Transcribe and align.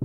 I 0.00 0.04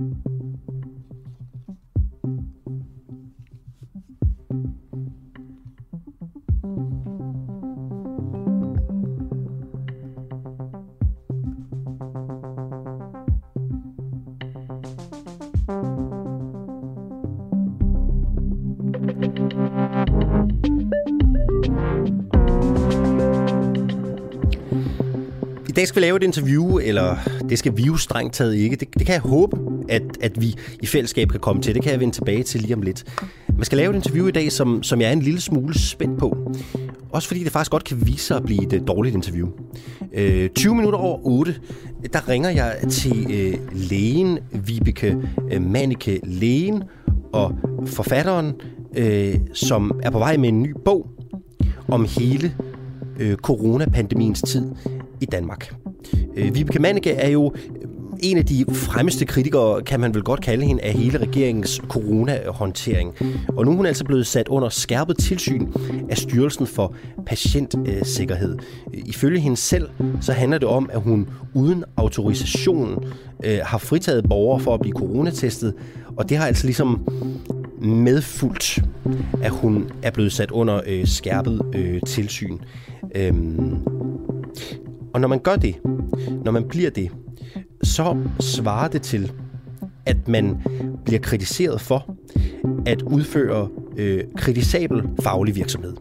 dag 25.76 25.88
skal 25.88 26.02
vi 26.02 26.06
lave 26.06 26.16
et 26.16 26.22
interview, 26.22 26.78
eller 26.78 27.16
det 27.48 27.58
skal 27.58 27.76
vi 27.76 27.82
jo 27.82 27.96
strengt 27.96 28.34
taget 28.34 28.54
ikke. 28.54 28.76
Det, 28.76 28.94
det 28.94 29.06
kan 29.06 29.12
jeg 29.12 29.20
håbe, 29.20 29.63
at, 29.88 30.02
at 30.20 30.40
vi 30.40 30.54
i 30.82 30.86
fællesskab 30.86 31.28
kan 31.28 31.40
komme 31.40 31.62
til. 31.62 31.74
Det 31.74 31.82
kan 31.82 31.92
jeg 31.92 32.00
vende 32.00 32.14
tilbage 32.14 32.42
til 32.42 32.60
lige 32.60 32.74
om 32.74 32.82
lidt. 32.82 33.04
Man 33.56 33.64
skal 33.64 33.78
lave 33.78 33.90
et 33.90 33.96
interview 33.96 34.26
i 34.26 34.30
dag, 34.30 34.52
som, 34.52 34.82
som 34.82 35.00
jeg 35.00 35.08
er 35.08 35.12
en 35.12 35.22
lille 35.22 35.40
smule 35.40 35.78
spændt 35.78 36.18
på. 36.18 36.52
Også 37.10 37.28
fordi 37.28 37.44
det 37.44 37.52
faktisk 37.52 37.70
godt 37.70 37.84
kan 37.84 38.06
vise 38.06 38.26
sig 38.26 38.36
at 38.36 38.42
blive 38.42 38.62
et 38.62 38.72
øh, 38.72 38.80
dårligt 38.86 39.14
interview. 39.14 39.48
Øh, 40.12 40.48
20 40.48 40.74
minutter 40.74 40.98
over 40.98 41.18
8, 41.26 41.54
der 42.12 42.28
ringer 42.28 42.50
jeg 42.50 42.76
til 42.90 43.26
øh, 43.30 43.54
lægen, 43.72 44.38
Vibeke 44.52 45.16
øh, 45.52 45.62
Manike 45.62 46.20
Lægen, 46.24 46.82
og 47.32 47.58
forfatteren, 47.86 48.52
øh, 48.96 49.36
som 49.52 50.00
er 50.02 50.10
på 50.10 50.18
vej 50.18 50.36
med 50.36 50.48
en 50.48 50.62
ny 50.62 50.74
bog 50.84 51.10
om 51.88 52.06
hele 52.18 52.54
øh, 53.20 53.36
coronapandemiens 53.36 54.42
tid 54.42 54.70
i 55.20 55.26
Danmark. 55.26 55.74
Øh, 56.36 56.54
Vibeke 56.54 56.78
Manike 56.78 57.10
er 57.10 57.28
jo 57.28 57.54
en 58.24 58.38
af 58.38 58.46
de 58.46 58.64
fremmeste 58.68 59.24
kritikere, 59.24 59.82
kan 59.82 60.00
man 60.00 60.14
vel 60.14 60.22
godt 60.22 60.40
kalde 60.40 60.66
hende, 60.66 60.82
af 60.82 60.92
hele 60.92 61.18
regeringens 61.18 61.80
coronahåndtering. 61.88 63.14
Og 63.48 63.64
nu 63.64 63.70
er 63.70 63.76
hun 63.76 63.86
altså 63.86 64.04
blevet 64.04 64.26
sat 64.26 64.48
under 64.48 64.68
skærpet 64.68 65.18
tilsyn 65.18 65.66
af 66.10 66.18
Styrelsen 66.18 66.66
for 66.66 66.94
Patientsikkerhed. 67.26 68.58
Ifølge 68.92 69.40
hende 69.40 69.56
selv, 69.56 69.88
så 70.20 70.32
handler 70.32 70.58
det 70.58 70.68
om, 70.68 70.90
at 70.92 71.00
hun 71.00 71.28
uden 71.54 71.84
autorisation 71.96 73.04
øh, 73.44 73.58
har 73.62 73.78
fritaget 73.78 74.24
borgere 74.28 74.60
for 74.60 74.74
at 74.74 74.80
blive 74.80 74.94
coronatestet, 74.94 75.74
og 76.16 76.28
det 76.28 76.36
har 76.36 76.46
altså 76.46 76.66
ligesom 76.66 77.08
medfuldt, 77.82 78.82
at 79.42 79.50
hun 79.50 79.90
er 80.02 80.10
blevet 80.10 80.32
sat 80.32 80.50
under 80.50 80.80
øh, 80.86 81.06
skærpet 81.06 81.62
øh, 81.74 82.00
tilsyn. 82.06 82.58
Øhm, 83.14 83.76
og 85.14 85.20
når 85.20 85.28
man 85.28 85.38
gør 85.38 85.56
det, 85.56 85.76
når 86.44 86.52
man 86.52 86.68
bliver 86.68 86.90
det, 86.90 87.10
så 87.84 88.16
svarer 88.40 88.88
det 88.88 89.02
til, 89.02 89.32
at 90.06 90.28
man 90.28 90.58
bliver 91.04 91.20
kritiseret 91.20 91.80
for 91.80 92.16
at 92.86 93.02
udføre 93.02 93.68
øh, 93.96 94.24
kritisabel 94.36 95.02
faglig 95.22 95.56
virksomhed. 95.56 95.94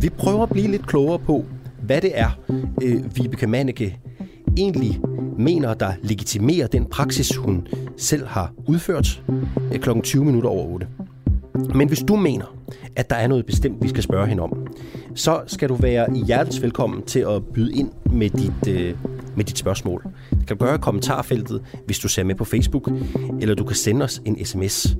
Vi 0.00 0.08
prøver 0.08 0.42
at 0.42 0.50
blive 0.50 0.68
lidt 0.68 0.86
klogere 0.86 1.18
på, 1.18 1.44
hvad 1.82 2.00
det 2.00 2.10
er, 2.14 2.30
øh, 2.82 3.16
Vibeke 3.16 3.46
Manneke 3.46 3.98
egentlig 4.56 5.00
mener, 5.38 5.74
der 5.74 5.92
legitimerer 6.02 6.66
den 6.66 6.84
praksis, 6.86 7.36
hun 7.36 7.66
selv 7.96 8.26
har 8.26 8.52
udført 8.66 9.22
øh, 9.72 9.78
kl. 9.78 9.90
20 10.02 10.24
minutter 10.24 10.50
over 10.50 10.66
8. 10.66 10.86
Men 11.74 11.88
hvis 11.88 12.02
du 12.08 12.16
mener, 12.16 12.56
at 12.96 13.10
der 13.10 13.16
er 13.16 13.26
noget 13.26 13.46
bestemt, 13.46 13.82
vi 13.82 13.88
skal 13.88 14.02
spørge 14.02 14.26
hende 14.26 14.42
om, 14.42 14.66
så 15.14 15.40
skal 15.46 15.68
du 15.68 15.74
være 15.74 16.14
hjertens 16.26 16.62
velkommen 16.62 17.02
til 17.02 17.20
at 17.20 17.44
byde 17.54 17.74
ind 17.74 17.90
med 18.12 18.30
dit, 18.30 18.68
øh, 18.68 18.94
med 19.36 19.44
dit 19.44 19.58
spørgsmål. 19.58 20.04
Det 20.30 20.46
kan 20.46 20.56
du 20.56 20.64
gøre 20.64 20.74
i 20.74 20.78
kommentarfeltet, 20.78 21.62
hvis 21.86 21.98
du 21.98 22.08
ser 22.08 22.24
med 22.24 22.34
på 22.34 22.44
Facebook, 22.44 22.90
eller 23.40 23.54
du 23.54 23.64
kan 23.64 23.76
sende 23.76 24.04
os 24.04 24.22
en 24.24 24.44
sms. 24.44 24.96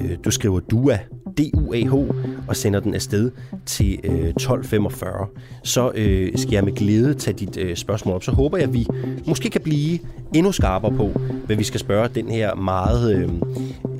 Øh, 0.00 0.16
du 0.24 0.30
skriver 0.30 0.60
DUA, 0.60 0.98
D-U-A-H, 1.38 1.94
og 2.48 2.56
sender 2.56 2.80
den 2.80 2.94
afsted 2.94 3.30
til 3.66 4.00
øh, 4.04 4.28
1245. 4.28 5.26
Så 5.62 5.92
øh, 5.94 6.38
skal 6.38 6.52
jeg 6.52 6.64
med 6.64 6.72
glæde 6.72 7.14
tage 7.14 7.38
dit 7.38 7.56
øh, 7.56 7.76
spørgsmål 7.76 8.14
op. 8.14 8.24
Så 8.24 8.32
håber 8.32 8.58
jeg, 8.58 8.68
at 8.68 8.74
vi 8.74 8.86
måske 9.26 9.50
kan 9.50 9.60
blive 9.60 9.98
endnu 10.34 10.52
skarpere 10.52 10.96
på, 10.96 11.20
hvad 11.46 11.56
vi 11.56 11.64
skal 11.64 11.80
spørge 11.80 12.08
den 12.08 12.28
her 12.28 12.54
meget, 12.54 13.16
øh, 13.16 13.28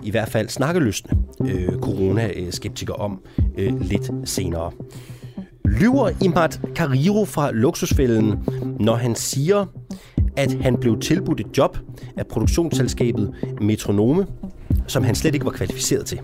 i 0.02 0.10
hvert 0.10 0.28
fald 0.28 0.48
snakkeløsne 0.48 1.18
øh, 1.40 1.68
corona-skeptiker 1.80 2.94
om 3.02 3.20
øh, 3.58 3.80
lidt 3.80 4.10
senere. 4.24 4.70
Lyver 5.64 6.10
Imad 6.22 6.74
Kariro 6.74 7.24
fra 7.24 7.50
Luksusfælden, 7.50 8.34
når 8.80 8.94
han 8.94 9.14
siger, 9.14 9.66
at 10.36 10.52
han 10.52 10.76
blev 10.76 11.00
tilbudt 11.00 11.40
et 11.40 11.58
job 11.58 11.78
af 12.16 12.26
produktionsselskabet 12.26 13.34
Metronome, 13.60 14.26
som 14.86 15.02
han 15.02 15.14
slet 15.14 15.34
ikke 15.34 15.46
var 15.46 15.52
kvalificeret 15.52 16.06
til. 16.06 16.20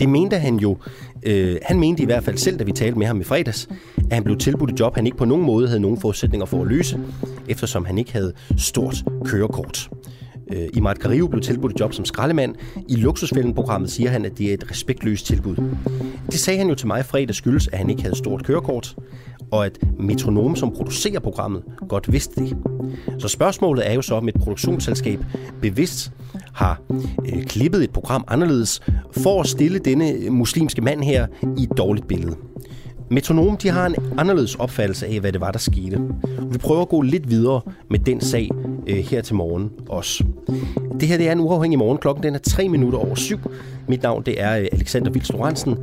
Det 0.00 0.08
mente 0.08 0.36
han 0.36 0.56
jo, 0.56 0.76
øh, 1.22 1.56
han 1.62 1.80
mente 1.80 2.02
i 2.02 2.06
hvert 2.06 2.24
fald 2.24 2.36
selv, 2.36 2.58
da 2.58 2.64
vi 2.64 2.72
talte 2.72 2.98
med 2.98 3.06
ham 3.06 3.20
i 3.20 3.24
fredags, 3.24 3.68
at 3.96 4.12
han 4.12 4.24
blev 4.24 4.38
tilbudt 4.38 4.70
et 4.70 4.80
job, 4.80 4.94
han 4.94 5.06
ikke 5.06 5.18
på 5.18 5.24
nogen 5.24 5.44
måde 5.44 5.66
havde 5.68 5.80
nogen 5.80 6.00
forudsætninger 6.00 6.46
for 6.46 6.62
at 6.62 6.68
løse, 6.68 7.00
eftersom 7.48 7.84
han 7.84 7.98
ikke 7.98 8.12
havde 8.12 8.32
stort 8.56 9.04
kørekort. 9.24 9.90
Øh, 10.52 10.68
Imad 10.74 10.94
Kariu 10.94 11.28
blev 11.28 11.42
tilbudt 11.42 11.72
et 11.72 11.80
job 11.80 11.92
som 11.92 12.04
skraldemand. 12.04 12.54
I 12.88 12.96
Luksusfælden-programmet 12.96 13.90
siger 13.90 14.10
han, 14.10 14.24
at 14.24 14.38
det 14.38 14.50
er 14.50 14.54
et 14.54 14.70
respektløst 14.70 15.26
tilbud. 15.26 15.56
Det 16.30 16.40
sagde 16.40 16.58
han 16.58 16.68
jo 16.68 16.74
til 16.74 16.86
mig 16.86 17.04
fredag 17.04 17.34
skyldes, 17.34 17.68
at 17.68 17.78
han 17.78 17.90
ikke 17.90 18.02
havde 18.02 18.16
stort 18.16 18.44
kørekort, 18.44 18.96
og 19.50 19.66
at 19.66 19.78
Metronom, 19.98 20.56
som 20.56 20.72
producerer 20.72 21.20
programmet, 21.20 21.62
godt 21.88 22.12
vidste 22.12 22.40
det. 22.40 22.56
Så 23.18 23.28
spørgsmålet 23.28 23.90
er 23.90 23.92
jo 23.92 24.02
så, 24.02 24.14
om 24.14 24.28
et 24.28 24.34
produktionsselskab 24.34 25.24
bevidst 25.62 26.12
har 26.52 26.80
øh, 27.26 27.44
klippet 27.44 27.84
et 27.84 27.90
program 27.90 28.24
anderledes 28.28 28.80
for 29.12 29.40
at 29.40 29.46
stille 29.46 29.78
denne 29.78 30.30
muslimske 30.30 30.82
mand 30.82 31.02
her 31.02 31.26
i 31.58 31.62
et 31.62 31.78
dårligt 31.78 32.08
billede. 32.08 32.49
Metronom 33.12 33.56
de 33.56 33.68
har 33.68 33.86
en 33.86 33.94
anderledes 34.18 34.54
opfattelse 34.54 35.06
af, 35.06 35.20
hvad 35.20 35.32
det 35.32 35.40
var, 35.40 35.50
der 35.50 35.58
skete. 35.58 36.00
Vi 36.52 36.58
prøver 36.58 36.82
at 36.82 36.88
gå 36.88 37.02
lidt 37.02 37.30
videre 37.30 37.60
med 37.90 37.98
den 37.98 38.20
sag 38.20 38.48
øh, 38.86 38.96
her 38.96 39.22
til 39.22 39.34
morgen 39.34 39.70
også. 39.88 40.24
Det 41.00 41.08
her 41.08 41.16
det 41.16 41.28
er 41.28 41.32
en 41.32 41.40
uafhængig 41.40 41.78
morgen. 41.78 41.98
Klokken 41.98 42.22
den 42.22 42.34
er 42.34 42.38
3 42.38 42.68
minutter 42.68 42.98
over 42.98 43.14
syv. 43.14 43.38
Mit 43.88 44.02
navn 44.02 44.22
det 44.26 44.40
er 44.40 44.58
øh, 44.58 44.66
Alexander 44.72 45.10
Vils 45.10 45.32
Lorentzen. 45.32 45.78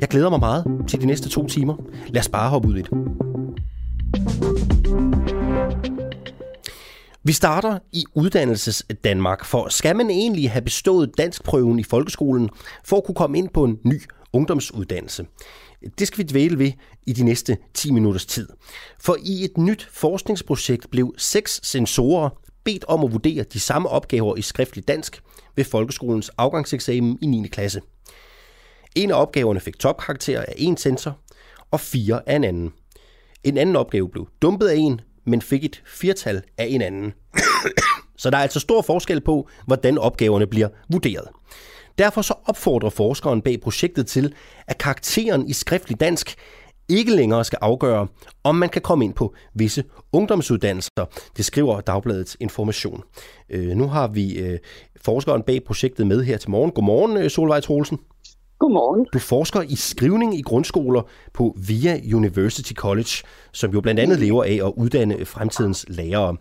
Jeg 0.00 0.08
glæder 0.08 0.30
mig 0.30 0.40
meget 0.40 0.84
til 0.88 1.00
de 1.00 1.06
næste 1.06 1.28
to 1.28 1.46
timer. 1.46 1.76
Lad 2.06 2.20
os 2.20 2.28
bare 2.28 2.50
hoppe 2.50 2.68
ud 2.68 2.76
i 2.76 2.82
det. 2.82 2.90
Vi 7.24 7.32
starter 7.32 7.78
i 7.92 8.04
uddannelses 8.14 8.86
Danmark, 9.04 9.44
for 9.44 9.68
skal 9.68 9.96
man 9.96 10.10
egentlig 10.10 10.50
have 10.50 10.62
bestået 10.62 11.18
danskprøven 11.18 11.78
i 11.78 11.82
folkeskolen 11.82 12.50
for 12.84 12.96
at 12.96 13.04
kunne 13.04 13.14
komme 13.14 13.38
ind 13.38 13.48
på 13.48 13.64
en 13.64 13.78
ny 13.84 14.02
ungdomsuddannelse? 14.32 15.26
Det 15.98 16.06
skal 16.06 16.18
vi 16.18 16.22
dvæle 16.22 16.58
ved 16.58 16.72
i 17.06 17.12
de 17.12 17.24
næste 17.24 17.56
10 17.74 17.90
minutters 17.90 18.26
tid. 18.26 18.48
For 19.00 19.16
i 19.22 19.44
et 19.44 19.58
nyt 19.58 19.88
forskningsprojekt 19.92 20.90
blev 20.90 21.14
seks 21.18 21.60
sensorer 21.62 22.30
bedt 22.64 22.84
om 22.84 23.04
at 23.04 23.12
vurdere 23.12 23.42
de 23.42 23.60
samme 23.60 23.88
opgaver 23.88 24.36
i 24.36 24.42
skriftlig 24.42 24.88
dansk 24.88 25.22
ved 25.56 25.64
folkeskolens 25.64 26.30
afgangseksamen 26.38 27.18
i 27.22 27.26
9. 27.26 27.48
klasse. 27.48 27.80
En 28.94 29.10
af 29.10 29.22
opgaverne 29.22 29.60
fik 29.60 29.78
topkarakter 29.78 30.40
af 30.40 30.54
en 30.56 30.76
sensor, 30.76 31.18
og 31.70 31.80
fire 31.80 32.20
af 32.26 32.36
en 32.36 32.44
anden. 32.44 32.72
En 33.44 33.58
anden 33.58 33.76
opgave 33.76 34.08
blev 34.08 34.28
dumpet 34.42 34.68
af 34.68 34.76
en, 34.76 35.00
men 35.26 35.42
fik 35.42 35.64
et 35.64 35.82
firtal 35.86 36.42
af 36.58 36.66
en 36.70 36.82
anden. 36.82 37.12
Så 38.18 38.30
der 38.30 38.36
er 38.38 38.42
altså 38.42 38.60
stor 38.60 38.82
forskel 38.82 39.20
på, 39.20 39.48
hvordan 39.66 39.98
opgaverne 39.98 40.46
bliver 40.46 40.68
vurderet. 40.92 41.28
Derfor 41.98 42.22
så 42.22 42.34
opfordrer 42.44 42.90
forskeren 42.90 43.42
bag 43.42 43.60
projektet 43.60 44.06
til, 44.06 44.34
at 44.66 44.78
karakteren 44.78 45.48
i 45.48 45.52
skriftlig 45.52 46.00
dansk 46.00 46.36
ikke 46.88 47.16
længere 47.16 47.44
skal 47.44 47.58
afgøre, 47.62 48.06
om 48.44 48.54
man 48.54 48.68
kan 48.68 48.82
komme 48.82 49.04
ind 49.04 49.14
på 49.14 49.34
visse 49.54 49.84
ungdomsuddannelser. 50.12 51.04
Det 51.36 51.44
skriver 51.44 51.80
Dagbladets 51.80 52.36
Information. 52.40 53.02
Øh, 53.50 53.68
nu 53.68 53.88
har 53.88 54.08
vi 54.08 54.38
øh, 54.38 54.58
forskeren 55.00 55.42
bag 55.42 55.64
projektet 55.64 56.06
med 56.06 56.22
her 56.24 56.36
til 56.36 56.50
morgen. 56.50 56.70
Godmorgen, 56.70 57.16
øh, 57.16 57.30
Solvej 57.30 57.60
Troelsen. 57.60 57.98
Godmorgen. 58.58 59.06
Du 59.12 59.18
forsker 59.18 59.62
i 59.62 59.76
skrivning 59.76 60.38
i 60.38 60.42
grundskoler 60.42 61.02
på 61.34 61.56
VIA 61.68 62.00
University 62.14 62.72
College, 62.72 63.10
som 63.52 63.70
jo 63.70 63.80
blandt 63.80 64.00
andet 64.00 64.18
lever 64.18 64.44
af 64.44 64.60
at 64.66 64.72
uddanne 64.76 65.24
fremtidens 65.24 65.86
lærere. 65.88 66.36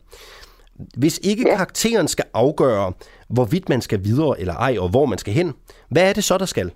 Hvis 0.98 1.20
ikke 1.24 1.44
ja. 1.50 1.56
karakteren 1.56 2.08
skal 2.08 2.26
afgøre, 2.34 2.94
hvorvidt 3.28 3.70
man 3.70 3.82
skal 3.82 4.04
videre 4.04 4.40
eller 4.40 4.54
ej, 4.54 4.78
og 4.80 4.90
hvor 4.90 5.06
man 5.06 5.18
skal 5.18 5.34
hen, 5.34 5.54
hvad 5.90 6.10
er 6.10 6.14
det 6.14 6.24
så, 6.24 6.38
der 6.38 6.46
skal? 6.46 6.72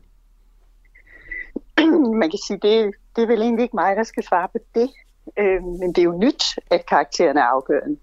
Man 2.21 2.29
kan 2.29 2.39
sige, 2.47 2.59
det, 2.61 2.93
det 3.15 3.23
er 3.23 3.27
vel 3.27 3.41
egentlig 3.41 3.63
ikke 3.63 3.75
mig, 3.75 3.95
der 3.95 4.03
skal 4.03 4.23
svare 4.23 4.47
på 4.47 4.57
det. 4.75 4.89
Øh, 5.39 5.63
men 5.63 5.87
det 5.93 5.97
er 5.97 6.03
jo 6.03 6.17
nyt, 6.17 6.43
at 6.71 6.85
karakteren 6.85 7.37
er 7.37 7.43
afgørende. 7.43 7.97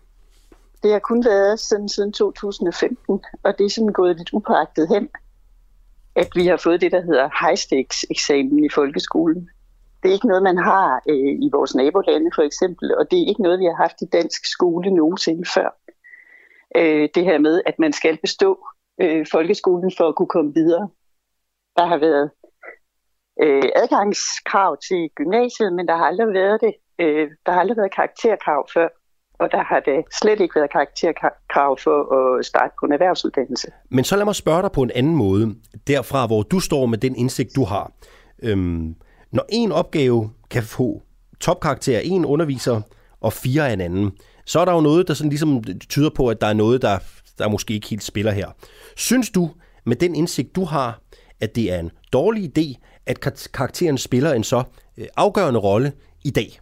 Det 0.83 0.93
har 0.93 0.99
kun 0.99 1.25
været 1.25 1.61
sådan 1.61 1.89
siden 1.89 2.13
2015, 2.13 3.21
og 3.43 3.59
det 3.59 3.67
er 3.67 3.71
sådan 3.71 3.93
gået 3.93 4.17
lidt 4.17 4.31
upagtet 4.33 4.89
hen, 4.89 5.09
at 6.17 6.29
vi 6.35 6.47
har 6.47 6.57
fået 6.57 6.81
det, 6.81 6.93
der 6.93 7.01
hedder 7.01 7.47
high 7.47 7.59
stakes 7.59 8.07
eksamen 8.11 8.65
i 8.65 8.69
folkeskolen. 8.75 9.49
Det 10.03 10.09
er 10.09 10.13
ikke 10.13 10.27
noget, 10.27 10.43
man 10.43 10.59
har 10.59 11.03
øh, 11.09 11.35
i 11.47 11.49
vores 11.53 11.75
nabolande 11.75 12.31
for 12.35 12.43
eksempel, 12.43 12.95
og 12.99 13.11
det 13.11 13.19
er 13.19 13.27
ikke 13.29 13.43
noget, 13.43 13.61
vi 13.61 13.65
har 13.65 13.77
haft 13.77 14.03
i 14.03 14.05
dansk 14.05 14.47
skole 14.47 14.91
nogensinde 14.91 15.45
før 15.55 15.69
øh, 16.77 17.09
det 17.15 17.25
her 17.25 17.39
med, 17.39 17.63
at 17.67 17.75
man 17.79 17.93
skal 17.93 18.19
bestå 18.21 18.67
øh, 19.01 19.27
folkeskolen 19.33 19.93
for 19.97 20.09
at 20.09 20.15
kunne 20.15 20.29
komme 20.29 20.55
videre. 20.55 20.89
Der 21.77 21.87
har 21.87 21.99
været 21.99 22.31
øh, 23.43 23.71
adgangskrav 23.77 24.77
til 24.89 25.11
gymnasiet, 25.15 25.73
men 25.73 25.89
der 25.89 25.97
har 25.97 26.05
aldrig 26.05 26.35
været 26.35 26.61
det. 26.61 26.75
Øh, 26.99 27.31
der 27.47 27.53
har 27.53 27.61
aldrig 27.61 27.77
været 27.77 27.95
karakterkrav 27.95 28.69
før, 28.75 28.89
og 29.41 29.53
der 29.53 29.63
har 29.63 29.81
det 29.81 30.05
slet 30.21 30.41
ikke 30.41 30.55
været 30.55 30.73
karakterkrav 30.73 31.79
for 31.85 31.99
at 32.39 32.47
starte 32.47 32.75
på 32.81 32.87
en 32.87 32.93
erhvervsuddannelse. 32.93 33.69
Men 33.91 34.05
så 34.05 34.17
lad 34.17 34.25
mig 34.25 34.35
spørge 34.35 34.63
dig 34.63 34.73
på 34.73 34.83
en 34.83 34.91
anden 34.95 35.17
måde, 35.17 35.55
derfra 35.87 36.27
hvor 36.27 36.43
du 36.43 36.61
står 36.61 36.87
med 36.87 36.99
den 36.99 37.17
indsigt, 37.17 37.57
du 37.57 37.65
har. 37.65 37.93
Øhm, 38.43 38.95
når 39.33 39.45
en 39.49 39.73
opgave 39.73 40.31
kan 40.51 40.63
få 40.63 41.03
topkarakter 41.41 41.99
af 41.99 42.03
en 42.05 42.25
underviser 42.25 42.81
og 43.21 43.33
fire 43.33 43.69
af 43.69 43.73
en 43.73 43.81
anden, 43.81 44.19
så 44.49 44.61
er 44.61 44.65
der 44.65 44.73
jo 44.73 44.81
noget, 44.81 45.09
der 45.09 45.15
sådan 45.15 45.31
ligesom 45.31 45.65
tyder 45.89 46.11
på, 46.11 46.29
at 46.29 46.41
der 46.41 46.47
er 46.47 46.53
noget, 46.53 46.83
der, 46.83 46.99
der 47.39 47.49
måske 47.49 47.75
ikke 47.75 47.89
helt 47.89 48.03
spiller 48.03 48.33
her. 48.33 48.49
Synes 48.97 49.31
du, 49.31 49.51
med 49.85 49.97
den 49.97 50.15
indsigt, 50.15 50.57
du 50.57 50.65
har, 50.65 51.01
at 51.41 51.57
det 51.57 51.73
er 51.73 51.79
en 51.79 51.91
dårlig 52.13 52.59
idé, 52.59 52.81
at 53.07 53.21
karakteren 53.53 53.99
spiller 53.99 54.33
en 54.33 54.45
så 54.45 54.63
øh, 54.99 55.07
afgørende 55.17 55.61
rolle 55.61 55.93
i 56.25 56.31
dag? 56.31 56.61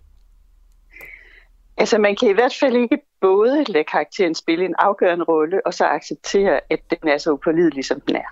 Altså 1.77 1.99
man 1.99 2.17
kan 2.17 2.31
i 2.31 2.33
hvert 2.33 2.57
fald 2.61 2.77
ikke 2.77 2.99
både 3.21 3.65
lade 3.69 3.85
karakteren 3.85 4.35
spille 4.35 4.65
en 4.65 4.75
afgørende 4.79 5.25
rolle, 5.25 5.67
og 5.67 5.75
så 5.75 5.85
acceptere, 5.85 6.61
at 6.71 6.81
den 6.91 7.09
er 7.09 7.19
så 7.19 7.33
upålidelig, 7.33 7.85
som 7.85 8.01
den 8.01 8.17
er. 8.17 8.31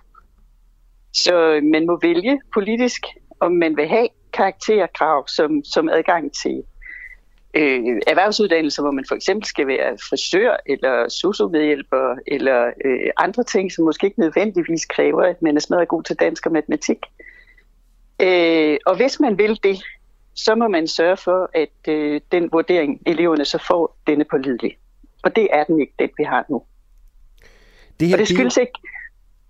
Så 1.13 1.35
øh, 1.35 1.63
man 1.63 1.87
må 1.87 1.99
vælge 2.03 2.41
politisk, 2.55 3.07
om 3.41 3.53
man 3.53 3.77
vil 3.77 3.89
have 3.89 4.09
karakterkrav 4.33 5.29
som, 5.29 5.65
som 5.65 5.89
adgang 5.89 6.33
til 6.43 6.63
øh, 7.55 8.01
erhvervsuddannelser, 8.07 8.83
hvor 8.83 8.91
man 8.91 9.05
for 9.09 9.15
eksempel 9.15 9.47
skal 9.47 9.67
være 9.67 9.99
frisør 10.09 10.57
eller 10.67 11.09
sociomedhjælper 11.09 12.17
eller 12.27 12.67
øh, 12.85 13.11
andre 13.17 13.45
ting, 13.45 13.73
som 13.73 13.85
måske 13.85 14.07
ikke 14.07 14.21
nødvendigvis 14.21 14.85
kræver, 14.85 15.23
at 15.23 15.43
man 15.43 15.57
er 15.57 15.61
smadret 15.61 15.89
god 15.89 16.03
til 16.03 16.17
dansk 16.17 16.47
og 16.47 16.53
matematik. 16.53 16.99
Øh, 18.21 18.77
og 18.87 18.97
hvis 18.97 19.21
man 19.21 19.39
vil 19.39 19.59
det, 19.63 19.83
så 20.35 20.55
må 20.55 20.69
man 20.69 20.89
sørge 20.89 21.17
for, 21.17 21.51
at 21.55 21.89
øh, 21.89 22.21
den 22.33 22.49
vurdering, 22.53 23.01
eleverne 23.07 23.45
så 23.45 23.59
får, 23.59 23.97
den 24.07 24.21
er 24.21 24.25
pålidelig. 24.31 24.77
Og 25.23 25.37
det 25.37 25.49
er 25.53 25.65
den 25.65 25.81
ikke, 25.81 25.93
den 25.99 26.11
vi 26.19 26.25
har 26.25 26.45
nu. 26.49 26.63
Det 28.01 28.09
her, 28.09 28.15
og 28.15 28.19
det 28.19 28.29
skyldes 28.29 28.57
ikke... 28.57 28.73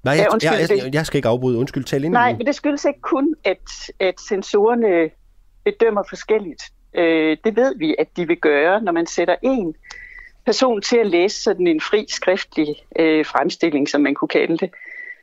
Nej, 0.03 0.15
jeg, 0.15 0.27
ja, 0.43 0.53
jeg, 0.53 0.71
jeg, 0.71 0.95
jeg 0.95 1.07
skal 1.07 1.19
ikke 1.19 1.29
afbryde. 1.29 1.59
Undskyld, 1.59 1.85
tal 1.85 2.05
ind. 2.05 2.13
Nej, 2.13 2.33
men 2.33 2.47
det 2.47 2.55
skyldes 2.55 2.85
ikke 2.85 3.01
kun, 3.01 3.35
at, 3.45 3.91
at 4.01 4.21
sensorerne 4.21 5.11
bedømmer 5.65 6.03
forskelligt. 6.09 6.63
Øh, 6.95 7.37
det 7.45 7.57
ved 7.57 7.75
vi, 7.79 7.95
at 7.99 8.17
de 8.17 8.27
vil 8.27 8.37
gøre, 8.37 8.81
når 8.81 8.93
man 8.93 9.07
sætter 9.07 9.37
en 9.43 9.75
person 10.47 10.83
til 10.83 10.97
at 10.97 11.07
læse 11.07 11.43
sådan 11.43 11.67
en 11.67 11.81
fri 11.81 12.07
skriftlig 12.09 12.77
øh, 12.99 13.27
fremstilling, 13.27 13.89
som 13.89 14.01
man 14.01 14.15
kunne 14.15 14.29
kalde 14.29 14.59
det, 14.59 14.71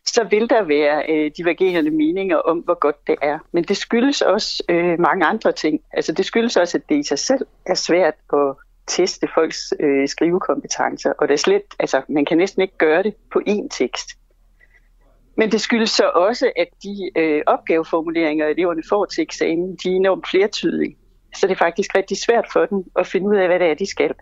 så 0.05 0.23
vil 0.23 0.49
der 0.49 0.63
være 0.63 1.03
øh, 1.09 1.31
divergerende 1.37 1.91
meninger 1.91 2.37
om, 2.37 2.57
hvor 2.57 2.79
godt 2.79 3.07
det 3.07 3.15
er. 3.21 3.39
Men 3.51 3.63
det 3.63 3.77
skyldes 3.77 4.21
også 4.21 4.63
øh, 4.69 4.99
mange 4.99 5.25
andre 5.25 5.51
ting. 5.51 5.81
Altså 5.93 6.11
det 6.11 6.25
skyldes 6.25 6.57
også, 6.57 6.77
at 6.77 6.89
det 6.89 6.97
i 6.97 7.03
sig 7.03 7.19
selv 7.19 7.45
er 7.65 7.73
svært 7.73 8.15
at 8.33 8.55
teste 8.87 9.27
folks 9.33 9.73
øh, 9.79 10.07
skrivekompetencer, 10.07 11.13
og 11.17 11.27
det 11.27 11.33
er 11.33 11.37
slet, 11.37 11.63
altså, 11.79 12.01
man 12.09 12.25
kan 12.25 12.37
næsten 12.37 12.61
ikke 12.61 12.77
gøre 12.77 13.03
det 13.03 13.15
på 13.31 13.41
én 13.49 13.67
tekst. 13.71 14.09
Men 15.37 15.51
det 15.51 15.61
skyldes 15.61 15.89
så 15.89 16.11
også, 16.15 16.51
at 16.55 16.67
de 16.83 17.11
øh, 17.15 17.41
opgaveformuleringer, 17.47 18.47
eleverne 18.47 18.83
får 18.89 19.05
til 19.05 19.21
eksamen, 19.21 19.75
de 19.83 19.91
er 19.91 19.95
enormt 19.95 20.27
flertydige. 20.29 20.95
Så 21.35 21.47
det 21.47 21.53
er 21.53 21.57
faktisk 21.57 21.95
rigtig 21.95 22.17
svært 22.17 22.47
for 22.53 22.65
dem 22.65 22.83
at 22.95 23.07
finde 23.07 23.29
ud 23.29 23.35
af, 23.35 23.47
hvad 23.47 23.59
det 23.59 23.67
er, 23.67 23.75
de 23.75 23.89
skal. 23.89 24.13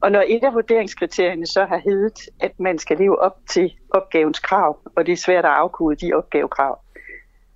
Og 0.00 0.12
når 0.12 0.24
et 0.26 0.44
af 0.44 0.54
vurderingskriterierne 0.54 1.46
så 1.46 1.64
har 1.64 1.80
heddet, 1.84 2.18
at 2.40 2.60
man 2.60 2.78
skal 2.78 2.98
leve 2.98 3.18
op 3.22 3.36
til 3.50 3.74
opgavens 3.90 4.38
krav, 4.38 4.78
og 4.96 5.06
det 5.06 5.12
er 5.12 5.16
svært 5.16 5.44
at 5.44 5.50
afkode 5.50 5.96
de 5.96 6.12
opgavekrav, 6.12 6.78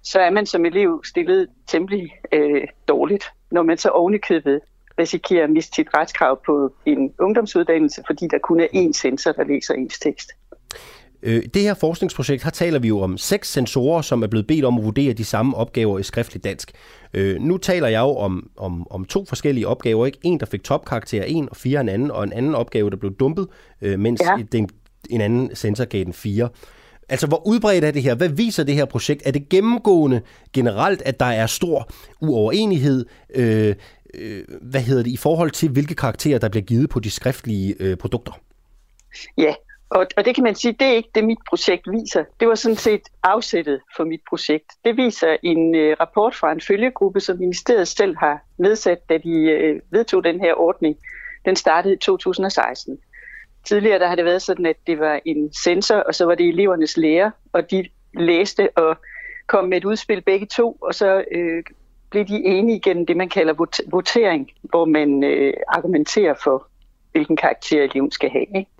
så 0.02 0.20
er 0.20 0.30
man 0.30 0.46
som 0.46 0.64
elev 0.64 1.04
stillet 1.04 1.48
temmelig 1.66 2.12
øh, 2.32 2.62
dårligt, 2.88 3.24
når 3.50 3.62
man 3.62 3.78
så 3.78 3.88
ovenikøbet 3.88 4.60
risikerer 4.98 5.44
at 5.44 5.50
miste 5.50 5.74
sit 5.74 5.88
retskrav 5.96 6.40
på 6.46 6.74
en 6.86 7.14
ungdomsuddannelse, 7.18 8.02
fordi 8.06 8.28
der 8.30 8.38
kun 8.38 8.60
er 8.60 8.66
én 8.66 8.92
sensor, 8.92 9.32
der 9.32 9.44
læser 9.44 9.74
ens 9.74 9.98
tekst. 9.98 10.30
Øh, 11.22 11.42
det 11.54 11.62
her 11.62 11.74
forskningsprojekt, 11.74 12.42
her 12.42 12.50
taler 12.50 12.78
vi 12.78 12.88
jo 12.88 13.00
om 13.00 13.18
seks 13.18 13.52
sensorer, 13.52 14.02
som 14.02 14.22
er 14.22 14.26
blevet 14.26 14.46
bedt 14.46 14.64
om 14.64 14.78
at 14.78 14.84
vurdere 14.84 15.12
de 15.12 15.24
samme 15.24 15.56
opgaver 15.56 15.98
i 15.98 16.02
skriftligt 16.02 16.44
dansk. 16.44 16.72
Øh, 17.14 17.40
nu 17.40 17.56
taler 17.56 17.88
jeg 17.88 18.00
jo 18.00 18.16
om, 18.16 18.50
om, 18.56 18.86
om 18.90 19.04
to 19.04 19.24
forskellige 19.24 19.68
opgaver. 19.68 20.06
Ikke? 20.06 20.18
En, 20.22 20.40
der 20.40 20.46
fik 20.46 20.64
topkarakter 20.64 21.24
1 21.26 21.48
og 21.48 21.56
4 21.56 21.80
en 21.80 21.88
anden, 21.88 22.10
og 22.10 22.24
en 22.24 22.32
anden 22.32 22.54
opgave, 22.54 22.90
der 22.90 22.96
blev 22.96 23.12
dumpet, 23.12 23.46
øh, 23.82 23.98
mens 23.98 24.20
ja. 24.20 24.42
den, 24.52 24.68
en 25.10 25.20
anden 25.20 25.56
sensor 25.56 25.84
gav 25.84 26.04
den 26.04 26.12
4. 26.12 26.48
Altså, 27.08 27.26
hvor 27.26 27.46
udbredt 27.46 27.84
er 27.84 27.90
det 27.90 28.02
her? 28.02 28.14
Hvad 28.14 28.28
viser 28.28 28.64
det 28.64 28.74
her 28.74 28.84
projekt? 28.84 29.22
Er 29.24 29.30
det 29.30 29.48
gennemgående 29.48 30.20
generelt, 30.52 31.02
at 31.02 31.20
der 31.20 31.26
er 31.26 31.46
stor 31.46 31.90
uoverenighed? 32.20 33.06
Øh, 33.34 33.74
øh, 34.14 34.44
hvad 34.62 34.80
hedder 34.80 35.02
det 35.02 35.10
i 35.10 35.16
forhold 35.16 35.50
til, 35.50 35.68
hvilke 35.68 35.94
karakterer, 35.94 36.38
der 36.38 36.48
bliver 36.48 36.64
givet 36.64 36.90
på 36.90 37.00
de 37.00 37.10
skriftlige 37.10 37.74
øh, 37.80 37.96
produkter? 37.96 38.32
Ja, 39.38 39.54
og, 39.94 40.06
og 40.16 40.24
det 40.24 40.34
kan 40.34 40.44
man 40.44 40.54
sige, 40.54 40.72
det 40.72 40.86
er 40.86 40.92
ikke 40.92 41.10
det, 41.14 41.24
mit 41.24 41.38
projekt 41.48 41.90
viser. 41.90 42.24
Det 42.40 42.48
var 42.48 42.54
sådan 42.54 42.76
set 42.76 43.02
afsættet 43.22 43.80
for 43.96 44.04
mit 44.04 44.20
projekt. 44.28 44.66
Det 44.84 44.96
viser 44.96 45.36
en 45.42 45.74
øh, 45.74 45.96
rapport 46.00 46.34
fra 46.34 46.52
en 46.52 46.60
følgegruppe, 46.60 47.20
som 47.20 47.38
ministeriet 47.38 47.88
selv 47.88 48.16
har 48.16 48.40
nedsat, 48.58 49.08
da 49.08 49.18
de 49.18 49.30
øh, 49.30 49.80
vedtog 49.90 50.24
den 50.24 50.40
her 50.40 50.54
ordning. 50.54 50.96
Den 51.44 51.56
startede 51.56 51.94
i 51.94 51.96
2016. 51.96 52.98
Tidligere 53.64 53.98
der 53.98 54.06
har 54.08 54.16
det 54.16 54.24
været 54.24 54.42
sådan, 54.42 54.66
at 54.66 54.76
det 54.86 54.98
var 54.98 55.20
en 55.24 55.52
sensor, 55.54 55.96
og 55.96 56.14
så 56.14 56.24
var 56.24 56.34
det 56.34 56.48
elevernes 56.48 56.96
lærer, 56.96 57.30
og 57.52 57.70
de 57.70 57.88
læste 58.14 58.68
og 58.76 58.96
kom 59.46 59.64
med 59.64 59.76
et 59.76 59.84
udspil 59.84 60.20
begge 60.20 60.46
to, 60.46 60.72
og 60.72 60.94
så 60.94 61.24
øh, 61.32 61.62
blev 62.10 62.24
de 62.24 62.44
enige 62.44 62.76
igen 62.76 63.08
det, 63.08 63.16
man 63.16 63.28
kalder 63.28 63.54
votering, 63.90 64.50
hvor 64.62 64.84
man 64.84 65.24
øh, 65.24 65.54
argumenterer 65.68 66.34
for, 66.44 66.66
hvilken 67.12 67.36
karakter 67.36 67.82
eleven 67.82 68.10
skal 68.10 68.30
have. 68.30 68.46
Ikke? 68.56 68.70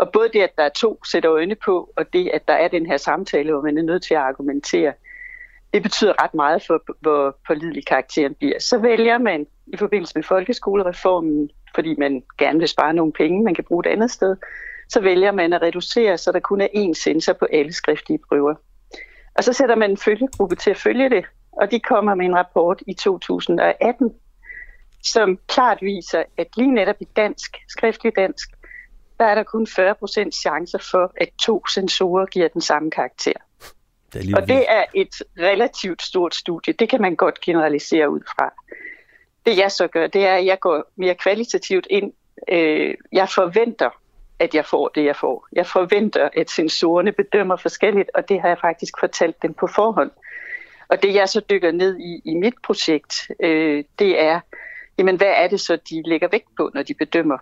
Og 0.00 0.12
både 0.12 0.28
det, 0.32 0.40
at 0.40 0.56
der 0.58 0.62
er 0.62 0.68
to 0.68 1.04
sætter 1.04 1.32
øjne 1.32 1.54
på, 1.54 1.92
og 1.96 2.12
det, 2.12 2.30
at 2.34 2.48
der 2.48 2.54
er 2.54 2.68
den 2.68 2.86
her 2.86 2.96
samtale, 2.96 3.52
hvor 3.52 3.62
man 3.62 3.78
er 3.78 3.82
nødt 3.82 4.02
til 4.02 4.14
at 4.14 4.20
argumentere, 4.20 4.92
det 5.74 5.82
betyder 5.82 6.22
ret 6.22 6.34
meget 6.34 6.62
for, 6.66 6.82
hvor 7.00 7.36
pålidelig 7.46 7.86
karakteren 7.86 8.34
bliver. 8.34 8.58
Så 8.58 8.78
vælger 8.78 9.18
man 9.18 9.46
i 9.66 9.76
forbindelse 9.76 10.12
med 10.14 10.22
folkeskolereformen, 10.22 11.50
fordi 11.74 11.94
man 11.98 12.22
gerne 12.38 12.58
vil 12.58 12.68
spare 12.68 12.94
nogle 12.94 13.12
penge, 13.12 13.44
man 13.44 13.54
kan 13.54 13.64
bruge 13.64 13.82
et 13.86 13.92
andet 13.92 14.10
sted, 14.10 14.36
så 14.88 15.00
vælger 15.00 15.32
man 15.32 15.52
at 15.52 15.62
reducere, 15.62 16.18
så 16.18 16.32
der 16.32 16.40
kun 16.40 16.60
er 16.60 16.68
én 16.76 16.94
sensor 16.94 17.32
på 17.32 17.46
alle 17.52 17.72
skriftlige 17.72 18.20
prøver. 18.28 18.54
Og 19.34 19.44
så 19.44 19.52
sætter 19.52 19.74
man 19.74 19.90
en 19.90 19.96
følgegruppe 19.96 20.56
til 20.56 20.70
at 20.70 20.76
følge 20.76 21.10
det, 21.10 21.24
og 21.52 21.70
de 21.70 21.80
kommer 21.80 22.14
med 22.14 22.26
en 22.26 22.36
rapport 22.36 22.82
i 22.86 22.94
2018, 22.94 24.14
som 25.04 25.38
klart 25.48 25.78
viser, 25.82 26.22
at 26.36 26.46
lige 26.56 26.74
netop 26.74 26.96
i 27.00 27.08
dansk, 27.16 27.56
skriftlig 27.68 28.12
dansk, 28.16 28.50
der 29.20 29.26
er 29.26 29.34
der 29.34 29.42
kun 29.42 29.66
40% 29.66 30.30
chancer 30.30 30.78
for, 30.90 31.12
at 31.16 31.28
to 31.42 31.66
sensorer 31.66 32.26
giver 32.26 32.48
den 32.48 32.60
samme 32.60 32.90
karakter. 32.90 33.32
Det 34.12 34.34
og 34.34 34.48
det 34.48 34.64
er 34.68 34.84
et 34.94 35.22
relativt 35.38 36.02
stort 36.02 36.34
studie. 36.34 36.74
Det 36.78 36.88
kan 36.88 37.00
man 37.00 37.16
godt 37.16 37.40
generalisere 37.40 38.10
ud 38.10 38.20
fra. 38.36 38.52
Det 39.46 39.58
jeg 39.58 39.72
så 39.72 39.86
gør, 39.86 40.06
det 40.06 40.26
er, 40.26 40.34
at 40.34 40.46
jeg 40.46 40.60
går 40.60 40.84
mere 40.96 41.14
kvalitativt 41.14 41.86
ind. 41.90 42.12
Øh, 42.48 42.94
jeg 43.12 43.28
forventer, 43.28 43.90
at 44.38 44.54
jeg 44.54 44.64
får 44.64 44.88
det, 44.88 45.04
jeg 45.04 45.16
får. 45.16 45.48
Jeg 45.52 45.66
forventer, 45.66 46.28
at 46.36 46.50
sensorerne 46.50 47.12
bedømmer 47.12 47.56
forskelligt, 47.56 48.10
og 48.14 48.28
det 48.28 48.40
har 48.40 48.48
jeg 48.48 48.58
faktisk 48.60 48.94
fortalt 49.00 49.42
dem 49.42 49.54
på 49.54 49.66
forhånd. 49.66 50.10
Og 50.88 51.02
det 51.02 51.14
jeg 51.14 51.28
så 51.28 51.40
dykker 51.50 51.72
ned 51.72 51.98
i 51.98 52.20
i 52.24 52.34
mit 52.34 52.54
projekt, 52.62 53.30
øh, 53.40 53.84
det 53.98 54.20
er, 54.20 54.40
jamen 54.98 55.16
hvad 55.16 55.32
er 55.36 55.48
det 55.48 55.60
så, 55.60 55.78
de 55.90 56.02
lægger 56.04 56.28
vægt 56.28 56.56
på, 56.56 56.70
når 56.74 56.82
de 56.82 56.94
bedømmer 56.94 57.38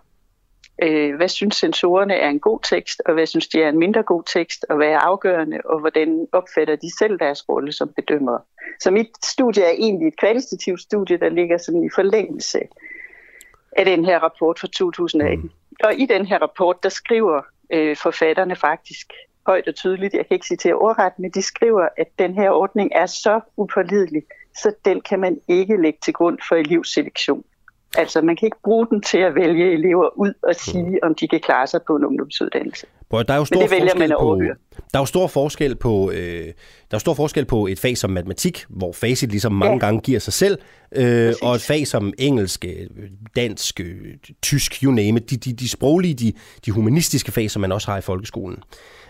øh, 0.81 1.15
hvad 1.15 1.27
synes 1.27 1.55
sensorerne 1.55 2.13
er 2.13 2.29
en 2.29 2.39
god 2.39 2.59
tekst, 2.63 3.01
og 3.05 3.13
hvad 3.13 3.25
synes 3.25 3.47
de 3.47 3.63
er 3.63 3.69
en 3.69 3.79
mindre 3.79 4.03
god 4.03 4.23
tekst, 4.23 4.65
og 4.69 4.75
hvad 4.75 4.87
er 4.87 4.99
afgørende, 4.99 5.59
og 5.65 5.79
hvordan 5.79 6.27
opfatter 6.31 6.75
de 6.75 6.97
selv 6.97 7.19
deres 7.19 7.49
rolle 7.49 7.71
som 7.71 7.89
bedømmer. 7.95 8.37
Så 8.79 8.91
mit 8.91 9.25
studie 9.25 9.63
er 9.63 9.71
egentlig 9.77 10.07
et 10.07 10.19
kvalitativt 10.19 10.81
studie, 10.81 11.17
der 11.17 11.29
ligger 11.29 11.57
sådan 11.57 11.83
i 11.83 11.89
forlængelse 11.95 12.59
af 13.71 13.85
den 13.85 14.05
her 14.05 14.19
rapport 14.19 14.59
fra 14.59 14.67
2018. 14.67 15.43
Mm. 15.43 15.49
Og 15.83 15.93
i 15.95 16.05
den 16.05 16.25
her 16.25 16.39
rapport, 16.39 16.83
der 16.83 16.89
skriver 16.89 17.41
øh, 17.73 17.95
forfatterne 17.97 18.55
faktisk 18.55 19.13
højt 19.45 19.67
og 19.67 19.75
tydeligt, 19.75 20.13
jeg 20.13 20.27
kan 20.27 20.35
ikke 20.35 20.47
citere 20.47 20.73
ordret, 20.73 21.13
men 21.19 21.31
de 21.31 21.41
skriver, 21.41 21.87
at 21.97 22.07
den 22.19 22.33
her 22.33 22.49
ordning 22.49 22.91
er 22.95 23.05
så 23.05 23.39
upålidelig, 23.57 24.23
så 24.55 24.73
den 24.85 25.01
kan 25.01 25.19
man 25.19 25.39
ikke 25.47 25.81
lægge 25.81 25.99
til 26.03 26.13
grund 26.13 26.37
for 26.47 26.55
elevselektion. 26.55 27.43
Altså, 27.97 28.21
man 28.21 28.35
kan 28.35 28.45
ikke 28.45 28.57
bruge 28.63 28.87
den 28.89 29.01
til 29.01 29.17
at 29.17 29.35
vælge 29.35 29.73
elever 29.73 30.17
ud 30.17 30.33
og 30.43 30.55
sige, 30.55 30.89
mm. 30.89 30.97
om 31.03 31.15
de 31.15 31.27
kan 31.27 31.39
klare 31.39 31.67
sig 31.67 31.79
på 31.87 31.95
en 31.95 32.05
ungdomsuddannelse. 32.05 32.87
Der 33.11 33.23
er 33.27 33.35
jo 33.35 33.45
stor 33.45 33.55
Men 33.55 33.63
det 33.63 33.71
vælger 33.71 33.95
man 33.95 34.11
at 34.11 34.17
på, 34.19 34.41
der 34.93 34.99
er 34.99 35.01
jo 35.01 35.05
stor 35.05 35.27
forskel 35.27 35.75
på 35.75 36.11
øh, 36.11 36.45
der 36.91 36.95
er 36.95 36.97
stor 36.97 37.13
forskel 37.13 37.45
på 37.45 37.67
et 37.67 37.79
fag 37.79 37.97
som 37.97 38.09
matematik, 38.09 38.65
hvor 38.69 38.91
facit 38.91 39.29
ligesom 39.29 39.51
mange 39.51 39.73
ja. 39.73 39.79
gange 39.79 40.01
giver 40.01 40.19
sig 40.19 40.33
selv, 40.33 40.57
øh, 40.91 41.33
og 41.41 41.55
et 41.55 41.61
fag 41.61 41.87
som 41.87 42.13
engelsk, 42.17 42.65
øh, 42.65 42.87
dansk, 43.35 43.79
øh, 43.79 44.15
tysk, 44.41 44.83
you 44.83 44.91
name 44.91 45.19
it, 45.19 45.29
de, 45.29 45.37
de, 45.37 45.53
de 45.53 45.69
sproglige, 45.69 46.13
de, 46.13 46.33
de 46.65 46.71
humanistiske 46.71 47.31
fag, 47.31 47.51
som 47.51 47.61
man 47.61 47.71
også 47.71 47.91
har 47.91 47.97
i 47.97 48.01
folkeskolen. 48.01 48.63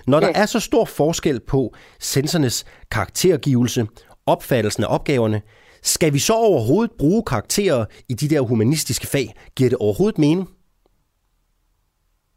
Når 0.08 0.22
ja. 0.22 0.28
der 0.28 0.34
er 0.36 0.46
så 0.46 0.60
stor 0.60 0.86
forskel 0.86 1.40
på 1.40 1.74
sensornes 2.00 2.66
karaktergivelse, 2.92 3.88
opfattelsen 4.26 4.84
af 4.84 4.88
opgaverne, 4.94 5.42
skal 5.82 6.14
vi 6.14 6.20
så 6.20 6.34
overhovedet 6.34 6.92
bruge 6.98 7.24
karakterer 7.24 7.86
i 8.10 8.14
de 8.14 8.30
der 8.30 8.42
humanistiske 8.42 9.08
fag? 9.08 9.34
Giver 9.56 9.70
det 9.70 9.78
overhovedet 9.78 10.20
mening? 10.20 10.50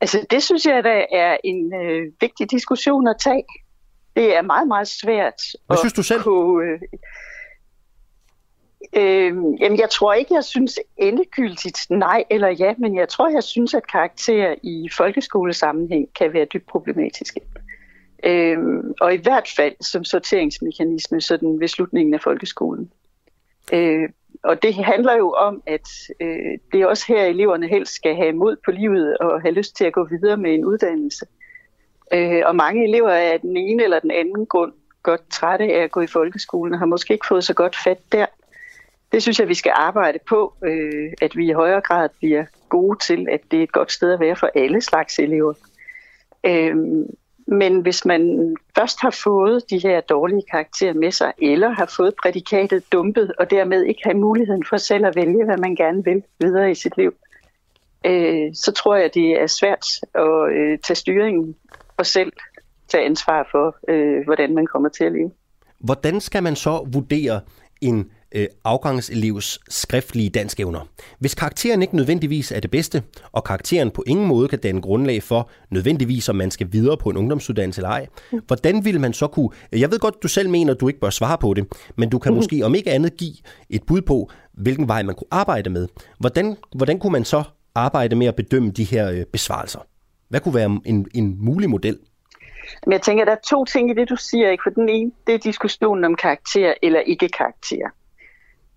Altså, 0.00 0.26
det 0.30 0.42
synes 0.42 0.66
jeg, 0.66 0.84
der 0.84 1.04
er 1.12 1.36
en 1.44 1.74
øh, 1.74 2.12
vigtig 2.20 2.50
diskussion 2.50 3.08
at 3.08 3.16
tage. 3.24 3.44
Det 4.16 4.36
er 4.36 4.42
meget, 4.42 4.68
meget 4.68 4.88
svært. 4.88 5.42
Hvad 5.66 5.76
synes 5.76 5.92
du 5.92 6.02
selv? 6.02 6.22
Kunne, 6.22 6.64
øh, 6.64 6.80
øh, 8.96 9.32
jamen, 9.60 9.78
jeg 9.78 9.90
tror 9.90 10.12
ikke, 10.12 10.34
jeg 10.34 10.44
synes 10.44 10.78
endegyldigt 10.96 11.90
nej 11.90 12.24
eller 12.30 12.48
ja, 12.48 12.74
men 12.78 12.96
jeg 12.96 13.08
tror, 13.08 13.28
jeg 13.28 13.42
synes, 13.42 13.74
at 13.74 13.86
karakterer 13.92 14.54
i 14.62 14.88
folkeskolesammenhæng 14.96 16.08
kan 16.18 16.32
være 16.32 16.44
dybt 16.44 16.66
problematiske. 16.66 17.40
Øh, 18.24 18.58
og 19.00 19.14
i 19.14 19.16
hvert 19.16 19.48
fald 19.56 19.74
som 19.80 20.04
sorteringsmekanisme 20.04 21.20
sådan 21.20 21.60
ved 21.60 21.68
slutningen 21.68 22.14
af 22.14 22.20
folkeskolen. 22.20 22.90
Øh, 23.72 24.08
og 24.42 24.62
det 24.62 24.74
handler 24.74 25.16
jo 25.16 25.32
om, 25.32 25.62
at 25.66 25.88
øh, 26.20 26.58
det 26.72 26.80
er 26.80 26.86
også 26.86 27.04
her, 27.08 27.24
eleverne 27.24 27.68
helst 27.68 27.94
skal 27.94 28.16
have 28.16 28.32
mod 28.32 28.56
på 28.64 28.70
livet 28.70 29.18
og 29.18 29.42
have 29.42 29.54
lyst 29.54 29.76
til 29.76 29.84
at 29.84 29.92
gå 29.92 30.04
videre 30.04 30.36
med 30.36 30.54
en 30.54 30.64
uddannelse. 30.64 31.26
Øh, 32.12 32.42
og 32.44 32.56
mange 32.56 32.88
elever 32.88 33.10
er 33.10 33.32
af 33.32 33.40
den 33.40 33.56
ene 33.56 33.84
eller 33.84 34.00
den 34.00 34.10
anden 34.10 34.46
grund 34.46 34.72
godt 35.02 35.30
trætte 35.30 35.64
af 35.64 35.82
at 35.82 35.90
gå 35.90 36.00
i 36.00 36.06
folkeskolen 36.06 36.72
og 36.72 36.78
har 36.78 36.86
måske 36.86 37.12
ikke 37.12 37.26
fået 37.26 37.44
så 37.44 37.54
godt 37.54 37.76
fat 37.84 37.98
der. 38.12 38.26
Det 39.12 39.22
synes 39.22 39.40
jeg, 39.40 39.48
vi 39.48 39.54
skal 39.54 39.72
arbejde 39.74 40.18
på, 40.28 40.54
øh, 40.64 41.12
at 41.22 41.36
vi 41.36 41.48
i 41.48 41.52
højere 41.52 41.80
grad 41.80 42.08
bliver 42.18 42.44
gode 42.68 42.98
til, 42.98 43.26
at 43.30 43.40
det 43.50 43.58
er 43.58 43.62
et 43.62 43.72
godt 43.72 43.92
sted 43.92 44.12
at 44.12 44.20
være 44.20 44.36
for 44.36 44.50
alle 44.54 44.80
slags 44.80 45.18
elever. 45.18 45.54
Øh, 46.46 46.76
men 47.52 47.80
hvis 47.80 48.04
man 48.04 48.54
først 48.78 49.00
har 49.00 49.10
fået 49.24 49.70
de 49.70 49.78
her 49.78 50.00
dårlige 50.00 50.42
karakterer 50.50 50.94
med 50.94 51.12
sig, 51.12 51.32
eller 51.38 51.70
har 51.70 51.92
fået 51.96 52.14
prædikatet 52.22 52.92
dumpet, 52.92 53.32
og 53.38 53.50
dermed 53.50 53.84
ikke 53.84 54.00
har 54.04 54.14
muligheden 54.14 54.64
for 54.68 54.76
selv 54.76 55.06
at 55.06 55.16
vælge, 55.16 55.44
hvad 55.44 55.56
man 55.56 55.76
gerne 55.76 56.04
vil 56.04 56.22
videre 56.40 56.70
i 56.70 56.74
sit 56.74 56.96
liv, 56.96 57.14
øh, 58.06 58.54
så 58.54 58.72
tror 58.72 58.96
jeg, 58.96 59.10
det 59.14 59.42
er 59.42 59.46
svært 59.46 59.86
at 60.14 60.52
øh, 60.56 60.78
tage 60.78 60.96
styringen 60.96 61.56
og 61.96 62.06
selv 62.06 62.32
tage 62.88 63.04
ansvar 63.04 63.48
for, 63.50 63.76
øh, 63.88 64.24
hvordan 64.24 64.54
man 64.54 64.66
kommer 64.66 64.88
til 64.88 65.04
at 65.04 65.12
leve. 65.12 65.30
Hvordan 65.78 66.20
skal 66.20 66.42
man 66.42 66.56
så 66.56 66.88
vurdere 66.92 67.40
en 67.80 68.10
øh, 68.34 68.46
afgangselevs 68.64 69.60
skriftlige 69.68 70.30
danskevner. 70.30 70.88
Hvis 71.18 71.34
karakteren 71.34 71.82
ikke 71.82 71.96
nødvendigvis 71.96 72.52
er 72.52 72.60
det 72.60 72.70
bedste, 72.70 73.02
og 73.32 73.44
karakteren 73.44 73.90
på 73.90 74.04
ingen 74.06 74.26
måde 74.26 74.48
kan 74.48 74.58
danne 74.58 74.80
grundlag 74.80 75.22
for 75.22 75.50
nødvendigvis, 75.70 76.28
om 76.28 76.36
man 76.36 76.50
skal 76.50 76.68
videre 76.70 76.96
på 76.96 77.10
en 77.10 77.16
ungdomsuddannelse 77.16 77.78
eller 77.78 77.88
ej, 77.88 78.06
hvordan 78.46 78.84
vil 78.84 79.00
man 79.00 79.12
så 79.12 79.26
kunne... 79.26 79.48
Jeg 79.72 79.90
ved 79.90 79.98
godt, 79.98 80.22
du 80.22 80.28
selv 80.28 80.50
mener, 80.50 80.74
at 80.74 80.80
du 80.80 80.88
ikke 80.88 81.00
bør 81.00 81.10
svare 81.10 81.38
på 81.38 81.54
det, 81.54 81.66
men 81.96 82.10
du 82.10 82.18
kan 82.18 82.32
mm. 82.32 82.36
måske 82.36 82.62
om 82.64 82.74
ikke 82.74 82.90
andet 82.90 83.16
give 83.16 83.34
et 83.70 83.82
bud 83.86 84.00
på, 84.00 84.30
hvilken 84.52 84.88
vej 84.88 85.02
man 85.02 85.14
kunne 85.14 85.28
arbejde 85.30 85.70
med. 85.70 85.88
Hvordan, 86.18 86.56
hvordan 86.74 86.98
kunne 86.98 87.12
man 87.12 87.24
så 87.24 87.42
arbejde 87.74 88.16
med 88.16 88.26
at 88.26 88.36
bedømme 88.36 88.70
de 88.70 88.84
her 88.84 89.10
øh, 89.10 89.24
besvarelser? 89.24 89.80
Hvad 90.28 90.40
kunne 90.40 90.54
være 90.54 90.80
en, 90.84 91.06
en 91.14 91.36
mulig 91.38 91.70
model? 91.70 91.98
Men 92.86 92.92
jeg 92.92 93.02
tænker, 93.02 93.22
at 93.22 93.26
der 93.26 93.32
er 93.32 93.48
to 93.50 93.64
ting 93.64 93.90
i 93.90 93.94
det, 93.94 94.08
du 94.08 94.16
siger. 94.16 94.50
Ikke? 94.50 94.62
For 94.62 94.70
den 94.70 94.88
ene, 94.88 95.10
det 95.26 95.34
er 95.34 95.38
diskussionen 95.38 96.04
om 96.04 96.14
karakter 96.14 96.74
eller 96.82 97.00
ikke 97.00 97.28
karakter. 97.28 97.88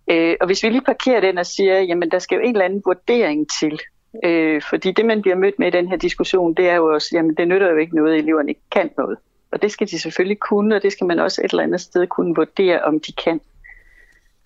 Øh, 0.08 0.36
og 0.42 0.46
hvis 0.46 0.64
vi 0.64 0.70
lige 0.70 0.82
parkerer 0.82 1.22
den 1.22 1.38
og 1.38 1.46
siger, 1.46 1.80
jamen 1.80 2.12
der 2.12 2.20
skal 2.20 2.36
jo 2.36 2.42
en 2.42 2.52
eller 2.52 2.66
anden 2.66 2.82
vurdering 2.86 3.48
til, 3.60 3.80
øh, 4.24 4.62
fordi 4.70 4.92
det 4.92 5.06
man 5.06 5.22
bliver 5.22 5.36
mødt 5.36 5.60
med 5.60 5.68
i 5.68 5.72
den 5.72 5.88
her 5.88 5.98
diskussion, 5.98 6.54
det 6.54 6.70
er 6.70 6.76
jo 6.76 6.94
også, 6.94 7.10
jamen 7.14 7.36
det 7.36 7.48
nytter 7.48 7.70
jo 7.70 7.78
ikke 7.78 7.96
noget, 7.96 8.16
eleverne 8.16 8.50
ikke 8.50 8.70
kan 8.72 8.90
noget. 8.98 9.18
Og 9.52 9.62
det 9.62 9.72
skal 9.72 9.88
de 9.88 10.00
selvfølgelig 10.00 10.40
kunne, 10.40 10.76
og 10.76 10.84
det 10.84 10.92
skal 10.92 11.08
man 11.08 11.20
også 11.20 11.42
et 11.42 11.52
eller 11.52 11.64
andet 11.64 11.82
sted 11.82 12.08
kunne 12.08 12.36
vurdere, 12.36 12.82
om 12.82 13.00
de 13.00 13.12
kan. 13.12 13.42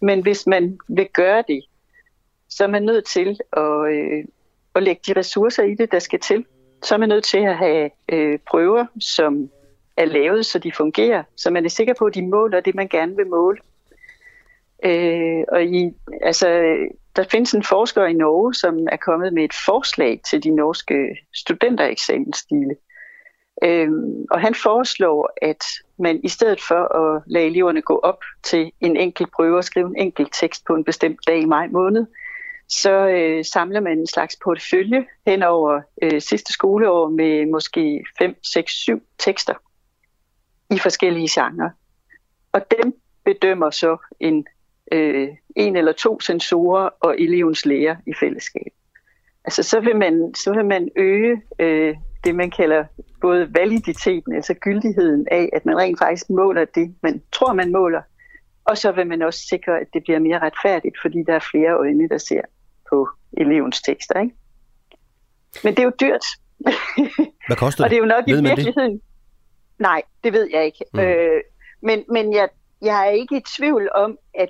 Men 0.01 0.21
hvis 0.21 0.47
man 0.47 0.79
vil 0.87 1.07
gøre 1.13 1.43
det, 1.47 1.63
så 2.49 2.63
er 2.63 2.67
man 2.67 2.83
nødt 2.83 3.05
til 3.05 3.39
at, 3.53 3.93
øh, 3.93 4.23
at 4.75 4.83
lægge 4.83 5.01
de 5.07 5.19
ressourcer 5.19 5.63
i 5.63 5.75
det, 5.75 5.91
der 5.91 5.99
skal 5.99 6.19
til. 6.19 6.45
Så 6.83 6.93
er 6.95 6.99
man 6.99 7.09
nødt 7.09 7.23
til 7.23 7.37
at 7.37 7.57
have 7.57 7.89
øh, 8.11 8.39
prøver, 8.49 8.85
som 8.99 9.49
er 9.97 10.05
lavet, 10.05 10.45
så 10.45 10.59
de 10.59 10.71
fungerer, 10.71 11.23
så 11.35 11.49
man 11.49 11.65
er 11.65 11.69
sikker 11.69 11.93
på, 11.93 12.05
at 12.05 12.15
de 12.15 12.27
måler 12.27 12.59
det, 12.59 12.75
man 12.75 12.87
gerne 12.87 13.15
vil 13.15 13.27
måle. 13.27 13.57
Øh, 14.85 15.43
og 15.51 15.63
i, 15.63 15.91
altså, 16.21 16.77
der 17.15 17.23
findes 17.23 17.53
en 17.53 17.63
forsker 17.63 18.05
i 18.05 18.13
Norge, 18.13 18.53
som 18.53 18.87
er 18.91 18.97
kommet 18.97 19.33
med 19.33 19.43
et 19.43 19.53
forslag 19.65 20.21
til 20.29 20.43
de 20.43 20.49
norske 20.49 21.17
studentereksamensstile. 21.33 22.75
Øh, 23.63 23.89
og 24.31 24.41
han 24.41 24.55
foreslår, 24.55 25.29
at 25.41 25.63
man 25.99 26.19
i 26.23 26.29
stedet 26.29 26.61
for 26.61 26.95
at 26.97 27.23
lade 27.27 27.45
eleverne 27.45 27.81
gå 27.81 27.99
op 28.03 28.23
til 28.43 28.71
en 28.79 28.97
enkelt 28.97 29.31
prøve 29.31 29.57
og 29.57 29.63
skrive 29.63 29.87
en 29.87 29.97
enkelt 29.97 30.29
tekst 30.33 30.65
på 30.65 30.75
en 30.75 30.83
bestemt 30.83 31.19
dag 31.27 31.41
i 31.41 31.45
maj 31.45 31.67
måned, 31.67 32.05
så 32.69 32.91
øh, 32.91 33.45
samler 33.45 33.79
man 33.79 33.99
en 33.99 34.07
slags 34.07 34.37
portefølje 34.43 35.05
hen 35.27 35.43
over 35.43 35.81
øh, 36.01 36.21
sidste 36.21 36.53
skoleår 36.53 37.09
med 37.09 37.45
måske 37.45 38.03
5, 38.19 38.35
6, 38.53 38.71
7 38.71 39.01
tekster 39.17 39.53
i 40.71 40.77
forskellige 40.77 41.29
genrer. 41.31 41.69
Og 42.51 42.61
dem 42.71 42.93
bedømmer 43.25 43.69
så 43.69 43.97
en 44.19 44.47
øh, 44.91 45.29
en 45.55 45.75
eller 45.75 45.91
to 45.91 46.19
sensorer 46.19 46.89
og 46.99 47.21
elevens 47.21 47.65
lærer 47.65 47.95
i 48.07 48.13
fællesskab. 48.19 48.71
Altså 49.45 49.63
så 49.63 49.79
vil 49.79 49.95
man, 49.95 50.33
så 50.35 50.53
vil 50.53 50.65
man 50.65 50.89
øge 50.95 51.41
øh, 51.59 51.95
det, 52.23 52.35
man 52.35 52.51
kalder 52.51 52.85
både 53.21 53.53
validiteten, 53.53 54.35
altså 54.35 54.53
gyldigheden 54.53 55.27
af, 55.31 55.49
at 55.53 55.65
man 55.65 55.77
rent 55.77 55.99
faktisk 55.99 56.29
måler 56.29 56.65
det, 56.65 56.95
man 57.03 57.21
tror, 57.31 57.53
man 57.53 57.71
måler, 57.71 58.01
og 58.65 58.77
så 58.77 58.91
vil 58.91 59.07
man 59.07 59.21
også 59.21 59.47
sikre, 59.49 59.79
at 59.79 59.87
det 59.93 60.03
bliver 60.03 60.19
mere 60.19 60.39
retfærdigt, 60.39 60.95
fordi 61.01 61.23
der 61.27 61.35
er 61.35 61.49
flere 61.51 61.73
øjne, 61.73 62.09
der 62.09 62.17
ser 62.17 62.41
på 62.89 63.09
elevens 63.37 63.81
tekster. 63.81 64.19
Ikke? 64.19 64.35
Men 65.63 65.75
det 65.75 65.79
er 65.79 65.83
jo 65.83 65.91
dyrt. 66.01 66.25
Hvad 67.47 67.57
koster 67.57 67.83
det? 67.83 67.85
og 67.85 67.89
det 67.89 67.95
er 67.95 67.99
jo 67.99 68.05
nok 68.05 68.23
ved 68.27 68.39
i 68.39 68.43
virkeligheden... 68.43 68.91
Det? 68.91 69.01
Nej, 69.79 70.01
det 70.23 70.33
ved 70.33 70.49
jeg 70.53 70.65
ikke. 70.65 70.85
Mm. 70.93 70.99
Øh, 70.99 71.41
men 71.81 72.03
men 72.09 72.33
jeg, 72.33 72.49
jeg 72.81 73.07
er 73.07 73.11
ikke 73.11 73.37
i 73.37 73.41
tvivl 73.57 73.89
om, 73.95 74.17
at 74.33 74.49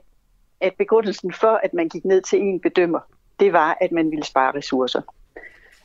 at 0.62 0.74
begrundelsen 0.78 1.34
for, 1.34 1.60
at 1.64 1.74
man 1.74 1.90
gik 1.90 2.06
ned 2.06 2.22
til 2.22 2.40
en 2.42 2.60
bedømmer, 2.60 3.00
det 3.40 3.54
var, 3.54 3.78
at 3.82 3.92
man 3.92 4.12
ville 4.12 4.26
spare 4.26 4.56
ressourcer. 4.56 5.02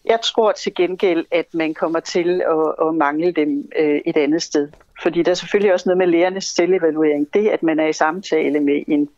Jeg 0.05 0.21
tror 0.21 0.53
til 0.53 0.75
gengæld, 0.75 1.27
at 1.31 1.55
man 1.55 1.75
kommer 1.75 2.01
til 2.01 2.43
at, 2.43 2.87
at 2.89 2.95
mangle 2.95 3.33
dem 3.33 3.71
øh, 3.79 4.01
et 4.07 4.17
andet 4.17 4.43
sted. 4.43 4.69
Fordi 5.03 5.23
der 5.23 5.31
er 5.31 5.35
selvfølgelig 5.35 5.73
også 5.73 5.89
noget 5.89 5.99
med 5.99 6.07
lærernes 6.07 6.45
selvevaluering. 6.45 7.35
Det, 7.35 7.49
at 7.49 7.63
man 7.63 7.81
er 7.81 7.87
i 7.87 7.93
samtale 7.93 8.61
med 8.61 8.83
en 8.87 9.09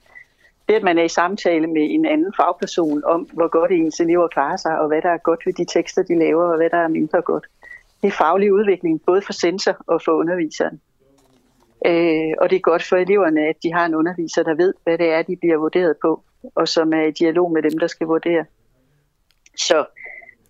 det, 0.69 0.75
at 0.75 0.83
man 0.83 0.99
er 0.99 1.03
i 1.03 1.09
samtale 1.09 1.67
med 1.67 1.87
en 1.91 2.07
anden 2.07 2.33
fagperson 2.37 3.05
om, 3.05 3.29
hvor 3.33 3.49
godt 3.49 3.71
ens 3.71 4.01
elever 4.01 4.29
klarer 4.29 4.57
sig, 4.57 4.79
og 4.79 4.89
hvad 4.89 5.03
der 5.03 5.11
er 5.11 5.19
godt 5.19 5.47
ved 5.47 5.53
de 5.53 5.65
tekster, 5.65 6.03
de 6.03 6.19
laver, 6.19 6.45
og 6.45 6.57
hvad 6.57 6.71
der 6.71 6.77
er 6.77 6.89
mindre 6.89 7.23
godt. 7.23 7.47
Det 8.03 8.09
er 8.09 8.13
faglig 8.13 8.53
udvikling, 8.53 9.03
både 9.07 9.23
for 9.23 9.33
sensor 9.33 9.77
og 9.87 10.03
for 10.05 10.13
underviseren. 10.13 10.81
Øh, 11.87 12.35
og 12.41 12.51
det 12.51 12.57
er 12.57 12.61
godt 12.61 12.83
for 12.83 12.97
eleverne, 12.97 13.41
at 13.41 13.57
de 13.63 13.73
har 13.73 13.87
en 13.87 13.95
underviser, 13.95 14.43
der 14.43 14.55
ved, 14.55 14.75
hvad 14.85 14.99
det 14.99 15.13
er, 15.13 15.23
de 15.23 15.37
bliver 15.37 15.57
vurderet 15.57 15.97
på, 16.03 16.25
og 16.55 16.69
som 16.69 16.93
er 16.93 17.03
i 17.03 17.11
dialog 17.11 17.53
med 17.53 17.63
dem, 17.63 17.79
der 17.79 17.87
skal 17.87 18.07
vurdere. 18.07 18.45
Så, 19.57 19.87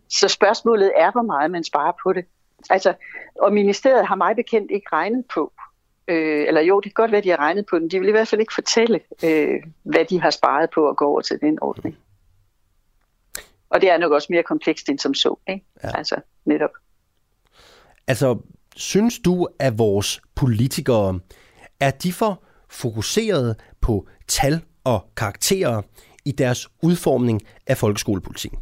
så 0.09 0.29
spørgsmålet 0.29 0.93
er, 0.97 1.13
hvor 1.13 1.23
meget 1.23 1.51
man 1.51 1.65
sparer 1.65 1.93
på 2.03 2.13
det. 2.13 2.25
Altså, 2.71 2.95
og 3.41 3.53
ministeriet 3.53 4.07
har 4.07 4.15
mig 4.15 4.37
bekendt 4.37 4.71
ikke 4.71 4.87
regnet 4.93 5.25
på, 5.35 5.53
øh, 6.09 6.49
eller 6.49 6.61
jo, 6.61 6.81
det 6.81 6.95
kan 6.95 7.03
godt 7.03 7.13
være, 7.13 7.21
de 7.21 7.31
har 7.31 7.39
regnet 7.39 7.67
på 7.71 7.79
den. 7.79 7.91
De 7.91 8.01
vil 8.01 8.09
i 8.09 8.13
hvert 8.13 8.29
fald 8.29 8.41
ikke 8.41 8.55
fortælle, 8.55 9.01
øh, 9.25 9.63
hvad 9.83 10.05
de 10.05 10.21
har 10.21 10.31
sparet 10.31 10.71
på 10.71 10.89
at 10.89 10.97
gå 10.97 11.07
over 11.07 11.21
til 11.21 11.41
den 11.41 11.59
ordning. 11.63 11.97
Og 13.71 13.81
det 13.81 13.91
er 13.91 13.99
nok 13.99 14.13
også 14.13 14.27
mere 14.31 14.43
komplekst 14.43 14.89
end 14.89 14.99
som 14.99 15.15
så, 15.15 15.39
ikke? 15.49 15.65
Ja. 15.85 15.99
Altså, 15.99 16.17
netop. 16.45 16.71
Altså, 18.07 18.39
Synes 18.77 19.19
du, 19.19 19.49
at 19.59 19.79
vores 19.79 20.21
politikere 20.35 21.21
er 21.81 21.91
de 21.91 22.13
for 22.13 22.43
fokuseret 22.71 23.61
på 23.81 24.09
tal 24.29 24.61
og 24.85 25.11
karakterer 25.17 25.83
i 26.25 26.33
deres 26.33 26.69
udformning 26.83 27.43
af 27.67 27.77
folkeskolepolitikken? 27.77 28.59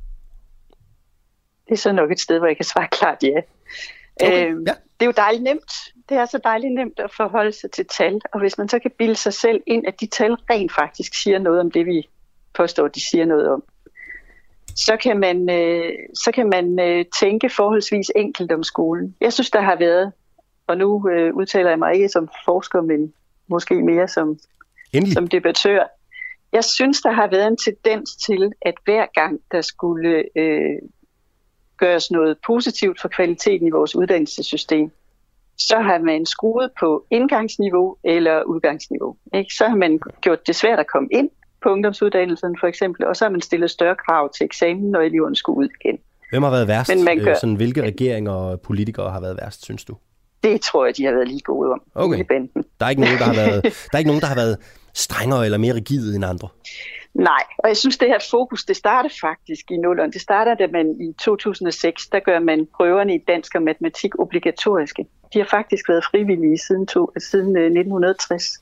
Det 1.68 1.72
er 1.72 1.76
så 1.76 1.92
nok 1.92 2.10
et 2.10 2.20
sted, 2.20 2.38
hvor 2.38 2.46
jeg 2.46 2.56
kan 2.56 2.64
svare 2.64 2.88
klart 2.88 3.18
ja. 3.22 3.40
Okay, 4.22 4.50
øhm, 4.50 4.64
ja. 4.66 4.72
Det 4.72 5.02
er 5.02 5.06
jo 5.06 5.12
dejligt 5.16 5.42
nemt. 5.42 5.72
Det 6.08 6.16
er 6.16 6.26
så 6.26 6.40
dejligt 6.44 6.74
nemt 6.74 6.98
at 6.98 7.10
forholde 7.16 7.52
sig 7.52 7.70
til 7.70 7.86
tal. 7.86 8.20
Og 8.32 8.40
hvis 8.40 8.58
man 8.58 8.68
så 8.68 8.78
kan 8.78 8.90
bilde 8.98 9.14
sig 9.14 9.32
selv 9.32 9.62
ind, 9.66 9.86
at 9.86 10.00
de 10.00 10.06
tal 10.06 10.32
rent 10.32 10.72
faktisk 10.72 11.14
siger 11.14 11.38
noget 11.38 11.60
om 11.60 11.70
det, 11.70 11.86
vi 11.86 12.08
påstår, 12.54 12.88
de 12.88 13.00
siger 13.00 13.24
noget 13.24 13.48
om, 13.48 13.64
så 14.76 14.96
kan 14.96 15.20
man, 15.20 15.50
øh, 15.50 15.92
så 16.14 16.30
kan 16.34 16.48
man 16.48 16.80
øh, 16.80 17.04
tænke 17.20 17.48
forholdsvis 17.48 18.10
enkelt 18.16 18.52
om 18.52 18.62
skolen. 18.62 19.16
Jeg 19.20 19.32
synes, 19.32 19.50
der 19.50 19.60
har 19.60 19.76
været, 19.76 20.12
og 20.66 20.78
nu 20.78 21.08
øh, 21.08 21.34
udtaler 21.34 21.70
jeg 21.70 21.78
mig 21.78 21.94
ikke 21.94 22.08
som 22.08 22.28
forsker, 22.44 22.80
men 22.80 23.12
måske 23.48 23.82
mere 23.82 24.08
som, 24.08 24.38
som 25.12 25.26
debattør. 25.26 25.84
Jeg 26.52 26.64
synes, 26.64 27.00
der 27.00 27.10
har 27.10 27.26
været 27.26 27.46
en 27.46 27.56
tendens 27.56 28.16
til, 28.16 28.52
at 28.62 28.74
hver 28.84 29.06
gang 29.14 29.40
der 29.52 29.60
skulle 29.60 30.24
øh, 30.36 30.78
gøres 31.76 32.10
noget 32.10 32.36
positivt 32.46 33.00
for 33.00 33.08
kvaliteten 33.08 33.66
i 33.66 33.70
vores 33.70 33.96
uddannelsessystem, 33.96 34.90
så 35.58 35.78
har 35.78 35.98
man 35.98 36.26
skruet 36.26 36.70
på 36.80 37.06
indgangsniveau 37.10 37.96
eller 38.04 38.42
udgangsniveau. 38.42 39.16
Ikke? 39.34 39.54
Så 39.54 39.68
har 39.68 39.76
man 39.76 40.00
gjort 40.20 40.46
det 40.46 40.56
svært 40.56 40.78
at 40.78 40.86
komme 40.86 41.08
ind 41.12 41.30
på 41.64 41.70
ungdomsuddannelsen 41.70 42.56
for 42.60 42.66
eksempel, 42.66 43.06
og 43.06 43.16
så 43.16 43.24
har 43.24 43.30
man 43.30 43.40
stillet 43.40 43.70
større 43.70 43.96
krav 44.06 44.32
til 44.32 44.44
eksamen, 44.44 44.90
når 44.90 45.00
eleverne 45.00 45.36
skulle 45.36 45.58
ud 45.58 45.68
igen. 45.80 45.98
Hvem 46.30 46.42
har 46.42 46.50
været 46.50 46.68
værst? 46.68 46.94
Men 46.94 47.04
man 47.04 47.18
gør... 47.18 47.34
Sådan, 47.34 47.54
hvilke 47.54 47.82
regeringer 47.82 48.32
og 48.32 48.60
politikere 48.60 49.10
har 49.10 49.20
været 49.20 49.36
værst, 49.42 49.64
synes 49.64 49.84
du? 49.84 49.96
Det 50.42 50.60
tror 50.60 50.84
jeg, 50.84 50.96
de 50.96 51.04
har 51.04 51.12
været 51.12 51.28
lige 51.28 51.40
gode 51.40 51.70
om 51.72 51.82
okay. 51.94 52.18
i 52.18 52.22
banden. 52.22 52.64
Der 52.80 52.86
er 52.86 52.90
ikke 52.90 53.02
nogen, 53.02 53.18
der 53.18 53.24
har 53.24 53.34
været, 53.34 53.62
der 53.90 53.94
er 53.94 53.98
ikke 53.98 54.08
nogen, 54.08 54.20
der 54.20 54.26
har 54.26 54.34
været 54.34 54.58
strengere 54.94 55.44
eller 55.44 55.58
mere 55.58 55.74
rigide 55.74 56.16
end 56.16 56.24
andre? 56.24 56.48
Nej, 57.14 57.42
og 57.58 57.68
jeg 57.68 57.76
synes, 57.76 57.98
det 57.98 58.08
her 58.08 58.18
fokus, 58.30 58.64
det 58.64 58.76
starter 58.76 59.10
faktisk 59.20 59.70
i 59.70 59.76
nullerne. 59.76 60.12
Det 60.12 60.20
starter, 60.20 60.54
da 60.54 60.66
man 60.66 60.96
i 61.00 61.12
2006, 61.12 62.06
der 62.06 62.20
gør 62.20 62.38
man 62.38 62.68
prøverne 62.76 63.14
i 63.14 63.18
dansk 63.28 63.54
og 63.54 63.62
matematik 63.62 64.18
obligatoriske. 64.18 65.06
De 65.34 65.38
har 65.38 65.46
faktisk 65.50 65.88
været 65.88 66.04
frivillige 66.04 66.58
siden, 66.58 66.86
to, 66.86 67.10
siden 67.18 67.56
1960. 67.56 68.58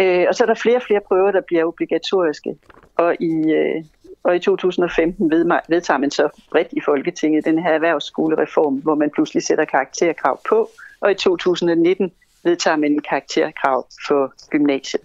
Øh, 0.00 0.24
og 0.28 0.34
så 0.34 0.44
er 0.44 0.46
der 0.46 0.54
flere 0.54 0.76
og 0.76 0.82
flere 0.82 1.00
prøver, 1.08 1.30
der 1.30 1.40
bliver 1.40 1.64
obligatoriske. 1.64 2.56
Og 2.96 3.16
i, 3.20 3.52
øh, 3.52 3.84
og 4.22 4.36
i 4.36 4.38
2015 4.38 5.30
vedtager 5.68 5.98
man 5.98 6.10
så 6.10 6.28
bredt 6.50 6.68
i 6.72 6.80
Folketinget 6.84 7.44
den 7.44 7.58
her 7.58 7.70
erhvervsskolereform, 7.70 8.74
hvor 8.74 8.94
man 8.94 9.10
pludselig 9.10 9.42
sætter 9.42 9.64
karakterkrav 9.64 10.40
på. 10.48 10.70
Og 11.00 11.10
i 11.10 11.14
2019 11.14 12.12
vedtager 12.44 12.76
man 12.76 12.92
en 12.92 13.02
karakterkrav 13.02 13.86
for 14.06 14.48
gymnasiet. 14.50 15.02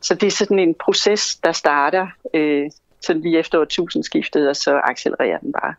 Så 0.00 0.14
det 0.14 0.26
er 0.26 0.30
sådan 0.30 0.58
en 0.58 0.74
proces, 0.74 1.36
der 1.36 1.52
starter 1.52 2.06
øh, 2.34 2.70
sådan 3.00 3.22
lige 3.22 3.38
efter 3.38 3.60
årtusindskiftet, 3.60 4.48
og 4.48 4.56
så 4.56 4.80
accelererer 4.84 5.38
den 5.38 5.52
bare. 5.52 5.74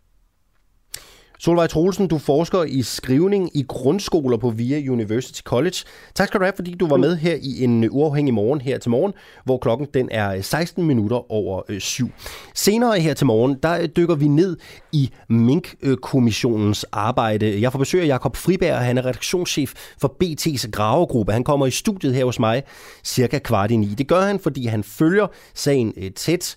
Solvej 1.39 1.67
Troelsen, 1.67 2.07
du 2.07 2.17
forsker 2.17 2.63
i 2.63 2.81
skrivning 2.81 3.57
i 3.57 3.65
grundskoler 3.67 4.37
på 4.37 4.49
VIA 4.49 4.91
University 4.91 5.41
College. 5.41 5.75
Tak 6.15 6.27
skal 6.27 6.39
du 6.39 6.45
have, 6.45 6.53
fordi 6.55 6.73
du 6.73 6.87
var 6.87 6.97
med 6.97 7.17
her 7.17 7.35
i 7.41 7.63
en 7.63 7.89
uafhængig 7.89 8.33
morgen 8.33 8.61
her 8.61 8.77
til 8.77 8.91
morgen, 8.91 9.13
hvor 9.45 9.57
klokken 9.57 9.87
den 9.93 10.09
er 10.11 10.33
øh, 10.33 10.43
16 10.43 10.83
minutter 10.83 11.31
over 11.31 11.61
øh, 11.69 11.79
syv. 11.79 12.09
Senere 12.55 12.99
her 12.99 13.13
til 13.13 13.27
morgen, 13.27 13.57
der 13.63 13.79
øh, 13.79 13.89
dykker 13.97 14.15
vi 14.15 14.27
ned 14.27 14.57
i 14.91 15.11
Mink-kommissionens 15.29 16.85
arbejde. 16.91 17.61
Jeg 17.61 17.71
får 17.71 17.79
besøg 17.79 18.01
af 18.01 18.07
Jakob 18.07 18.35
Friberg, 18.35 18.77
han 18.77 18.97
er 18.97 19.05
redaktionschef 19.05 19.73
for 20.01 20.15
BT's 20.23 20.69
Gravegruppe. 20.71 21.33
Han 21.33 21.43
kommer 21.43 21.65
i 21.65 21.71
studiet 21.71 22.15
her 22.15 22.25
hos 22.25 22.39
mig 22.39 22.63
cirka 23.03 23.39
kvart 23.39 23.71
i 23.71 23.75
ni. 23.75 23.87
Det 23.87 24.07
gør 24.07 24.21
han, 24.21 24.39
fordi 24.39 24.65
han 24.65 24.83
følger 24.83 25.27
sagen 25.53 25.93
tæt, 26.15 26.55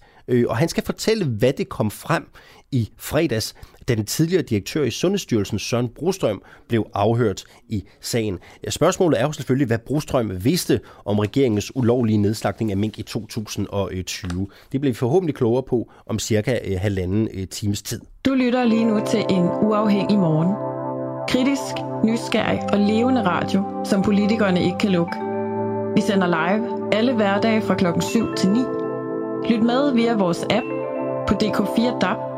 og 0.48 0.56
han 0.56 0.68
skal 0.68 0.84
fortælle, 0.84 1.24
hvad 1.24 1.52
det 1.52 1.68
kom 1.68 1.90
frem 1.90 2.26
i 2.72 2.90
fredags, 2.98 3.54
da 3.88 3.94
den 3.94 4.04
tidligere 4.04 4.42
direktør 4.42 4.84
i 4.84 4.90
Sundhedsstyrelsen, 4.90 5.58
Søren 5.58 5.88
Brostrøm, 5.88 6.42
blev 6.68 6.86
afhørt 6.94 7.44
i 7.68 7.84
sagen. 8.00 8.38
Spørgsmålet 8.68 9.20
er 9.20 9.24
jo 9.26 9.32
selvfølgelig, 9.32 9.66
hvad 9.66 9.78
Brostrøm 9.78 10.44
vidste 10.44 10.80
om 11.04 11.18
regeringens 11.18 11.76
ulovlige 11.76 12.18
nedslagning 12.18 12.70
af 12.70 12.76
mink 12.76 12.98
i 12.98 13.02
2020. 13.02 14.46
Det 14.72 14.80
blev 14.80 14.90
vi 14.90 14.94
forhåbentlig 14.94 15.34
klogere 15.34 15.62
på 15.62 15.92
om 16.06 16.18
cirka 16.18 16.58
øh, 16.64 16.80
halvanden 16.80 17.28
øh, 17.34 17.48
times 17.48 17.82
tid. 17.82 18.00
Du 18.24 18.34
lytter 18.34 18.64
lige 18.64 18.84
nu 18.84 19.00
til 19.06 19.24
en 19.30 19.44
uafhængig 19.44 20.18
morgen. 20.18 20.54
Kritisk, 21.28 21.74
nysgerrig 22.04 22.60
og 22.72 22.78
levende 22.78 23.22
radio, 23.24 23.84
som 23.84 24.02
politikerne 24.02 24.64
ikke 24.64 24.78
kan 24.78 24.90
lukke. 24.90 25.16
Vi 25.94 26.00
sender 26.00 26.26
live 26.26 26.94
alle 26.94 27.12
hverdage 27.12 27.62
fra 27.62 27.74
klokken 27.74 28.02
7 28.02 28.34
til 28.36 28.48
9. 28.48 28.60
Lyt 29.50 29.62
med 29.62 29.92
via 29.94 30.16
vores 30.16 30.42
app 30.42 30.66
på 31.28 31.34
DK4 31.34 31.98
DAB 31.98 32.35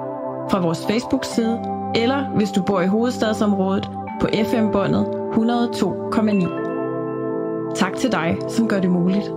fra 0.51 0.61
vores 0.61 0.87
Facebook-side, 0.91 1.61
eller 1.95 2.37
hvis 2.37 2.51
du 2.51 2.63
bor 2.63 2.81
i 2.81 2.87
hovedstadsområdet 2.87 3.89
på 4.21 4.29
FM-båndet 4.51 5.05
102,9. 5.05 7.75
Tak 7.75 7.97
til 7.97 8.13
dig, 8.13 8.37
som 8.49 8.69
gør 8.69 8.81
det 8.81 8.91
muligt. 8.91 9.31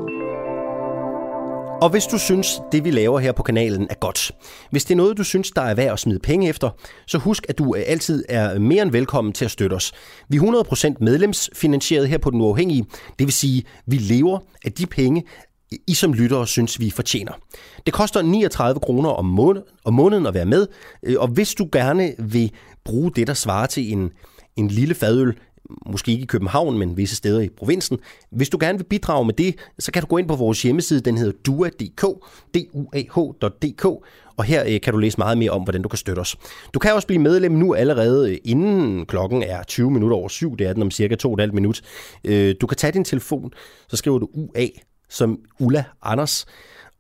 Og 1.82 1.90
hvis 1.90 2.06
du 2.06 2.18
synes, 2.18 2.62
det 2.72 2.86
vi 2.86 2.92
laver 2.92 3.20
her 3.20 3.32
på 3.32 3.44
kanalen 3.44 3.88
er 3.90 3.96
godt, 3.96 4.32
hvis 4.72 4.86
det 4.86 4.94
er 4.94 4.98
noget, 4.98 5.18
du 5.18 5.24
synes, 5.24 5.52
der 5.52 5.62
er 5.62 5.76
værd 5.76 5.94
at 5.94 6.00
smide 6.00 6.20
penge 6.20 6.50
efter, 6.50 6.70
så 7.08 7.18
husk, 7.18 7.46
at 7.50 7.58
du 7.58 7.76
øh, 7.76 7.84
altid 7.88 8.26
er 8.30 8.60
mere 8.60 8.82
end 8.82 8.92
velkommen 8.92 9.34
til 9.34 9.46
at 9.46 9.52
støtte 9.52 9.74
os. 9.74 9.92
Vi 10.30 10.38
er 10.38 10.42
100% 10.42 10.94
medlemsfinansieret 11.00 12.08
her 12.08 12.18
på 12.18 12.30
Den 12.30 12.42
Uafhængige, 12.42 12.86
det 13.20 13.28
vil 13.28 13.34
sige, 13.34 13.64
vi 13.86 13.98
lever 13.98 14.40
af 14.66 14.72
de 14.72 14.86
penge, 14.86 15.24
i 15.88 15.94
som 15.94 16.14
lyttere 16.14 16.48
synes, 16.48 16.80
vi 16.80 16.90
fortjener. 16.90 17.34
Det 17.86 17.94
koster 17.94 18.22
39 18.22 18.80
kroner 18.80 19.10
om, 19.10 19.26
måned, 19.26 19.62
om 19.86 19.94
måneden 19.94 20.26
at 20.26 20.34
være 20.34 20.46
med, 20.46 20.68
øh, 21.04 21.16
og 21.20 21.28
hvis 21.28 21.54
du 21.54 21.68
gerne 21.72 22.14
vil 22.20 22.52
bruge 22.86 23.12
det, 23.12 23.28
der 23.28 23.34
svarer 23.34 23.66
til 23.66 23.92
en, 23.92 24.12
en 24.56 24.68
lille 24.68 24.96
fadøl, 24.96 25.34
måske 25.86 26.12
ikke 26.12 26.24
i 26.24 26.26
København, 26.26 26.78
men 26.78 26.98
visse 26.98 27.16
steder 27.16 27.42
i 27.42 27.50
provinsen. 27.50 27.98
Hvis 28.32 28.50
du 28.50 28.58
gerne 28.62 28.78
vil 28.78 28.86
bidrage 28.86 29.26
med 29.26 29.34
det, 29.34 29.56
så 29.80 29.92
kan 29.92 30.02
du 30.02 30.08
gå 30.08 30.18
ind 30.18 30.28
på 30.28 30.36
vores 30.36 30.62
hjemmeside, 30.62 31.02
den 31.02 31.18
hedder 31.18 31.34
dua.dk, 31.46 32.02
duah.dk, 32.54 33.86
og 34.38 34.44
her 34.44 34.64
øh, 34.68 34.82
kan 34.82 34.94
du 34.94 35.00
læse 35.00 35.18
meget 35.18 35.38
mere 35.38 35.52
om, 35.52 35.64
hvordan 35.64 35.82
du 35.82 35.90
kan 35.90 35.98
støtte 35.98 36.20
os. 36.20 36.36
Du 36.74 36.80
kan 36.80 36.94
også 36.94 37.08
blive 37.08 37.22
medlem 37.22 37.52
nu 37.52 37.74
allerede, 37.74 38.32
øh, 38.32 38.38
inden 38.46 39.06
klokken 39.06 39.44
er 39.44 39.64
20 39.64 39.92
minutter 39.92 40.18
over 40.18 40.28
syv, 40.28 40.58
det 40.58 40.68
er 40.68 40.74
den 40.74 40.82
om 40.82 40.92
cirka 40.92 41.16
2,5 41.28 41.52
minut. 41.52 41.82
Du 42.62 42.68
kan 42.68 42.78
tage 42.78 42.92
din 42.92 43.04
telefon, 43.04 43.52
så 43.90 43.98
skriver 43.98 44.20
du 44.20 44.30
UA 44.34 44.68
som 45.12 45.40
Ulla 45.60 45.84
Anders, 46.02 46.46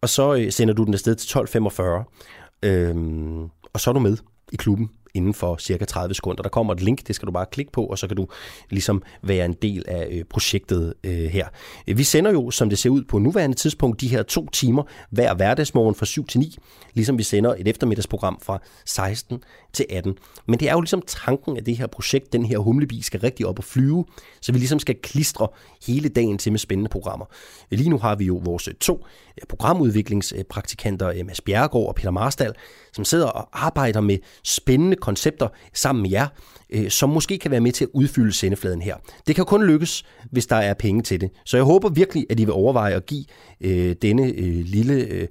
og 0.01 0.09
så 0.09 0.35
øh, 0.35 0.51
sender 0.51 0.73
du 0.73 0.83
den 0.83 0.93
afsted 0.93 1.15
til 1.15 1.39
12.45, 1.39 2.63
øhm, 2.63 3.43
og 3.73 3.79
så 3.79 3.89
er 3.89 3.93
du 3.93 3.99
med 3.99 4.17
i 4.51 4.55
klubben 4.55 4.89
inden 5.13 5.33
for 5.33 5.57
cirka 5.57 5.85
30 5.85 6.15
sekunder. 6.15 6.43
Der 6.43 6.49
kommer 6.49 6.73
et 6.73 6.81
link, 6.81 7.07
det 7.07 7.15
skal 7.15 7.25
du 7.25 7.31
bare 7.31 7.45
klikke 7.51 7.71
på, 7.71 7.85
og 7.85 7.97
så 7.97 8.07
kan 8.07 8.17
du 8.17 8.27
ligesom 8.69 9.03
være 9.21 9.45
en 9.45 9.53
del 9.53 9.83
af 9.87 10.07
øh, 10.11 10.23
projektet 10.23 10.93
øh, 11.03 11.23
her. 11.25 11.47
Vi 11.87 12.03
sender 12.03 12.31
jo, 12.31 12.51
som 12.51 12.69
det 12.69 12.77
ser 12.77 12.89
ud 12.89 13.03
på 13.03 13.19
nuværende 13.19 13.55
tidspunkt, 13.57 14.01
de 14.01 14.07
her 14.07 14.23
to 14.23 14.49
timer 14.49 14.83
hver 15.09 15.33
hverdagsmorgen 15.33 15.95
fra 15.95 16.05
7 16.05 16.27
til 16.27 16.39
9, 16.39 16.57
ligesom 16.93 17.17
vi 17.17 17.23
sender 17.23 17.55
et 17.57 17.67
eftermiddagsprogram 17.67 18.39
fra 18.41 18.59
16 18.85 19.43
til 19.73 19.85
18. 19.89 20.17
Men 20.47 20.59
det 20.59 20.69
er 20.69 20.73
jo 20.73 20.81
ligesom 20.81 21.01
tanken 21.07 21.57
af 21.57 21.63
det 21.63 21.77
her 21.77 21.87
projekt, 21.87 22.33
den 22.33 22.45
her 22.45 22.57
humlebi 22.57 23.01
skal 23.01 23.19
rigtig 23.19 23.45
op 23.45 23.59
og 23.59 23.65
flyve, 23.65 24.05
så 24.41 24.51
vi 24.51 24.57
ligesom 24.57 24.79
skal 24.79 24.95
klistre 24.95 25.47
hele 25.87 26.09
dagen 26.09 26.37
til 26.37 26.51
med 26.51 26.59
spændende 26.59 26.89
programmer. 26.89 27.25
Lige 27.71 27.89
nu 27.89 27.97
har 27.97 28.15
vi 28.15 28.25
jo 28.25 28.41
vores 28.43 28.67
øh, 28.67 28.73
to 28.73 29.05
øh, 29.37 29.47
programudviklingspraktikanter, 29.49 31.07
øh, 31.09 31.25
Mads 31.25 31.41
Bjergård 31.41 31.87
og 31.87 31.95
Peter 31.95 32.11
Marstal, 32.11 32.53
som 32.93 33.05
sidder 33.05 33.25
og 33.25 33.65
arbejder 33.65 34.01
med 34.01 34.17
spændende 34.43 34.95
koncepter 34.95 35.47
sammen 35.73 36.01
med 36.01 36.09
jer, 36.09 36.27
øh, 36.69 36.89
som 36.89 37.09
måske 37.09 37.37
kan 37.37 37.51
være 37.51 37.59
med 37.61 37.71
til 37.71 37.85
at 37.85 37.89
udfylde 37.93 38.33
sendefladen 38.33 38.81
her. 38.81 38.95
Det 39.27 39.35
kan 39.35 39.45
kun 39.45 39.63
lykkes, 39.63 40.03
hvis 40.31 40.47
der 40.47 40.55
er 40.55 40.73
penge 40.73 41.01
til 41.01 41.21
det. 41.21 41.29
Så 41.45 41.57
jeg 41.57 41.63
håber 41.63 41.89
virkelig, 41.89 42.25
at 42.29 42.39
I 42.39 42.45
vil 42.45 42.53
overveje 42.53 42.93
at 42.93 43.05
give 43.05 43.25
øh, 43.61 43.95
denne 44.01 44.23
øh, 44.23 44.65
lille 44.65 44.93
øh, 44.93 45.27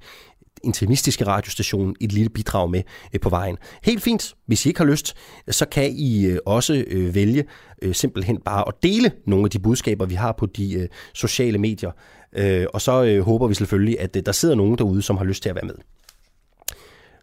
intimistiske 0.64 1.26
radiostation 1.26 1.96
et 2.00 2.12
lille 2.12 2.30
bidrag 2.30 2.70
med 2.70 2.82
øh, 3.14 3.20
på 3.20 3.28
vejen. 3.28 3.56
Helt 3.82 4.02
fint. 4.02 4.34
Hvis 4.46 4.66
I 4.66 4.68
ikke 4.68 4.80
har 4.80 4.86
lyst, 4.86 5.16
så 5.50 5.66
kan 5.66 5.92
I 5.92 6.26
øh, 6.26 6.38
også 6.46 6.84
øh, 6.86 7.14
vælge 7.14 7.44
øh, 7.82 7.94
simpelthen 7.94 8.40
bare 8.44 8.64
at 8.68 8.74
dele 8.82 9.12
nogle 9.26 9.44
af 9.44 9.50
de 9.50 9.58
budskaber, 9.58 10.06
vi 10.06 10.14
har 10.14 10.32
på 10.32 10.46
de 10.46 10.72
øh, 10.72 10.88
sociale 11.14 11.58
medier. 11.58 11.90
Øh, 12.32 12.66
og 12.74 12.80
så 12.80 13.04
øh, 13.04 13.22
håber 13.22 13.46
vi 13.46 13.54
selvfølgelig, 13.54 14.00
at 14.00 14.16
øh, 14.16 14.22
der 14.26 14.32
sidder 14.32 14.54
nogen 14.54 14.78
derude, 14.78 15.02
som 15.02 15.16
har 15.16 15.24
lyst 15.24 15.42
til 15.42 15.48
at 15.48 15.54
være 15.54 15.66
med. 15.66 15.74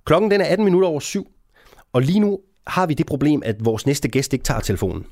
Klokken 0.08 0.32
den 0.32 0.42
er 0.42 0.46
18 0.46 0.64
minutter 0.66 0.90
over 0.90 1.00
syv, 1.00 1.28
og 1.94 2.02
lige 2.02 2.20
nu 2.20 2.40
har 2.68 2.86
vi 2.86 2.94
det 2.94 3.06
problem, 3.06 3.42
at 3.46 3.66
vores 3.66 3.86
næste 3.86 4.08
gæst 4.08 4.34
ikke 4.34 4.44
tager 4.44 4.60
telefonen. 4.60 5.06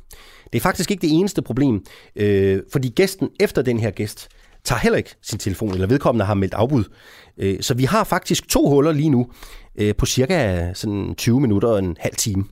Det 0.53 0.59
er 0.59 0.61
faktisk 0.61 0.91
ikke 0.91 1.01
det 1.01 1.11
eneste 1.11 1.41
problem, 1.41 1.85
øh, 2.15 2.59
fordi 2.71 2.89
gæsten 2.89 3.29
efter 3.39 3.61
den 3.61 3.79
her 3.79 3.91
gæst 3.91 4.27
tager 4.63 4.79
heller 4.79 4.97
ikke 4.97 5.15
sin 5.21 5.39
telefon, 5.39 5.73
eller 5.73 5.87
vedkommende 5.87 6.25
har 6.25 6.33
meldt 6.33 6.53
afbud. 6.53 6.83
Øh, 7.37 7.61
så 7.61 7.73
vi 7.73 7.83
har 7.83 8.03
faktisk 8.03 8.47
to 8.47 8.69
huller 8.69 8.91
lige 8.91 9.09
nu 9.09 9.27
øh, 9.75 9.95
på 9.95 10.05
cirka 10.05 10.73
sådan 10.73 11.15
20 11.15 11.41
minutter 11.41 11.69
og 11.69 11.79
en 11.79 11.97
halv 11.99 12.15
time. 12.15 12.45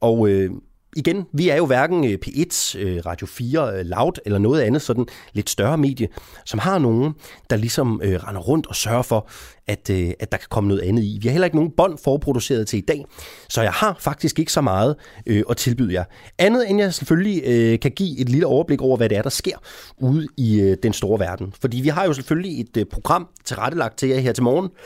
Og 0.00 0.28
øh, 0.28 0.50
igen, 0.98 1.24
vi 1.32 1.48
er 1.48 1.56
jo 1.56 1.66
hverken 1.66 2.04
øh, 2.04 2.18
P1, 2.26 2.78
øh, 2.78 3.06
Radio 3.06 3.26
4, 3.26 3.78
øh, 3.78 3.86
Loud 3.86 4.12
eller 4.26 4.38
noget 4.38 4.62
andet 4.62 4.82
sådan 4.82 5.06
lidt 5.32 5.50
større 5.50 5.78
medie, 5.78 6.08
som 6.46 6.58
har 6.58 6.78
nogen, 6.78 7.14
der 7.50 7.56
ligesom 7.56 8.00
øh, 8.04 8.14
render 8.14 8.40
rundt 8.40 8.66
og 8.66 8.76
sørger 8.76 9.02
for, 9.02 9.30
at, 9.66 9.90
øh, 9.90 10.10
at 10.20 10.32
der 10.32 10.38
kan 10.38 10.46
komme 10.50 10.68
noget 10.68 10.82
andet 10.82 11.02
i. 11.02 11.18
Vi 11.22 11.28
har 11.28 11.32
heller 11.32 11.46
ikke 11.46 11.56
nogen 11.56 11.72
bånd 11.76 11.98
forproduceret 12.04 12.66
til 12.66 12.76
i 12.76 12.84
dag, 12.88 13.04
så 13.48 13.62
jeg 13.62 13.72
har 13.72 13.96
faktisk 14.00 14.38
ikke 14.38 14.52
så 14.52 14.60
meget 14.60 14.96
øh, 15.26 15.42
at 15.50 15.56
tilbyde 15.56 15.92
jer. 15.92 16.04
Andet 16.38 16.70
end 16.70 16.80
jeg 16.80 16.94
selvfølgelig 16.94 17.42
øh, 17.46 17.80
kan 17.80 17.90
give 17.90 18.20
et 18.20 18.28
lille 18.28 18.46
overblik 18.46 18.80
over, 18.82 18.96
hvad 18.96 19.08
det 19.08 19.18
er, 19.18 19.22
der 19.22 19.30
sker 19.30 19.56
ude 19.98 20.26
i 20.36 20.60
øh, 20.60 20.76
den 20.82 20.92
store 20.92 21.20
verden. 21.20 21.52
Fordi 21.60 21.80
vi 21.80 21.88
har 21.88 22.04
jo 22.04 22.12
selvfølgelig 22.12 22.60
et 22.60 22.76
øh, 22.76 22.86
program 22.86 23.28
tilrettelagt 23.44 23.98
til 23.98 24.08
jer 24.08 24.18
her 24.18 24.32
til 24.32 24.42
morgen, 24.42 24.68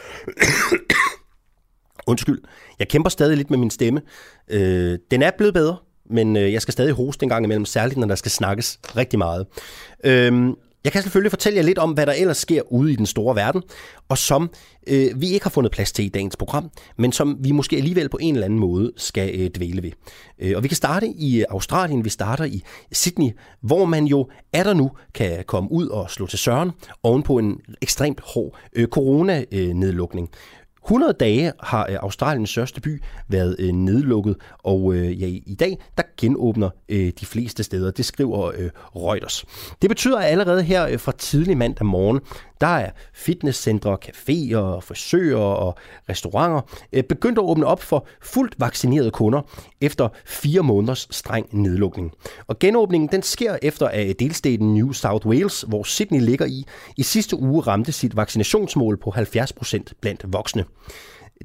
Undskyld, 2.07 2.39
jeg 2.79 2.89
kæmper 2.89 3.11
stadig 3.11 3.37
lidt 3.37 3.51
med 3.51 3.59
min 3.59 3.71
stemme. 3.71 4.01
Øh, 4.51 4.99
den 5.11 5.23
er 5.23 5.31
blevet 5.39 5.55
bedre, 5.55 5.77
men 6.11 6.37
øh, 6.37 6.53
jeg 6.53 6.63
skal 6.63 6.73
stadig 6.73 6.93
hoste 6.93 7.23
en 7.23 7.29
gang 7.29 7.45
imellem, 7.45 7.65
særligt 7.65 7.99
når 8.01 8.07
der 8.07 8.15
skal 8.15 8.31
snakkes 8.31 8.79
rigtig 8.97 9.19
meget. 9.19 9.47
Øhm, 10.05 10.55
jeg 10.85 10.93
kan 10.93 11.03
selvfølgelig 11.03 11.31
fortælle 11.31 11.57
jer 11.57 11.63
lidt 11.63 11.79
om, 11.79 11.93
hvad 11.93 12.07
der 12.07 12.13
ellers 12.13 12.37
sker 12.37 12.73
ude 12.73 12.93
i 12.93 12.97
den 12.97 13.07
store 13.07 13.37
verden, 13.37 13.63
og 14.09 14.19
som 14.19 14.51
øh, 14.87 15.21
vi 15.21 15.29
ikke 15.29 15.45
har 15.45 15.51
fundet 15.51 15.73
plads 15.73 15.93
til 15.93 16.05
i 16.05 16.09
dagens 16.09 16.37
program, 16.37 16.71
men 16.99 17.13
som 17.13 17.37
vi 17.41 17.53
måske 17.53 17.77
alligevel 17.77 18.09
på 18.09 18.19
en 18.21 18.35
eller 18.35 18.45
anden 18.45 18.59
måde 18.59 18.93
skal 18.97 19.41
øh, 19.41 19.51
dvæle 19.51 19.83
ved. 19.83 19.91
Øh, 20.39 20.57
og 20.57 20.63
vi 20.63 20.69
kan 20.69 20.77
starte 20.77 21.07
i 21.07 21.41
øh, 21.41 21.45
Australien, 21.51 22.05
vi 22.05 22.11
starter 22.11 22.45
i 22.45 22.63
Sydney, 22.93 23.31
hvor 23.61 23.85
man 23.85 24.05
jo 24.05 24.29
er 24.53 24.63
der 24.63 24.75
nu 24.75 24.91
kan 25.15 25.45
komme 25.47 25.73
ud 25.73 25.87
og 25.87 26.11
slå 26.11 26.27
til 26.27 26.39
søren 26.39 26.71
ovenpå 27.03 27.39
en 27.39 27.61
ekstremt 27.83 28.21
hård 28.25 28.59
øh, 28.73 28.89
corona-nedlukning. 28.89 30.31
100 30.85 31.13
dage 31.13 31.53
har 31.61 31.87
øh, 31.91 31.97
Australiens 32.03 32.51
største 32.51 32.81
by 32.81 33.03
været 33.29 33.57
øh, 33.59 33.73
nedlukket, 33.73 34.37
og 34.59 34.95
øh, 34.95 35.23
ja, 35.23 35.27
i 35.27 35.57
dag 35.61 35.79
der 35.97 36.03
genåbner 36.17 36.71
øh, 36.89 37.13
de 37.21 37.27
fleste 37.27 37.63
steder. 37.63 37.91
Det 37.91 38.05
skriver 38.05 38.53
øh, 38.59 38.71
Reuters. 38.97 39.45
Det 39.83 39.91
betyder 39.91 40.19
at 40.19 40.25
allerede 40.25 40.63
her 40.63 40.87
øh, 40.89 40.99
fra 40.99 41.13
tidlig 41.13 41.57
mandag 41.57 41.87
morgen, 41.87 42.21
der 42.61 42.67
er 42.67 42.91
fitnesscentre, 43.15 43.99
caféer, 44.05 44.81
frisører 44.81 45.39
og 45.39 45.75
restauranter 46.09 46.61
øh, 46.93 47.05
begyndt 47.05 47.39
at 47.39 47.43
åbne 47.43 47.67
op 47.67 47.83
for 47.83 48.07
fuldt 48.21 48.55
vaccinerede 48.59 49.11
kunder 49.11 49.41
efter 49.83 50.09
fire 50.25 50.63
måneders 50.63 51.09
streng 51.11 51.47
nedlukning. 51.53 52.13
Og 52.47 52.59
genåbningen 52.59 53.09
den 53.13 53.23
sker 53.23 53.57
efter 53.63 53.87
at 53.87 54.21
delstaten 54.21 54.75
New 54.75 54.93
South 54.93 55.27
Wales, 55.27 55.65
hvor 55.69 55.83
Sydney 55.83 56.21
ligger 56.21 56.47
i, 56.47 56.65
i 56.97 57.03
sidste 57.03 57.37
uge 57.37 57.61
ramte 57.61 57.93
sit 57.93 58.17
vaccinationsmål 58.17 58.97
på 58.97 59.11
70% 59.11 59.83
blandt 60.01 60.25
voksne. 60.33 60.65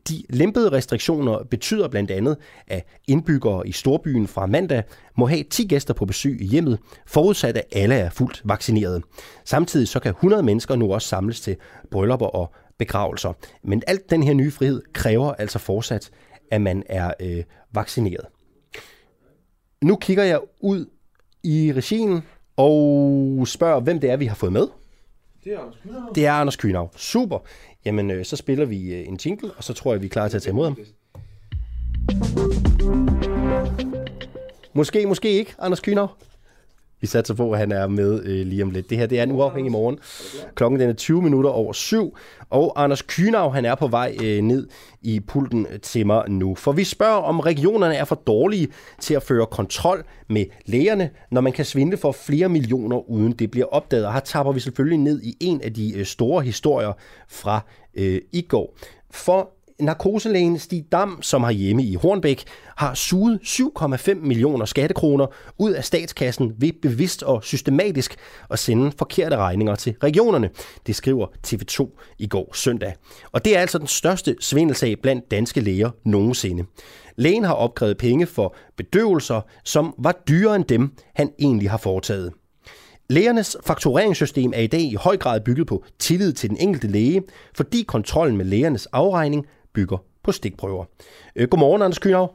De 0.09 0.23
lempede 0.29 0.71
restriktioner 0.71 1.43
betyder 1.43 1.87
blandt 1.87 2.11
andet, 2.11 2.37
at 2.67 2.87
indbyggere 3.07 3.67
i 3.67 3.71
storbyen 3.71 4.27
fra 4.27 4.45
mandag 4.45 4.83
må 5.17 5.25
have 5.25 5.43
10 5.43 5.67
gæster 5.67 5.93
på 5.93 6.05
besøg 6.05 6.41
i 6.41 6.45
hjemmet, 6.45 6.79
forudsat 7.07 7.57
at 7.57 7.63
alle 7.71 7.95
er 7.95 8.09
fuldt 8.09 8.41
vaccineret. 8.43 9.03
Samtidig 9.45 9.87
så 9.87 9.99
kan 9.99 10.11
100 10.11 10.43
mennesker 10.43 10.75
nu 10.75 10.93
også 10.93 11.07
samles 11.07 11.41
til 11.41 11.55
bryllupper 11.91 12.25
og 12.25 12.53
begravelser. 12.77 13.33
Men 13.63 13.83
alt 13.87 14.09
den 14.09 14.23
her 14.23 14.33
nye 14.33 14.51
frihed 14.51 14.81
kræver 14.93 15.33
altså 15.33 15.59
fortsat, 15.59 16.09
at 16.51 16.61
man 16.61 16.83
er 16.85 17.13
øh, 17.19 17.43
vaccineret. 17.71 18.25
Nu 19.81 19.95
kigger 19.95 20.23
jeg 20.23 20.39
ud 20.59 20.85
i 21.43 21.73
regien 21.75 22.23
og 22.57 23.47
spørger, 23.47 23.79
hvem 23.79 23.99
det 23.99 24.09
er, 24.09 24.17
vi 24.17 24.25
har 24.25 24.35
fået 24.35 24.53
med. 24.53 24.67
Det 25.43 25.53
er 25.53 25.59
Anders 25.59 25.75
Kynav. 25.75 26.11
Det 26.15 26.25
er 26.25 26.31
Anders 26.31 26.55
Kynav. 26.55 26.91
Super. 26.95 27.39
Jamen, 27.85 28.11
øh, 28.11 28.25
så 28.25 28.35
spiller 28.35 28.65
vi 28.65 28.93
øh, 28.93 29.07
en 29.07 29.19
jingle, 29.25 29.51
og 29.57 29.63
så 29.63 29.73
tror 29.73 29.93
jeg, 29.93 30.01
vi 30.01 30.05
er 30.05 30.09
klar 30.09 30.27
til 30.27 30.37
at 30.37 30.43
tage 30.43 30.51
imod 30.51 30.65
ham. 30.65 30.77
Måske, 34.73 35.05
måske 35.05 35.29
ikke, 35.29 35.55
Anders 35.59 35.79
Kynav. 35.79 36.09
Vi 37.01 37.07
satser 37.07 37.33
på, 37.33 37.51
at 37.51 37.59
han 37.59 37.71
er 37.71 37.87
med 37.87 38.23
øh, 38.23 38.45
lige 38.45 38.63
om 38.63 38.69
lidt. 38.69 38.89
Det 38.89 38.97
her 38.97 39.05
det 39.05 39.19
er 39.19 39.23
en 39.23 39.31
uafhængig 39.31 39.71
morgen. 39.71 39.99
Klokken 40.55 40.79
den 40.79 40.89
er 40.89 40.93
20 40.93 41.21
minutter 41.21 41.49
over 41.49 41.73
syv, 41.73 42.17
og 42.49 42.83
Anders 42.83 43.01
Kynav 43.01 43.53
han 43.53 43.65
er 43.65 43.75
på 43.75 43.87
vej 43.87 44.17
øh, 44.23 44.41
ned 44.41 44.67
i 45.01 45.19
pulten 45.19 45.67
til 45.81 46.05
mig 46.05 46.29
nu. 46.29 46.55
For 46.55 46.71
vi 46.71 46.83
spørger, 46.83 47.21
om 47.21 47.39
regionerne 47.39 47.95
er 47.95 48.05
for 48.05 48.15
dårlige 48.15 48.67
til 48.99 49.13
at 49.13 49.23
føre 49.23 49.45
kontrol 49.45 50.03
med 50.29 50.45
lægerne, 50.65 51.09
når 51.31 51.41
man 51.41 51.53
kan 51.53 51.65
svindle 51.65 51.97
for 51.97 52.11
flere 52.11 52.49
millioner, 52.49 53.09
uden 53.09 53.31
det 53.31 53.51
bliver 53.51 53.67
opdaget. 53.67 54.05
Og 54.05 54.13
her 54.13 54.19
tapper 54.19 54.53
vi 54.53 54.59
selvfølgelig 54.59 54.99
ned 54.99 55.21
i 55.21 55.37
en 55.39 55.61
af 55.61 55.73
de 55.73 55.97
øh, 55.97 56.05
store 56.05 56.41
historier 56.41 56.93
fra 57.27 57.61
øh, 57.95 58.21
i 58.31 58.41
går. 58.41 58.77
For 59.11 59.56
narkoselægen 59.79 60.59
Stig 60.59 60.85
Dam, 60.91 61.21
som 61.21 61.43
har 61.43 61.51
hjemme 61.51 61.83
i 61.83 61.95
Hornbæk, 61.95 62.43
har 62.77 62.93
suget 62.93 63.39
7,5 63.43 64.13
millioner 64.13 64.65
skattekroner 64.65 65.27
ud 65.57 65.71
af 65.71 65.83
statskassen 65.83 66.53
ved 66.57 66.71
bevidst 66.81 67.23
og 67.23 67.43
systematisk 67.43 68.15
at 68.49 68.59
sende 68.59 68.91
forkerte 68.97 69.37
regninger 69.37 69.75
til 69.75 69.95
regionerne. 70.03 70.49
Det 70.87 70.95
skriver 70.95 71.27
TV2 71.47 71.99
i 72.19 72.27
går 72.27 72.51
søndag. 72.53 72.93
Og 73.31 73.45
det 73.45 73.55
er 73.55 73.61
altså 73.61 73.77
den 73.77 73.87
største 73.87 74.35
svindelsag 74.39 75.01
blandt 75.01 75.31
danske 75.31 75.61
læger 75.61 75.89
nogensinde. 76.05 76.63
Lægen 77.15 77.43
har 77.43 77.53
opkrævet 77.53 77.97
penge 77.97 78.25
for 78.25 78.55
bedøvelser, 78.77 79.41
som 79.63 79.93
var 79.97 80.15
dyrere 80.27 80.55
end 80.55 80.65
dem, 80.65 80.91
han 81.15 81.31
egentlig 81.39 81.69
har 81.69 81.77
foretaget. 81.77 82.33
Lægernes 83.09 83.57
faktureringssystem 83.65 84.53
er 84.55 84.61
i 84.61 84.67
dag 84.67 84.81
i 84.81 84.95
høj 84.95 85.17
grad 85.17 85.41
bygget 85.41 85.67
på 85.67 85.83
tillid 85.99 86.33
til 86.33 86.49
den 86.49 86.57
enkelte 86.57 86.87
læge, 86.87 87.23
fordi 87.55 87.83
kontrollen 87.83 88.37
med 88.37 88.45
lægernes 88.45 88.85
afregning 88.85 89.45
bygger 89.77 89.97
på 90.23 90.31
stikprøver. 90.31 90.85
Øh, 91.35 91.47
godmorgen, 91.47 91.81
Anders 91.81 91.99
Kynav. 91.99 92.33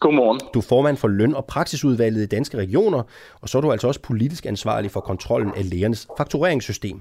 Godmorgen. 0.00 0.40
Du 0.54 0.58
er 0.58 0.62
formand 0.68 0.96
for 0.96 1.08
løn- 1.08 1.34
og 1.34 1.44
praksisudvalget 1.44 2.22
i 2.22 2.26
Danske 2.26 2.56
Regioner, 2.56 3.02
og 3.40 3.48
så 3.48 3.58
er 3.58 3.62
du 3.62 3.72
altså 3.72 3.88
også 3.88 4.00
politisk 4.00 4.46
ansvarlig 4.46 4.90
for 4.90 5.00
kontrollen 5.00 5.52
af 5.56 5.70
lægernes 5.70 6.08
faktureringssystem. 6.16 7.00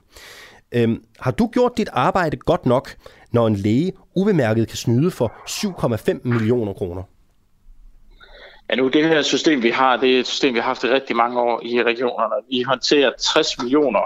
Øhm, 0.72 1.04
har 1.20 1.32
du 1.32 1.48
gjort 1.48 1.72
dit 1.78 1.90
arbejde 1.94 2.38
godt 2.38 2.66
nok, 2.66 2.96
når 3.32 3.48
en 3.48 3.56
læge 3.56 3.94
ubemærket 4.16 4.68
kan 4.68 4.78
snyde 4.78 5.12
for 5.12 5.34
7,5 5.48 6.20
millioner 6.24 6.74
kroner? 6.74 7.04
Ja, 8.70 8.76
nu 8.76 8.88
det 8.88 9.08
her 9.08 9.22
system, 9.22 9.64
vi 9.64 9.70
har, 9.70 9.98
det 9.98 10.16
er 10.16 10.20
et 10.20 10.28
system, 10.28 10.54
vi 10.54 10.60
har 10.60 10.66
haft 10.68 10.84
i 10.84 10.88
rigtig 10.88 11.16
mange 11.16 11.40
år 11.40 11.62
i 11.66 11.84
regionerne. 11.84 12.36
Vi 12.50 12.62
håndterer 12.62 13.12
60 13.20 13.58
millioner 13.60 14.00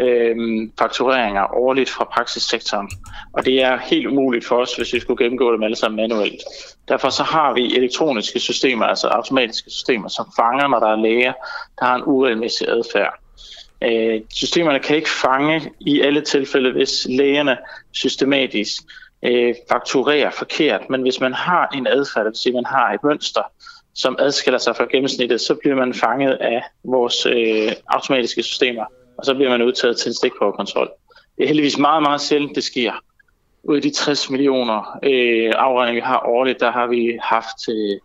øh, 0.00 0.36
faktureringer 0.78 1.54
årligt 1.54 1.90
fra 1.90 2.04
praksissektoren. 2.04 2.90
Og 3.32 3.44
det 3.44 3.62
er 3.62 3.78
helt 3.78 4.06
umuligt 4.06 4.46
for 4.46 4.56
os, 4.56 4.76
hvis 4.76 4.92
vi 4.92 5.00
skulle 5.00 5.24
gennemgå 5.24 5.52
dem 5.52 5.62
alle 5.62 5.76
sammen 5.76 5.96
manuelt. 5.96 6.42
Derfor 6.88 7.08
så 7.08 7.22
har 7.22 7.52
vi 7.52 7.76
elektroniske 7.76 8.40
systemer, 8.40 8.86
altså 8.86 9.08
automatiske 9.08 9.70
systemer, 9.70 10.08
som 10.08 10.26
fanger, 10.36 10.68
når 10.68 10.78
der 10.78 10.88
er 10.88 10.96
læger, 10.96 11.32
der 11.78 11.84
har 11.84 11.94
en 11.94 12.02
uregelmæssig 12.06 12.68
adfærd. 12.68 13.18
Øh, 13.82 14.20
systemerne 14.30 14.78
kan 14.78 14.96
ikke 14.96 15.10
fange 15.10 15.72
i 15.80 16.00
alle 16.00 16.20
tilfælde, 16.20 16.72
hvis 16.72 17.06
lægerne 17.08 17.56
systematisk 17.92 18.82
øh, 19.22 19.54
fakturerer 19.70 20.30
forkert. 20.30 20.90
Men 20.90 21.02
hvis 21.02 21.20
man 21.20 21.32
har 21.32 21.68
en 21.74 21.86
adfærd, 21.86 22.24
det 22.24 22.30
vil 22.30 22.36
sige, 22.36 22.50
at 22.50 22.54
man 22.54 22.64
har 22.64 22.92
et 22.92 23.04
mønster, 23.04 23.42
som 23.94 24.16
adskiller 24.18 24.58
sig 24.58 24.76
fra 24.76 24.86
gennemsnittet, 24.90 25.40
så 25.40 25.54
bliver 25.54 25.76
man 25.76 25.94
fanget 25.94 26.32
af 26.32 26.62
vores 26.84 27.26
øh, 27.26 27.72
automatiske 27.88 28.42
systemer 28.42 28.84
og 29.22 29.26
så 29.26 29.34
bliver 29.34 29.50
man 29.50 29.62
udtaget 29.62 29.96
til 29.98 30.08
en 30.08 30.14
stikprøvekontrol. 30.14 30.90
Det 31.36 31.42
er 31.42 31.46
heldigvis 31.46 31.78
meget, 31.78 32.02
meget 32.02 32.20
sjældent, 32.20 32.54
det 32.54 32.64
sker. 32.64 32.92
Ud 33.62 33.76
af 33.76 33.82
de 33.82 33.90
60 33.90 34.30
millioner 34.30 34.98
øh, 35.02 35.52
afregninger, 35.56 36.02
vi 36.02 36.06
har 36.06 36.26
årligt, 36.26 36.60
der 36.60 36.70
har 36.70 36.86
vi 36.86 37.18
haft 37.22 37.68
øh, 37.68 38.00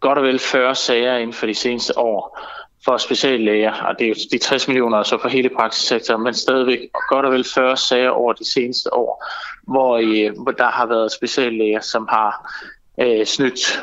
godt 0.00 0.18
og 0.18 0.24
vel 0.24 0.38
40 0.38 0.74
sager 0.74 1.16
inden 1.16 1.32
for 1.32 1.46
de 1.46 1.54
seneste 1.54 1.98
år 1.98 2.40
for 2.84 2.96
speciallæger, 2.96 3.72
og 3.72 3.98
det 3.98 4.04
er 4.04 4.08
jo 4.08 4.14
de 4.32 4.38
60 4.38 4.68
millioner 4.68 5.02
så 5.02 5.18
for 5.18 5.28
hele 5.28 5.48
praksissektoren, 5.48 6.22
men 6.22 6.34
stadigvæk 6.34 6.78
godt 7.08 7.26
og 7.26 7.32
vel 7.32 7.44
40 7.54 7.76
sager 7.76 8.10
over 8.10 8.32
de 8.32 8.52
seneste 8.52 8.94
år, 8.94 9.24
hvor, 9.62 9.96
øh, 9.96 10.42
hvor 10.42 10.52
der 10.52 10.70
har 10.70 10.86
været 10.86 11.12
speciallæger, 11.12 11.80
som 11.80 12.08
har 12.10 12.60
øh, 13.00 13.26
snydt 13.26 13.80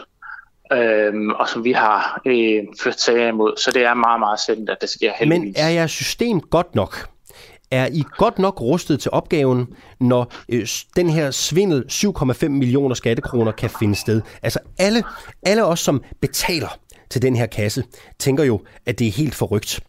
øhm, 0.74 1.30
og 1.30 1.50
som 1.50 1.64
vi 1.64 1.72
har 1.72 2.22
øh, 2.26 2.64
ført 2.84 3.00
sager 3.00 3.28
imod. 3.28 3.58
Så 3.58 3.72
det 3.72 3.86
er 3.86 3.94
meget, 3.94 4.20
meget 4.20 4.40
sjældent, 4.40 4.70
at 4.70 4.78
det 4.82 4.90
sker 4.90 5.12
heldigvis. 5.20 5.56
Men 5.56 5.66
er 5.66 5.70
jeres 5.70 5.92
system 5.92 6.40
godt 6.40 6.76
nok? 6.76 7.08
Er 7.72 7.88
I 7.92 8.04
godt 8.18 8.40
nok 8.40 8.62
rustet 8.62 9.00
til 9.00 9.12
opgaven, 9.12 9.68
når 10.00 10.34
øh, 10.50 10.68
den 10.96 11.10
her 11.10 11.32
svindel 11.32 11.86
7,5 11.92 12.48
millioner 12.48 12.96
skattekroner 12.96 13.52
kan 13.52 13.70
finde 13.80 13.96
sted? 13.96 14.22
Altså 14.44 14.60
alle, 14.80 15.04
alle 15.44 15.66
os, 15.66 15.80
som 15.80 16.04
betaler 16.22 16.78
til 17.10 17.22
den 17.22 17.36
her 17.36 17.46
kasse, 17.46 17.84
tænker 18.20 18.44
jo, 18.44 18.62
at 18.86 19.00
det 19.00 19.08
er 19.08 19.12
helt 19.12 19.36
forrygt. 19.36 19.80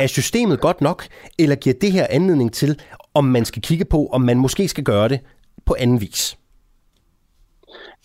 Er 0.00 0.06
systemet 0.06 0.60
godt 0.60 0.80
nok, 0.80 1.04
eller 1.38 1.56
giver 1.56 1.74
det 1.80 1.92
her 1.92 2.06
anledning 2.10 2.52
til, 2.52 2.80
om 3.14 3.24
man 3.24 3.44
skal 3.44 3.62
kigge 3.62 3.84
på, 3.84 4.06
om 4.12 4.20
man 4.20 4.38
måske 4.38 4.68
skal 4.68 4.84
gøre 4.84 5.08
det 5.08 5.20
på 5.66 5.76
anden 5.78 6.00
vis? 6.00 6.36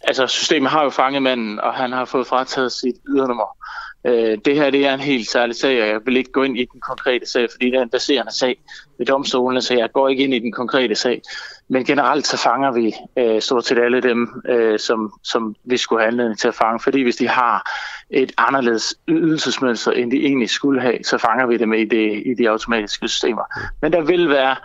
Altså 0.04 0.28
systemet 0.28 0.72
har 0.72 0.84
jo 0.84 0.90
fanget 0.90 1.22
manden, 1.22 1.60
og 1.60 1.74
han 1.74 1.92
har 1.92 2.06
fået 2.06 2.28
frataget 2.28 2.72
sit 2.72 2.96
ydernummer. 3.10 3.58
Øh, 4.06 4.38
det 4.46 4.56
her 4.56 4.70
det 4.70 4.86
er 4.86 4.94
en 4.94 5.00
helt 5.00 5.30
særlig 5.30 5.56
sag, 5.56 5.82
og 5.82 5.88
jeg 5.88 6.00
vil 6.06 6.18
ikke 6.18 6.32
gå 6.32 6.44
ind 6.44 6.58
i 6.58 6.66
den 6.74 6.82
konkrete 6.82 7.26
sag, 7.26 7.48
fordi 7.52 7.66
det 7.66 7.76
er 7.76 7.82
en 7.82 7.90
baserende 7.90 8.32
sag 8.32 8.58
ved 8.98 9.06
domstolene, 9.06 9.62
så 9.62 9.74
jeg 9.74 9.92
går 9.94 10.10
ikke 10.10 10.24
ind 10.24 10.34
i 10.34 10.40
den 10.40 10.52
konkrete 10.52 10.96
sag. 10.96 11.22
Men 11.70 11.86
generelt 11.86 12.28
så 12.28 12.38
fanger 12.38 12.72
vi 12.72 12.94
øh, 13.18 13.42
stort 13.42 13.66
set 13.66 13.78
alle 13.78 14.02
dem, 14.02 14.42
øh, 14.50 14.80
som, 14.80 15.14
som 15.24 15.56
vi 15.64 15.78
skulle 15.78 16.02
have 16.02 16.08
anledning 16.08 16.40
til 16.40 16.48
at 16.48 16.56
fange, 16.56 16.80
fordi 16.80 17.02
hvis 17.02 17.16
de 17.16 17.28
har 17.28 17.72
et 18.10 18.32
anderledes 18.38 18.96
ydelsesmønster, 19.08 19.92
end 19.92 20.12
de 20.12 20.18
egentlig 20.18 20.50
skulle 20.50 20.82
have, 20.82 20.98
så 21.04 21.18
fanger 21.18 21.46
vi 21.46 21.58
dem 21.58 21.74
i, 21.74 21.86
det, 21.86 22.24
i 22.26 22.34
de 22.34 22.50
automatiske 22.50 23.08
systemer. 23.08 23.44
Men 23.82 23.94
der 23.94 24.02
vil 24.02 24.30
være 24.30 24.56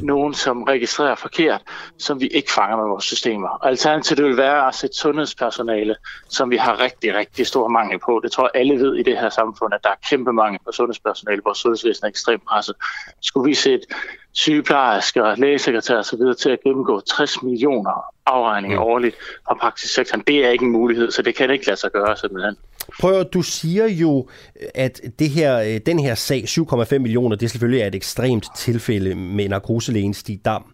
nogen, 0.00 0.34
som 0.34 0.62
registrerer 0.62 1.14
forkert, 1.14 1.62
som 1.98 2.20
vi 2.20 2.26
ikke 2.26 2.52
fanger 2.52 2.76
med 2.76 2.84
vores 2.84 3.04
systemer. 3.04 3.64
Alternativet 3.66 4.24
vil 4.24 4.36
være 4.36 4.68
at 4.68 4.74
sætte 4.74 4.96
sundhedspersonale, 4.96 5.96
som 6.28 6.50
vi 6.50 6.56
har 6.56 6.80
rigtig, 6.80 7.14
rigtig 7.14 7.46
stor 7.46 7.68
mangel 7.68 7.98
på. 7.98 8.20
Det 8.22 8.32
tror 8.32 8.50
jeg 8.54 8.60
alle 8.60 8.74
ved 8.74 8.96
i 8.96 9.02
det 9.02 9.18
her 9.18 9.28
samfund, 9.28 9.74
at 9.74 9.80
der 9.84 9.90
er 9.90 9.94
kæmpe 10.10 10.32
mangel 10.32 10.60
på 10.64 10.72
sundhedspersonale. 10.72 11.40
Vores 11.44 11.58
sundhedsvæsen 11.58 12.04
er 12.04 12.08
ekstremt 12.08 12.44
presset. 12.44 12.74
Skulle 13.20 13.48
vi 13.48 13.54
sætte 13.54 13.86
sygeplejersker, 14.32 15.36
lægesekretærer 15.36 15.98
osv. 15.98 16.20
til 16.38 16.50
at 16.50 16.60
gennemgå 16.62 17.00
60 17.00 17.42
millioner 17.42 18.04
afregninger 18.26 18.80
mm. 18.80 18.86
årligt 18.86 19.16
fra 19.46 19.54
praksissektoren, 19.54 20.24
det 20.26 20.46
er 20.46 20.50
ikke 20.50 20.64
en 20.64 20.72
mulighed, 20.72 21.10
så 21.10 21.22
det 21.22 21.34
kan 21.34 21.50
ikke 21.50 21.66
lade 21.66 21.80
sig 21.80 21.90
gøre 21.90 22.16
simpelthen. 22.16 22.56
Prøv 23.00 23.24
du 23.24 23.42
siger 23.42 23.86
jo, 23.86 24.28
at 24.74 25.00
det 25.18 25.30
her, 25.30 25.58
øh, 25.58 25.80
den 25.86 25.98
her 25.98 26.14
sag, 26.14 26.44
7,5 26.48 26.98
millioner, 26.98 27.36
det 27.36 27.50
selvfølgelig 27.50 27.80
er 27.80 27.86
et 27.86 27.94
ekstremt 27.94 28.46
tilfælde 28.56 29.14
med 29.14 29.48
narkoselægen 29.48 30.14
Stig 30.14 30.44
Dam. 30.44 30.64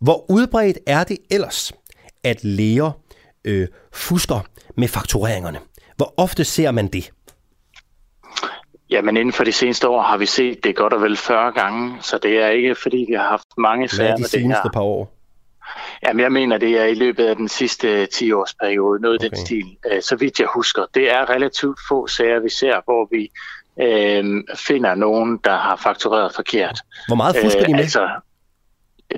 Hvor 0.00 0.30
udbredt 0.30 0.78
er 0.86 1.04
det 1.04 1.18
ellers, 1.30 1.72
at 2.24 2.44
læger 2.44 2.90
øh, 3.44 3.68
fusker 3.92 4.46
med 4.76 4.88
faktureringerne? 4.88 5.58
Hvor 5.96 6.14
ofte 6.16 6.44
ser 6.44 6.70
man 6.70 6.86
det? 6.86 7.10
Jamen 8.90 9.16
inden 9.16 9.32
for 9.32 9.44
de 9.44 9.52
seneste 9.52 9.88
år 9.88 10.02
har 10.02 10.16
vi 10.16 10.26
set 10.26 10.64
det 10.64 10.76
godt 10.76 10.92
og 10.92 11.02
vel 11.02 11.16
40 11.16 11.52
gange, 11.52 11.96
så 12.00 12.18
det 12.22 12.42
er 12.42 12.48
ikke 12.48 12.74
fordi 12.74 13.04
vi 13.08 13.14
har 13.14 13.28
haft 13.28 13.46
mange 13.58 13.88
sager 13.88 14.10
med 14.10 14.16
det 14.16 14.20
her. 14.20 14.26
de 14.26 14.30
seneste 14.30 14.68
par 14.72 14.80
år? 14.80 15.23
Jamen, 16.06 16.20
jeg 16.20 16.32
mener, 16.32 16.58
det 16.58 16.80
er 16.80 16.84
i 16.84 16.94
løbet 16.94 17.24
af 17.24 17.36
den 17.36 17.48
sidste 17.48 18.08
10-årsperiode, 18.14 19.00
noget 19.00 19.20
okay. 19.20 19.28
den 19.28 19.36
stil, 19.36 19.76
øh, 19.92 20.02
så 20.02 20.16
vidt 20.16 20.40
jeg 20.40 20.48
husker. 20.54 20.86
Det 20.94 21.10
er 21.10 21.30
relativt 21.30 21.78
få 21.88 22.06
sager, 22.06 22.40
vi 22.40 22.48
ser, 22.48 22.80
hvor 22.84 23.08
vi 23.10 23.30
øh, 23.80 24.44
finder 24.56 24.94
nogen, 24.94 25.40
der 25.44 25.56
har 25.56 25.76
faktureret 25.76 26.34
forkert. 26.34 26.78
Hvor 27.08 27.16
meget 27.16 27.36
fusker 27.42 27.64
de 27.64 27.72
med? 27.72 27.78
Øh, 27.78 27.80
altså, 27.80 28.08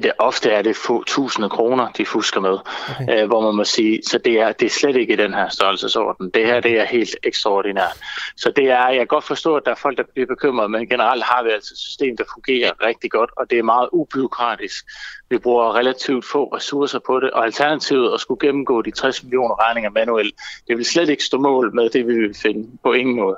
det, 0.02 0.12
ofte 0.18 0.50
er 0.50 0.62
det 0.62 0.76
få 0.76 1.04
tusinde 1.04 1.50
kroner, 1.50 1.88
de 1.88 2.06
fusker 2.06 2.40
med, 2.40 2.58
okay. 3.00 3.22
øh, 3.22 3.26
hvor 3.26 3.40
man 3.40 3.54
må 3.54 3.64
sige, 3.64 4.00
så 4.06 4.18
det 4.18 4.40
er, 4.40 4.52
det 4.52 4.66
er 4.66 4.70
slet 4.70 4.96
ikke 4.96 5.12
i 5.12 5.16
den 5.16 5.34
her 5.34 5.48
størrelsesorden. 5.48 6.30
Det 6.30 6.46
her 6.46 6.60
det 6.60 6.80
er 6.80 6.84
helt 6.84 7.16
ekstraordinært. 7.22 7.96
Så 8.36 8.52
det 8.56 8.70
er, 8.70 8.88
jeg 8.88 8.98
kan 8.98 9.06
godt 9.06 9.24
forstå, 9.24 9.56
at 9.56 9.62
der 9.64 9.70
er 9.70 9.74
folk, 9.74 9.98
der 9.98 10.04
bliver 10.14 10.26
bekymret, 10.26 10.70
men 10.70 10.88
generelt 10.88 11.24
har 11.24 11.42
vi 11.42 11.50
altså 11.50 11.74
et 11.74 11.78
system, 11.78 12.16
der 12.16 12.24
fungerer 12.34 12.72
rigtig 12.86 13.10
godt, 13.10 13.30
og 13.36 13.50
det 13.50 13.58
er 13.58 13.62
meget 13.62 13.88
ubyråkratisk. 13.92 14.84
Vi 15.30 15.38
bruger 15.38 15.74
relativt 15.74 16.24
få 16.24 16.44
ressourcer 16.44 16.98
på 17.06 17.20
det, 17.20 17.30
og 17.30 17.44
alternativet 17.44 18.14
at 18.14 18.20
skulle 18.20 18.48
gennemgå 18.48 18.82
de 18.82 18.90
60 18.90 19.22
millioner 19.22 19.68
regninger 19.68 19.90
manuelt, 19.90 20.34
det 20.68 20.76
vil 20.76 20.84
slet 20.84 21.08
ikke 21.08 21.24
stå 21.24 21.38
mål 21.38 21.74
med 21.74 21.90
det, 21.90 22.06
vi 22.06 22.14
vil 22.14 22.34
finde 22.34 22.68
på 22.82 22.92
ingen 22.92 23.16
måde. 23.16 23.36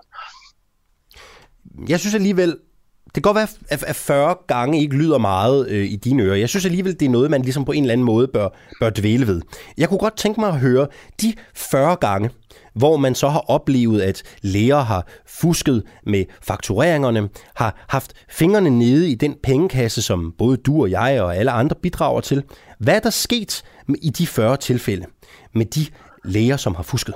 Jeg 1.88 2.00
synes 2.00 2.14
alligevel, 2.14 2.56
det 3.04 3.14
kan 3.14 3.22
godt 3.22 3.36
være, 3.36 3.48
at 3.88 3.96
40 3.96 4.36
gange 4.46 4.80
ikke 4.80 4.96
lyder 4.96 5.18
meget 5.18 5.68
øh, 5.68 5.84
i 5.84 5.96
dine 5.96 6.22
ører. 6.22 6.36
Jeg 6.36 6.48
synes 6.48 6.64
alligevel, 6.64 7.00
det 7.00 7.06
er 7.06 7.10
noget, 7.10 7.30
man 7.30 7.42
ligesom 7.42 7.64
på 7.64 7.72
en 7.72 7.82
eller 7.82 7.92
anden 7.92 8.04
måde 8.04 8.28
bør, 8.28 8.48
bør 8.80 8.90
dvæle 8.90 9.26
ved. 9.26 9.42
Jeg 9.78 9.88
kunne 9.88 9.98
godt 9.98 10.16
tænke 10.16 10.40
mig 10.40 10.48
at 10.48 10.58
høre 10.60 10.86
de 11.22 11.34
40 11.54 11.96
gange, 11.96 12.30
hvor 12.78 12.96
man 12.96 13.14
så 13.14 13.28
har 13.28 13.44
oplevet, 13.50 14.00
at 14.00 14.22
læger 14.42 14.80
har 14.80 15.06
fusket 15.26 15.82
med 16.06 16.24
faktureringerne, 16.42 17.28
har 17.54 17.84
haft 17.88 18.12
fingrene 18.28 18.70
nede 18.70 19.10
i 19.10 19.14
den 19.14 19.34
pengekasse, 19.42 20.02
som 20.02 20.32
både 20.38 20.56
du 20.56 20.82
og 20.82 20.90
jeg 20.90 21.22
og 21.22 21.36
alle 21.36 21.50
andre 21.50 21.76
bidrager 21.82 22.20
til. 22.20 22.42
Hvad 22.78 22.96
er 22.96 23.00
der 23.00 23.10
sket 23.10 23.62
i 24.02 24.10
de 24.10 24.26
40 24.26 24.56
tilfælde 24.56 25.06
med 25.52 25.66
de 25.66 25.86
læger, 26.24 26.56
som 26.56 26.74
har 26.74 26.82
fusket? 26.82 27.14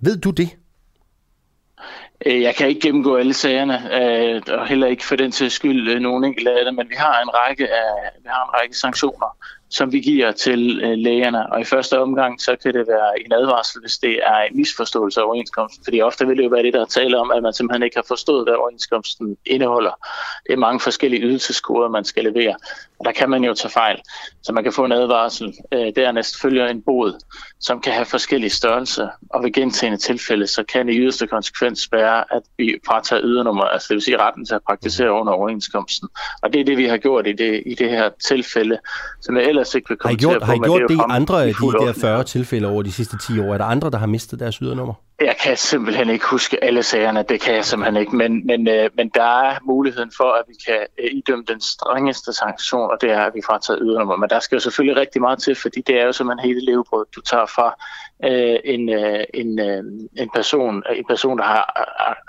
Ved 0.00 0.16
du 0.16 0.30
det? 0.30 0.48
Øh, 2.26 2.42
jeg 2.42 2.54
kan 2.54 2.68
ikke 2.68 2.80
gennemgå 2.80 3.16
alle 3.16 3.34
sagerne, 3.34 3.76
øh, 4.02 4.42
og 4.48 4.66
heller 4.66 4.86
ikke 4.86 5.04
for 5.04 5.16
den 5.16 5.30
til 5.32 5.50
skyld 5.50 5.88
øh, 5.88 6.00
nogen 6.00 6.24
enkelte 6.24 6.50
af 6.50 6.64
dem, 6.64 6.74
men 6.74 6.88
vi 6.88 6.94
har 6.98 7.22
en 7.22 7.30
række, 7.34 7.68
af, 7.68 8.10
vi 8.22 8.28
har 8.28 8.44
en 8.44 8.60
række 8.60 8.76
sanktioner, 8.76 9.36
som 9.70 9.92
vi 9.92 10.00
giver 10.00 10.32
til 10.32 10.80
øh, 10.84 10.98
lægerne. 10.98 11.52
Og 11.52 11.60
i 11.60 11.64
første 11.64 12.00
omgang, 12.00 12.40
så 12.40 12.56
kan 12.62 12.74
det 12.74 12.88
være 12.88 13.24
en 13.24 13.32
advarsel, 13.32 13.80
hvis 13.80 13.98
det 13.98 14.20
er 14.26 14.40
en 14.40 14.56
misforståelse 14.56 15.20
af 15.20 15.24
overenskomsten. 15.24 15.84
Fordi 15.84 16.00
ofte 16.00 16.26
vil 16.26 16.36
det 16.36 16.44
jo 16.44 16.48
være 16.48 16.62
det, 16.62 16.72
der 16.72 16.84
taler 16.84 17.18
om, 17.18 17.30
at 17.30 17.42
man 17.42 17.52
simpelthen 17.52 17.82
ikke 17.82 17.96
har 17.96 18.04
forstået, 18.08 18.44
hvad 18.44 18.54
overenskomsten 18.54 19.36
indeholder. 19.46 19.90
Det 20.46 20.52
er 20.52 20.56
mange 20.56 20.80
forskellige 20.80 21.22
ydelseskoder, 21.22 21.88
man 21.88 22.04
skal 22.04 22.24
levere. 22.24 22.54
Og 22.98 23.04
der 23.04 23.12
kan 23.12 23.30
man 23.30 23.44
jo 23.44 23.54
tage 23.54 23.72
fejl. 23.72 24.00
Så 24.42 24.52
man 24.52 24.64
kan 24.64 24.72
få 24.72 24.84
en 24.84 24.92
advarsel. 24.92 25.54
Øh, 25.72 25.92
dernæst 25.96 26.40
følger 26.40 26.66
en 26.66 26.82
bod, 26.82 27.12
som 27.60 27.80
kan 27.80 27.92
have 27.92 28.06
forskellige 28.06 28.50
størrelser. 28.50 29.08
Og 29.30 29.44
ved 29.44 29.52
gentagende 29.52 29.98
tilfælde, 29.98 30.46
så 30.46 30.62
kan 30.62 30.86
det 30.86 30.94
yderste 30.98 31.26
konsekvens 31.26 31.88
være, 31.92 32.34
at 32.34 32.42
vi 32.58 32.78
fratager 32.86 33.22
ydernummer, 33.24 33.64
altså 33.64 33.86
det 33.88 33.94
vil 33.94 34.02
sige 34.02 34.18
retten 34.18 34.46
til 34.46 34.54
at 34.54 34.62
praktisere 34.66 35.12
under 35.12 35.32
overenskomsten. 35.32 36.08
Og 36.42 36.52
det 36.52 36.60
er 36.60 36.64
det, 36.64 36.76
vi 36.76 36.84
har 36.84 36.96
gjort 36.96 37.26
i 37.26 37.32
det, 37.32 37.62
i 37.66 37.74
det 37.74 37.90
her 37.90 38.10
tilfælde, 38.28 38.78
som 39.20 39.36
jeg 39.36 39.44
ellers 39.60 39.74
ikke 39.74 39.88
vil 39.88 39.98
komme 39.98 40.10
har 40.10 40.16
I 40.16 40.22
gjort, 40.24 40.32
til 40.32 40.40
at 40.40 40.46
Har 40.46 40.54
I 40.54 40.58
gjort 40.58 40.82
det, 40.88 40.94
i 40.94 41.00
andre 41.08 41.42
af 41.42 41.54
de 41.54 41.86
der 41.86 41.92
40 42.00 42.24
tilfælde 42.24 42.68
over 42.68 42.82
de 42.82 42.92
sidste 42.92 43.18
10 43.18 43.40
år? 43.40 43.54
Er 43.54 43.58
der 43.58 43.64
andre, 43.64 43.90
der 43.90 43.98
har 43.98 44.06
mistet 44.06 44.40
deres 44.40 44.56
ydernummer? 44.56 44.94
Jeg 45.20 45.36
kan 45.42 45.56
simpelthen 45.56 46.10
ikke 46.10 46.24
huske 46.30 46.64
alle 46.64 46.82
sagerne, 46.82 47.24
det 47.28 47.40
kan 47.40 47.54
jeg 47.54 47.64
simpelthen 47.64 48.00
ikke, 48.00 48.16
men, 48.16 48.46
men, 48.46 48.68
øh, 48.68 48.90
men 48.94 49.08
der 49.08 49.42
er 49.42 49.58
muligheden 49.64 50.12
for, 50.16 50.32
at 50.32 50.44
vi 50.48 50.54
kan 50.66 50.80
øh, 50.98 51.10
idømme 51.12 51.44
den 51.48 51.60
strengeste 51.60 52.32
sanktion, 52.32 52.90
og 52.90 52.96
det 53.00 53.10
er, 53.10 53.20
at 53.20 53.32
vi 53.34 53.40
fratager 53.46 53.78
ydernummer. 53.82 54.16
Men 54.16 54.30
der 54.30 54.40
skal 54.40 54.56
jo 54.56 54.60
selvfølgelig 54.60 55.00
rigtig 55.00 55.20
meget 55.20 55.38
til, 55.38 55.54
fordi 55.54 55.80
det 55.80 56.00
er 56.00 56.04
jo 56.04 56.12
simpelthen 56.12 56.48
hele 56.48 56.64
levebrød, 56.64 57.06
du 57.16 57.20
tager 57.20 57.46
fra 57.46 57.74
øh, 58.24 58.58
en, 58.64 58.88
øh, 58.88 59.24
en, 59.34 59.58
øh, 59.58 59.82
en, 60.16 60.30
person, 60.34 60.82
en 60.96 61.04
person, 61.08 61.38
der 61.38 61.44
har 61.44 61.64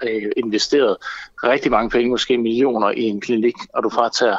øh, 0.04 0.32
investeret 0.38 0.98
rigtig 1.44 1.72
mange 1.72 1.90
penge, 1.90 2.10
måske 2.10 2.38
millioner 2.38 2.90
i 2.90 3.04
en 3.04 3.22
klinik, 3.22 3.56
og 3.74 3.84
du 3.84 3.90
fratager 3.90 4.38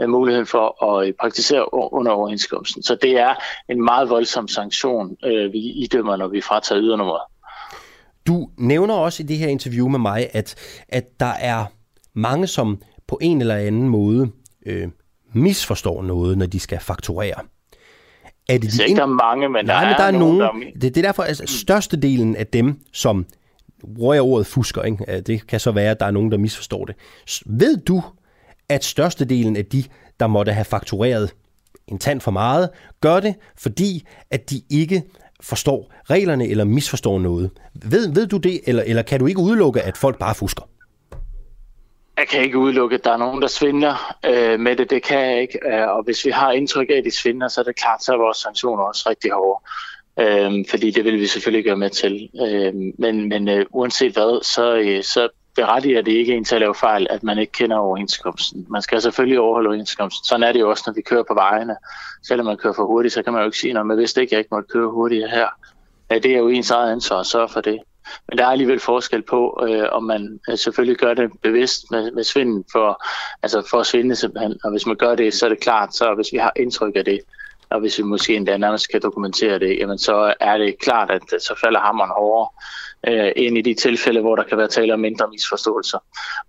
muligheden 0.00 0.46
for 0.46 0.84
at 0.84 1.08
øh, 1.08 1.14
praktisere 1.20 1.74
under 1.92 2.12
overenskomsten. 2.12 2.82
Så 2.82 2.96
det 3.02 3.18
er 3.18 3.34
en 3.68 3.84
meget 3.84 4.10
voldsom 4.10 4.48
sanktion, 4.48 5.16
øh, 5.24 5.52
vi 5.52 5.58
idømmer, 5.58 6.16
når 6.16 6.28
vi 6.28 6.40
fratager 6.40 6.82
ydernummeret. 6.82 7.20
Du 8.26 8.48
nævner 8.58 8.94
også 8.94 9.22
i 9.22 9.26
det 9.26 9.38
her 9.38 9.48
interview 9.48 9.88
med 9.88 9.98
mig, 9.98 10.28
at, 10.32 10.54
at 10.88 11.20
der 11.20 11.32
er 11.40 11.64
mange, 12.14 12.46
som 12.46 12.82
på 13.06 13.18
en 13.20 13.40
eller 13.40 13.56
anden 13.56 13.88
måde 13.88 14.30
øh, 14.66 14.88
misforstår 15.34 16.02
noget, 16.02 16.38
når 16.38 16.46
de 16.46 16.60
skal 16.60 16.80
fakturere. 16.80 17.34
Er 18.48 18.58
det 18.58 18.72
de 18.72 18.84
ikke, 18.88 18.96
der 18.96 19.02
er 19.02 19.06
mange, 19.06 19.48
men 19.48 19.64
Nej, 19.64 19.80
der, 19.80 19.88
men 19.88 19.96
der 19.96 20.02
er, 20.02 20.06
er 20.06 20.18
nogen. 20.18 20.40
Der... 20.40 20.50
Det, 20.74 20.82
det 20.82 20.96
er 20.96 21.02
derfor, 21.02 21.22
altså, 21.22 21.44
størstedelen 21.46 22.36
af 22.36 22.46
dem, 22.46 22.80
som 22.92 23.26
bruger 23.96 24.14
jeg 24.14 24.22
ordet 24.22 24.46
fusker, 24.46 24.82
ikke? 24.82 25.20
det 25.20 25.46
kan 25.46 25.60
så 25.60 25.70
være, 25.70 25.90
at 25.90 26.00
der 26.00 26.06
er 26.06 26.10
nogen, 26.10 26.32
der 26.32 26.38
misforstår 26.38 26.84
det. 26.84 26.94
Ved 27.46 27.76
du, 27.76 28.02
at 28.72 28.84
størstedelen 28.84 29.56
af 29.56 29.66
de, 29.66 29.84
der 30.20 30.26
måtte 30.26 30.52
have 30.52 30.64
faktureret 30.64 31.34
en 31.88 31.98
tand 31.98 32.20
for 32.20 32.30
meget, 32.30 32.70
gør 33.00 33.20
det, 33.20 33.34
fordi 33.58 34.06
at 34.30 34.50
de 34.50 34.62
ikke 34.70 35.02
forstår 35.40 35.92
reglerne 36.10 36.48
eller 36.48 36.64
misforstår 36.64 37.18
noget. 37.18 37.50
Ved, 37.74 38.14
ved 38.14 38.26
du 38.26 38.36
det, 38.36 38.60
eller, 38.66 38.82
eller 38.82 39.02
kan 39.02 39.20
du 39.20 39.26
ikke 39.26 39.40
udelukke, 39.40 39.80
at 39.80 39.96
folk 39.96 40.18
bare 40.18 40.34
fusker? 40.34 40.62
Jeg 42.18 42.28
kan 42.28 42.42
ikke 42.42 42.58
udelukke, 42.58 42.94
at 42.94 43.04
der 43.04 43.12
er 43.12 43.16
nogen, 43.16 43.42
der 43.42 43.48
svindler 43.48 44.16
øh, 44.26 44.60
med 44.60 44.76
det. 44.76 44.90
Det 44.90 45.02
kan 45.02 45.18
jeg 45.18 45.40
ikke. 45.40 45.58
Øh, 45.66 45.88
og 45.88 46.04
hvis 46.04 46.24
vi 46.24 46.30
har 46.30 46.52
indtryk 46.52 46.86
af, 46.90 46.94
at 46.94 47.04
de 47.04 47.10
svindler, 47.10 47.48
så 47.48 47.60
er 47.60 47.64
det 47.64 47.76
klart, 47.76 48.04
så 48.04 48.12
er 48.12 48.16
vores 48.16 48.38
sanktioner 48.38 48.82
også 48.82 49.08
rigtig 49.10 49.30
hårde. 49.30 49.64
Øh, 50.20 50.64
fordi 50.70 50.90
det 50.90 51.04
vil 51.04 51.20
vi 51.20 51.26
selvfølgelig 51.26 51.64
gøre 51.64 51.76
med 51.76 51.90
til. 51.90 52.30
Øh, 52.46 52.74
men 52.98 53.28
men 53.28 53.48
øh, 53.48 53.66
uanset 53.70 54.12
hvad, 54.12 54.44
så, 54.44 54.76
øh, 54.76 55.02
så 55.02 55.28
berettiger 55.54 56.02
det 56.02 56.12
ikke 56.12 56.34
en 56.34 56.44
til 56.44 56.54
at 56.54 56.60
lave 56.60 56.74
fejl, 56.74 57.06
at 57.10 57.22
man 57.22 57.38
ikke 57.38 57.52
kender 57.52 57.76
overenskomsten. 57.76 58.66
Man 58.68 58.82
skal 58.82 59.02
selvfølgelig 59.02 59.40
overholde 59.40 59.68
overenskomsten. 59.68 60.24
Sådan 60.24 60.42
er 60.42 60.52
det 60.52 60.60
jo 60.60 60.70
også, 60.70 60.84
når 60.86 60.94
vi 60.94 61.02
kører 61.02 61.22
på 61.22 61.34
vejene. 61.34 61.76
Selvom 62.22 62.46
man 62.46 62.56
kører 62.56 62.74
for 62.74 62.86
hurtigt, 62.86 63.14
så 63.14 63.22
kan 63.22 63.32
man 63.32 63.42
jo 63.42 63.46
ikke 63.46 63.58
sige, 63.58 63.78
at 63.78 63.86
man 63.86 63.98
vidste 63.98 64.20
ikke, 64.20 64.34
jeg 64.34 64.38
ikke 64.38 64.54
måtte 64.54 64.68
køre 64.68 64.90
hurtigere 64.90 65.28
her. 65.28 65.48
Ja, 66.10 66.18
det 66.18 66.34
er 66.34 66.38
jo 66.38 66.48
ens 66.48 66.70
eget 66.70 66.92
ansvar 66.92 67.20
at 67.20 67.26
sørge 67.26 67.48
for 67.48 67.60
det. 67.60 67.78
Men 68.28 68.38
der 68.38 68.44
er 68.44 68.48
alligevel 68.48 68.80
forskel 68.80 69.22
på, 69.22 69.66
øh, 69.68 69.88
om 69.92 70.04
man 70.04 70.40
øh, 70.48 70.58
selvfølgelig 70.58 70.96
gør 70.96 71.14
det 71.14 71.30
bevidst 71.42 71.90
med, 71.90 72.10
med 72.10 72.24
svinden 72.24 72.64
for, 72.72 73.04
altså 73.42 73.66
for 73.70 73.80
at 73.80 73.86
svinde 73.86 74.16
simpelthen. 74.16 74.58
Og 74.64 74.70
hvis 74.70 74.86
man 74.86 74.96
gør 74.96 75.14
det, 75.14 75.34
så 75.34 75.44
er 75.44 75.48
det 75.48 75.60
klart, 75.60 75.94
så 75.94 76.14
hvis 76.14 76.32
vi 76.32 76.38
har 76.38 76.52
indtryk 76.56 76.96
af 76.96 77.04
det, 77.04 77.20
og 77.70 77.80
hvis 77.80 77.98
vi 77.98 78.02
måske 78.02 78.36
endda 78.36 78.56
nærmest 78.56 78.88
kan 78.88 79.02
dokumentere 79.02 79.58
det, 79.58 79.78
jamen 79.78 79.98
så 79.98 80.34
er 80.40 80.58
det 80.58 80.78
klart, 80.78 81.10
at 81.10 81.42
så 81.42 81.54
falder 81.64 81.80
hammeren 81.80 82.10
over 82.16 82.54
øh, 83.08 83.32
i 83.36 83.62
de 83.62 83.74
tilfælde, 83.74 84.20
hvor 84.20 84.36
der 84.36 84.42
kan 84.42 84.58
være 84.58 84.68
tale 84.68 84.94
om 84.94 85.00
mindre 85.00 85.28
misforståelser. 85.30 85.98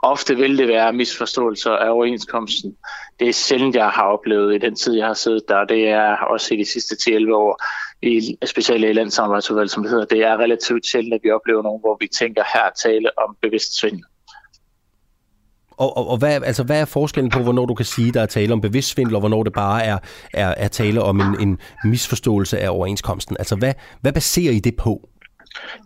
Ofte 0.03 0.35
vil 0.35 0.57
det 0.57 0.67
være 0.67 0.93
misforståelser 0.93 1.71
af 1.71 1.89
overenskomsten. 1.89 2.75
Det 3.19 3.29
er 3.29 3.33
sjældent, 3.33 3.75
jeg 3.75 3.89
har 3.89 4.03
oplevet 4.03 4.55
i 4.55 4.57
den 4.57 4.75
tid, 4.75 4.93
jeg 4.93 5.07
har 5.07 5.13
siddet 5.13 5.43
der. 5.47 5.65
Det 5.65 5.87
er 5.87 6.15
også 6.17 6.53
i 6.53 6.57
de 6.57 6.65
sidste 6.65 6.95
10-11 6.95 7.33
år, 7.33 7.63
i, 8.01 8.37
specielt 8.45 8.85
i 8.85 8.93
landsamarbejdsudvalg, 8.93 9.69
som 9.69 9.83
det 9.83 9.91
hedder. 9.91 10.05
Det 10.05 10.23
er 10.23 10.37
relativt 10.37 10.85
sjældent, 10.85 11.13
at 11.13 11.19
vi 11.23 11.31
oplever 11.31 11.63
nogen, 11.63 11.81
hvor 11.81 11.97
vi 11.99 12.07
tænker 12.07 12.43
her 12.53 12.69
tale 12.83 13.09
om 13.17 13.37
bevidst 13.41 13.79
svindel. 13.79 14.03
Og, 15.77 15.97
og, 15.97 16.07
og 16.07 16.17
hvad, 16.17 16.41
altså, 16.43 16.63
hvad 16.63 16.81
er 16.81 16.85
forskellen 16.85 17.31
på, 17.31 17.39
hvornår 17.39 17.65
du 17.65 17.73
kan 17.73 17.85
sige, 17.85 18.11
der 18.11 18.21
er 18.21 18.25
tale 18.25 18.53
om 18.53 18.61
bevidst 18.61 18.89
svindel, 18.89 19.15
og 19.15 19.19
hvornår 19.19 19.43
det 19.43 19.53
bare 19.53 19.83
er, 19.83 19.97
er, 20.33 20.53
er 20.57 20.67
tale 20.67 21.01
om 21.01 21.21
en, 21.21 21.41
en 21.41 21.59
misforståelse 21.85 22.59
af 22.59 22.69
overenskomsten? 22.69 23.35
Altså, 23.39 23.55
hvad, 23.55 23.73
hvad 24.01 24.13
baserer 24.13 24.51
I 24.51 24.59
det 24.59 24.75
på? 24.75 25.09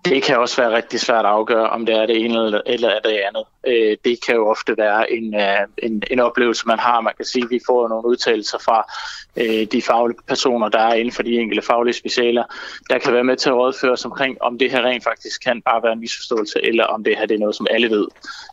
Det 0.05 0.23
kan 0.23 0.37
også 0.37 0.61
være 0.61 0.75
rigtig 0.75 0.99
svært 0.99 1.25
at 1.25 1.31
afgøre, 1.31 1.69
om 1.69 1.85
det 1.85 1.95
er 1.95 2.05
det 2.05 2.25
ene 2.25 2.45
eller, 2.45 2.61
eller 2.65 2.89
er 2.89 2.99
det 2.99 3.21
andet. 3.27 3.43
Øh, 3.67 3.97
det 4.05 4.25
kan 4.25 4.35
jo 4.35 4.47
ofte 4.47 4.77
være 4.77 5.11
en, 5.11 5.35
øh, 5.35 5.59
en, 5.77 6.03
en 6.11 6.19
oplevelse, 6.19 6.67
man 6.67 6.79
har. 6.79 7.01
Man 7.01 7.13
kan 7.17 7.25
sige, 7.25 7.43
at 7.43 7.49
vi 7.49 7.59
får 7.67 7.87
nogle 7.87 8.07
udtalelser 8.07 8.57
fra 8.57 8.91
øh, 9.37 9.67
de 9.71 9.81
faglige 9.81 10.19
personer, 10.27 10.69
der 10.69 10.79
er 10.79 10.93
inden 10.93 11.11
for 11.11 11.23
de 11.23 11.39
enkelte 11.39 11.67
faglige 11.67 11.93
specialer, 11.93 12.43
der 12.89 12.97
kan 12.97 13.13
være 13.13 13.23
med 13.23 13.35
til 13.35 13.49
at 13.49 13.55
rådføre 13.55 13.91
os 13.91 14.05
omkring, 14.05 14.41
om 14.41 14.57
det 14.57 14.71
her 14.71 14.81
rent 14.81 15.03
faktisk 15.03 15.43
kan 15.43 15.61
bare 15.61 15.83
være 15.83 15.93
en 15.93 15.99
misforståelse, 15.99 16.65
eller 16.65 16.83
om 16.83 17.03
det 17.03 17.17
her 17.17 17.25
det 17.25 17.35
er 17.35 17.39
noget, 17.39 17.55
som 17.55 17.67
alle 17.69 17.89
ved 17.89 18.07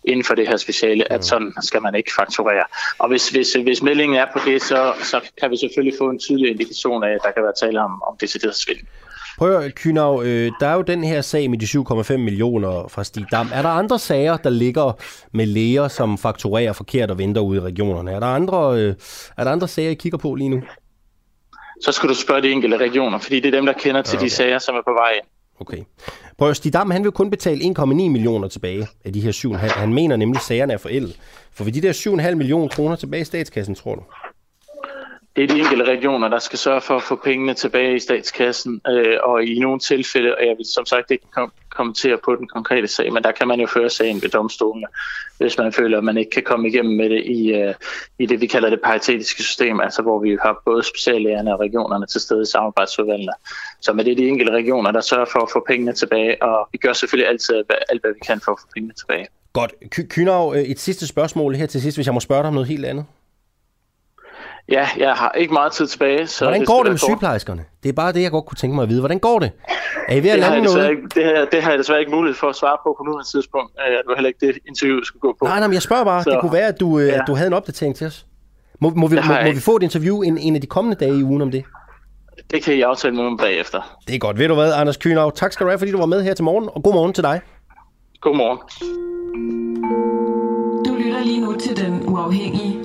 inden 0.04 0.24
for 0.24 0.34
det 0.34 0.48
her 0.48 0.56
speciale, 0.56 1.12
at 1.12 1.20
mm. 1.20 1.22
sådan 1.22 1.52
skal 1.62 1.82
man 1.82 1.94
ikke 1.94 2.10
fakturere. 2.14 2.64
Og 2.98 3.08
hvis, 3.08 3.28
hvis, 3.28 3.52
hvis 3.52 3.82
meldingen 3.82 4.18
er 4.18 4.26
på 4.32 4.38
det, 4.46 4.62
så, 4.62 4.92
så 5.02 5.20
kan 5.40 5.50
vi 5.50 5.56
selvfølgelig 5.56 5.98
få 5.98 6.10
en 6.10 6.18
tydelig 6.18 6.50
indikation 6.50 7.04
af, 7.04 7.10
at 7.10 7.20
der 7.24 7.30
kan 7.30 7.42
være 7.42 7.52
tale 7.60 7.80
om, 7.80 8.02
om 8.02 8.16
decideret 8.20 8.56
svindel. 8.56 8.86
Prøv 9.38 9.60
at 9.60 9.74
Kynav, 9.74 10.22
øh, 10.24 10.52
der 10.60 10.66
er 10.66 10.74
jo 10.74 10.82
den 10.82 11.04
her 11.04 11.20
sag 11.20 11.50
med 11.50 11.58
de 11.58 11.66
7,5 11.66 12.16
millioner 12.16 12.88
fra 12.88 13.04
Stig 13.04 13.26
Dam. 13.32 13.48
Er 13.54 13.62
der 13.62 13.68
andre 13.68 13.98
sager, 13.98 14.36
der 14.36 14.50
ligger 14.50 14.92
med 15.32 15.46
læger, 15.46 15.88
som 15.88 16.18
fakturerer 16.18 16.72
forkert 16.72 17.10
og 17.10 17.18
venter 17.18 17.40
ude 17.40 17.58
i 17.58 17.60
regionerne? 17.60 18.10
Er 18.10 18.20
der 18.20 18.26
andre, 18.26 18.80
øh, 18.80 18.94
er 19.36 19.44
der 19.44 19.50
andre 19.50 19.68
sager, 19.68 19.90
I 19.90 19.94
kigger 19.94 20.18
på 20.18 20.34
lige 20.34 20.48
nu? 20.48 20.62
Så 21.80 21.92
skal 21.92 22.08
du 22.08 22.14
spørge 22.14 22.42
de 22.42 22.50
enkelte 22.50 22.76
regioner, 22.76 23.18
fordi 23.18 23.40
det 23.40 23.46
er 23.46 23.58
dem, 23.58 23.66
der 23.66 23.72
kender 23.72 24.02
til 24.02 24.16
okay. 24.16 24.24
de 24.24 24.30
sager, 24.30 24.58
som 24.58 24.74
er 24.74 24.82
på 24.86 24.92
vej 24.92 25.12
ind. 25.16 25.24
Okay. 25.60 25.82
Prøv 26.38 26.54
Stig 26.54 26.72
Dam, 26.72 26.90
han 26.90 27.04
vil 27.04 27.12
kun 27.12 27.30
betale 27.30 27.60
1,9 27.60 27.84
millioner 27.84 28.48
tilbage 28.48 28.88
af 29.04 29.12
de 29.12 29.20
her 29.20 29.32
7,5. 29.32 29.56
Han 29.56 29.94
mener 29.94 30.16
nemlig, 30.16 30.38
at 30.38 30.42
sagerne 30.42 30.72
er 30.72 30.78
forældet. 30.78 31.16
For 31.52 31.64
vil 31.64 31.74
de 31.74 31.82
der 31.82 31.92
7,5 31.92 32.34
millioner 32.34 32.68
kroner 32.68 32.96
tilbage 32.96 33.20
i 33.20 33.24
statskassen, 33.24 33.74
tror 33.74 33.94
du? 33.94 34.02
Det 35.36 35.44
er 35.44 35.48
de 35.48 35.58
enkelte 35.58 35.84
regioner, 35.84 36.28
der 36.28 36.38
skal 36.38 36.58
sørge 36.58 36.80
for 36.80 36.96
at 36.96 37.02
få 37.02 37.16
pengene 37.16 37.54
tilbage 37.54 37.96
i 37.96 37.98
statskassen, 37.98 38.80
øh, 38.88 39.16
og 39.22 39.44
i 39.44 39.58
nogle 39.58 39.78
tilfælde, 39.78 40.34
og 40.38 40.46
jeg 40.46 40.54
vil 40.56 40.66
som 40.74 40.86
sagt 40.86 41.10
ikke 41.10 41.26
kom, 41.30 41.52
kommentere 41.70 42.18
på 42.24 42.36
den 42.36 42.48
konkrete 42.48 42.88
sag, 42.88 43.12
men 43.12 43.22
der 43.22 43.32
kan 43.32 43.48
man 43.48 43.60
jo 43.60 43.66
føre 43.66 43.90
sagen 43.90 44.22
ved 44.22 44.28
domstolene, 44.28 44.86
hvis 45.38 45.58
man 45.58 45.72
føler, 45.72 45.98
at 45.98 46.04
man 46.04 46.16
ikke 46.16 46.30
kan 46.30 46.42
komme 46.42 46.68
igennem 46.68 46.96
med 46.96 47.10
det 47.10 47.22
i, 47.24 47.52
øh, 47.52 47.74
i 48.18 48.26
det, 48.26 48.40
vi 48.40 48.46
kalder 48.46 48.70
det 48.70 48.80
paritetiske 48.84 49.42
system, 49.42 49.80
altså 49.80 50.02
hvor 50.02 50.18
vi 50.18 50.38
har 50.42 50.62
både 50.64 50.82
speciallægerne 50.82 51.54
og 51.54 51.60
regionerne 51.60 52.06
til 52.06 52.20
stede 52.20 52.42
i 52.42 52.46
samarbejdsudvalgene. 52.46 53.32
Så 53.80 53.92
med 53.92 54.04
det 54.04 54.12
er 54.12 54.16
de 54.16 54.28
enkelte 54.28 54.52
regioner, 54.52 54.90
der 54.90 55.00
sørger 55.00 55.26
for 55.32 55.40
at 55.40 55.48
få 55.52 55.64
pengene 55.68 55.92
tilbage, 55.92 56.42
og 56.42 56.68
vi 56.72 56.78
gør 56.78 56.92
selvfølgelig 56.92 57.28
altid 57.28 57.54
alt, 57.88 58.02
hvad 58.02 58.12
vi 58.14 58.20
kan 58.26 58.40
for 58.40 58.52
at 58.52 58.58
få 58.60 58.66
pengene 58.74 58.94
tilbage. 58.94 59.26
Godt. 59.52 59.74
Kynav, 59.90 60.54
øh, 60.56 60.62
et 60.62 60.80
sidste 60.80 61.06
spørgsmål 61.06 61.54
her 61.54 61.66
til 61.66 61.82
sidst, 61.82 61.96
hvis 61.96 62.06
jeg 62.06 62.14
må 62.14 62.20
spørge 62.20 62.42
dig 62.42 62.48
om 62.48 62.54
noget 62.54 62.68
helt 62.68 62.84
andet. 62.84 63.04
Ja, 64.68 64.88
jeg 64.96 65.12
har 65.12 65.32
ikke 65.32 65.52
meget 65.52 65.72
tid 65.72 65.86
tilbage. 65.86 66.26
Så 66.26 66.44
Hvordan 66.44 66.64
går 66.64 66.82
det 66.82 66.92
med 66.92 66.98
sygeplejerskerne? 66.98 67.64
Det 67.82 67.88
er 67.88 67.92
bare 67.92 68.12
det, 68.12 68.22
jeg 68.22 68.30
godt 68.30 68.46
kunne 68.46 68.56
tænke 68.56 68.74
mig 68.74 68.82
at 68.82 68.88
vide. 68.88 69.00
Hvordan 69.00 69.18
går 69.18 69.38
det? 69.38 69.50
Er 70.08 70.16
I 70.16 70.22
ved 70.22 70.30
at 70.30 70.38
lande 70.38 70.62
noget? 70.62 70.90
Ikke, 70.90 71.02
det, 71.14 71.24
her, 71.24 71.44
det 71.52 71.62
har 71.62 71.70
jeg 71.70 71.78
desværre 71.78 72.00
ikke 72.00 72.12
mulighed 72.12 72.36
for 72.36 72.48
at 72.48 72.56
svare 72.56 72.76
på 72.82 72.94
på 72.98 73.04
nuværende 73.04 73.30
tidspunkt. 73.30 73.72
Øh, 73.86 73.92
det 73.92 74.02
var 74.06 74.14
heller 74.14 74.28
ikke 74.28 74.46
det 74.46 74.58
interview, 74.68 74.96
jeg 74.96 75.04
skulle 75.04 75.20
gå 75.20 75.36
på. 75.40 75.44
Nej, 75.44 75.58
nej, 75.58 75.68
men 75.68 75.74
jeg 75.74 75.82
spørger 75.82 76.04
bare. 76.04 76.22
Så, 76.22 76.30
det 76.30 76.40
kunne 76.40 76.52
være, 76.52 76.66
at 76.68 76.80
du, 76.80 76.98
øh, 76.98 77.06
ja. 77.06 77.12
at 77.12 77.22
du 77.26 77.34
havde 77.34 77.46
en 77.46 77.52
opdatering 77.52 77.96
til 77.96 78.06
os. 78.06 78.26
Må, 78.80 78.90
må, 78.90 79.06
vi, 79.06 79.16
må, 79.16 79.34
må 79.46 79.52
vi 79.52 79.60
få 79.60 79.76
et 79.76 79.82
interview 79.82 80.22
en, 80.22 80.38
en 80.38 80.54
af 80.54 80.60
de 80.60 80.66
kommende 80.66 80.96
dage 81.04 81.18
i 81.18 81.22
ugen 81.22 81.42
om 81.42 81.50
det? 81.50 81.64
Det 82.50 82.62
kan 82.62 82.74
I 82.74 82.80
aftale 82.80 83.14
med 83.16 83.24
mig 83.24 83.38
bagefter. 83.38 83.98
Det 84.06 84.14
er 84.14 84.18
godt. 84.18 84.38
Ved 84.38 84.48
du 84.48 84.54
hvad, 84.54 84.72
Anders 84.72 84.96
Kynav? 84.96 85.32
Tak 85.32 85.52
skal 85.52 85.64
du 85.64 85.70
have, 85.70 85.78
fordi 85.78 85.92
du 85.92 85.98
var 85.98 86.06
med 86.06 86.22
her 86.22 86.34
til 86.34 86.44
morgen, 86.44 86.68
og 86.74 86.82
god 86.82 86.94
morgen 86.94 87.12
til 87.12 87.24
dig. 87.24 87.40
God 88.20 88.36
morgen. 88.36 88.58
Du 90.86 90.94
lytter 90.94 91.24
lige 91.24 91.40
nu 91.40 91.56
til 91.56 91.76
Den 91.76 92.08
Uafhængige 92.08 92.83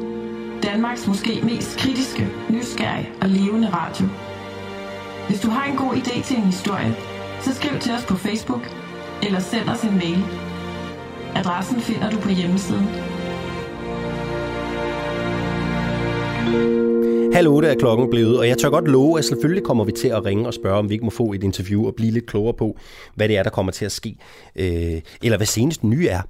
Danmarks 0.73 1.07
måske 1.07 1.41
mest 1.43 1.77
kritiske, 1.79 2.27
nysgerrige 2.49 3.09
og 3.21 3.29
levende 3.29 3.69
radio. 3.69 4.05
Hvis 5.27 5.41
du 5.41 5.49
har 5.49 5.65
en 5.65 5.77
god 5.77 5.93
idé 5.93 6.23
til 6.23 6.37
en 6.37 6.43
historie, 6.43 6.95
så 7.41 7.55
skriv 7.55 7.79
til 7.79 7.91
os 7.93 8.05
på 8.05 8.15
Facebook 8.15 8.61
eller 9.23 9.39
send 9.39 9.69
os 9.69 9.83
en 9.83 9.97
mail. 9.97 10.23
Adressen 11.35 11.81
finder 11.81 12.09
du 12.09 12.19
på 12.19 12.29
hjemmesiden. 12.29 12.87
Halv 17.33 17.47
otte 17.47 17.67
er 17.67 17.75
klokken 17.75 18.09
blevet, 18.09 18.39
og 18.39 18.47
jeg 18.47 18.57
tør 18.57 18.69
godt 18.69 18.87
love, 18.87 19.19
at 19.19 19.25
selvfølgelig 19.25 19.63
kommer 19.63 19.83
vi 19.83 19.91
til 19.91 20.07
at 20.07 20.25
ringe 20.25 20.47
og 20.47 20.53
spørge, 20.53 20.77
om 20.77 20.89
vi 20.89 20.93
ikke 20.93 21.05
må 21.05 21.11
få 21.11 21.33
et 21.33 21.43
interview 21.43 21.87
og 21.87 21.95
blive 21.95 22.11
lidt 22.11 22.25
klogere 22.25 22.53
på, 22.53 22.77
hvad 23.15 23.27
det 23.27 23.37
er, 23.37 23.43
der 23.43 23.49
kommer 23.49 23.71
til 23.71 23.85
at 23.85 23.91
ske, 23.91 24.15
øh, 24.55 25.01
eller 25.23 25.37
hvad 25.37 25.47
senest 25.47 25.83
nye 25.83 26.07
er 26.07 26.21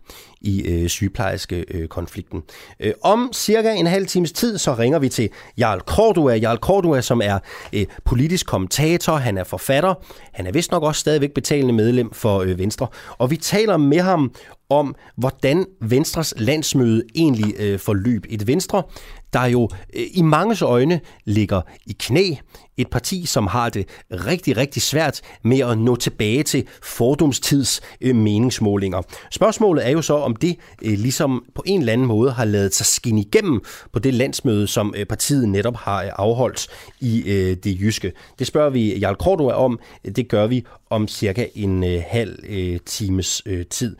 i 0.42 0.62
øh, 0.62 0.90
sygeplejerske 0.90 1.66
øh, 1.68 1.88
konflikten. 1.88 2.44
Øh, 2.80 2.94
om 3.02 3.30
cirka 3.34 3.74
en 3.74 3.88
halv 3.88 4.08
times 4.08 4.32
tid, 4.32 4.58
så 4.58 4.74
ringer 4.74 5.00
vi 5.00 5.10
til 5.10 5.30
Jarl 5.58 5.80
Cordua. 5.80 6.36
Jarl 6.36 6.58
Cordua, 6.58 7.02
som 7.02 7.22
er 7.24 7.40
øh, 7.74 7.86
politisk 8.06 8.48
kommentator, 8.48 9.14
han 9.14 9.38
er 9.38 9.44
forfatter, 9.44 9.94
han 10.32 10.48
er 10.48 10.52
vist 10.52 10.72
nok 10.72 10.84
også 10.84 11.00
stadigvæk 11.00 11.34
betalende 11.34 11.74
medlem 11.74 12.12
for 12.14 12.40
øh, 12.40 12.60
Venstre, 12.60 12.88
og 13.18 13.32
vi 13.32 13.38
taler 13.38 13.78
med 13.78 14.00
ham 14.00 14.32
om, 14.70 14.96
hvordan 15.18 15.66
Venstres 15.82 16.34
landsmøde 16.38 17.04
egentlig 17.16 17.54
øh, 17.60 17.80
forløb. 17.80 18.26
Et 18.30 18.48
Venstre, 18.48 18.84
der 19.34 19.46
jo 19.46 19.70
øh, 19.96 20.04
i 20.14 20.22
manges 20.22 20.62
øjne 20.62 21.00
ligger 21.26 21.62
i 21.86 21.96
knæ. 22.00 22.34
Et 22.78 22.90
parti, 22.90 23.26
som 23.26 23.48
har 23.48 23.70
det 23.70 23.86
rigtig, 24.12 24.58
rigtig 24.58 24.82
svært 24.82 25.22
med 25.44 25.60
at 25.60 25.78
nå 25.78 25.96
tilbage 25.96 26.44
til 26.44 26.68
fordomstids 26.84 27.82
øh, 28.02 28.16
meningsmålinger. 28.16 29.02
Spørgsmålet 29.32 29.88
er 29.88 29.90
jo 29.90 30.02
så, 30.02 30.14
om 30.14 30.36
det 30.36 30.58
øh, 30.82 31.00
ligesom 31.00 31.46
på 31.56 31.64
en 31.66 31.80
eller 31.80 31.94
anden 31.94 32.08
måde 32.08 32.32
har 32.32 32.46
lavet 32.46 32.74
sig 32.74 32.86
skinne 32.86 33.22
igennem 33.22 33.62
på 33.94 34.00
det 34.00 34.14
landsmøde, 34.14 34.68
som 34.68 34.94
øh, 34.98 35.06
partiet 35.06 35.50
netop 35.50 35.76
har 35.76 36.04
øh, 36.04 36.10
afholdt 36.16 36.68
i 37.00 37.22
øh, 37.22 37.58
det 37.64 37.82
jyske. 37.82 38.12
Det 38.40 38.48
spørger 38.48 38.70
vi 38.70 39.00
Jarl 39.00 39.16
Kortua 39.16 39.54
om. 39.54 39.80
Det 40.16 40.28
gør 40.28 40.48
vi 40.48 40.66
om 40.90 41.08
cirka 41.08 41.46
en 41.56 41.84
øh, 41.84 42.04
halv 42.08 42.40
øh, 42.50 42.80
times 42.86 43.42
øh, 43.46 43.66
tid. 43.66 43.96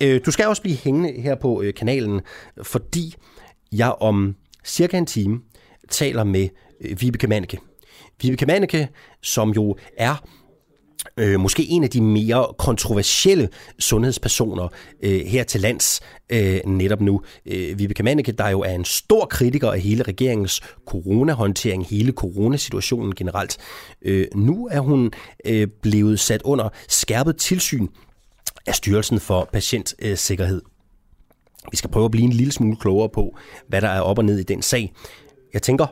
Øh, 0.00 0.20
du 0.26 0.30
skal 0.30 0.46
også 0.46 0.62
blive 0.62 0.76
hængende 0.76 1.20
her 1.20 1.34
på 1.34 1.62
øh, 1.62 1.74
kanalen, 1.74 2.20
fordi 2.62 3.14
jeg 3.72 3.92
om 4.00 4.36
cirka 4.64 4.98
en 4.98 5.06
time 5.06 5.40
taler 5.90 6.24
med 6.24 6.48
øh, 6.80 7.00
Vibeke 7.00 7.26
Manneke. 7.26 7.58
Vibeke 8.22 8.46
Manneke, 8.46 8.88
som 9.22 9.50
jo 9.50 9.76
er 9.96 10.16
øh, 11.16 11.40
måske 11.40 11.66
en 11.66 11.84
af 11.84 11.90
de 11.90 12.00
mere 12.00 12.46
kontroversielle 12.58 13.48
sundhedspersoner 13.78 14.68
øh, 15.02 15.20
her 15.20 15.44
til 15.44 15.60
lands 15.60 16.00
øh, 16.32 16.60
netop 16.66 17.00
nu. 17.00 17.22
Øh, 17.46 17.78
Vibeke 17.78 18.02
Manneke, 18.02 18.32
der 18.32 18.48
jo 18.48 18.60
er 18.60 18.74
en 18.74 18.84
stor 18.84 19.26
kritiker 19.26 19.70
af 19.72 19.80
hele 19.80 20.02
regeringens 20.02 20.60
coronahåndtering, 20.86 21.86
hele 21.86 22.12
coronasituationen 22.12 23.14
generelt. 23.14 23.58
Øh, 24.02 24.26
nu 24.34 24.68
er 24.70 24.80
hun 24.80 25.12
øh, 25.46 25.68
blevet 25.82 26.20
sat 26.20 26.42
under 26.42 26.68
skærpet 26.88 27.36
tilsyn 27.36 27.86
af 28.66 28.74
Styrelsen 28.74 29.20
for 29.20 29.48
Patientsikkerhed. 29.52 30.73
Vi 31.70 31.76
skal 31.76 31.90
prøve 31.90 32.04
at 32.04 32.10
blive 32.10 32.24
en 32.24 32.32
lille 32.32 32.52
smule 32.52 32.76
klogere 32.76 33.08
på, 33.08 33.36
hvad 33.68 33.80
der 33.80 33.88
er 33.88 34.00
op 34.00 34.18
og 34.18 34.24
ned 34.24 34.38
i 34.38 34.42
den 34.42 34.62
sag. 34.62 34.92
Jeg 35.52 35.62
tænker, 35.62 35.86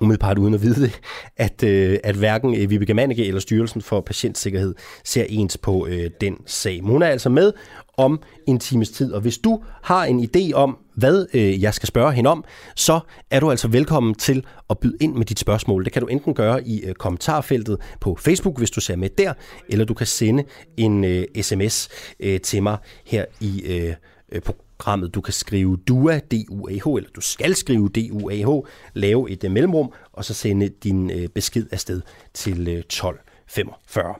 umiddelbart 0.00 0.38
uden 0.38 0.54
at 0.54 0.62
vide 0.62 0.82
det, 0.82 1.00
at, 1.36 1.62
øh, 1.62 1.98
at 2.04 2.16
hverken 2.16 2.54
øh, 2.54 2.70
Vibeke 2.70 2.94
Manneke 2.94 3.26
eller 3.26 3.40
Styrelsen 3.40 3.82
for 3.82 4.00
Patientsikkerhed 4.00 4.74
ser 5.04 5.24
ens 5.28 5.56
på 5.56 5.86
øh, 5.86 6.10
den 6.20 6.36
sag. 6.46 6.82
Men 6.82 6.92
hun 6.92 7.02
er 7.02 7.06
altså 7.06 7.28
med 7.28 7.52
om 7.96 8.22
en 8.46 8.58
times 8.58 8.90
tid, 8.90 9.12
og 9.12 9.20
hvis 9.20 9.38
du 9.38 9.62
har 9.82 10.04
en 10.04 10.24
idé 10.24 10.52
om, 10.54 10.78
hvad 10.94 11.26
øh, 11.34 11.62
jeg 11.62 11.74
skal 11.74 11.86
spørge 11.86 12.12
hende 12.12 12.30
om, 12.30 12.44
så 12.76 13.00
er 13.30 13.40
du 13.40 13.50
altså 13.50 13.68
velkommen 13.68 14.14
til 14.14 14.44
at 14.70 14.78
byde 14.78 14.96
ind 15.00 15.14
med 15.14 15.26
dit 15.26 15.38
spørgsmål. 15.38 15.84
Det 15.84 15.92
kan 15.92 16.02
du 16.02 16.08
enten 16.08 16.34
gøre 16.34 16.68
i 16.68 16.84
øh, 16.84 16.94
kommentarfeltet 16.94 17.76
på 18.00 18.16
Facebook, 18.20 18.58
hvis 18.58 18.70
du 18.70 18.80
ser 18.80 18.96
med 18.96 19.08
der, 19.08 19.32
eller 19.68 19.84
du 19.84 19.94
kan 19.94 20.06
sende 20.06 20.44
en 20.76 21.04
øh, 21.04 21.24
sms 21.42 21.88
øh, 22.20 22.40
til 22.40 22.62
mig 22.62 22.78
her 23.06 23.24
i 23.40 23.62
øh, 23.66 23.94
øh 24.32 24.42
på 24.42 24.54
programmet. 24.78 25.14
Du 25.14 25.20
kan 25.20 25.32
skrive 25.32 25.76
DUA, 25.76 26.18
D-U-A-H, 26.18 26.96
eller 26.96 27.10
du 27.16 27.20
skal 27.20 27.54
skrive 27.54 27.88
D-U-A-H, 27.88 28.66
lave 28.94 29.30
et 29.30 29.44
uh, 29.44 29.50
mellemrum, 29.50 29.92
og 30.12 30.24
så 30.24 30.34
sende 30.34 30.68
din 30.68 31.10
uh, 31.10 31.26
besked 31.34 31.66
afsted 31.72 32.02
til 32.34 32.68
øh, 32.68 32.74
uh, 32.74 32.78
1245. 32.78 34.14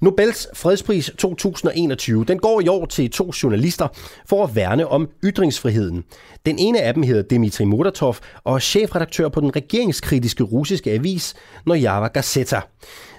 Nobels 0.00 0.48
fredspris 0.54 1.10
2021, 1.18 2.24
den 2.24 2.38
går 2.38 2.60
i 2.60 2.68
år 2.68 2.86
til 2.86 3.10
to 3.10 3.32
journalister 3.42 3.88
for 4.26 4.44
at 4.44 4.56
værne 4.56 4.86
om 4.86 5.08
ytringsfriheden. 5.24 6.04
Den 6.46 6.58
ene 6.58 6.80
af 6.80 6.94
dem 6.94 7.02
hedder 7.02 7.22
Dmitri 7.22 7.64
Modatov 7.64 8.16
og 8.44 8.54
er 8.54 8.58
chefredaktør 8.58 9.28
på 9.28 9.40
den 9.40 9.56
regeringskritiske 9.56 10.44
russiske 10.44 10.90
avis 10.90 11.34
Nojava 11.66 12.06
Gazeta. 12.06 12.60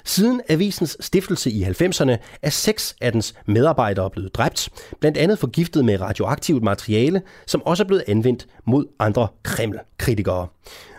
Siden 0.05 0.41
avisens 0.49 0.97
stiftelse 0.99 1.51
i 1.51 1.63
90'erne 1.63 2.17
er 2.41 2.49
seks 2.49 2.95
af 3.01 3.11
dens 3.11 3.33
medarbejdere 3.45 4.09
blevet 4.09 4.35
dræbt, 4.35 4.69
blandt 4.99 5.17
andet 5.17 5.39
forgiftet 5.39 5.85
med 5.85 6.01
radioaktivt 6.01 6.63
materiale, 6.63 7.21
som 7.47 7.61
også 7.65 7.83
er 7.83 7.87
blevet 7.87 8.03
anvendt 8.07 8.47
mod 8.65 8.85
andre 8.99 9.27
Kreml-kritikere. 9.43 10.47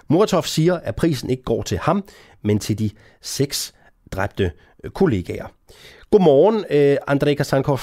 Muratov 0.08 0.44
siger, 0.44 0.74
at 0.74 0.96
prisen 0.96 1.30
ikke 1.30 1.42
går 1.42 1.62
til 1.62 1.78
ham, 1.78 2.04
men 2.42 2.58
til 2.58 2.78
de 2.78 2.90
seks 3.20 3.74
dræbte 4.12 4.52
kollegaer. 4.94 5.46
Godmorgen, 6.10 6.64
øh, 6.70 6.96
Andrej 7.06 7.34
Kasankov. 7.34 7.80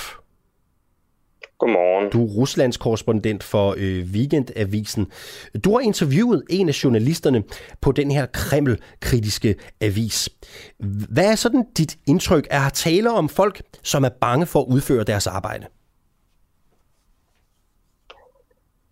Godmorgen. 1.60 2.10
Du 2.10 2.26
er 2.26 2.30
Ruslands 2.30 2.78
korrespondent 2.78 3.44
for 3.44 3.76
øh, 3.78 4.04
Weekendavisen. 4.14 5.12
Du 5.64 5.74
har 5.74 5.80
interviewet 5.80 6.44
en 6.50 6.70
af 6.70 6.84
journalisterne 6.84 7.44
på 7.82 7.92
den 7.92 8.12
her 8.12 8.26
Kreml-kritiske 8.26 9.56
avis. 9.82 10.30
Hvad 11.14 11.32
er 11.32 11.36
sådan 11.36 11.66
dit 11.78 11.98
indtryk? 12.08 12.48
Er 12.50 12.60
her 12.60 12.70
tale 12.70 13.12
om 13.12 13.30
folk, 13.30 13.62
som 13.84 14.04
er 14.04 14.10
bange 14.22 14.46
for 14.46 14.60
at 14.60 14.66
udføre 14.70 15.04
deres 15.04 15.28
arbejde? 15.28 15.66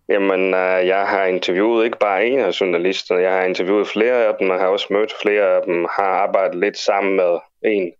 Jamen, 0.08 0.54
øh, 0.54 0.86
jeg 0.86 1.06
har 1.06 1.24
interviewet 1.24 1.84
ikke 1.84 1.98
bare 1.98 2.26
en 2.26 2.38
af 2.38 2.60
journalisterne, 2.60 3.20
jeg 3.20 3.32
har 3.32 3.42
interviewet 3.42 3.88
flere 3.88 4.24
af 4.24 4.34
dem, 4.40 4.50
og 4.50 4.58
har 4.58 4.66
også 4.66 4.86
mødt 4.90 5.12
flere 5.22 5.56
af 5.56 5.62
dem, 5.66 5.86
har 5.96 6.10
arbejdet 6.24 6.60
lidt 6.60 6.78
sammen 6.78 7.16
med 7.16 7.38
en 7.64 7.92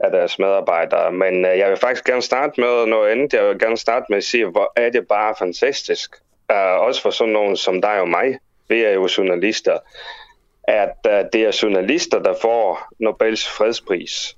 af 0.00 0.10
deres 0.10 0.38
medarbejdere. 0.38 1.12
Men 1.12 1.44
øh, 1.44 1.58
jeg 1.58 1.70
vil 1.70 1.76
faktisk 1.76 2.04
gerne 2.04 2.22
starte 2.22 2.60
med 2.60 2.86
noget 2.86 3.10
andet. 3.10 3.32
Jeg 3.32 3.48
vil 3.48 3.58
gerne 3.58 3.76
starte 3.76 4.06
med 4.08 4.16
at 4.16 4.24
sige, 4.24 4.46
hvor 4.46 4.72
er 4.76 4.90
det 4.90 5.08
bare 5.08 5.34
fantastisk. 5.38 6.16
Uh, 6.52 6.86
også 6.86 7.02
for 7.02 7.10
sådan 7.10 7.32
nogen 7.32 7.56
som 7.56 7.80
dig 7.82 8.00
og 8.00 8.08
mig. 8.08 8.38
Vi 8.68 8.82
er 8.82 8.90
jo 8.90 9.08
journalister. 9.18 9.78
At 10.64 10.96
uh, 11.06 11.12
det 11.32 11.42
er 11.42 11.58
journalister, 11.62 12.18
der 12.18 12.34
får 12.42 12.88
Nobels 13.00 13.48
fredspris. 13.48 14.36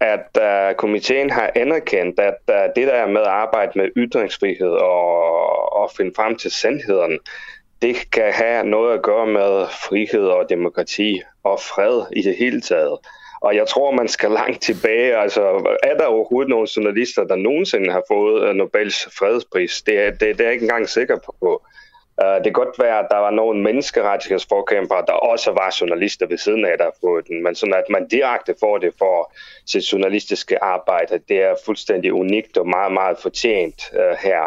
At 0.00 0.38
uh, 0.40 0.76
komiteen 0.76 1.30
har 1.30 1.50
anerkendt, 1.54 2.20
at 2.20 2.38
uh, 2.48 2.54
det 2.76 2.86
der 2.86 2.92
er 2.92 3.06
med 3.06 3.20
at 3.20 3.26
arbejde 3.26 3.72
med 3.74 3.88
ytringsfrihed 3.96 4.72
og, 4.72 5.72
og 5.72 5.90
finde 5.96 6.12
frem 6.16 6.36
til 6.36 6.50
sandheden, 6.50 7.18
det 7.82 8.10
kan 8.10 8.32
have 8.32 8.66
noget 8.66 8.94
at 8.94 9.02
gøre 9.02 9.26
med 9.26 9.66
frihed 9.66 10.26
og 10.26 10.48
demokrati 10.48 11.22
og 11.42 11.60
fred 11.60 12.02
i 12.16 12.22
det 12.22 12.36
hele 12.36 12.60
taget. 12.60 12.98
Og 13.46 13.56
jeg 13.56 13.66
tror, 13.68 13.90
man 13.90 14.08
skal 14.08 14.30
langt 14.30 14.62
tilbage. 14.62 15.16
Altså, 15.16 15.42
er 15.82 15.96
der 15.96 16.04
overhovedet 16.04 16.50
nogle 16.50 16.68
journalister, 16.76 17.24
der 17.24 17.36
nogensinde 17.36 17.92
har 17.92 18.02
fået 18.08 18.48
øh, 18.48 18.54
Nobels 18.54 19.08
fredspris? 19.18 19.82
Det 19.82 19.98
er, 19.98 20.10
det, 20.10 20.20
det 20.20 20.40
er 20.40 20.44
jeg 20.44 20.52
ikke 20.52 20.62
engang 20.62 20.88
sikker 20.88 21.18
på. 21.40 21.62
Uh, 22.22 22.34
det 22.34 22.44
kan 22.44 22.52
godt 22.52 22.78
være, 22.78 22.98
at 22.98 23.06
der 23.10 23.16
var 23.16 23.30
nogle 23.30 23.62
menneskerettighedsforkæmpere, 23.62 25.04
der 25.06 25.12
også 25.12 25.50
var 25.50 25.76
journalister 25.80 26.26
ved 26.26 26.38
siden 26.38 26.64
af, 26.64 26.78
der 26.78 26.84
har 26.84 26.96
fået 27.00 27.28
den. 27.28 27.42
Men 27.42 27.54
sådan 27.54 27.74
at 27.74 27.84
man 27.90 28.08
direkte 28.08 28.54
får 28.60 28.78
det 28.78 28.92
for 28.98 29.32
sit 29.66 29.92
journalistiske 29.92 30.62
arbejde, 30.62 31.20
det 31.28 31.42
er 31.42 31.54
fuldstændig 31.66 32.12
unikt 32.12 32.56
og 32.56 32.68
meget, 32.68 32.92
meget 32.92 33.18
fortjent 33.18 33.82
uh, 33.92 34.16
her. 34.26 34.42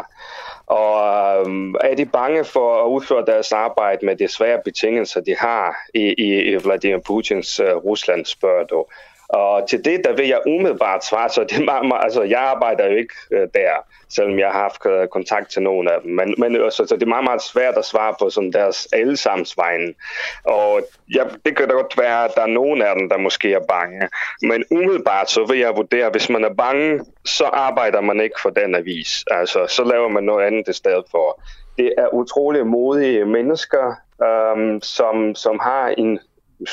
Og 0.68 1.39
øhm, 1.39 1.76
er 1.82 1.95
de 1.95 2.05
bange 2.05 2.43
for 2.43 2.84
at 2.84 2.88
udføre 2.88 3.26
deres 3.26 3.51
arbejde 3.51 4.05
med 4.05 4.15
de 4.15 4.28
svære 4.28 4.61
betingelser, 4.65 5.22
de 5.22 5.36
har 5.36 5.76
i, 5.93 6.13
i, 6.18 6.51
i 6.51 6.55
Vladimir 6.55 6.97
Putins 6.97 7.59
uh, 7.59 7.65
Rusland, 7.65 8.26
spørger 8.26 8.63
du. 8.63 8.86
Og 9.30 9.70
til 9.70 9.86
det, 9.86 10.02
der 10.04 10.14
vil 10.16 10.28
jeg 10.28 10.42
umiddelbart 10.46 11.06
svare, 11.06 11.30
så 11.30 11.44
det 11.44 11.58
er 11.60 11.64
meget, 11.64 11.88
meget, 11.88 12.04
altså, 12.04 12.24
jeg 12.24 12.40
arbejder 12.40 12.86
jo 12.86 12.96
ikke 12.96 13.14
øh, 13.32 13.48
der, 13.54 13.72
selvom 14.10 14.40
jeg 14.40 14.48
har 14.48 14.60
haft 14.60 14.86
øh, 14.86 15.08
kontakt 15.08 15.52
til 15.52 15.62
nogle 15.62 15.94
af 15.94 16.02
dem. 16.02 16.12
Men, 16.12 16.36
men 16.38 16.56
øh, 16.56 16.72
så, 16.72 16.86
så 16.88 16.96
det 16.96 17.04
er 17.04 17.16
meget, 17.16 17.24
meget 17.24 17.42
svært 17.42 17.78
at 17.78 17.86
svare 17.86 18.16
på 18.20 18.30
sådan 18.30 18.54
deres 18.54 18.88
allesammensvejen. 18.94 19.96
Og 20.44 20.82
ja, 21.16 21.24
det 21.46 21.58
kan 21.58 21.68
da 21.68 21.74
godt 21.74 21.98
være, 21.98 22.26
at 22.26 22.32
der 22.36 22.42
er 22.42 22.48
nogen 22.62 22.82
af 22.82 22.96
dem, 22.96 23.10
der 23.10 23.18
måske 23.18 23.54
er 23.54 23.66
bange. 23.68 24.10
Men 24.42 24.64
umiddelbart 24.72 25.30
så 25.30 25.46
vil 25.46 25.60
jeg 25.60 25.76
vurdere, 25.76 26.10
hvis 26.10 26.30
man 26.30 26.44
er 26.44 26.54
bange, 26.54 27.06
så 27.26 27.46
arbejder 27.46 28.02
man 28.02 28.22
ikke 28.22 28.42
for 28.42 28.50
den 28.50 28.76
avis. 28.76 29.26
Altså, 29.32 29.66
så 29.70 29.84
laver 29.84 30.08
man 30.08 30.24
noget 30.24 30.46
andet 30.46 30.68
i 30.68 30.74
stedet 30.74 31.06
for. 31.12 31.42
Det 31.78 31.94
er 31.98 32.14
utrolig 32.14 32.68
modige 32.68 33.26
mennesker, 33.26 33.96
øhm, 34.24 34.82
som, 34.82 35.36
som 35.36 35.60
har 35.60 35.88
en 35.88 36.20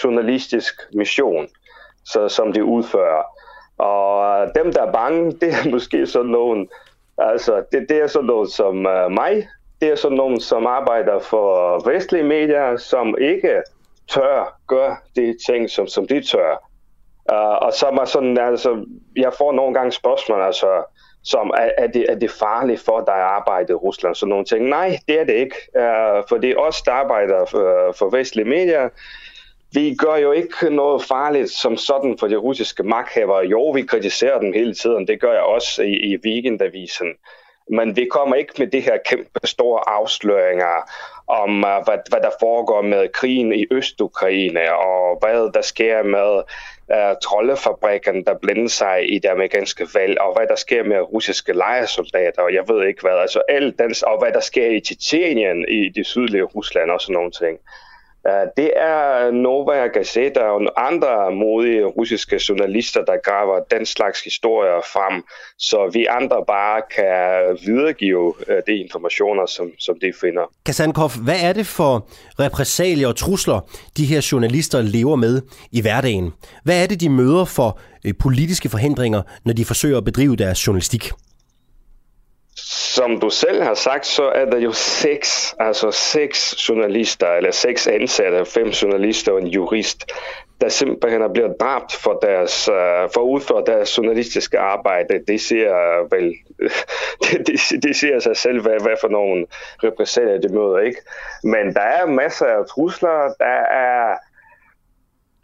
journalistisk 0.05 0.75
mission 0.93 1.49
så, 2.05 2.29
som 2.29 2.53
de 2.53 2.65
udfører. 2.65 3.23
Og 3.79 4.41
øh, 4.41 4.49
dem, 4.55 4.73
der 4.73 4.83
er 4.83 4.93
bange, 4.93 5.33
det 5.41 5.49
er 5.49 5.71
måske 5.71 6.07
sådan 6.07 6.31
nogen, 6.31 6.69
altså 7.19 7.65
det, 7.73 7.87
det 7.89 8.03
er 8.03 8.07
sådan 8.07 8.27
nogen 8.27 8.49
som 8.49 8.77
uh, 8.77 9.13
mig, 9.13 9.49
det 9.81 9.89
er 9.89 9.97
sådan 9.97 10.17
nogen, 10.17 10.41
som 10.41 10.67
arbejder 10.67 11.19
for 11.19 11.79
vestlige 11.91 12.25
medier, 12.25 12.77
som 12.77 13.15
ikke 13.21 13.63
tør 14.09 14.61
gøre 14.67 14.97
de 15.17 15.37
ting, 15.47 15.71
som, 15.71 15.87
som 15.87 16.07
de 16.07 16.23
tør. 16.23 16.71
Uh, 17.33 17.67
og 17.67 17.73
så 17.73 17.87
er 17.87 18.05
sådan, 18.05 18.39
altså, 18.39 18.85
jeg 19.17 19.33
får 19.39 19.53
nogle 19.53 19.75
gange 19.75 19.93
spørgsmål, 19.93 20.43
altså, 20.43 20.85
som 21.25 21.51
er, 21.57 21.71
er, 21.79 21.87
det, 21.87 22.07
er 22.09 22.15
det 22.15 22.31
farligt 22.31 22.81
for 22.85 23.01
dig 23.07 23.15
at 23.15 23.21
arbejde 23.21 23.73
i 23.73 23.77
Rusland? 23.77 24.15
Så 24.15 24.27
nogle 24.27 24.45
ting. 24.45 24.69
Nej, 24.69 24.99
det 25.09 25.21
er 25.21 25.25
det 25.25 25.33
ikke. 25.33 25.57
Uh, 25.75 26.25
for 26.29 26.37
det 26.37 26.51
er 26.51 26.57
os, 26.57 26.83
der 26.83 26.93
arbejder 26.93 27.45
for, 27.45 27.95
for 27.99 28.11
vestlige 28.11 28.49
medier 28.49 28.89
vi 29.75 29.95
gør 29.95 30.17
jo 30.17 30.33
ikke 30.33 30.71
noget 30.71 31.05
farligt 31.05 31.51
som 31.51 31.77
sådan 31.77 32.17
for 32.19 32.29
de 32.29 32.37
russiske 32.37 32.83
magthavere. 32.83 33.47
Jo, 33.47 33.71
vi 33.71 33.83
kritiserer 33.83 34.41
dem 34.41 34.53
hele 34.53 34.75
tiden. 34.75 35.09
Det 35.09 35.21
gør 35.21 35.33
jeg 35.33 35.43
også 35.43 35.83
i, 35.83 35.93
i 35.93 36.17
Weekendavisen. 36.25 37.07
Men 37.71 37.97
vi 37.97 38.09
kommer 38.11 38.37
ikke 38.37 38.53
med 38.59 38.67
det 38.67 38.83
her 38.83 38.99
kæmpe 39.07 39.41
store 39.45 39.89
afsløringer 39.89 40.91
om, 41.27 41.51
uh, 41.51 41.85
hvad, 41.85 41.99
hvad 42.11 42.21
der 42.21 42.31
foregår 42.41 42.83
med 42.83 43.09
krigen 43.09 43.53
i 43.53 43.67
Østukraine, 43.71 44.75
og 44.75 45.19
hvad 45.21 45.53
der 45.53 45.63
sker 45.63 46.03
med 46.03 46.43
uh, 46.89 47.17
troldefabrikken, 47.23 48.25
der 48.25 48.35
blænder 48.43 48.69
sig 48.69 49.15
i 49.15 49.19
det 49.19 49.29
amerikanske 49.29 49.89
valg, 49.95 50.21
og 50.21 50.37
hvad 50.37 50.47
der 50.47 50.57
sker 50.57 50.85
med 50.85 51.01
russiske 51.01 51.53
lejesoldater, 51.53 52.43
og 52.43 52.55
jeg 52.55 52.65
ved 52.69 52.87
ikke 52.87 53.01
hvad. 53.01 53.19
Altså 53.19 53.43
alt 53.49 53.79
den, 53.79 53.95
og 54.07 54.19
hvad 54.19 54.33
der 54.33 54.41
sker 54.41 54.67
i 54.67 54.81
Tjetjenien 54.81 55.69
i 55.69 55.89
det 55.89 56.07
sydlige 56.07 56.43
Rusland 56.43 56.91
og 56.91 57.01
sådan 57.01 57.15
nogle 57.15 57.31
ting. 57.31 57.59
Uh, 58.29 58.31
det 58.57 58.71
er 58.77 59.31
Novaya 59.31 59.87
Gazeta 59.87 60.41
og 60.41 60.89
andre 60.89 61.33
modige 61.33 61.85
russiske 61.85 62.41
journalister, 62.49 63.05
der 63.05 63.17
graver 63.25 63.59
den 63.71 63.87
slags 63.87 64.25
historier 64.25 64.81
frem, 64.93 65.25
så 65.59 65.91
vi 65.93 66.07
andre 66.11 66.45
bare 66.47 66.83
kan 66.97 67.59
videregive 67.67 68.27
uh, 68.27 68.55
de 68.67 68.77
informationer, 68.77 69.47
som, 69.47 69.71
som 69.79 69.95
de 70.01 70.13
finder. 70.21 70.43
Kasankov, 70.67 71.11
hvad 71.25 71.41
er 71.43 71.53
det 71.53 71.67
for 71.67 72.09
repræsalier 72.41 73.09
og 73.09 73.17
trusler, 73.17 73.61
de 73.97 74.05
her 74.07 74.29
journalister 74.33 74.83
lever 74.83 75.17
med 75.17 75.43
i 75.73 75.81
hverdagen? 75.81 76.33
Hvad 76.65 76.83
er 76.83 76.87
det, 76.87 77.01
de 77.01 77.09
møder 77.09 77.45
for 77.45 77.79
uh, 78.05 78.11
politiske 78.21 78.69
forhindringer, 78.69 79.23
når 79.45 79.53
de 79.53 79.65
forsøger 79.65 79.99
at 79.99 80.05
bedrive 80.05 80.37
deres 80.37 80.67
journalistik? 80.67 81.11
Som 82.75 83.21
du 83.21 83.31
selv 83.31 83.63
har 83.63 83.75
sagt, 83.75 84.07
så 84.07 84.25
er 84.25 84.45
der 84.45 84.59
jo 84.59 84.73
seks, 84.73 85.55
altså 85.61 85.91
seks 85.91 86.69
journalister, 86.69 87.27
eller 87.27 87.51
seks 87.51 87.87
ansatte, 87.87 88.45
fem 88.45 88.69
journalister 88.69 89.33
og 89.33 89.43
en 89.43 89.47
jurist, 89.47 90.13
der 90.61 90.69
simpelthen 90.69 91.23
er 91.23 91.29
blevet 91.29 91.57
dræbt 91.61 91.93
for, 91.93 92.19
deres, 92.23 92.69
øh, 92.69 93.09
for 93.15 93.21
at 93.21 93.29
udføre 93.35 93.63
deres 93.67 93.99
journalistiske 93.99 94.59
arbejde. 94.59 95.25
Det 95.29 95.41
siger 95.41 95.77
øh, 95.77 96.13
vel, 96.13 96.35
det, 97.23 97.47
det, 97.47 97.83
det 97.83 97.97
siger 97.97 98.19
sig 98.21 98.37
selv, 98.37 98.63
hvad, 98.63 98.83
hvad 98.83 98.97
for 99.01 99.09
nogle 99.09 99.47
repræsenteret 99.85 100.43
de 100.43 100.55
møder, 100.55 100.79
ikke? 100.79 101.01
Men 101.43 101.75
der 101.75 101.81
er 101.81 102.07
masser 102.07 102.47
af 102.47 102.67
trusler, 102.67 103.35
der 103.39 103.61
er 103.71 104.15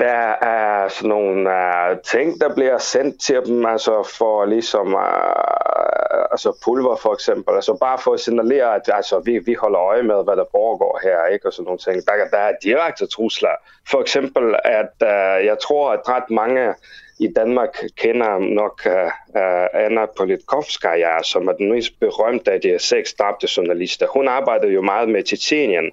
der 0.01 0.35
er 0.43 0.89
sådan 0.89 1.09
nogle 1.09 1.51
uh, 1.51 1.99
ting, 2.13 2.41
der 2.41 2.55
bliver 2.55 2.79
sendt 2.79 3.21
til 3.21 3.41
dem, 3.47 3.67
altså 3.67 4.15
for 4.19 4.45
ligesom 4.45 4.95
uh, 4.95 6.31
altså 6.31 6.59
pulver 6.65 6.97
for 6.97 7.15
eksempel, 7.15 7.55
altså 7.55 7.77
bare 7.81 7.99
for 7.99 8.13
at 8.13 8.21
signalere, 8.21 8.75
at 8.75 8.91
altså, 8.93 9.19
vi, 9.19 9.39
vi 9.39 9.55
holder 9.55 9.81
øje 9.81 10.03
med, 10.03 10.25
hvad 10.25 10.37
der 10.37 10.45
foregår 10.51 11.01
her, 11.03 11.27
ikke? 11.27 11.47
og 11.47 11.53
sådan 11.53 11.65
nogle 11.65 11.79
ting. 11.79 12.07
Der, 12.07 12.13
der 12.31 12.39
er 12.39 12.53
direkte 12.63 13.07
trusler. 13.07 13.55
For 13.91 14.01
eksempel, 14.01 14.57
at 14.65 14.95
uh, 15.03 15.47
jeg 15.47 15.57
tror, 15.63 15.93
at 15.93 16.09
ret 16.09 16.31
mange 16.31 16.75
i 17.19 17.29
Danmark 17.37 17.75
kender 17.97 18.39
nok 18.39 18.81
uh, 18.87 19.85
Anna 19.85 20.07
Politkovskaya, 20.17 21.23
som 21.23 21.49
er 21.49 21.53
den 21.53 21.73
mest 21.73 22.01
berømte 22.01 22.53
af 22.53 22.61
de 22.61 22.79
seks 22.79 23.15
dræbte 23.15 23.49
journalister. 23.57 24.07
Hun 24.07 24.29
arbejder 24.29 24.69
jo 24.69 24.83
meget 24.83 25.09
med 25.09 25.23
Tjetjenien, 25.23 25.93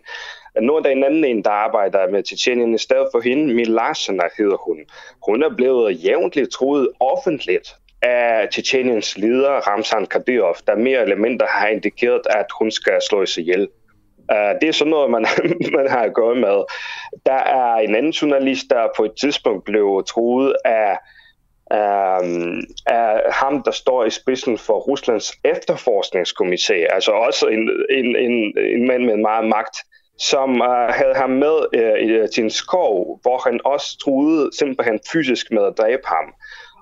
nu 0.61 0.75
er 0.75 0.79
der 0.81 0.89
en 0.89 1.03
anden 1.03 1.23
en, 1.23 1.43
der 1.43 1.49
arbejder 1.49 2.09
med 2.11 2.23
Tjetjenien 2.23 2.73
i 2.73 2.77
stedet 2.77 3.07
for 3.11 3.21
hende. 3.21 3.53
Milasena 3.53 4.23
hedder 4.37 4.57
hun. 4.57 4.77
Hun 5.27 5.43
er 5.43 5.55
blevet 5.55 6.05
jævnligt 6.05 6.51
truet 6.51 6.89
offentligt 6.99 7.75
af 8.01 8.49
Tjetjeniens 8.49 9.17
leder, 9.17 9.51
Ramzan 9.51 10.05
Kadyrov, 10.05 10.55
der 10.67 10.75
mere 10.75 11.01
eller 11.01 11.15
mindre 11.15 11.45
har 11.49 11.67
indikeret, 11.67 12.21
at 12.29 12.45
hun 12.59 12.71
skal 12.71 13.01
slås 13.09 13.37
ihjel. 13.37 13.67
Uh, 14.31 14.59
det 14.61 14.69
er 14.69 14.71
sådan 14.71 14.91
noget, 14.91 15.11
man, 15.11 15.25
man 15.77 15.89
har 15.89 16.07
gået 16.07 16.37
med. 16.37 16.63
Der 17.25 17.33
er 17.33 17.75
en 17.75 17.95
anden 17.95 18.11
journalist, 18.11 18.65
der 18.69 18.87
på 18.97 19.03
et 19.03 19.13
tidspunkt 19.21 19.65
blev 19.65 20.03
truet 20.07 20.55
af, 20.65 20.97
um, 21.71 22.61
af 22.85 23.21
ham, 23.33 23.63
der 23.63 23.71
står 23.71 24.05
i 24.05 24.09
spidsen 24.09 24.57
for 24.57 24.79
Ruslands 24.79 25.31
efterforskningskomité, 25.43 26.73
altså 26.73 27.11
også 27.11 27.47
en, 27.47 27.69
en, 27.89 28.15
en, 28.15 28.57
en 28.57 28.87
mand 28.87 29.03
med 29.05 29.17
meget 29.17 29.45
magt, 29.45 29.77
som 30.19 30.61
uh, 30.61 30.67
havde 30.67 31.15
ham 31.15 31.29
med 31.29 31.57
uh, 31.77 32.07
i, 32.07 32.11
øh, 32.11 32.27
sin 32.35 32.49
skov, 32.49 33.19
hvor 33.21 33.37
han 33.49 33.59
også 33.63 33.97
truede 33.97 34.49
simpelthen 34.57 34.99
fysisk 35.11 35.51
med 35.51 35.63
at 35.63 35.77
dræbe 35.77 36.03
ham. 36.05 36.33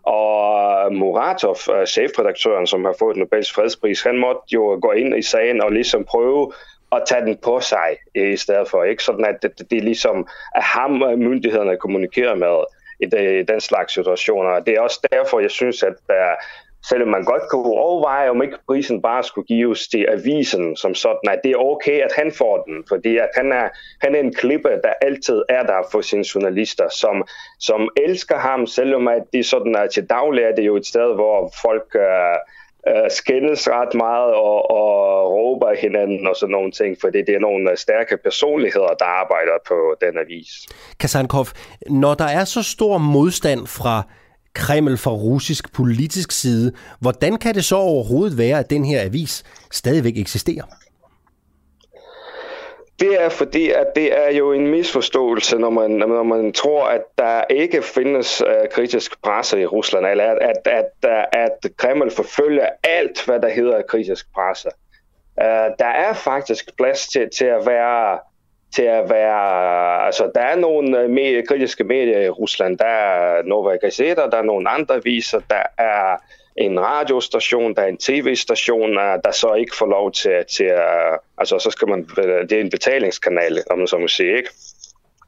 Og 0.03 0.93
Muratov, 0.93 1.57
uh, 1.69 1.85
chefredaktøren, 1.85 2.67
som 2.67 2.85
har 2.85 2.95
fået 2.99 3.17
Nobels 3.17 3.51
fredspris, 3.51 4.03
han 4.03 4.17
måtte 4.17 4.41
jo 4.53 4.79
gå 4.81 4.91
ind 4.91 5.17
i 5.17 5.21
sagen 5.21 5.61
og 5.61 5.71
ligesom 5.71 6.03
prøve 6.03 6.51
at 6.91 7.03
tage 7.07 7.21
den 7.21 7.37
på 7.37 7.59
sig 7.59 7.97
i 8.15 8.37
stedet 8.37 8.69
for. 8.69 8.83
Ikke 8.83 9.03
sådan, 9.03 9.25
at 9.25 9.37
det, 9.41 9.71
det 9.71 9.77
er 9.77 9.83
ligesom 9.83 10.27
at 10.55 10.63
ham 10.63 10.91
myndighederne 11.17 11.77
kommunikerer 11.77 12.35
med 12.35 12.63
i, 12.99 13.05
det, 13.05 13.41
i 13.41 13.43
den 13.43 13.61
slags 13.61 13.93
situationer. 13.93 14.59
Det 14.59 14.73
er 14.73 14.81
også 14.81 15.07
derfor, 15.11 15.39
jeg 15.39 15.51
synes, 15.51 15.83
at 15.83 15.93
der 16.07 16.35
selvom 16.89 17.09
man 17.09 17.23
godt 17.23 17.41
kunne 17.51 17.63
overveje, 17.65 18.29
om 18.29 18.43
ikke 18.43 18.57
prisen 18.67 19.01
bare 19.01 19.23
skulle 19.23 19.47
gives 19.47 19.87
til 19.87 20.05
avisen 20.09 20.75
som 20.75 20.95
sådan, 20.95 21.29
at 21.29 21.39
det 21.43 21.51
er 21.51 21.57
okay, 21.57 21.99
at 22.01 22.11
han 22.15 22.31
får 22.31 22.63
den, 22.67 22.83
fordi 22.89 23.17
at 23.17 23.29
han, 23.35 23.51
er, 23.51 23.69
han 24.01 24.15
er 24.15 24.19
en 24.19 24.33
klippe, 24.33 24.69
der 24.69 24.93
altid 25.01 25.41
er 25.49 25.63
der 25.63 25.79
for 25.91 26.01
sine 26.01 26.25
journalister, 26.35 26.89
som, 26.89 27.27
som 27.59 27.89
elsker 27.97 28.37
ham, 28.37 28.67
selvom 28.67 29.07
at 29.07 29.23
det 29.33 29.45
sådan 29.45 29.75
er 29.75 29.87
til 29.87 30.05
daglig 30.09 30.43
er 30.43 30.55
det 30.55 30.65
jo 30.65 30.75
et 30.75 30.85
sted, 30.85 31.15
hvor 31.15 31.53
folk 31.61 31.95
øh, 31.95 32.35
uh, 32.89 33.07
skændes 33.09 33.69
ret 33.69 33.93
meget 33.93 34.33
og, 34.33 34.71
og 34.71 35.31
råber 35.31 35.75
hinanden 35.75 36.27
og 36.27 36.35
sådan 36.35 36.51
nogle 36.51 36.71
ting, 36.71 36.97
fordi 37.01 37.17
det 37.17 37.35
er 37.35 37.39
nogle 37.39 37.71
øh, 37.71 37.77
stærke 37.77 38.17
personligheder, 38.17 38.93
der 38.99 39.05
arbejder 39.05 39.57
på 39.67 39.95
den 40.01 40.17
avis. 40.17 40.49
Kasankov, 40.99 41.45
når 41.89 42.13
der 42.13 42.29
er 42.39 42.45
så 42.45 42.63
stor 42.63 42.97
modstand 42.97 43.67
fra 43.67 44.03
Kreml 44.55 44.97
fra 44.97 45.11
russisk 45.11 45.73
politisk 45.73 46.31
side. 46.31 46.71
Hvordan 46.99 47.37
kan 47.37 47.55
det 47.55 47.65
så 47.65 47.75
overhovedet 47.75 48.37
være, 48.37 48.59
at 48.59 48.69
den 48.69 48.85
her 48.85 49.01
avis 49.01 49.43
stadigvæk 49.71 50.17
eksisterer? 50.17 50.65
Det 52.99 53.21
er 53.21 53.29
fordi, 53.29 53.71
at 53.71 53.87
det 53.95 54.17
er 54.25 54.31
jo 54.31 54.51
en 54.51 54.67
misforståelse, 54.67 55.57
når 55.57 55.69
man, 55.69 55.91
når 55.91 56.23
man 56.23 56.53
tror, 56.53 56.87
at 56.87 57.01
der 57.17 57.43
ikke 57.49 57.81
findes 57.81 58.41
uh, 58.41 58.69
kritisk 58.71 59.21
presse 59.21 59.61
i 59.61 59.65
Rusland, 59.65 60.05
eller 60.05 60.23
at, 60.23 60.39
at, 60.65 60.85
at, 61.03 61.27
at 61.33 61.77
Kreml 61.77 62.11
forfølger 62.11 62.69
alt, 62.83 63.25
hvad 63.25 63.39
der 63.39 63.49
hedder 63.49 63.81
kritisk 63.81 64.33
presse. 64.33 64.69
Uh, 65.37 65.69
der 65.79 65.91
er 66.05 66.13
faktisk 66.13 66.77
plads 66.77 67.07
til, 67.07 67.29
til 67.37 67.45
at 67.45 67.65
være 67.65 68.19
til 68.75 68.83
at 68.83 69.09
være... 69.09 70.05
Altså, 70.05 70.31
der 70.35 70.41
er 70.41 70.55
nogle 70.55 70.99
øh, 70.99 71.43
kritiske 71.47 71.83
medier 71.83 72.19
i 72.19 72.29
Rusland. 72.29 72.77
Der 72.77 72.85
er 72.85 73.43
Nova 73.43 73.75
Gazeta, 73.75 74.21
der 74.21 74.37
er 74.37 74.41
nogle 74.41 74.69
andre 74.69 75.03
viser, 75.03 75.39
der 75.49 75.63
er 75.77 76.17
en 76.55 76.79
radiostation, 76.79 77.75
der 77.75 77.81
er 77.81 77.87
en 77.87 77.97
tv-station, 77.97 78.97
øh, 78.97 79.19
der 79.23 79.31
så 79.31 79.53
ikke 79.53 79.75
får 79.75 79.85
lov 79.85 80.11
til, 80.11 80.43
til 80.49 80.63
at... 80.63 81.19
Altså, 81.37 81.59
så 81.59 81.71
skal 81.71 81.87
man... 81.87 82.09
Øh, 82.17 82.49
det 82.49 82.51
er 82.51 82.61
en 82.61 82.69
betalingskanal, 82.69 83.63
om 83.69 83.77
man 83.77 83.87
så 83.87 83.97
må 83.97 84.07
sige, 84.07 84.37
ikke? 84.37 84.49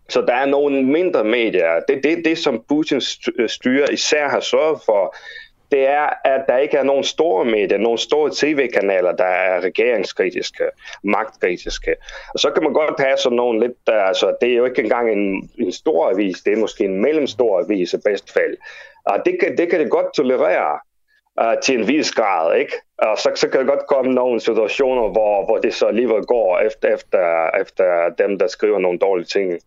Så 0.09 0.21
der 0.21 0.33
er 0.33 0.45
nogle 0.45 0.83
mindre 0.83 1.23
medier. 1.23 1.79
Det 1.87 1.97
er 1.97 2.01
det, 2.01 2.25
det, 2.25 2.37
som 2.37 2.63
Putins 2.69 3.19
øh, 3.39 3.49
styre 3.49 3.93
især 3.93 4.29
har 4.29 4.39
sørget 4.39 4.81
for, 4.85 5.15
det 5.71 5.87
er, 5.87 6.09
at 6.23 6.45
der 6.47 6.57
ikke 6.57 6.77
er 6.77 6.83
nogen 6.83 7.03
store 7.03 7.45
medier, 7.45 7.77
nogen 7.77 7.97
store 7.97 8.31
tv-kanaler, 8.33 9.11
der 9.11 9.25
er 9.25 9.61
regeringskritiske, 9.61 10.63
magtkritiske. 11.03 11.95
Og 12.33 12.39
så 12.39 12.51
kan 12.51 12.63
man 12.63 12.73
godt 12.73 12.99
have 12.99 13.17
sådan 13.17 13.35
nogle 13.35 13.59
lidt, 13.59 13.77
altså 13.87 14.35
det 14.41 14.51
er 14.51 14.55
jo 14.55 14.65
ikke 14.65 14.81
engang 14.81 15.11
en, 15.11 15.49
en 15.59 15.71
stor 15.71 16.09
avis, 16.09 16.41
det 16.41 16.53
er 16.53 16.57
måske 16.57 16.83
en 16.83 17.01
mellemstor 17.01 17.59
avis 17.59 17.93
i 17.93 17.97
bedst 18.05 18.33
fald. 18.33 18.57
Og 19.05 19.19
det 19.25 19.39
kan, 19.39 19.57
det 19.57 19.69
kan 19.69 19.79
det 19.79 19.89
godt 19.89 20.13
tolerere 20.13 20.79
uh, 21.41 21.59
til 21.63 21.79
en 21.79 21.87
vis 21.87 22.11
grad, 22.11 22.55
ikke? 22.55 22.73
Og 22.97 23.17
så, 23.17 23.31
så 23.35 23.49
kan 23.49 23.59
der 23.59 23.65
godt 23.65 23.87
komme 23.87 24.13
nogle 24.13 24.39
situationer, 24.39 25.07
hvor, 25.07 25.45
hvor 25.45 25.57
det 25.57 25.73
så 25.73 25.85
alligevel 25.85 26.25
går 26.25 26.59
efter, 26.59 26.93
efter, 26.93 27.49
efter 27.61 28.09
dem, 28.17 28.39
der 28.39 28.47
skriver 28.47 28.79
nogle 28.79 28.99
dårlige 28.99 29.25
ting 29.25 29.59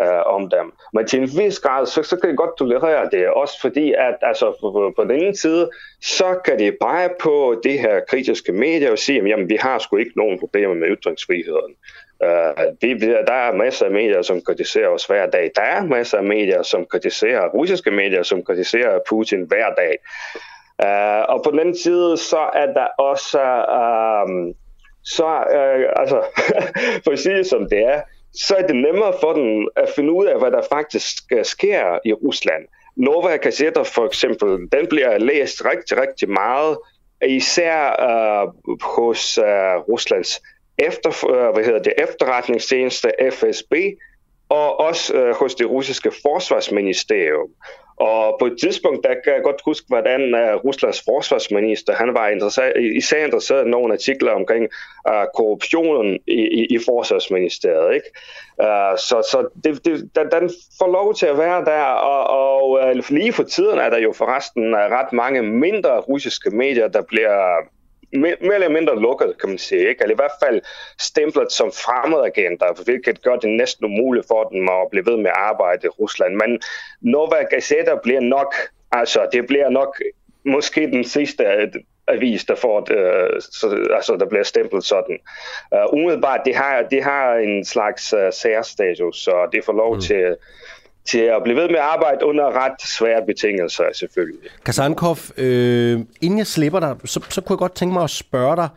øh, 0.00 0.26
om 0.26 0.50
dem. 0.50 0.72
Men 0.92 1.06
til 1.06 1.20
en 1.20 1.28
vis 1.38 1.58
grad, 1.58 1.86
så, 1.86 2.02
så 2.02 2.16
kan 2.16 2.30
de 2.30 2.36
godt 2.36 2.58
tolerere 2.58 3.08
det, 3.12 3.28
også 3.28 3.60
fordi, 3.60 3.92
at 3.92 4.16
altså, 4.22 4.56
på, 4.60 4.92
på 4.96 5.02
den 5.04 5.10
ene 5.10 5.36
side, 5.36 5.70
så 6.02 6.38
kan 6.44 6.58
de 6.58 6.76
pege 6.80 7.10
på 7.20 7.60
det 7.62 7.78
her 7.78 8.00
kritiske 8.08 8.52
medier 8.52 8.90
og 8.90 8.98
sige, 8.98 9.28
jamen 9.28 9.48
vi 9.48 9.56
har 9.60 9.78
sgu 9.78 9.96
ikke 9.96 10.12
nogen 10.16 10.38
problemer 10.38 10.74
med 10.74 10.88
ytringsfriheden. 10.88 11.74
Uh, 12.20 12.64
vi, 12.82 13.00
der 13.00 13.32
er 13.32 13.56
masser 13.56 13.86
af 13.86 13.92
medier, 13.92 14.22
som 14.22 14.40
kritiserer 14.40 14.88
os 14.88 15.06
hver 15.06 15.30
dag. 15.30 15.50
Der 15.56 15.62
er 15.62 15.84
masser 15.84 16.18
af 16.18 16.24
medier, 16.24 16.62
som 16.62 16.86
kritiserer, 16.86 17.48
russiske 17.48 17.90
medier, 17.90 18.22
som 18.22 18.44
kritiserer 18.44 18.98
Putin 19.08 19.42
hver 19.42 19.74
dag. 19.74 19.98
Uh, 20.84 21.34
og 21.34 21.44
på 21.44 21.50
den 21.50 21.58
anden 21.58 21.78
side, 21.78 22.16
så 22.16 22.50
er 22.54 22.66
der 22.66 22.86
også, 22.98 23.38
uh, 23.68 24.54
så, 25.04 25.26
uh, 25.26 26.00
altså, 26.00 26.22
for 27.04 27.10
at 27.10 27.18
sige 27.18 27.44
som 27.44 27.68
det 27.68 27.78
er, 27.78 28.00
så 28.34 28.54
er 28.54 28.66
det 28.66 28.76
nemmere 28.76 29.14
for 29.20 29.32
dem 29.32 29.68
at 29.76 29.88
finde 29.96 30.12
ud 30.12 30.26
af, 30.26 30.38
hvad 30.38 30.50
der 30.50 30.62
faktisk 30.72 31.14
øh, 31.32 31.44
sker 31.44 31.98
i 32.04 32.12
Rusland. 32.12 32.64
Nova 32.96 33.36
kassetter 33.36 33.84
for 33.84 34.06
eksempel, 34.06 34.48
den 34.48 34.86
bliver 34.88 35.18
læst 35.18 35.64
rigtig, 35.64 36.00
rigtig 36.00 36.30
meget, 36.30 36.78
især 37.26 37.80
øh, 38.10 38.52
hos 38.82 39.38
øh, 39.38 39.76
Ruslands 39.88 40.42
efter, 40.78 41.26
øh, 41.30 41.54
hvad 41.54 41.64
hedder 41.64 41.82
det, 41.82 41.92
efterretningstjeneste 41.98 43.10
FSB, 43.32 43.72
og 44.54 44.80
også 44.80 45.14
øh, 45.14 45.34
hos 45.34 45.54
det 45.54 45.70
russiske 45.70 46.10
forsvarsministerium. 46.22 47.50
Og 47.96 48.36
på 48.40 48.46
et 48.46 48.56
tidspunkt, 48.60 49.06
der 49.06 49.14
kan 49.24 49.32
jeg 49.34 49.42
godt 49.42 49.62
huske, 49.64 49.86
hvordan 49.88 50.20
uh, 50.34 50.64
Ruslands 50.64 51.02
forsvarsminister, 51.08 51.94
han 51.94 52.14
var 52.14 52.28
interesseret, 52.28 52.72
især 52.96 53.24
interesseret 53.24 53.66
i 53.66 53.70
nogle 53.70 53.92
artikler 53.92 54.32
omkring 54.32 54.64
uh, 55.08 55.24
korruptionen 55.34 56.18
i, 56.26 56.40
i, 56.60 56.66
i 56.70 56.78
forsvarsministeriet. 56.84 57.94
Ikke? 57.94 58.08
Uh, 58.62 58.98
så 58.98 59.16
så 59.30 59.48
det, 59.64 59.84
det, 59.84 59.94
den, 60.16 60.26
den 60.40 60.50
får 60.78 60.92
lov 60.92 61.14
til 61.14 61.26
at 61.26 61.38
være 61.38 61.64
der, 61.64 61.82
og, 61.82 62.22
og 62.42 62.70
uh, 62.70 63.10
lige 63.10 63.32
for 63.32 63.42
tiden 63.42 63.78
er 63.78 63.90
der 63.90 63.98
jo 63.98 64.12
forresten 64.12 64.74
uh, 64.74 64.80
ret 64.80 65.12
mange 65.12 65.42
mindre 65.42 66.00
russiske 66.00 66.50
medier, 66.50 66.88
der 66.88 67.02
bliver 67.02 67.34
mere 68.14 68.54
eller 68.54 68.68
mindre 68.68 69.00
lukket, 69.00 69.34
kan 69.40 69.48
man 69.48 69.58
sige. 69.58 69.88
Ikke? 69.88 70.02
Eller 70.02 70.14
i 70.14 70.22
hvert 70.22 70.38
fald 70.44 70.60
stemplet 71.00 71.52
som 71.52 71.72
fremmedagenter, 71.72 72.82
hvilket 72.84 73.22
gør 73.22 73.36
det 73.36 73.50
næsten 73.50 73.84
umuligt 73.84 74.26
for 74.28 74.44
dem 74.44 74.68
at 74.68 74.90
blive 74.90 75.06
ved 75.06 75.16
med 75.16 75.30
at 75.30 75.36
arbejde 75.36 75.86
i 75.86 75.88
Rusland. 75.88 76.34
Men 76.34 76.60
Nova 77.00 77.42
Gazeta 77.50 77.94
bliver 78.02 78.20
nok, 78.20 78.54
altså 78.92 79.28
det 79.32 79.46
bliver 79.46 79.68
nok 79.68 80.00
måske 80.44 80.80
den 80.80 81.04
sidste 81.04 81.44
avis, 82.08 82.44
der 82.44 82.54
får 82.54 82.80
uh, 82.80 83.40
så, 83.40 83.88
altså 83.94 84.16
der 84.16 84.26
bliver 84.26 84.42
stemplet 84.42 84.84
sådan. 84.84 85.18
Uh, 85.72 85.98
umiddelbart, 86.00 86.40
det 86.44 86.54
har, 86.54 86.82
det 86.82 87.02
har 87.02 87.34
en 87.34 87.64
slags 87.64 88.14
uh, 88.14 88.32
særstatus, 88.32 89.16
så 89.16 89.48
det 89.52 89.64
får 89.64 89.72
lov 89.72 89.94
mm. 89.94 90.00
til 90.00 90.36
til 91.10 91.18
at 91.18 91.40
blive 91.44 91.56
ved 91.56 91.68
med 91.68 91.76
at 91.76 91.82
arbejde 91.82 92.24
under 92.24 92.64
ret 92.64 92.82
svære 92.82 93.26
betingelser, 93.26 93.84
selvfølgelig. 93.94 94.50
Kasankov, 94.64 95.16
øh, 95.36 96.00
inden 96.20 96.38
jeg 96.38 96.46
slipper 96.46 96.80
dig, 96.80 96.96
så, 97.04 97.20
så 97.28 97.40
kunne 97.40 97.54
jeg 97.54 97.58
godt 97.58 97.74
tænke 97.74 97.92
mig 97.92 98.04
at 98.04 98.10
spørge 98.10 98.56
dig 98.56 98.68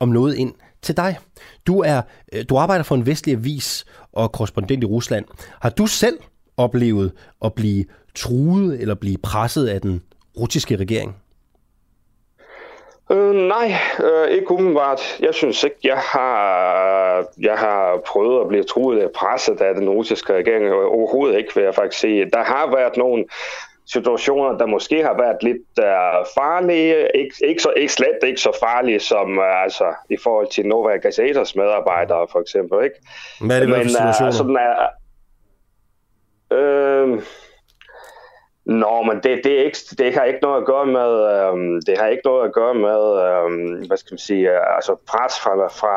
om 0.00 0.08
noget 0.08 0.34
ind 0.36 0.54
til 0.82 0.96
dig. 0.96 1.18
Du, 1.66 1.80
er, 1.80 2.02
øh, 2.32 2.44
du 2.48 2.56
arbejder 2.56 2.84
for 2.84 2.94
en 2.94 3.06
vestlig 3.06 3.32
avis 3.32 3.84
og 4.12 4.32
korrespondent 4.32 4.82
i 4.82 4.86
Rusland. 4.86 5.24
Har 5.60 5.70
du 5.70 5.86
selv 5.86 6.18
oplevet 6.56 7.12
at 7.44 7.54
blive 7.54 7.84
truet 8.14 8.80
eller 8.80 8.94
blive 8.94 9.16
presset 9.22 9.66
af 9.66 9.80
den 9.80 10.02
russiske 10.38 10.76
regering? 10.76 11.16
Øh, 13.10 13.34
nej, 13.34 13.72
øh, 14.04 14.28
ikke 14.28 14.50
umiddelbart. 14.50 15.20
Jeg 15.20 15.34
synes 15.34 15.64
ikke, 15.64 15.76
jeg 15.84 15.96
har, 15.96 17.24
jeg 17.40 17.58
har 17.58 18.00
prøvet 18.06 18.40
at 18.40 18.48
blive 18.48 18.62
truet 18.62 19.00
af 19.00 19.10
presset 19.14 19.60
af 19.60 19.74
den 19.74 19.90
russiske 19.90 20.34
regering. 20.34 20.72
Overhovedet 20.72 21.38
ikke, 21.38 21.54
vil 21.54 21.64
jeg 21.64 21.74
faktisk 21.74 22.00
sige. 22.00 22.30
Der 22.30 22.42
har 22.42 22.70
været 22.76 22.96
nogle 22.96 23.24
situationer, 23.92 24.58
der 24.58 24.66
måske 24.66 25.02
har 25.02 25.16
været 25.16 25.42
lidt 25.42 25.78
uh, 25.78 26.26
farlige. 26.34 27.08
Ikke, 27.14 27.34
ikke, 27.44 27.62
så, 27.62 27.72
ikke 27.76 27.92
slet 27.92 28.18
ikke 28.26 28.40
så 28.40 28.58
farlige 28.60 29.00
som 29.00 29.38
uh, 29.38 29.62
altså, 29.62 29.94
i 30.10 30.16
forhold 30.22 30.46
til 30.46 30.66
Nova 30.66 30.96
Gazetas 30.96 31.56
medarbejdere, 31.56 32.26
for 32.32 32.40
eksempel. 32.40 32.84
Ikke? 32.84 32.96
Hvad 33.40 33.56
er 33.56 33.60
det 33.60 33.68
Men, 33.68 33.78
for 33.78 33.88
situationer? 33.88 34.28
Uh, 34.28 34.32
sådan, 36.50 37.12
uh, 37.12 37.16
uh, 37.16 37.22
Nå, 38.64 39.02
men 39.02 39.16
det, 39.16 39.40
det, 39.44 39.60
er 39.60 39.64
ikke, 39.64 39.78
det 39.98 40.14
har 40.14 40.24
ikke 40.24 40.38
noget 40.42 40.60
at 40.60 40.66
gøre 40.66 40.86
med, 40.86 41.10
øhm, 41.32 41.80
det 41.86 41.98
har 41.98 42.06
ikke 42.06 42.22
noget 42.24 42.46
at 42.46 42.52
gøre 42.52 42.74
med, 42.74 43.02
øhm, 43.24 43.86
hvad 43.86 43.96
skal 43.96 44.12
man 44.14 44.18
sige, 44.18 44.50
øh, 44.50 44.76
altså 44.76 44.96
pres 45.08 45.40
fra, 45.40 45.68
fra 45.68 45.96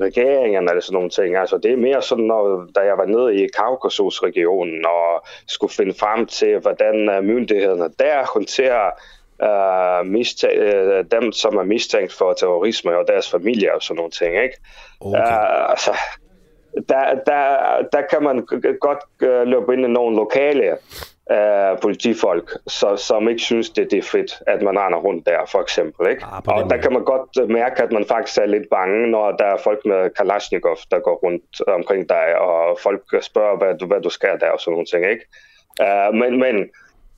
regeringen 0.00 0.68
eller 0.68 0.80
sådan 0.80 0.94
nogle 0.94 1.10
ting. 1.10 1.36
Altså 1.36 1.58
det 1.58 1.72
er 1.72 1.76
mere 1.76 2.02
sådan, 2.02 2.24
når, 2.24 2.66
da 2.74 2.80
jeg 2.80 2.98
var 2.98 3.04
nede 3.04 3.44
i 3.44 3.48
Kaukasus-regionen 3.56 4.86
og 4.86 5.26
skulle 5.46 5.72
finde 5.72 5.94
frem 6.00 6.26
til, 6.26 6.58
hvordan 6.58 7.10
øh, 7.10 7.24
myndighederne 7.24 7.90
der 7.98 8.32
håndterer 8.34 8.90
uh, 9.42 10.06
mistæ- 10.06 10.60
uh, 10.60 11.04
dem, 11.10 11.32
som 11.32 11.56
er 11.56 11.62
mistænkt 11.62 12.12
for 12.12 12.32
terrorisme 12.32 12.96
og 12.96 13.04
deres 13.08 13.30
familie 13.30 13.74
og 13.74 13.82
sådan 13.82 13.96
nogle 13.96 14.10
ting. 14.10 14.42
Ikke? 14.42 14.56
Okay. 15.00 15.18
Uh, 15.18 15.70
altså, 15.70 15.92
der, 16.88 17.14
der, 17.26 17.46
der 17.92 18.02
kan 18.10 18.22
man 18.22 18.46
godt 18.80 18.98
uh, 19.22 19.48
løbe 19.48 19.72
ind 19.74 19.84
i 19.84 19.88
nogle 19.88 20.16
lokale 20.16 20.76
uh, 21.30 21.80
politifolk, 21.82 22.56
så, 22.66 22.96
som 22.96 23.28
ikke 23.28 23.42
synes, 23.42 23.70
det, 23.70 23.90
det 23.90 23.98
er 23.98 24.02
fedt, 24.02 24.42
at 24.46 24.62
man 24.62 24.78
render 24.78 24.98
rundt 24.98 25.26
der, 25.26 25.40
for 25.52 25.60
eksempel. 25.60 26.10
Ikke? 26.10 26.24
Ah, 26.24 26.42
og 26.46 26.70
der 26.70 26.76
kan 26.76 26.92
man 26.92 27.04
godt 27.04 27.50
mærke, 27.50 27.82
at 27.82 27.92
man 27.92 28.04
faktisk 28.04 28.38
er 28.38 28.46
lidt 28.46 28.68
bange, 28.70 29.10
når 29.10 29.30
der 29.30 29.44
er 29.44 29.56
folk 29.56 29.80
med 29.84 30.10
Kalashnikov, 30.10 30.76
der 30.90 30.98
går 30.98 31.14
rundt 31.14 31.60
omkring 31.68 32.08
dig, 32.08 32.38
og 32.38 32.78
folk 32.82 33.02
spørger, 33.20 33.56
hvad 33.56 33.78
du, 33.78 33.86
hvad 33.86 34.00
du 34.00 34.10
skal 34.10 34.40
der, 34.40 34.50
og 34.50 34.60
sådan 34.60 34.72
nogle 34.72 34.86
ting. 34.86 35.10
Ikke? 35.10 35.24
Uh, 35.82 36.14
men, 36.14 36.40
men 36.40 36.56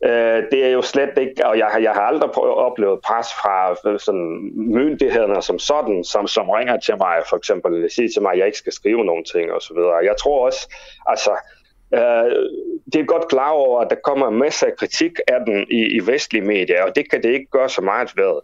uh, 0.09 0.41
det 0.51 0.61
er 0.67 0.73
jo 0.73 0.83
slet 0.83 1.19
ikke, 1.19 1.47
og 1.47 1.59
jeg, 1.59 1.69
jeg 1.83 1.93
har 1.93 2.01
aldrig 2.01 2.39
oplevet 2.39 3.01
pres 3.01 3.29
fra 3.43 3.75
sådan, 3.99 4.51
myndighederne 4.55 5.43
som 5.43 5.59
sådan, 5.59 6.05
som, 6.05 6.27
som 6.27 6.51
ringer 6.51 6.77
til 6.81 6.95
mig, 6.99 7.17
for 7.29 7.37
eksempel, 7.37 7.91
siger 7.91 8.09
til 8.15 8.23
mig, 8.23 8.33
at 8.33 8.39
jeg 8.39 8.47
ikke 8.47 8.59
skal 8.59 8.73
skrive 8.73 9.05
nogen 9.05 9.25
ting, 9.25 9.53
og 9.53 9.63
så 9.63 9.75
videre. 9.75 9.97
Jeg 10.11 10.15
tror 10.23 10.47
også, 10.47 10.75
altså, 11.07 11.31
Øh, 11.95 12.31
det 12.93 13.01
er 13.01 13.05
godt 13.05 13.29
klar 13.29 13.51
over, 13.51 13.81
at 13.81 13.91
der 13.91 13.97
kommer 14.05 14.31
masser 14.31 14.67
af 14.67 14.77
kritik 14.77 15.13
af 15.29 15.41
den 15.47 15.67
i, 15.71 15.97
i 15.97 16.01
vestlige 16.07 16.45
medier, 16.45 16.83
og 16.83 16.97
det 16.97 17.11
kan 17.11 17.23
det 17.23 17.31
ikke 17.31 17.51
gøre 17.51 17.69
så 17.69 17.83
meget 17.83 18.17
ved. 18.17 18.41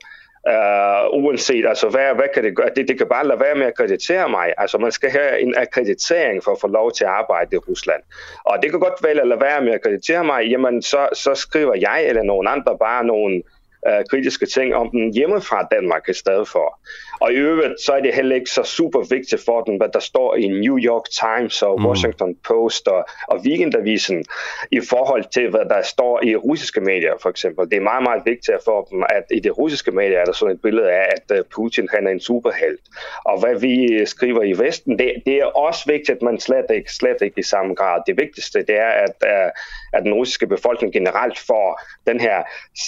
Uh, 0.54 1.24
uanset, 1.24 1.66
altså 1.66 1.88
hvad, 1.88 2.14
hvad 2.14 2.24
kan 2.34 2.44
det 2.44 2.56
gøre? 2.56 2.70
Det, 2.76 2.88
det 2.88 2.98
kan 2.98 3.08
bare 3.08 3.26
lade 3.26 3.40
være 3.40 3.54
med 3.54 3.66
at 3.66 3.74
kreditere 3.74 4.28
mig. 4.28 4.54
Altså 4.58 4.78
man 4.78 4.92
skal 4.92 5.10
have 5.10 5.40
en 5.40 5.54
akkreditering 5.56 6.44
for 6.44 6.52
at 6.52 6.60
få 6.60 6.66
lov 6.66 6.92
til 6.92 7.04
at 7.04 7.10
arbejde 7.10 7.56
i 7.56 7.58
Rusland. 7.58 8.02
Og 8.44 8.58
det 8.62 8.70
kan 8.70 8.80
godt 8.80 9.02
vælge 9.02 9.20
at 9.20 9.28
lade 9.28 9.40
være 9.40 9.60
med 9.60 9.72
at 9.72 9.82
kreditere 9.82 10.24
mig, 10.24 10.44
jamen 10.44 10.82
så, 10.82 11.08
så 11.12 11.34
skriver 11.34 11.74
jeg 11.74 12.06
eller 12.06 12.22
nogen 12.22 12.46
andre 12.46 12.78
bare 12.78 13.04
nogle 13.04 13.42
uh, 13.88 14.04
kritiske 14.10 14.46
ting 14.46 14.74
om 14.74 14.90
den 14.90 15.14
hjemme 15.14 15.40
fra 15.40 15.68
Danmark 15.70 16.08
i 16.08 16.14
stedet 16.14 16.48
for. 16.48 16.78
Og 17.20 17.32
i 17.32 17.34
øvrigt, 17.36 17.80
så 17.80 17.92
er 17.92 18.00
det 18.00 18.14
heller 18.14 18.36
ikke 18.36 18.50
så 18.50 18.62
super 18.62 19.00
vigtigt 19.10 19.42
for 19.44 19.60
dem, 19.60 19.76
hvad 19.76 19.88
der 19.88 19.98
står 19.98 20.34
i 20.34 20.48
New 20.48 20.78
York 20.78 21.06
Times 21.10 21.62
og 21.62 21.80
mm. 21.80 21.86
Washington 21.86 22.36
Post 22.48 22.88
og, 22.88 23.06
og 23.28 23.40
Weekendavisen 23.46 24.24
i 24.70 24.80
forhold 24.80 25.24
til, 25.34 25.50
hvad 25.50 25.64
der 25.70 25.82
står 25.82 26.22
i 26.22 26.36
russiske 26.36 26.80
medier, 26.80 27.14
for 27.22 27.30
eksempel. 27.30 27.70
Det 27.70 27.76
er 27.76 27.80
meget, 27.80 28.02
meget 28.02 28.22
vigtigt 28.24 28.56
for 28.64 28.88
dem, 28.90 29.02
at 29.08 29.24
i 29.30 29.40
det 29.40 29.58
russiske 29.58 29.90
medier 29.90 30.18
er 30.18 30.24
der 30.24 30.32
sådan 30.32 30.54
et 30.54 30.62
billede 30.62 30.90
af, 30.90 31.06
at 31.16 31.38
øh, 31.38 31.44
Putin 31.54 31.88
han 31.94 32.06
er 32.06 32.10
en 32.10 32.20
superhelt. 32.20 32.80
Og 33.24 33.40
hvad 33.40 33.60
vi 33.60 34.06
skriver 34.06 34.42
i 34.42 34.52
Vesten, 34.52 34.98
det, 34.98 35.12
det 35.26 35.34
er 35.34 35.44
også 35.44 35.82
vigtigt, 35.86 36.22
men 36.22 36.40
slet 36.40 36.66
ikke, 36.70 36.92
slet 36.92 37.16
ikke 37.22 37.38
i 37.38 37.42
samme 37.42 37.74
grad. 37.74 38.02
Det 38.06 38.16
vigtigste, 38.16 38.58
det 38.58 38.76
er, 38.76 38.92
at, 39.06 39.16
øh, 39.26 39.50
at 39.92 40.02
den 40.02 40.14
russiske 40.14 40.46
befolkning 40.46 40.92
generelt 40.92 41.38
får 41.38 41.80
den 42.06 42.20
her 42.20 42.38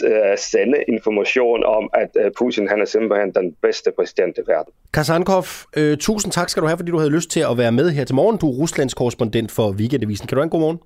uh, 0.05 0.39
sende 0.39 0.85
information 0.89 1.65
om, 1.65 1.91
at 1.95 2.11
Putin 2.39 2.69
han 2.69 2.81
er 2.81 2.85
simpelthen 2.85 3.35
den 3.35 3.57
bedste 3.63 3.93
præsident 3.97 4.18
eksisterende 4.19 4.53
verden. 4.53 4.73
Kasankov, 4.93 5.45
øh, 5.77 5.99
tusind 5.99 6.33
tak 6.33 6.49
skal 6.49 6.63
du 6.63 6.67
have, 6.67 6.77
fordi 6.77 6.91
du 6.91 6.99
havde 6.99 7.11
lyst 7.11 7.31
til 7.31 7.41
at 7.41 7.59
være 7.59 7.73
med 7.73 7.91
her 7.91 8.05
til 8.05 8.15
morgen. 8.15 8.39
Du 8.39 8.51
er 8.51 8.55
Ruslands 8.55 8.95
korrespondent 8.95 9.51
for 9.53 9.71
Weekendavisen. 9.71 10.27
Kan 10.27 10.37
du 10.37 10.41
have 10.41 10.45
en 10.45 10.51
god 10.51 10.61
morgen? 10.61 10.79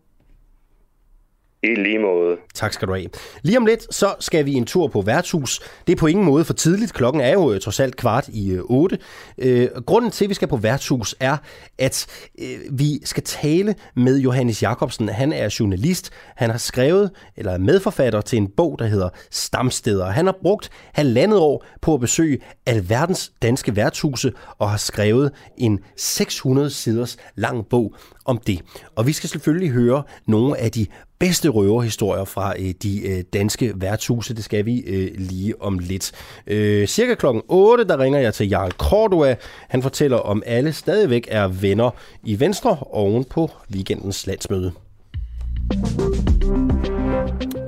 I 1.65 1.75
lige 1.75 1.99
måde. 1.99 2.37
Tak 2.55 2.73
skal 2.73 2.89
du 2.89 2.95
have. 2.95 3.09
Lige 3.43 3.59
om 3.59 3.67
lidt, 3.67 3.95
så 3.95 4.15
skal 4.21 4.47
vi 4.47 4.53
en 4.53 4.65
tur 4.65 4.89
på 4.89 5.03
værtshus. 5.03 5.61
Det 5.87 5.93
er 5.93 5.97
på 5.97 6.07
ingen 6.07 6.25
måde 6.25 6.45
for 6.45 6.53
tidligt. 6.53 6.93
Klokken 6.93 7.21
er 7.21 7.33
jo 7.33 7.53
øh, 7.53 7.61
trods 7.61 7.81
alt 7.81 7.97
kvart 7.97 8.29
i 8.29 8.51
øh, 8.51 8.63
8. 8.65 8.99
Øh, 9.39 9.69
grunden 9.87 10.11
til, 10.11 10.25
at 10.25 10.29
vi 10.29 10.35
skal 10.35 10.49
på 10.49 10.57
værtshus, 10.57 11.15
er, 11.21 11.37
at 11.79 12.07
øh, 12.39 12.79
vi 12.79 13.01
skal 13.05 13.23
tale 13.23 13.75
med 13.97 14.19
Johannes 14.19 14.63
Jakobsen. 14.63 15.09
Han 15.09 15.33
er 15.33 15.57
journalist. 15.61 16.11
Han 16.37 16.51
har 16.51 16.59
skrevet, 16.59 17.11
eller 17.37 17.53
er 17.53 17.59
medforfatter 17.59 18.21
til 18.21 18.37
en 18.37 18.49
bog, 18.49 18.79
der 18.79 18.87
hedder 18.87 19.09
Stamsteder. 19.31 20.07
Han 20.07 20.27
har 20.27 20.39
brugt 20.43 20.71
halvandet 20.93 21.39
år 21.39 21.65
på 21.83 21.95
at 21.95 22.01
besøge 22.01 22.39
alverdens 22.67 23.33
danske 23.43 23.77
værtshuse, 23.77 24.33
og 24.59 24.71
har 24.71 24.77
skrevet 24.77 25.33
en 25.59 25.81
600 25.97 26.71
siders 26.71 27.17
lang 27.35 27.67
bog 27.67 27.95
om 28.25 28.39
det. 28.47 28.61
Og 28.97 29.07
vi 29.07 29.13
skal 29.13 29.29
selvfølgelig 29.31 29.71
høre 29.71 30.03
nogle 30.27 30.59
af 30.59 30.71
de 30.71 30.87
bedste 31.23 31.49
røverhistorier 31.49 32.25
fra 32.25 32.55
øh, 32.59 32.75
de 32.83 33.09
øh, 33.09 33.25
danske 33.33 33.73
værtshuse. 33.77 34.35
Det 34.35 34.45
skal 34.45 34.67
vi 34.67 34.79
øh, 34.81 35.11
lige 35.15 35.63
om 35.63 35.79
lidt. 35.79 36.13
Øh, 36.47 36.87
cirka 36.87 37.15
klokken 37.15 37.43
8, 37.49 37.85
der 37.85 37.99
ringer 37.99 38.19
jeg 38.19 38.35
til 38.35 38.49
Jarl 38.49 38.71
Cordua. 38.71 39.35
Han 39.69 39.83
fortæller 39.83 40.17
om 40.17 40.43
alle 40.47 40.73
stadigvæk 40.73 41.29
er 41.31 41.49
venner 41.49 41.91
i 42.25 42.41
Venstre 42.41 42.79
oven 42.81 43.25
på 43.25 43.51
weekendens 43.75 44.27
landsmøde. 44.27 44.73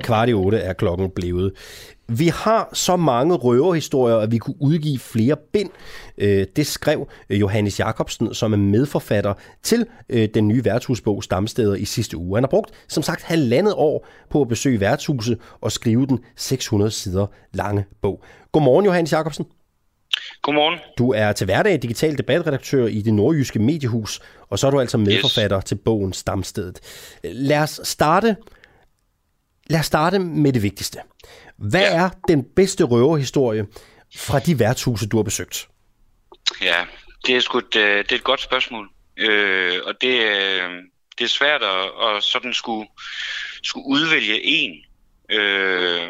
Kvart 0.00 0.28
i 0.28 0.34
8 0.34 0.58
er 0.58 0.72
klokken 0.72 1.10
blevet. 1.10 1.52
Vi 2.08 2.28
har 2.28 2.68
så 2.72 2.96
mange 2.96 3.34
røverhistorier, 3.34 4.16
at 4.16 4.32
vi 4.32 4.38
kunne 4.38 4.56
udgive 4.60 4.98
flere 4.98 5.36
bind. 5.52 5.70
Øh, 6.18 6.46
det 6.56 6.66
skrev 6.66 7.08
øh, 7.30 7.40
Johannes 7.40 7.80
Jacobsen, 7.80 8.34
som 8.34 8.52
er 8.52 8.56
medforfatter 8.56 9.34
til 9.62 9.86
øh, 10.08 10.28
den 10.34 10.48
nye 10.48 10.64
værtshusbog 10.64 11.24
Stamsteder 11.24 11.74
i 11.74 11.84
sidste 11.84 12.16
uge. 12.16 12.36
Han 12.36 12.44
har 12.44 12.48
brugt, 12.48 12.70
som 12.88 13.02
sagt, 13.02 13.22
halvandet 13.22 13.74
år 13.76 14.06
på 14.30 14.40
at 14.40 14.48
besøge 14.48 14.80
værtshuset 14.80 15.38
og 15.60 15.72
skrive 15.72 16.06
den 16.06 16.18
600 16.36 16.90
sider 16.90 17.26
lange 17.52 17.84
bog. 18.02 18.24
Godmorgen, 18.52 18.84
Johannes 18.84 19.12
Jacobsen. 19.12 19.44
Godmorgen. 20.42 20.78
Du 20.98 21.12
er 21.12 21.32
til 21.32 21.44
hverdag 21.44 21.82
digital 21.82 22.18
debatredaktør 22.18 22.86
i 22.86 23.00
det 23.00 23.14
nordjyske 23.14 23.58
mediehus, 23.58 24.20
og 24.50 24.58
så 24.58 24.66
er 24.66 24.70
du 24.70 24.80
altså 24.80 24.98
medforfatter 24.98 25.58
yes. 25.58 25.64
til 25.64 25.74
bogen 25.74 26.12
Stamstedet. 26.12 26.80
Lad 27.24 27.58
os 27.58 27.80
starte 27.84 28.36
lad 29.66 29.80
os 29.80 29.86
starte 29.86 30.18
med 30.18 30.52
det 30.52 30.62
vigtigste. 30.62 30.98
Hvad 31.56 31.80
ja. 31.80 31.96
er 31.96 32.10
den 32.28 32.44
bedste 32.56 32.84
røverhistorie 32.84 33.66
fra 34.16 34.38
de 34.38 34.58
værtshuse, 34.58 35.08
du 35.08 35.16
har 35.16 35.22
besøgt? 35.22 35.68
Ja, 36.62 36.86
det 37.26 37.36
er, 37.36 37.40
sgu 37.40 37.58
et, 37.58 37.76
øh, 37.76 37.98
det 37.98 38.12
er 38.12 38.16
et 38.16 38.24
godt 38.24 38.40
spørgsmål. 38.40 38.90
Øh, 39.16 39.80
og 39.84 39.94
det, 40.00 40.20
øh, 40.20 40.70
det 41.18 41.24
er 41.24 41.28
svært 41.28 41.62
at, 41.62 42.16
at 42.16 42.22
sådan 42.22 42.54
skulle, 42.54 42.88
skulle 43.62 43.86
udvælge 43.86 44.44
en. 44.44 44.84
Øh, 45.30 46.08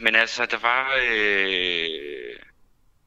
men 0.00 0.16
altså, 0.16 0.46
der 0.50 0.58
var... 0.58 0.98
Øh, 1.10 1.88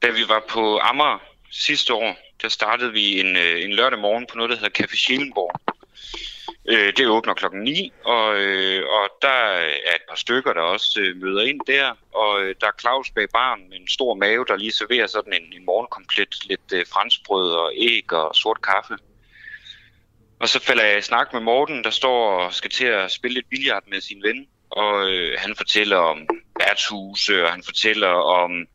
da 0.02 0.10
vi 0.10 0.28
var 0.28 0.42
på 0.48 0.78
Amager 0.78 1.18
sidste 1.50 1.94
år, 1.94 2.16
der 2.42 2.48
startede 2.48 2.92
vi 2.92 3.20
en, 3.20 3.36
øh, 3.36 3.64
en 3.64 3.72
lørdag 3.72 3.98
morgen 3.98 4.26
på 4.26 4.36
noget, 4.36 4.50
der 4.50 4.56
hedder 4.56 4.82
Café 4.82 4.96
Schielenborg. 4.96 5.71
Øh, 6.68 6.92
det 6.96 7.08
åbner 7.08 7.34
klokken 7.34 7.62
9, 7.62 7.92
og, 8.04 8.34
øh, 8.36 8.84
og 8.88 9.10
der 9.22 9.28
er 9.28 9.94
et 9.94 10.02
par 10.08 10.16
stykker, 10.16 10.52
der 10.52 10.60
også 10.60 11.00
øh, 11.00 11.16
møder 11.16 11.42
ind 11.42 11.60
der. 11.66 11.96
Og 12.14 12.42
øh, 12.42 12.54
der 12.60 12.66
er 12.66 12.80
Claus 12.80 13.10
bag 13.10 13.28
barn 13.32 13.68
med 13.68 13.76
en 13.76 13.88
stor 13.88 14.14
mave, 14.14 14.44
der 14.48 14.56
lige 14.56 14.72
serverer 14.72 15.06
sådan 15.06 15.32
en, 15.32 15.52
en 15.52 15.64
morgenkomplet 15.66 16.34
lidt 16.44 16.72
øh, 16.74 16.86
franskbrød 16.92 17.52
og 17.52 17.72
æg 17.76 18.12
og 18.12 18.34
sort 18.34 18.62
kaffe. 18.62 18.94
Og 20.40 20.48
så 20.48 20.60
falder 20.60 20.84
jeg 20.84 20.98
i 20.98 21.02
snak 21.02 21.32
med 21.32 21.40
Morten, 21.40 21.84
der 21.84 21.90
står 21.90 22.40
og 22.40 22.54
skal 22.54 22.70
til 22.70 22.86
at 22.86 23.10
spille 23.10 23.34
lidt 23.34 23.48
billard 23.50 23.82
med 23.86 24.00
sin 24.00 24.22
ven. 24.22 24.46
Og 24.70 25.10
øh, 25.10 25.38
han 25.38 25.56
fortæller 25.56 25.96
om 25.96 26.28
værtshuse, 26.60 27.44
og 27.44 27.52
han 27.52 27.62
fortæller 27.62 28.08
om 28.08 28.66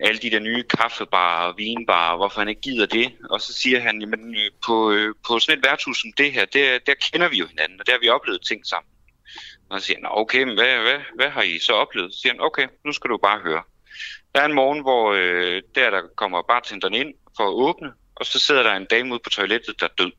alle 0.00 0.18
de 0.18 0.30
der 0.30 0.38
nye 0.38 0.62
kaffebarer 0.62 1.48
og 1.48 1.58
vinbarer, 1.58 2.16
hvorfor 2.16 2.40
han 2.40 2.48
ikke 2.48 2.60
gider 2.60 2.86
det. 2.86 3.12
Og 3.30 3.40
så 3.40 3.52
siger 3.52 3.80
han, 3.80 4.00
jamen 4.00 4.34
øh, 4.36 4.50
på, 4.66 4.92
øh, 4.92 5.14
på 5.26 5.38
sådan 5.38 5.58
et 5.58 5.64
værtshus 5.64 6.00
som 6.00 6.12
det 6.12 6.32
her, 6.32 6.44
der, 6.44 6.78
der 6.86 6.94
kender 6.94 7.28
vi 7.28 7.36
jo 7.36 7.46
hinanden, 7.46 7.80
og 7.80 7.86
der 7.86 7.92
har 7.92 8.00
vi 8.00 8.08
oplevet 8.08 8.42
ting 8.48 8.66
sammen. 8.66 8.90
Og 9.70 9.80
så 9.80 9.86
siger 9.86 9.98
han, 9.98 10.06
okay, 10.10 10.42
men 10.42 10.54
hvad, 10.54 10.78
hvad, 10.78 11.00
hvad 11.14 11.28
har 11.28 11.42
I 11.42 11.58
så 11.58 11.72
oplevet? 11.72 12.14
Så 12.14 12.20
siger 12.20 12.32
han, 12.32 12.40
okay, 12.40 12.66
nu 12.84 12.92
skal 12.92 13.10
du 13.10 13.16
bare 13.16 13.40
høre. 13.40 13.62
Der 14.34 14.40
er 14.40 14.46
en 14.46 14.54
morgen, 14.54 14.80
hvor 14.80 15.12
øh, 15.12 15.62
der, 15.74 15.90
der 15.90 16.02
kommer 16.16 16.42
bartenderen 16.42 16.94
ind 16.94 17.14
for 17.36 17.44
at 17.44 17.54
åbne, 17.54 17.92
og 18.14 18.26
så 18.26 18.38
sidder 18.38 18.62
der 18.62 18.72
en 18.72 18.84
dame 18.84 19.12
ude 19.12 19.20
på 19.24 19.30
toilettet, 19.30 19.80
der 19.80 19.86
er 19.86 19.94
død. 19.98 20.12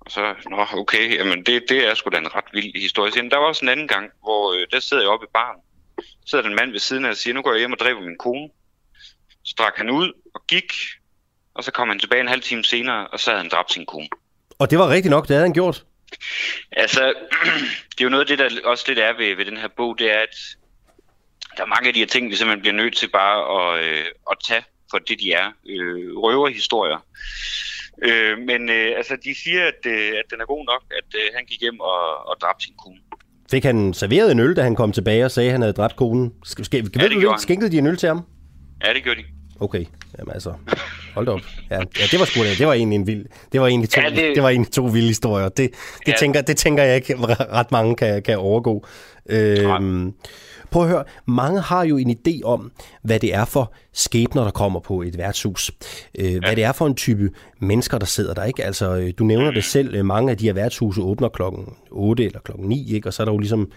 Og 0.00 0.10
så, 0.10 0.34
nå, 0.50 0.66
okay, 0.72 1.18
jamen 1.18 1.46
det, 1.46 1.64
det 1.68 1.86
er 1.86 1.94
sgu 1.94 2.10
da 2.10 2.18
en 2.18 2.34
ret 2.34 2.44
vild 2.52 2.80
historie. 2.80 3.12
Så, 3.12 3.28
der 3.30 3.36
var 3.36 3.46
også 3.46 3.64
en 3.64 3.68
anden 3.68 3.88
gang, 3.88 4.10
hvor 4.22 4.52
øh, 4.52 4.66
der 4.72 4.80
sidder 4.80 5.02
jeg 5.02 5.10
oppe 5.10 5.26
i 5.26 5.32
baren, 5.34 5.60
sidder 6.26 6.42
der 6.42 6.50
en 6.50 6.56
mand 6.56 6.70
ved 6.70 6.78
siden 6.78 7.04
af 7.04 7.10
og 7.10 7.16
siger, 7.16 7.34
nu 7.34 7.42
går 7.42 7.52
jeg 7.52 7.58
hjem 7.58 7.72
og 7.72 7.78
dræber 7.78 8.00
min 8.00 8.18
kone. 8.18 8.48
Så 9.44 9.54
drak 9.58 9.76
han 9.76 9.90
ud 9.90 10.12
og 10.34 10.46
gik, 10.46 10.72
og 11.54 11.64
så 11.64 11.70
kom 11.70 11.88
han 11.88 11.98
tilbage 11.98 12.20
en 12.20 12.28
halv 12.28 12.42
time 12.42 12.64
senere, 12.64 13.06
og 13.06 13.20
så 13.20 13.30
havde 13.30 13.42
han 13.42 13.50
dræbt 13.50 13.72
sin 13.72 13.86
kone. 13.86 14.08
Og 14.58 14.70
det 14.70 14.78
var 14.78 14.88
rigtigt 14.88 15.10
nok, 15.10 15.28
det 15.28 15.34
havde 15.34 15.46
han 15.46 15.54
gjort? 15.54 15.84
Altså, 16.72 17.14
det 17.92 18.00
er 18.00 18.04
jo 18.04 18.08
noget 18.08 18.20
af 18.20 18.26
det, 18.26 18.38
der 18.38 18.68
også 18.68 18.84
lidt 18.88 18.98
er 18.98 19.12
ved, 19.12 19.36
ved 19.36 19.44
den 19.44 19.56
her 19.56 19.68
bog, 19.68 19.98
det 19.98 20.12
er, 20.12 20.18
at 20.18 20.36
der 21.56 21.62
er 21.62 21.66
mange 21.66 21.88
af 21.88 21.94
de 21.94 22.00
her 22.00 22.06
ting, 22.06 22.30
vi 22.30 22.36
simpelthen 22.36 22.60
bliver 22.60 22.74
nødt 22.74 22.96
til 22.96 23.08
bare 23.08 23.38
at, 23.58 23.84
øh, 23.84 24.06
at 24.30 24.36
tage 24.44 24.64
for 24.90 24.98
det, 24.98 25.20
de 25.20 25.32
er. 25.32 25.52
Øh, 25.66 26.16
røverhistorier. 26.16 27.06
Øh, 28.02 28.38
men 28.38 28.70
øh, 28.70 28.92
altså, 28.96 29.16
de 29.24 29.34
siger, 29.42 29.66
at, 29.66 29.86
øh, 29.86 30.12
at 30.20 30.26
den 30.30 30.40
er 30.40 30.46
god 30.46 30.64
nok, 30.64 30.82
at 30.90 31.08
øh, 31.20 31.26
han 31.34 31.44
gik 31.44 31.60
hjem 31.60 31.80
og, 31.80 32.26
og 32.28 32.34
dræbte 32.40 32.64
sin 32.64 32.76
kone. 32.76 33.00
Fik 33.52 33.64
han 33.64 33.94
serveret 33.94 34.32
en 34.32 34.40
øl, 34.40 34.56
da 34.56 34.62
han 34.62 34.76
kom 34.76 34.92
tilbage 34.92 35.24
og 35.24 35.30
sagde, 35.30 35.48
at 35.48 35.52
han 35.52 35.60
havde 35.60 35.72
dræbt 35.72 35.96
konen? 35.96 36.32
Sk- 36.46 36.62
sk- 36.62 36.68
ja, 36.72 37.08
det 37.08 37.20
gjorde 37.20 37.42
Skænkede 37.42 37.70
de 37.70 37.78
en 37.78 37.86
øl 37.86 37.96
til 37.96 38.06
ham? 38.06 38.20
Ja, 38.86 38.92
det 38.94 39.02
gjorde 39.02 39.20
de. 39.20 39.24
Okay, 39.60 39.84
jamen 40.18 40.32
altså, 40.32 40.52
hold 41.14 41.28
op. 41.28 41.40
Ja, 41.70 41.78
ja 41.78 42.04
det 42.10 42.20
var 42.20 42.24
sgu 42.24 42.42
det. 42.42 42.58
Det 42.58 42.66
var 42.66 42.72
egentlig 42.72 42.96
en 42.96 43.06
vild, 43.06 43.24
det 43.52 43.60
var 43.60 43.66
egentlig 43.66 43.90
to, 43.90 44.00
ja, 44.00 44.08
det... 44.08 44.34
det 44.34 44.42
var 44.42 44.48
egentlig 44.48 44.72
to 44.72 44.84
vilde 44.84 45.08
historier. 45.08 45.48
Det, 45.48 45.56
det, 45.56 46.12
ja. 46.12 46.12
tænker, 46.18 46.40
det 46.40 46.56
tænker 46.56 46.82
jeg 46.82 46.96
ikke 46.96 47.16
ret 47.58 47.72
mange 47.72 47.96
kan, 47.96 48.22
kan 48.22 48.38
overgå. 48.38 48.86
Øhm, 49.28 50.12
Prøv 50.72 50.82
at 50.82 50.88
høre, 50.88 51.04
mange 51.26 51.60
har 51.60 51.84
jo 51.84 51.96
en 51.96 52.10
idé 52.10 52.42
om, 52.44 52.72
hvad 53.02 53.20
det 53.20 53.34
er 53.34 53.44
for 53.44 53.72
skæbner, 53.92 54.44
der 54.44 54.50
kommer 54.50 54.80
på 54.80 55.02
et 55.02 55.18
værtshus. 55.18 55.70
Øh, 56.18 56.38
hvad 56.38 56.56
det 56.56 56.64
er 56.64 56.72
for 56.72 56.86
en 56.86 56.94
type 56.94 57.30
mennesker, 57.60 57.98
der 57.98 58.06
sidder 58.06 58.34
der. 58.34 58.44
ikke. 58.44 58.64
Altså, 58.64 58.94
øh, 58.96 59.12
du 59.18 59.24
nævner 59.24 59.50
det 59.50 59.64
selv, 59.64 59.94
øh, 59.94 60.04
mange 60.04 60.30
af 60.30 60.38
de 60.38 60.44
her 60.44 60.52
værtshuse 60.52 61.00
åbner 61.00 61.28
klokken 61.28 61.64
8 61.90 62.24
eller 62.24 62.40
klokken 62.40 62.68
9, 62.68 62.94
ikke? 62.94 63.08
og 63.08 63.14
så 63.14 63.22
er 63.22 63.24
der 63.24 63.32
jo 63.32 63.38
ligesom 63.38 63.70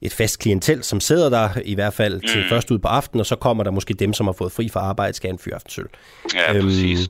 et 0.00 0.12
fast 0.12 0.38
klientel, 0.38 0.82
som 0.84 1.00
sidder 1.00 1.28
der 1.28 1.48
i 1.64 1.74
hvert 1.74 1.94
fald 1.94 2.20
til 2.20 2.42
mm. 2.42 2.48
først 2.48 2.70
ud 2.70 2.78
på 2.78 2.88
aftenen, 2.88 3.20
og 3.20 3.26
så 3.26 3.36
kommer 3.36 3.64
der 3.64 3.70
måske 3.70 3.94
dem, 3.94 4.12
som 4.12 4.26
har 4.26 4.32
fået 4.32 4.52
fri 4.52 4.68
fra 4.68 4.80
arbejde, 4.80 5.12
skal 5.16 5.30
en 5.30 5.38
fyraftensøl. 5.38 5.86
Ja, 6.34 6.54
øhm, 6.54 6.66
præcis. 6.66 7.08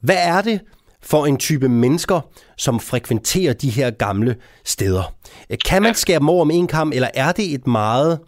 Hvad 0.00 0.18
er 0.18 0.42
det 0.42 0.60
for 1.02 1.26
en 1.26 1.36
type 1.36 1.68
mennesker, 1.68 2.20
som 2.56 2.80
frekventerer 2.80 3.52
de 3.52 3.70
her 3.70 3.90
gamle 3.90 4.36
steder? 4.64 5.14
Kan 5.64 5.82
man 5.82 5.94
skære 5.94 6.18
dem 6.18 6.28
over 6.28 6.44
med 6.44 6.56
en 6.56 6.66
kamp, 6.66 6.94
eller 6.94 7.08
er 7.14 7.32
det 7.32 7.54
et 7.54 7.66
meget 7.66 8.18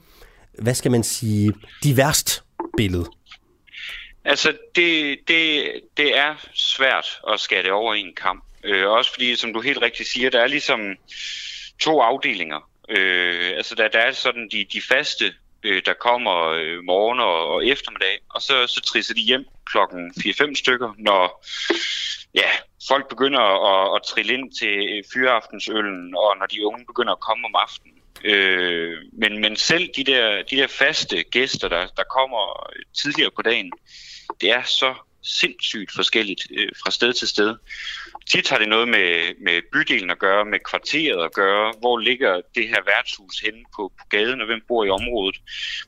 hvad 0.63 0.75
skal 0.75 0.91
man 0.91 1.03
sige, 1.03 1.53
diverst 1.85 2.45
billede? 2.77 3.07
Altså, 4.25 4.57
det, 4.75 5.19
det, 5.29 5.73
det 5.97 6.19
er 6.19 6.35
svært 6.55 7.21
at 7.33 7.41
skære 7.41 7.63
det 7.63 7.73
over 7.73 7.95
i 7.95 8.01
en 8.01 8.15
kamp. 8.15 8.45
Øh, 8.65 8.89
også 8.89 9.13
fordi, 9.13 9.37
som 9.37 9.53
du 9.53 9.61
helt 9.61 9.83
rigtigt 9.83 10.09
siger, 10.09 10.31
der 10.31 10.41
er 10.41 10.47
ligesom 10.47 10.81
to 11.79 12.01
afdelinger. 12.01 12.71
Øh, 12.89 13.53
altså 13.57 13.75
der, 13.75 13.89
der 13.89 13.99
er 13.99 14.13
sådan 14.13 14.49
de, 14.53 14.67
de 14.73 14.83
faste, 14.89 15.35
øh, 15.63 15.83
der 15.87 15.93
kommer 15.93 16.47
øh, 16.47 16.85
morgen 16.85 17.21
og, 17.21 17.49
og 17.49 17.67
eftermiddag, 17.67 18.19
og 18.31 18.43
så, 18.43 18.67
så 18.67 18.81
trisser 18.81 19.15
de 19.15 19.21
hjem 19.21 19.45
klokken 19.67 20.13
4-5 20.17 20.55
stykker, 20.55 20.95
når 20.99 21.45
ja, 22.35 22.51
folk 22.89 23.09
begynder 23.09 23.41
at, 23.41 23.97
at 23.97 24.03
trille 24.03 24.33
ind 24.35 24.53
til 24.61 25.03
fyraftensøllen, 25.13 26.15
og 26.17 26.37
når 26.39 26.47
de 26.47 26.67
unge 26.67 26.87
begynder 26.87 27.13
at 27.13 27.21
komme 27.21 27.47
om 27.47 27.55
aftenen. 27.55 27.98
Øh, 28.25 28.97
men, 29.12 29.41
men 29.41 29.57
selv 29.57 29.89
de 29.97 30.05
der, 30.05 30.43
de 30.43 30.57
der 30.57 30.66
faste 30.66 31.23
gæster, 31.23 31.69
der, 31.69 31.87
der 31.97 32.03
kommer 32.03 32.71
tidligere 33.03 33.31
på 33.37 33.43
dagen, 33.43 33.73
det 34.41 34.51
er 34.51 34.62
så 34.62 34.95
sindssygt 35.23 35.93
forskelligt 35.95 36.47
øh, 36.51 36.69
fra 36.83 36.91
sted 36.91 37.12
til 37.12 37.29
sted. 37.29 37.57
Tit 38.31 38.49
har 38.49 38.59
det 38.59 38.69
noget 38.69 38.89
med, 38.89 39.35
med 39.41 39.62
bydelen 39.73 40.11
at 40.11 40.19
gøre, 40.19 40.45
med 40.45 40.59
kvarteret 40.59 41.25
at 41.25 41.33
gøre. 41.33 41.75
Hvor 41.79 41.99
ligger 41.99 42.41
det 42.55 42.69
her 42.69 42.83
værtshus 42.87 43.39
henne 43.39 43.64
på, 43.77 43.93
på 43.99 44.05
gaden, 44.11 44.41
og 44.41 44.47
hvem 44.47 44.61
bor 44.69 44.85
i 44.85 44.91
området? 44.91 45.37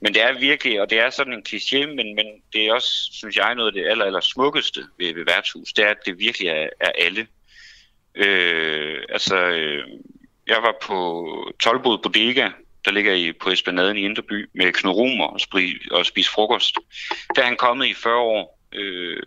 Men 0.00 0.14
det 0.14 0.22
er 0.22 0.38
virkelig, 0.38 0.80
og 0.80 0.90
det 0.90 0.98
er 0.98 1.10
sådan 1.10 1.32
en 1.32 1.46
kliché, 1.48 1.86
men, 1.86 2.14
men 2.14 2.26
det 2.52 2.66
er 2.66 2.74
også, 2.74 3.08
synes 3.12 3.36
jeg, 3.36 3.54
noget 3.54 3.68
af 3.68 3.72
det 3.72 3.90
aller, 3.90 4.04
aller 4.04 4.20
smukkeste 4.20 4.80
ved, 4.98 5.14
ved 5.14 5.24
værtshus. 5.24 5.72
Det 5.72 5.84
er, 5.84 5.88
at 5.88 6.06
det 6.06 6.18
virkelig 6.18 6.48
er, 6.48 6.68
er 6.80 6.92
alle. 6.98 7.26
Øh, 8.14 9.02
altså, 9.08 9.36
øh, 9.36 9.84
jeg 10.50 10.62
var 10.62 10.74
på 10.82 10.98
Tolbod 11.60 11.98
Bodega, 11.98 12.48
der 12.84 12.90
ligger 12.90 13.14
i, 13.14 13.32
på 13.32 13.50
Esplanaden 13.50 13.96
i 13.96 14.04
Indreby, 14.04 14.50
med 14.54 14.72
Knud 14.72 14.92
Romer 14.92 15.26
og, 15.26 15.40
og 15.90 16.06
spise 16.06 16.30
frokost. 16.30 16.78
Der 17.36 17.42
er 17.42 17.46
han 17.46 17.56
kommet 17.56 17.86
i 17.86 17.94
40 17.94 18.16
år. 18.16 18.58
Øh, 18.72 19.22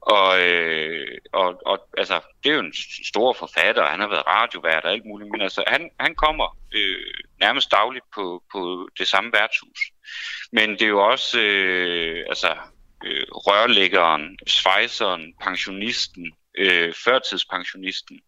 og, 0.00 0.40
øh, 0.40 1.18
og, 1.32 1.62
og 1.66 1.88
altså, 1.98 2.20
det 2.44 2.50
er 2.50 2.54
jo 2.54 2.60
en 2.60 2.74
stor 3.04 3.32
forfatter, 3.32 3.86
han 3.86 4.00
har 4.00 4.08
været 4.08 4.26
radiovært 4.26 4.84
og 4.84 4.90
alt 4.90 5.04
muligt, 5.04 5.30
men 5.30 5.40
altså, 5.40 5.64
han, 5.66 5.90
han 6.00 6.14
kommer 6.14 6.58
øh, 6.74 7.14
nærmest 7.40 7.70
dagligt 7.70 8.04
på, 8.14 8.42
på 8.52 8.88
det 8.98 9.08
samme 9.08 9.32
værtshus. 9.32 9.80
Men 10.52 10.70
det 10.70 10.82
er 10.82 10.86
jo 10.86 11.06
også 11.10 11.40
øh, 11.40 12.24
altså, 12.28 12.56
øh, 13.04 13.26
rørlæggeren, 13.30 14.38
svejseren, 14.46 15.34
pensionisten, 15.42 16.32
øh, 16.58 16.94
førtidspensionisten, 17.04 18.20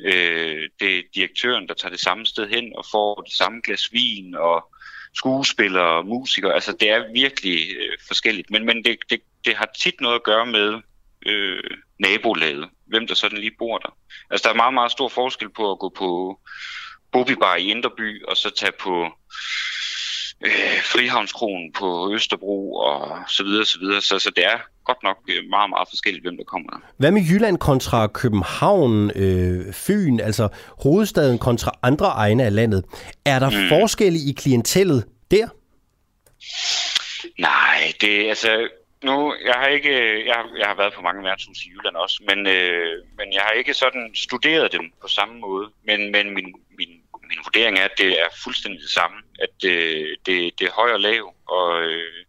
øh, 0.00 0.68
det 0.80 0.98
er 0.98 1.02
direktøren, 1.14 1.68
der 1.68 1.74
tager 1.74 1.92
det 1.92 2.00
samme 2.00 2.26
sted 2.26 2.48
hen 2.48 2.72
og 2.76 2.84
får 2.92 3.20
det 3.20 3.32
samme 3.32 3.60
glas 3.64 3.92
vin, 3.92 4.34
og 4.34 4.74
skuespillere, 5.14 5.96
og 5.96 6.06
musikere, 6.06 6.54
altså 6.54 6.72
det 6.80 6.90
er 6.90 7.12
virkelig 7.12 7.76
øh, 7.76 7.98
forskelligt, 8.06 8.50
men, 8.50 8.66
men 8.66 8.84
det, 8.84 8.98
det, 9.10 9.20
det 9.44 9.56
har 9.56 9.68
tit 9.82 10.00
noget 10.00 10.14
at 10.14 10.22
gøre 10.22 10.46
med 10.46 10.80
øh, 11.26 11.76
nabolaget, 11.98 12.68
hvem 12.86 13.06
der 13.06 13.14
sådan 13.14 13.38
lige 13.38 13.56
bor 13.58 13.78
der. 13.78 13.96
Altså 14.30 14.42
der 14.44 14.50
er 14.50 14.56
meget, 14.56 14.74
meget 14.74 14.92
stor 14.92 15.08
forskel 15.08 15.48
på 15.48 15.72
at 15.72 15.78
gå 15.78 15.88
på 15.88 16.40
Bobibar 17.12 17.56
i 17.56 17.70
Inderby, 17.70 18.24
og 18.24 18.36
så 18.36 18.50
tage 18.50 18.72
på 18.72 19.12
øh, 20.44 20.82
Frihavnskronen 20.82 21.72
på 21.72 22.12
Østerbro 22.14 22.74
og 22.74 23.18
så 23.28 23.44
videre, 23.44 23.64
så 23.64 23.78
videre. 23.78 24.00
Så, 24.00 24.18
så 24.18 24.30
det 24.36 24.44
er 24.44 24.58
godt 24.84 25.02
nok 25.02 25.18
øh, 25.28 25.44
meget, 25.50 25.70
meget 25.70 25.88
forskelligt, 25.88 26.24
hvem 26.24 26.36
der 26.36 26.44
kommer. 26.44 26.82
Hvad 26.96 27.10
med 27.10 27.22
Jylland 27.30 27.58
kontra 27.58 28.06
København, 28.06 29.10
øh, 29.16 29.72
Fyn, 29.72 30.20
altså 30.20 30.48
hovedstaden 30.82 31.38
kontra 31.38 31.70
andre 31.82 32.06
egne 32.06 32.44
af 32.44 32.54
landet? 32.54 32.84
Er 33.24 33.38
der 33.38 33.50
mm. 33.50 33.68
forskelle 33.68 34.18
i 34.18 34.32
klientellet 34.32 35.04
der? 35.30 35.48
Nej, 37.38 37.92
det 38.00 38.28
altså 38.28 38.68
nu, 39.04 39.34
jeg 39.44 39.54
har 39.54 39.66
ikke, 39.66 39.94
jeg 40.28 40.34
har, 40.34 40.46
jeg 40.58 40.66
har 40.66 40.74
været 40.74 40.92
på 40.94 41.02
mange 41.02 41.24
værtshus 41.24 41.64
i 41.64 41.70
Jylland 41.70 41.96
også, 41.96 42.22
men, 42.28 42.46
øh, 42.46 43.04
men 43.18 43.32
jeg 43.32 43.42
har 43.42 43.52
ikke 43.52 43.74
sådan 43.74 44.10
studeret 44.14 44.72
dem 44.72 44.92
på 45.02 45.08
samme 45.08 45.40
måde. 45.40 45.66
Men, 45.84 46.12
men 46.12 46.34
min, 46.34 46.54
min, 46.78 46.92
min 47.30 47.44
vurdering 47.44 47.78
er, 47.78 47.84
at 47.84 47.98
det 47.98 48.20
er 48.20 48.28
fuldstændig 48.44 48.80
det 48.80 48.90
samme. 48.90 49.16
At 49.44 49.56
øh, 49.64 50.16
det, 50.26 50.58
det 50.58 50.66
er 50.66 50.72
høj 50.80 50.90
og 50.92 51.00
lav, 51.00 51.34
og, 51.48 51.82
øh, 51.82 52.24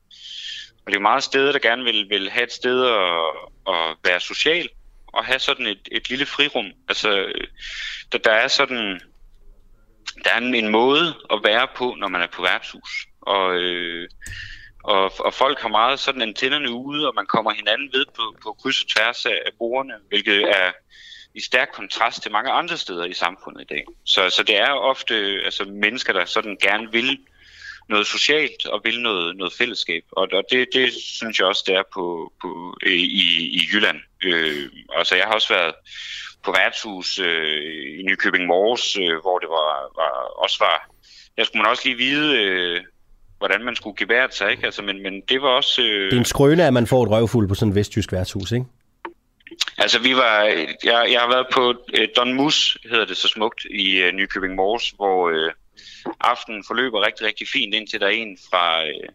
og 0.86 0.88
det 0.92 0.96
er 0.96 1.10
meget 1.10 1.24
steder, 1.24 1.52
der 1.52 1.60
gerne 1.60 1.84
vil, 1.84 2.10
vil 2.10 2.30
have 2.30 2.44
et 2.44 2.52
sted 2.52 2.86
at, 2.86 3.74
at 3.74 3.98
være 4.04 4.20
social, 4.20 4.70
og 5.08 5.26
have 5.26 5.40
sådan 5.40 5.68
et, 5.68 5.90
et 5.92 6.10
lille 6.10 6.26
frirum. 6.26 6.72
Altså, 6.88 7.34
der, 8.12 8.18
der 8.18 8.32
er 8.32 8.48
sådan, 8.48 9.02
der 10.24 10.30
er 10.34 10.38
en, 10.38 10.56
en 10.56 10.70
måde 10.70 11.16
at 11.34 11.40
være 11.44 11.68
på, 11.76 11.96
når 11.98 12.08
man 12.08 12.22
er 12.22 12.28
på 12.28 12.42
værtshus. 12.42 13.08
Og, 13.22 13.56
øh, 13.56 14.10
og, 14.84 15.12
og 15.20 15.34
folk 15.34 15.60
har 15.60 15.70
meget 15.70 16.00
sådan 16.00 16.22
antennerne 16.22 16.72
ude, 16.72 17.08
og 17.08 17.16
man 17.16 17.26
kommer 17.26 17.52
hinanden 17.52 17.90
ved 17.94 18.06
på, 18.16 18.36
på 18.44 18.54
kryds 18.54 18.84
og 18.84 18.90
tværs 18.90 19.26
af 19.26 19.52
bordene, 19.58 19.94
hvilket 20.10 20.42
er 20.44 20.72
i 21.36 21.42
stærk 21.42 21.70
kontrast 21.74 22.22
til 22.22 22.32
mange 22.32 22.52
andre 22.52 22.78
steder 22.78 23.06
i 23.06 23.14
samfundet 23.14 23.62
i 23.62 23.74
dag. 23.74 23.86
Så, 24.04 24.30
så 24.30 24.44
det 24.44 24.58
er 24.58 24.70
ofte 24.70 25.16
altså, 25.46 25.64
mennesker, 25.66 26.14
der 26.14 26.26
sådan 26.26 26.58
gerne 26.62 26.92
vil 26.92 27.20
noget 27.90 28.08
socialt 28.08 28.66
og 28.66 28.82
vil 28.84 29.02
noget, 29.02 29.36
noget 29.36 29.54
fællesskab. 29.54 30.04
Og, 30.12 30.28
og 30.34 30.44
det, 30.52 30.68
det 30.74 30.94
synes 30.94 31.40
jeg 31.40 31.48
også, 31.48 31.64
det 31.68 31.76
er 31.76 31.84
på, 31.94 32.34
på, 32.42 32.78
i, 32.86 33.22
i 33.60 33.62
Jylland. 33.74 34.00
Øh, 34.24 34.70
altså, 34.96 35.16
jeg 35.16 35.26
har 35.26 35.34
også 35.34 35.54
været 35.54 35.74
på 36.44 36.52
værtshus 36.52 37.20
øh, 37.20 38.00
i 38.00 38.04
Nykøbing 38.04 38.46
Mors, 38.48 38.98
øh, 38.98 39.22
hvor 39.22 39.40
det 39.40 39.50
var, 39.50 39.72
var, 40.02 40.12
også 40.44 40.58
var... 40.60 40.90
Der 41.38 41.44
skulle 41.44 41.62
man 41.62 41.72
også 41.72 41.84
lige 41.86 41.98
vide, 41.98 42.38
øh, 42.44 42.82
hvordan 43.38 43.64
man 43.64 43.76
skulle 43.76 43.98
gebære 43.98 44.28
sig, 44.32 44.52
ikke? 44.52 44.66
Altså, 44.66 44.82
men, 44.82 45.04
men 45.04 45.22
det 45.30 45.42
var 45.42 45.50
også... 45.50 45.82
Øh... 45.82 46.06
Det 46.06 46.14
er 46.14 46.18
en 46.18 46.26
skrøne, 46.26 46.64
at 46.64 46.74
man 46.74 46.88
får 46.88 47.04
et 47.04 47.10
røvfuld 47.10 47.48
på 47.48 47.56
sådan 47.56 47.70
et 47.70 47.76
vestjysk 47.76 48.12
værtshus, 48.12 48.52
ikke? 48.52 48.66
Altså, 49.78 50.00
vi 50.00 50.16
var... 50.16 50.44
Jeg, 50.84 51.08
jeg 51.12 51.22
har 51.22 51.28
været 51.28 51.48
på 51.54 51.86
øh, 51.94 52.08
Don 52.16 52.34
Mus, 52.34 52.78
hedder 52.84 53.06
det 53.06 53.18
så 53.18 53.28
smukt, 53.28 53.66
i 53.66 53.98
øh, 53.98 54.14
Nykøbing 54.14 54.56
Mors, 54.56 54.90
hvor 54.90 55.30
øh, 55.30 55.52
aftenen 56.20 56.64
forløber 56.68 57.06
rigtig, 57.06 57.28
rigtig 57.28 57.48
fint, 57.48 57.74
indtil 57.74 58.00
der 58.00 58.06
er 58.06 58.12
en 58.12 58.38
fra 58.50 58.86
øh, 58.86 59.10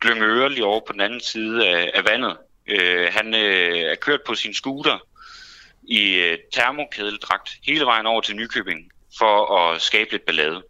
Glyngøre 0.00 0.50
lige 0.50 0.64
over 0.64 0.80
på 0.86 0.92
den 0.92 1.00
anden 1.00 1.20
side 1.20 1.68
af, 1.68 1.90
af 1.94 2.04
vandet. 2.04 2.36
Øh, 2.66 3.12
han 3.12 3.34
øh, 3.34 3.78
er 3.78 3.94
kørt 3.94 4.20
på 4.26 4.34
sin 4.34 4.54
scooter 4.54 4.98
i 5.82 6.14
øh, 6.14 6.38
termokædeldragt 6.52 7.50
hele 7.66 7.84
vejen 7.84 8.06
over 8.06 8.20
til 8.20 8.36
Nykøbing 8.36 8.90
for 9.18 9.56
at 9.58 9.82
skabe 9.82 10.10
lidt 10.10 10.26
ballade 10.26 10.62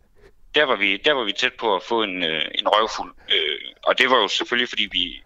der 0.54 0.64
var 0.64 0.76
vi, 0.76 0.96
der 0.96 1.12
var 1.12 1.24
vi 1.24 1.32
tæt 1.32 1.52
på 1.52 1.76
at 1.76 1.82
få 1.82 2.02
en, 2.02 2.22
øh, 2.22 2.44
en 2.54 2.68
røvfuld. 2.68 3.14
Øh, 3.34 3.58
og 3.82 3.98
det 3.98 4.10
var 4.10 4.16
jo 4.16 4.28
selvfølgelig, 4.28 4.68
fordi 4.68 4.88
vi, 4.92 5.22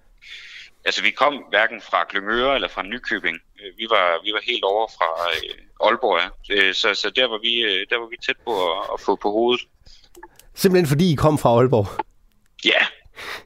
altså 0.85 1.03
vi 1.03 1.11
kom 1.11 1.35
hverken 1.49 1.81
fra 1.81 2.07
Glyngøre 2.11 2.55
eller 2.55 2.69
fra 2.69 2.83
Nykøbing. 2.83 3.39
Øh, 3.61 3.79
vi 3.79 3.87
var, 3.91 4.07
vi 4.25 4.31
var 4.33 4.43
helt 4.51 4.65
over 4.65 4.87
fra 4.97 5.09
øh, 5.35 5.87
Aalborg, 5.87 6.17
ja. 6.21 6.55
øh, 6.55 6.75
så, 6.75 6.89
så 6.95 7.11
der, 7.17 7.27
var 7.29 7.39
vi, 7.39 7.53
der 7.91 7.99
var 7.99 8.09
vi 8.09 8.17
tæt 8.27 8.37
på 8.47 8.53
at, 8.71 8.79
at 8.95 9.01
få 9.01 9.17
på 9.23 9.31
hovedet. 9.31 9.63
Simpelthen 10.55 10.87
fordi 10.87 11.13
I 11.13 11.15
kom 11.15 11.39
fra 11.39 11.51
Aalborg? 11.51 11.87
Ja. 12.65 12.83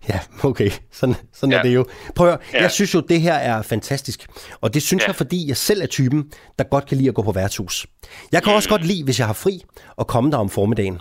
Ja, 0.09 0.21
okay. 0.45 0.71
Sådan, 0.91 1.15
sådan 1.33 1.53
ja. 1.53 1.59
er 1.59 1.63
det 1.63 1.75
jo. 1.75 1.87
Prøv 2.15 2.29
at, 2.29 2.41
ja. 2.53 2.63
Jeg 2.63 2.71
synes 2.71 2.95
jo, 2.95 3.01
det 3.01 3.21
her 3.21 3.35
er 3.35 3.63
fantastisk. 3.63 4.27
Og 4.61 4.75
det 4.75 4.83
synes 4.83 5.03
ja. 5.03 5.07
jeg, 5.07 5.17
fordi 5.17 5.49
jeg 5.49 5.57
selv 5.57 5.83
er 5.83 5.87
typen, 5.87 6.33
der 6.59 6.65
godt 6.65 6.87
kan 6.87 6.97
lide 6.97 7.09
at 7.09 7.15
gå 7.15 7.23
på 7.23 7.33
værtshus. 7.33 7.87
Jeg 8.33 8.43
kan 8.43 8.53
mm. 8.53 8.57
også 8.57 8.69
godt 8.69 8.87
lide, 8.87 9.05
hvis 9.05 9.19
jeg 9.19 9.27
har 9.27 9.35
fri, 9.35 9.63
at 9.99 10.07
komme 10.07 10.31
der 10.31 10.39
om 10.39 10.51
formiddagen. 10.51 11.01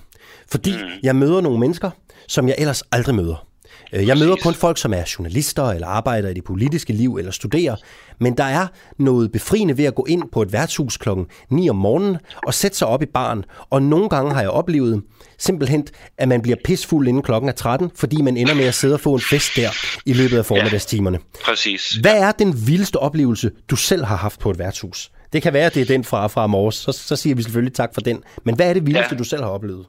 Fordi 0.51 0.71
mm. 0.71 0.89
jeg 1.03 1.15
møder 1.15 1.41
nogle 1.41 1.59
mennesker, 1.59 1.91
som 2.27 2.47
jeg 2.47 2.55
ellers 2.57 2.83
aldrig 2.91 3.15
møder. 3.15 3.47
Øh, 3.93 4.07
jeg 4.07 4.17
møder 4.17 4.35
kun 4.35 4.53
folk, 4.53 4.77
som 4.77 4.93
er 4.93 5.03
journalister, 5.17 5.63
eller 5.63 5.87
arbejder 5.87 6.29
i 6.29 6.33
det 6.33 6.43
politiske 6.43 6.93
liv, 6.93 7.15
eller 7.15 7.31
studerer. 7.31 7.75
Men 8.19 8.37
der 8.37 8.43
er 8.43 8.67
noget 8.99 9.31
befriende 9.31 9.77
ved 9.77 9.85
at 9.85 9.95
gå 9.95 10.05
ind 10.09 10.23
på 10.31 10.41
et 10.41 10.53
værtshus 10.53 10.97
klokken 10.97 11.25
9 11.49 11.69
om 11.69 11.75
morgenen, 11.75 12.17
og 12.47 12.53
sætte 12.53 12.77
sig 12.77 12.87
op 12.87 13.03
i 13.03 13.05
baren. 13.05 13.45
Og 13.69 13.81
nogle 13.81 14.09
gange 14.09 14.33
har 14.33 14.41
jeg 14.41 14.49
oplevet 14.49 15.01
simpelthen, 15.37 15.87
at 16.17 16.27
man 16.27 16.41
bliver 16.41 16.57
pisfuld 16.63 17.07
inden 17.07 17.23
klokken 17.23 17.49
er 17.49 17.53
13, 17.53 17.91
fordi 17.95 18.21
man 18.21 18.37
ender 18.37 18.53
med 18.53 18.65
at 18.65 18.73
sidde 18.73 18.93
og 18.93 18.99
få 18.99 19.13
en 19.13 19.21
fest 19.21 19.51
der 19.55 19.69
i 20.05 20.13
løbet 20.13 20.37
af 20.37 20.45
formiddagstimerne. 20.45 21.17
Ja, 21.17 21.45
præcis. 21.45 21.89
Hvad 21.91 22.21
er 22.21 22.31
den 22.31 22.67
vildeste 22.67 22.95
oplevelse, 22.95 23.51
du 23.69 23.75
selv 23.75 24.03
har 24.05 24.15
haft 24.15 24.39
på 24.39 24.51
et 24.51 24.59
værtshus? 24.59 25.11
Det 25.33 25.41
kan 25.41 25.53
være, 25.53 25.65
at 25.65 25.75
det 25.75 25.81
er 25.81 25.85
den 25.85 26.03
fra, 26.03 26.27
fra 26.27 26.47
Mors. 26.47 26.75
Så, 26.75 26.91
så 26.91 27.15
siger 27.15 27.35
vi 27.35 27.43
selvfølgelig 27.43 27.73
tak 27.73 27.93
for 27.93 28.01
den. 28.01 28.23
Men 28.45 28.55
hvad 28.55 28.69
er 28.69 28.73
det 28.73 28.85
vildeste, 28.85 29.15
ja. 29.15 29.17
du 29.17 29.23
selv 29.23 29.43
har 29.43 29.49
oplevet? 29.49 29.85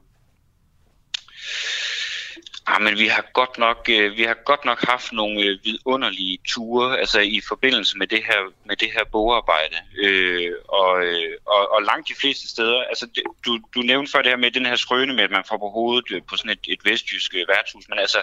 Ah, 2.65 2.81
men 2.81 2.97
vi 2.97 3.07
har 3.07 3.25
godt 3.33 3.57
nok, 3.57 3.89
øh, 3.89 4.17
vi 4.17 4.23
har 4.23 4.37
godt 4.45 4.65
nok 4.65 4.85
haft 4.87 5.13
nogle 5.13 5.41
øh, 5.41 5.59
vidunderlige 5.63 6.39
ture, 6.47 6.99
altså 6.99 7.19
i 7.19 7.41
forbindelse 7.47 7.97
med 7.97 8.07
det 8.07 8.23
her, 8.23 8.41
med 8.65 8.75
det 8.75 8.91
her 8.91 9.03
bogarbejde. 9.11 9.75
Øh, 9.97 10.51
og, 10.67 11.05
øh, 11.05 11.37
og, 11.45 11.71
og 11.71 11.83
langt 11.83 12.09
de 12.09 12.15
fleste 12.15 12.49
steder, 12.49 12.83
altså 12.83 13.05
det, 13.15 13.23
du, 13.45 13.59
du 13.75 13.79
nævnte 13.81 14.11
før 14.11 14.21
det 14.21 14.31
her 14.31 14.37
med 14.37 14.51
den 14.51 14.65
her 14.65 14.75
skrøne 14.75 15.13
med, 15.13 15.23
at 15.23 15.31
man 15.31 15.43
får 15.49 15.57
på 15.57 15.69
hovedet 15.69 16.11
øh, 16.11 16.21
på 16.29 16.37
sådan 16.37 16.51
et, 16.51 16.65
et 16.67 16.85
vestjysk 16.85 17.35
øh, 17.35 17.47
værtshus, 17.47 17.89
men 17.89 17.99
altså, 17.99 18.21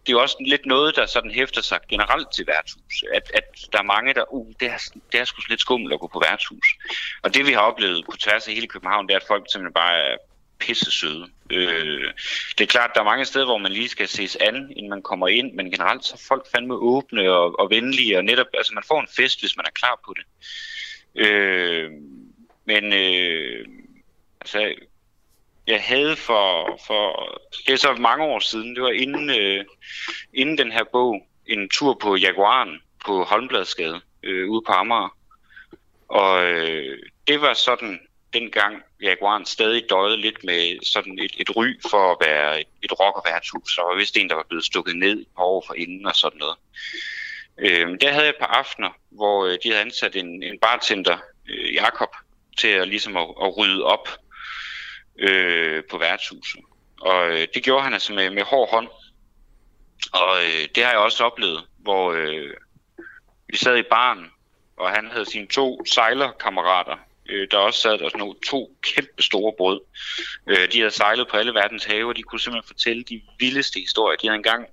det 0.00 0.08
er 0.08 0.16
jo 0.16 0.22
også 0.22 0.36
lidt 0.40 0.66
noget, 0.66 0.96
der 0.96 1.06
sådan 1.06 1.30
hæfter 1.30 1.62
sig 1.62 1.80
generelt 1.88 2.28
til 2.34 2.46
værtshus. 2.46 3.04
At, 3.14 3.30
at 3.34 3.44
der 3.72 3.78
er 3.78 3.92
mange, 3.94 4.14
der, 4.14 4.24
uh, 4.34 4.52
det 4.60 4.68
er, 4.68 4.78
det 5.12 5.20
er 5.20 5.24
sgu 5.24 5.40
lidt 5.48 5.60
skummelt 5.60 5.94
at 5.94 6.00
gå 6.00 6.06
på 6.06 6.22
værtshus. 6.28 6.66
Og 7.22 7.34
det 7.34 7.46
vi 7.46 7.52
har 7.52 7.60
oplevet 7.60 8.04
på 8.10 8.16
tværs 8.16 8.48
af 8.48 8.54
hele 8.54 8.66
København, 8.66 9.06
det 9.06 9.14
er, 9.14 9.18
at 9.18 9.26
folk 9.28 9.44
simpelthen 9.52 9.74
bare 9.74 9.96
er 9.98 10.16
pisse 10.58 10.90
søde. 10.90 11.26
Øh, 11.50 12.12
det 12.58 12.64
er 12.64 12.66
klart, 12.66 12.90
der 12.94 13.00
er 13.00 13.04
mange 13.04 13.24
steder, 13.24 13.44
hvor 13.44 13.58
man 13.58 13.72
lige 13.72 13.88
skal 13.88 14.08
ses 14.08 14.36
an, 14.36 14.72
inden 14.76 14.90
man 14.90 15.02
kommer 15.02 15.28
ind, 15.28 15.52
men 15.52 15.70
generelt 15.70 16.04
så 16.04 16.14
er 16.14 16.26
folk 16.28 16.46
fandme 16.54 16.74
åbne 16.74 17.32
og, 17.32 17.60
og 17.60 17.70
venlige, 17.70 18.18
og 18.18 18.24
netop, 18.24 18.46
altså 18.54 18.74
man 18.74 18.84
får 18.88 19.00
en 19.00 19.08
fest, 19.16 19.40
hvis 19.40 19.56
man 19.56 19.66
er 19.66 19.70
klar 19.70 20.00
på 20.04 20.14
det. 20.16 20.24
Øh, 21.26 21.90
Men 22.68 22.92
øh, 22.92 23.66
altså, 24.40 24.74
jeg 25.66 25.82
havde 25.82 26.16
for, 26.16 26.78
for, 26.86 27.02
det 27.66 27.72
er 27.72 27.76
så 27.76 27.94
mange 27.94 28.24
år 28.24 28.38
siden, 28.38 28.74
det 28.74 28.82
var 28.82 28.90
inden, 28.90 29.30
øh, 29.30 29.64
inden 30.34 30.58
den 30.58 30.72
her 30.72 30.84
bog, 30.92 31.26
en 31.46 31.68
tur 31.68 31.94
på 31.94 32.16
Jaguaren 32.16 32.80
på 33.06 33.24
Holmbladsgade 33.24 34.00
øh, 34.22 34.50
ude 34.50 34.62
på 34.66 34.72
Amager. 34.72 35.16
Og 36.08 36.44
øh, 36.44 36.98
det 37.26 37.40
var 37.40 37.54
sådan 37.54 38.00
dengang 38.40 38.82
Jaguaren 39.02 39.46
stadig 39.46 39.90
døjede 39.90 40.16
lidt 40.16 40.44
med 40.44 40.84
sådan 40.84 41.18
et, 41.18 41.34
et 41.38 41.56
ry 41.56 41.66
for 41.90 42.12
at 42.12 42.16
være 42.26 42.60
et, 42.60 42.66
et 42.82 42.92
rock- 42.92 43.26
Der 43.76 43.88
var 43.88 43.96
vist 43.96 44.16
en, 44.16 44.28
der 44.28 44.34
var 44.34 44.46
blevet 44.48 44.64
stukket 44.64 44.96
ned 44.96 45.20
et 45.20 45.26
par 45.36 45.44
år 45.44 45.64
for 45.66 45.74
inden 45.74 46.06
og 46.06 46.16
sådan 46.16 46.38
noget. 46.38 46.56
Øh, 47.58 48.00
der 48.00 48.12
havde 48.12 48.24
jeg 48.24 48.30
et 48.30 48.40
par 48.40 48.46
aftener, 48.60 48.90
hvor 49.10 49.46
øh, 49.46 49.58
de 49.62 49.68
havde 49.68 49.80
ansat 49.80 50.16
en, 50.16 50.42
en 50.42 50.58
bartender, 50.58 51.18
øh, 51.48 51.74
Jakob, 51.74 52.08
til 52.58 52.68
at, 52.68 52.88
ligesom 52.88 53.16
at, 53.16 53.28
at 53.42 53.56
rydde 53.58 53.84
op 53.84 54.08
øh, 55.18 55.82
på 55.90 55.98
værtshuset. 55.98 56.60
Og 57.00 57.28
øh, 57.28 57.48
det 57.54 57.62
gjorde 57.62 57.84
han 57.84 57.92
altså 57.92 58.12
med, 58.12 58.30
med 58.30 58.42
hård 58.42 58.70
hånd. 58.70 58.88
Og 60.12 60.36
øh, 60.44 60.68
det 60.74 60.84
har 60.84 60.90
jeg 60.90 61.00
også 61.00 61.24
oplevet, 61.24 61.64
hvor 61.78 62.12
øh, 62.12 62.54
vi 63.48 63.56
sad 63.56 63.76
i 63.76 63.82
baren, 63.90 64.30
og 64.76 64.90
han 64.90 65.10
havde 65.10 65.30
sine 65.30 65.46
to 65.46 65.84
sejlerkammerater, 65.84 66.96
øh, 67.28 67.48
der 67.50 67.58
også 67.58 67.80
sad 67.80 67.92
der 67.92 68.08
sådan 68.08 68.18
nogle 68.18 68.34
to 68.46 68.76
kæmpe 68.82 69.22
store 69.22 69.52
brød. 69.58 69.80
Øh, 70.46 70.72
de 70.72 70.78
havde 70.78 70.90
sejlet 70.90 71.28
på 71.28 71.36
alle 71.36 71.54
verdens 71.54 71.84
have, 71.84 72.08
og 72.08 72.16
de 72.16 72.22
kunne 72.22 72.40
simpelthen 72.40 72.68
fortælle 72.68 73.02
de 73.02 73.22
vildeste 73.38 73.80
historier. 73.80 74.16
De 74.16 74.26
havde 74.26 74.36
engang 74.36 74.66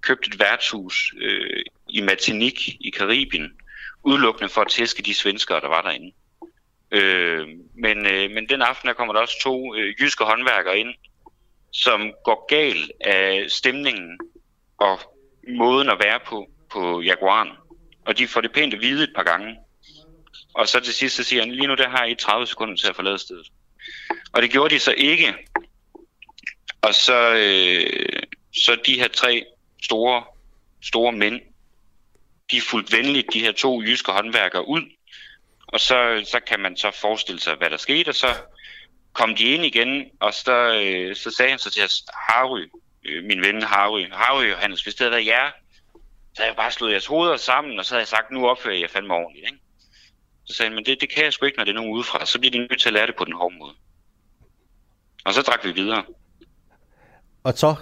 købt 0.00 0.26
et 0.26 0.38
værtshus 0.38 1.14
øh, 1.20 1.62
i 1.88 2.00
Martinique 2.00 2.76
i 2.80 2.90
Karibien, 2.90 3.52
udelukkende 4.02 4.48
for 4.48 4.60
at 4.60 4.68
tæske 4.70 5.02
de 5.02 5.14
svenskere, 5.14 5.60
der 5.60 5.68
var 5.68 5.82
derinde. 5.82 6.12
Øh, 6.90 7.48
men, 7.74 8.06
øh, 8.06 8.30
men 8.30 8.48
den 8.48 8.62
aften 8.62 8.88
der 8.88 8.94
kommer 8.94 9.14
der 9.14 9.20
også 9.20 9.40
to 9.42 9.74
øh, 9.74 9.94
jyske 10.00 10.24
håndværkere 10.24 10.78
ind, 10.78 10.94
som 11.72 12.12
går 12.24 12.46
galt 12.48 12.92
af 13.00 13.44
stemningen 13.48 14.18
og 14.78 14.98
måden 15.48 15.90
at 15.90 15.98
være 16.04 16.20
på 16.26 16.48
på 16.72 17.00
Jaguaren. 17.00 17.48
Og 18.06 18.18
de 18.18 18.28
får 18.28 18.40
det 18.40 18.52
pænt 18.52 18.74
at 18.74 18.80
vide 18.80 19.04
et 19.04 19.12
par 19.16 19.22
gange. 19.22 19.56
Og 20.54 20.68
så 20.68 20.80
til 20.80 20.94
sidst 20.94 21.16
så 21.16 21.24
siger 21.24 21.42
han, 21.42 21.52
lige 21.52 21.66
nu 21.66 21.74
der 21.74 21.88
har 21.88 22.04
I 22.04 22.14
30 22.14 22.46
sekunder 22.46 22.76
til 22.76 22.88
at 22.88 22.96
forlade 22.96 23.18
stedet. 23.18 23.46
Og 24.32 24.42
det 24.42 24.50
gjorde 24.50 24.74
de 24.74 24.80
så 24.80 24.94
ikke. 24.96 25.34
Og 26.82 26.94
så, 26.94 27.34
øh, 27.34 28.22
så 28.54 28.76
de 28.86 28.98
her 28.98 29.08
tre 29.08 29.44
store, 29.82 30.24
store 30.82 31.12
mænd, 31.12 31.40
de 32.50 32.60
fulgte 32.60 32.96
venligt 32.96 33.32
de 33.32 33.40
her 33.40 33.52
to 33.52 33.82
jyske 33.82 34.12
håndværkere 34.12 34.68
ud. 34.68 34.82
Og 35.66 35.80
så, 35.80 36.22
så 36.24 36.40
kan 36.40 36.60
man 36.60 36.76
så 36.76 36.90
forestille 36.90 37.40
sig, 37.40 37.54
hvad 37.54 37.70
der 37.70 37.76
skete. 37.76 38.08
Og 38.08 38.14
så 38.14 38.34
kom 39.12 39.34
de 39.34 39.44
ind 39.44 39.64
igen, 39.64 40.10
og 40.20 40.34
så, 40.34 40.80
øh, 40.84 41.16
så 41.16 41.30
sagde 41.30 41.50
han 41.50 41.58
så 41.58 41.70
til 41.70 41.84
os, 41.84 42.04
Harry, 42.28 42.70
øh, 43.04 43.24
min 43.24 43.42
ven 43.42 43.62
Harry, 43.62 44.06
Harry 44.12 44.50
Johannes, 44.50 44.82
hvis 44.82 44.94
det 44.94 45.00
havde 45.00 45.10
været 45.10 45.26
jer, 45.26 45.50
så 46.34 46.42
havde 46.42 46.48
jeg 46.48 46.56
bare 46.56 46.70
slået 46.70 46.90
jeres 46.90 47.06
hoveder 47.06 47.36
sammen, 47.36 47.78
og 47.78 47.84
så 47.84 47.94
havde 47.94 48.00
jeg 48.00 48.08
sagt, 48.08 48.30
nu 48.30 48.48
opfører 48.48 48.74
jeg 48.74 48.90
fandme 48.90 49.14
ordentligt. 49.14 49.46
Ikke? 49.46 49.61
Så 50.44 50.56
sagde 50.56 50.68
han, 50.68 50.74
men 50.76 50.84
det, 50.84 51.00
det 51.00 51.14
kan 51.14 51.24
jeg 51.24 51.32
sgu 51.32 51.46
ikke, 51.46 51.58
når 51.58 51.64
det 51.64 51.70
er 51.70 51.74
nogen 51.74 51.90
udefra. 51.92 52.26
Så 52.26 52.38
bliver 52.38 52.52
de 52.52 52.58
nødt 52.58 52.80
til 52.80 52.88
at 52.88 52.92
lære 52.92 53.06
det 53.06 53.14
på 53.18 53.24
den 53.24 53.32
hårde 53.32 53.54
måde. 53.58 53.72
Og 55.24 55.34
så 55.34 55.42
drak 55.42 55.64
vi 55.64 55.72
videre. 55.72 56.02
Og 57.44 57.52
så 57.56 57.74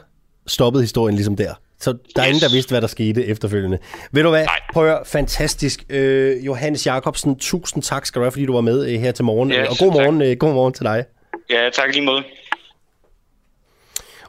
stoppede 0.47 0.83
historien 0.83 1.15
ligesom 1.17 1.37
der. 1.37 1.55
Så 1.79 1.93
der 1.93 2.23
er 2.23 2.29
yes. 2.29 2.29
ingen, 2.29 2.41
der 2.41 2.55
vidste, 2.55 2.71
hvad 2.73 2.81
der 2.81 2.87
skete 2.87 3.27
efterfølgende. 3.27 3.79
Ved 4.13 4.23
du 4.23 4.29
hvad? 4.29 4.45
Nej. 4.45 4.61
Prøv 4.73 4.85
at 4.85 4.91
høre, 4.91 5.05
fantastisk. 5.07 5.85
Øh, 5.89 6.47
Johannes 6.47 6.87
Jacobsen, 6.87 7.39
tusind 7.39 7.83
tak 7.83 8.07
skal 8.07 8.21
du 8.21 8.25
have, 8.25 8.33
fordi 8.33 8.47
du 8.47 8.53
var 8.53 8.61
med 8.61 8.89
øh, 8.89 9.01
her 9.01 9.13
til 9.13 9.25
morgen. 9.25 9.53
Ja, 9.53 9.71
og 9.71 9.77
god 9.79 9.93
morgen, 9.93 10.23
øh, 10.23 10.37
god 10.37 10.53
morgen 10.53 10.75
til 10.75 10.85
dig. 10.85 11.05
Ja, 11.51 11.71
tak 11.73 11.95
lige 11.95 12.05
måde. 12.05 12.25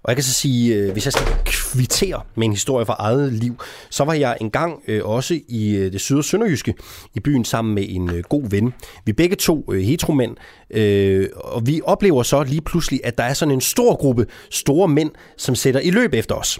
Og 0.04 0.10
jeg 0.10 0.16
kan 0.16 0.24
så 0.24 0.34
sige, 0.34 0.76
øh, 0.76 0.91
hvis 0.91 1.06
jeg 1.06 1.14
skal 1.14 1.28
kvittere 1.45 2.22
med 2.36 2.45
en 2.45 2.52
historie 2.52 2.86
fra 2.86 2.95
eget 2.99 3.34
liv, 3.34 3.56
så 3.89 4.04
var 4.04 4.14
jeg 4.14 4.38
engang 4.41 4.80
øh, 4.88 5.06
også 5.06 5.39
i 5.47 5.76
øh, 5.76 5.91
det 5.91 6.02
syd- 6.02 6.18
og 6.18 6.24
sønderjyske 6.24 6.74
i 7.16 7.20
byen 7.20 7.45
sammen 7.45 7.76
med 7.76 7.86
en 7.89 8.10
øh, 8.10 8.24
god 8.30 8.49
ven. 8.49 8.74
Vi 9.06 9.10
er 9.10 9.14
begge 9.14 9.36
to 9.36 9.66
øh, 9.72 9.82
heteromænd, 9.82 10.36
øh, 10.70 11.30
og 11.36 11.68
vi 11.68 11.82
oplever 11.84 12.24
så 12.24 12.43
lige 12.43 12.62
pludselig, 12.62 13.02
at 13.04 13.18
der 13.18 13.24
er 13.24 13.34
sådan 13.34 13.54
en 13.54 13.62
stor 13.62 13.95
gruppe 13.95 14.26
store 14.49 14.88
mænd, 14.88 15.12
som 15.38 15.56
sætter 15.56 15.80
i 15.80 15.91
løb 15.91 16.14
efter 16.14 16.36
os. 16.36 16.60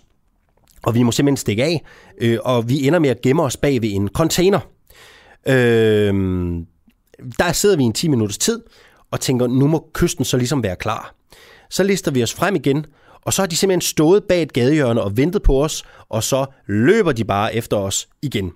Og 0.84 0.96
vi 0.96 1.04
må 1.04 1.12
simpelthen 1.12 1.38
stikke 1.38 1.64
af, 1.64 1.84
øh, 2.22 2.38
og 2.44 2.70
vi 2.70 2.88
ender 2.88 3.00
med 3.00 3.10
at 3.10 3.22
gemme 3.22 3.44
os 3.44 3.58
bag 3.58 3.82
ved 3.82 3.90
en 3.92 4.10
container. 4.10 4.60
Øh, 5.48 6.14
der 7.40 7.52
sidder 7.52 7.78
vi 7.78 7.84
en 7.84 7.94
10 7.94 8.08
minutters 8.08 8.38
tid, 8.38 8.62
og 9.12 9.20
tænker, 9.20 9.48
nu 9.48 9.68
må 9.68 9.90
kysten 9.94 10.26
så 10.26 10.38
ligesom 10.38 10.64
være 10.64 10.76
klar. 10.76 11.16
Så 11.70 11.84
lister 11.84 12.12
vi 12.12 12.24
os 12.24 12.34
frem 12.34 12.56
igen, 12.56 12.86
og 13.26 13.34
så 13.34 13.42
har 13.42 13.48
de 13.48 13.56
simpelthen 13.56 13.82
stået 13.82 14.24
bag 14.24 14.42
et 14.42 14.54
gadehjørne 14.54 15.02
og 15.02 15.18
ventet 15.18 15.44
på 15.44 15.64
os, 15.64 15.84
og 16.10 16.24
så 16.24 16.46
løber 16.68 17.12
de 17.12 17.26
bare 17.26 17.56
efter 17.56 17.78
os 17.78 18.10
igen. 18.22 18.52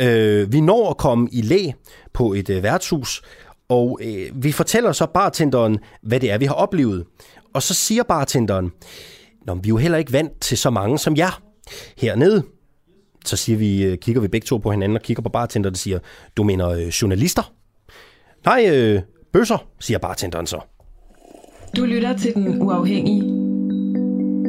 Øh, 0.00 0.52
vi 0.52 0.60
når 0.60 0.90
at 0.90 0.96
komme 0.96 1.28
i 1.32 1.42
læ 1.42 1.70
på 2.12 2.32
et 2.32 2.50
øh, 2.50 2.62
værtshus, 2.62 3.22
og 3.68 3.98
øh, 4.02 4.44
vi 4.44 4.52
fortæller 4.52 4.92
så 4.92 5.06
bartenderen, 5.06 5.78
hvad 6.02 6.20
det 6.20 6.30
er, 6.30 6.38
vi 6.38 6.44
har 6.44 6.54
oplevet. 6.54 7.04
Og 7.54 7.62
så 7.62 7.74
siger 7.74 8.02
bartenderen, 8.02 8.72
Nå, 9.46 9.54
vi 9.54 9.68
er 9.68 9.68
jo 9.68 9.76
heller 9.76 9.98
ikke 9.98 10.12
vant 10.12 10.40
til 10.40 10.58
så 10.58 10.70
mange 10.70 10.98
som 10.98 11.16
jer 11.16 11.42
hernede. 11.96 12.42
Så 13.24 13.36
siger 13.36 13.58
vi, 13.58 13.84
øh, 13.84 13.98
kigger 13.98 14.22
vi 14.22 14.28
begge 14.28 14.44
to 14.44 14.58
på 14.58 14.70
hinanden 14.70 14.96
og 14.96 15.02
kigger 15.02 15.22
på 15.22 15.28
bartenderen 15.28 15.72
og 15.72 15.78
siger, 15.78 15.98
du 16.36 16.44
mener 16.44 16.68
øh, 16.68 16.86
journalister? 16.86 17.52
Nej, 18.44 18.66
øh, 18.70 19.02
bøsser, 19.32 19.66
siger 19.80 19.98
bartenderen 19.98 20.46
så. 20.46 20.60
Du 21.76 21.84
lytter 21.84 22.16
til 22.16 22.34
Den 22.34 22.62
Uafhængige. 22.62 23.45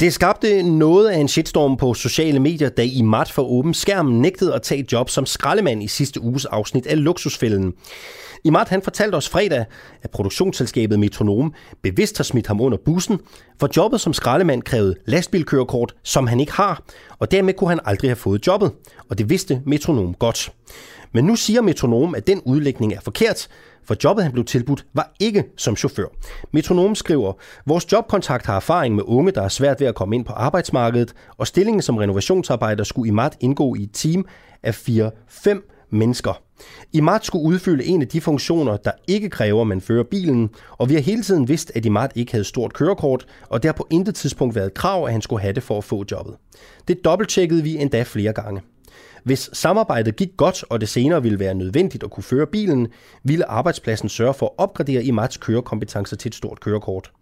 Det 0.00 0.12
skabte 0.12 0.62
noget 0.62 1.08
af 1.08 1.18
en 1.18 1.28
shitstorm 1.28 1.76
på 1.76 1.94
sociale 1.94 2.40
medier, 2.40 2.68
da 2.68 2.82
i 2.82 3.02
mat 3.02 3.30
for 3.30 3.42
åben 3.42 3.74
skærm 3.74 4.06
nægtede 4.06 4.54
at 4.54 4.62
tage 4.62 4.80
et 4.80 4.92
job 4.92 5.10
som 5.10 5.26
skraldemand 5.26 5.82
i 5.82 5.88
sidste 5.88 6.20
uges 6.20 6.44
afsnit 6.44 6.86
af 6.86 7.04
Luksusfælden. 7.04 7.72
I 8.44 8.50
Mart, 8.50 8.68
han 8.68 8.82
fortalte 8.82 9.14
os 9.16 9.28
fredag, 9.28 9.64
at 10.02 10.10
produktionsselskabet 10.10 10.98
Metronom 10.98 11.54
bevidst 11.82 12.16
har 12.16 12.24
smidt 12.24 12.46
ham 12.46 12.60
under 12.60 12.78
bussen, 12.84 13.18
for 13.60 13.68
jobbet 13.76 14.00
som 14.00 14.12
skraldemand 14.12 14.62
krævede 14.62 14.94
lastbilkørekort, 15.06 15.94
som 16.02 16.26
han 16.26 16.40
ikke 16.40 16.52
har, 16.52 16.82
og 17.18 17.30
dermed 17.30 17.54
kunne 17.54 17.70
han 17.70 17.80
aldrig 17.84 18.10
have 18.10 18.16
fået 18.16 18.46
jobbet, 18.46 18.72
og 19.10 19.18
det 19.18 19.30
vidste 19.30 19.62
Metronom 19.66 20.14
godt. 20.14 20.52
Men 21.14 21.24
nu 21.24 21.36
siger 21.36 21.62
Metronom, 21.62 22.14
at 22.14 22.26
den 22.26 22.42
udlægning 22.44 22.92
er 22.92 23.00
forkert, 23.00 23.48
for 23.84 23.96
jobbet 24.04 24.24
han 24.24 24.32
blev 24.32 24.44
tilbudt 24.44 24.86
var 24.94 25.14
ikke 25.20 25.44
som 25.56 25.76
chauffør. 25.76 26.06
Metronom 26.52 26.94
skriver, 26.94 27.32
vores 27.66 27.92
jobkontakt 27.92 28.46
har 28.46 28.56
erfaring 28.56 28.94
med 28.94 29.04
unge, 29.06 29.32
der 29.32 29.42
er 29.42 29.48
svært 29.48 29.80
ved 29.80 29.86
at 29.86 29.94
komme 29.94 30.16
ind 30.16 30.24
på 30.24 30.32
arbejdsmarkedet, 30.32 31.14
og 31.36 31.46
stillingen 31.46 31.82
som 31.82 31.96
renovationsarbejder 31.96 32.84
skulle 32.84 33.08
i 33.08 33.10
marts 33.10 33.36
indgå 33.40 33.74
i 33.74 33.82
et 33.82 33.90
team 33.92 34.26
af 34.62 34.88
4-5 34.88 35.88
mennesker. 35.90 36.42
IMAT 36.92 37.24
skulle 37.24 37.44
udfylde 37.44 37.84
en 37.84 38.02
af 38.02 38.08
de 38.08 38.20
funktioner, 38.20 38.76
der 38.76 38.90
ikke 39.08 39.30
kræver, 39.30 39.60
at 39.60 39.66
man 39.66 39.80
fører 39.80 40.04
bilen, 40.04 40.50
og 40.70 40.88
vi 40.88 40.94
har 40.94 41.00
hele 41.00 41.22
tiden 41.22 41.48
vidst, 41.48 41.72
at 41.74 41.86
Imart 41.86 42.12
ikke 42.14 42.32
havde 42.32 42.44
stort 42.44 42.72
kørekort, 42.72 43.26
og 43.48 43.62
der 43.62 43.68
har 43.68 43.72
på 43.74 43.86
intet 43.90 44.14
tidspunkt 44.14 44.54
været 44.54 44.74
krav, 44.74 45.04
at 45.04 45.12
han 45.12 45.22
skulle 45.22 45.42
have 45.42 45.52
det 45.52 45.62
for 45.62 45.78
at 45.78 45.84
få 45.84 46.04
jobbet. 46.10 46.34
Det 46.88 47.04
dobbelttjekkede 47.04 47.62
vi 47.62 47.76
endda 47.76 48.02
flere 48.02 48.32
gange. 48.32 48.60
Hvis 49.24 49.50
samarbejdet 49.52 50.16
gik 50.16 50.28
godt, 50.36 50.64
og 50.70 50.80
det 50.80 50.88
senere 50.88 51.22
ville 51.22 51.38
være 51.38 51.54
nødvendigt 51.54 52.04
at 52.04 52.10
kunne 52.10 52.24
føre 52.24 52.46
bilen, 52.46 52.88
ville 53.22 53.50
arbejdspladsen 53.50 54.08
sørge 54.08 54.34
for 54.34 54.46
at 54.46 54.52
opgradere 54.58 55.04
Imats 55.04 55.36
kørekompetencer 55.36 56.16
til 56.16 56.28
et 56.28 56.34
stort 56.34 56.60
kørekort. 56.60 57.12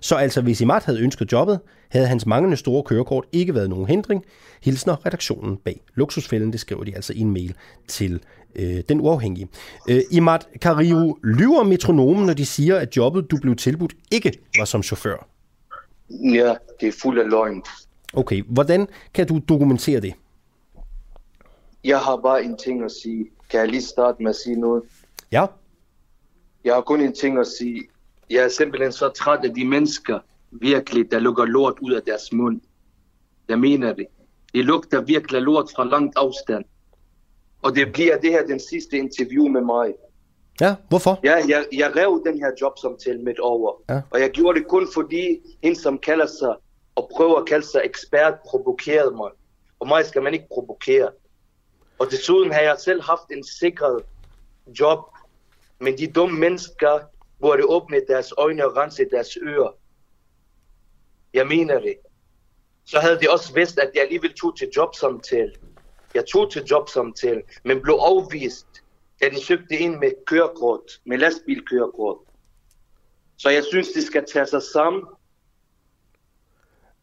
Så 0.00 0.14
altså, 0.14 0.40
hvis 0.40 0.60
Imat 0.60 0.84
havde 0.84 1.00
ønsket 1.00 1.32
jobbet, 1.32 1.60
havde 1.88 2.06
hans 2.06 2.26
manglende 2.26 2.56
store 2.56 2.82
kørekort 2.82 3.24
ikke 3.32 3.54
været 3.54 3.70
nogen 3.70 3.86
hindring. 3.86 4.24
Hilsner 4.62 5.06
redaktionen 5.06 5.56
bag 5.56 5.80
Luksusfælden, 5.94 6.52
det 6.52 6.60
skriver 6.60 6.84
de 6.84 6.94
altså 6.94 7.12
i 7.12 7.18
en 7.18 7.30
mail 7.30 7.54
til 7.88 8.20
øh, 8.56 8.82
den 8.88 9.00
uafhængige. 9.00 9.48
Øh, 9.88 10.00
Imat 10.10 10.46
Kariu 10.60 11.16
lyver 11.24 11.62
metronomen, 11.62 12.26
når 12.26 12.34
de 12.34 12.46
siger, 12.46 12.76
at 12.76 12.96
jobbet, 12.96 13.30
du 13.30 13.36
blev 13.36 13.56
tilbudt, 13.56 13.92
ikke 14.12 14.32
var 14.58 14.64
som 14.64 14.82
chauffør. 14.82 15.28
Ja, 16.10 16.54
det 16.80 16.88
er 16.88 16.92
fuld 17.02 17.20
af 17.20 17.30
løgn. 17.30 17.62
Okay, 18.12 18.42
hvordan 18.48 18.86
kan 19.14 19.26
du 19.26 19.40
dokumentere 19.48 20.00
det? 20.00 20.14
Jeg 21.84 21.98
har 22.00 22.16
bare 22.16 22.44
en 22.44 22.56
ting 22.56 22.84
at 22.84 22.92
sige. 22.92 23.30
Kan 23.50 23.60
jeg 23.60 23.68
lige 23.68 23.82
starte 23.82 24.22
med 24.22 24.30
at 24.30 24.36
sige 24.36 24.60
noget? 24.60 24.82
Ja. 25.32 25.46
Jeg 26.64 26.74
har 26.74 26.80
kun 26.80 27.00
en 27.00 27.12
ting 27.12 27.38
at 27.38 27.46
sige. 27.46 27.82
Jeg 28.30 28.44
er 28.44 28.48
simpelthen 28.48 28.92
så 28.92 29.08
træt 29.08 29.44
af 29.44 29.54
de 29.54 29.64
mennesker, 29.64 30.18
virkelig, 30.50 31.10
der 31.10 31.18
lukker 31.18 31.44
lort 31.44 31.78
ud 31.80 31.92
af 31.92 32.02
deres 32.02 32.32
mund. 32.32 32.60
Jeg 33.48 33.58
mener 33.58 33.92
det. 33.92 34.06
Det 34.54 34.64
lugter 34.64 35.00
virkelig 35.00 35.42
lort 35.42 35.70
fra 35.76 35.84
langt 35.84 36.18
afstand. 36.18 36.64
Og 37.62 37.74
det 37.76 37.92
bliver 37.92 38.18
det 38.18 38.30
her 38.30 38.46
den 38.46 38.60
sidste 38.60 38.96
interview 38.96 39.48
med 39.48 39.60
mig. 39.60 39.94
Ja, 40.60 40.74
hvorfor? 40.88 41.20
Ja, 41.24 41.34
jeg, 41.48 41.66
jeg 41.72 41.96
rev 41.96 42.22
den 42.26 42.38
her 42.38 42.50
jobsamtale 42.60 43.22
midt 43.22 43.38
over. 43.38 43.72
Ja. 43.88 44.00
Og 44.10 44.20
jeg 44.20 44.30
gjorde 44.30 44.58
det 44.58 44.68
kun 44.68 44.88
fordi 44.94 45.38
en, 45.62 45.76
som 45.76 45.98
kalder 45.98 46.26
sig 46.26 46.54
og 46.94 47.10
prøver 47.16 47.36
at 47.36 47.46
kalde 47.46 47.66
sig 47.66 47.80
ekspert, 47.84 48.34
provokerede 48.46 49.16
mig. 49.16 49.30
Og 49.80 49.88
mig 49.88 50.04
skal 50.04 50.22
man 50.22 50.34
ikke 50.34 50.46
provokere. 50.52 51.10
Og 51.98 52.10
desuden 52.10 52.52
har 52.52 52.60
jeg 52.60 52.76
selv 52.78 53.02
haft 53.02 53.30
en 53.30 53.44
sikret 53.44 54.04
job. 54.80 54.98
Men 55.80 55.98
de 55.98 56.12
dumme 56.12 56.38
mennesker 56.38 57.00
burde 57.40 57.64
åbne 57.64 58.00
deres 58.08 58.32
øjne 58.38 58.66
og 58.66 58.76
rense 58.76 59.04
deres 59.10 59.38
ører. 59.42 59.72
Jeg 61.34 61.46
mener 61.46 61.80
det. 61.80 61.96
Så 62.84 62.98
havde 62.98 63.20
de 63.20 63.30
også 63.30 63.54
vidst, 63.54 63.78
at 63.78 63.90
jeg 63.94 64.02
alligevel 64.02 64.34
tog 64.34 64.58
til 64.58 64.68
jobsamtale. 64.76 65.52
Jeg 66.14 66.24
tog 66.26 66.52
til 66.52 66.62
jobsamtale, 66.62 67.42
men 67.64 67.82
blev 67.82 67.94
afvist, 67.94 68.66
da 69.20 69.28
de 69.28 69.44
søgte 69.44 69.74
ind 69.74 69.98
med 69.98 70.12
kørekort, 70.26 71.00
med 71.04 71.18
lastbilkørekort. 71.18 72.18
Så 73.36 73.50
jeg 73.50 73.64
synes, 73.64 73.88
de 73.88 74.02
skal 74.02 74.24
tage 74.32 74.46
sig 74.46 74.62
sammen. 74.62 75.02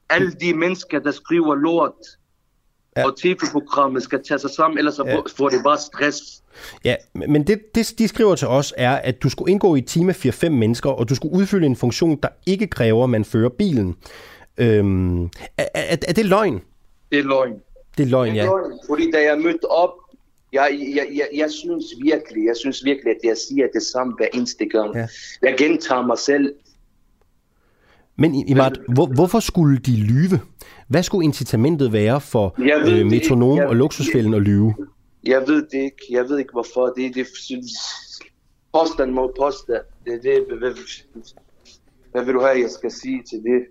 Alle 0.10 0.32
de 0.32 0.54
mennesker, 0.54 1.00
der 1.00 1.12
skriver 1.12 1.56
lort, 1.56 2.18
Ja. 2.98 3.06
og 3.06 3.18
tv-programmet 3.18 4.04
skal 4.04 4.24
tage 4.28 4.40
sig 4.40 4.50
sammen, 4.50 4.78
ellers 4.78 4.96
så 4.96 5.04
Ja. 5.06 5.18
får 5.38 5.50
det 5.50 5.60
bare 5.64 5.78
stress. 5.78 6.44
Ja, 6.86 6.96
men 7.14 7.48
det, 7.48 7.60
det, 7.76 7.94
de 7.98 8.08
skriver 8.08 8.36
til 8.36 8.48
os, 8.48 8.74
er, 8.78 8.92
at 8.96 9.24
du 9.24 9.30
skulle 9.30 9.52
indgå 9.52 9.76
i 9.76 9.80
et 9.80 9.88
team 9.88 10.10
af 10.10 10.26
4-5 10.26 10.50
mennesker, 10.50 10.90
og 10.90 11.10
du 11.10 11.16
skulle 11.16 11.34
udfylde 11.36 11.66
en 11.66 11.76
funktion, 11.76 12.20
der 12.24 12.30
ikke 12.46 12.68
kræver, 12.68 13.04
at 13.04 13.10
man 13.10 13.26
fører 13.26 13.50
bilen. 13.50 13.96
Øhm, 14.58 15.24
er, 15.24 15.30
er, 15.58 15.98
er 16.08 16.14
det 16.14 16.26
løgn? 16.26 16.62
Det 17.12 17.20
er 17.20 17.24
løgn. 17.24 17.54
Det 17.98 18.04
er 18.04 18.08
løgn, 18.08 18.36
ja. 18.36 18.48
Fordi 18.90 19.12
da 19.12 19.24
jeg 19.24 19.40
mødte 19.40 19.72
op, 19.72 19.90
jeg, 20.54 20.70
jeg, 20.96 21.08
jeg, 21.14 21.28
jeg 21.36 21.52
synes 21.52 21.86
virkelig, 22.02 22.46
jeg 22.46 22.56
synes 22.56 22.84
virkelig, 22.86 23.12
at 23.12 23.20
jeg 23.24 23.38
siger 23.38 23.68
det 23.74 23.82
samme 23.84 24.14
hver 24.18 24.28
eneste 24.34 24.66
gang. 24.66 24.96
Ja. 24.96 25.08
Jeg 25.42 25.56
gentager 25.58 26.06
mig 26.06 26.18
selv. 26.18 26.54
Men 28.18 28.36
Imad, 28.48 28.72
hvor, 28.94 29.06
hvorfor 29.06 29.40
skulle 29.40 29.78
de 29.78 29.96
lyve? 29.96 30.40
Hvad 30.92 31.04
skulle 31.04 31.26
incitamentet 31.26 31.94
være 31.94 32.22
for 32.22 32.54
ved 32.58 33.00
øh, 33.00 33.06
metronom. 33.06 33.58
Jeg- 33.58 33.68
og 33.68 33.76
luksusfælden 33.76 34.34
at 34.34 34.42
lyve? 34.42 34.76
Jeg 35.24 35.44
ved 35.48 35.66
det 35.72 35.78
ikke. 35.78 35.98
Jeg 36.10 36.24
ved 36.30 36.40
ikke, 36.40 36.52
hvorfor. 36.52 36.94
Det 36.98 37.06
er 37.06 37.12
det. 37.12 37.28
Påstand 38.74 39.12
mod 39.12 39.30
påstand. 39.40 39.82
Det 40.06 40.24
det. 40.24 40.44
Hvad, 40.48 40.58
hvad, 40.58 40.72
hvad 42.12 42.26
vil 42.26 42.34
du 42.34 42.40
have, 42.40 42.60
jeg 42.62 42.70
skal 42.70 42.92
sige 42.92 43.24
til 43.30 43.38
det? 43.38 43.62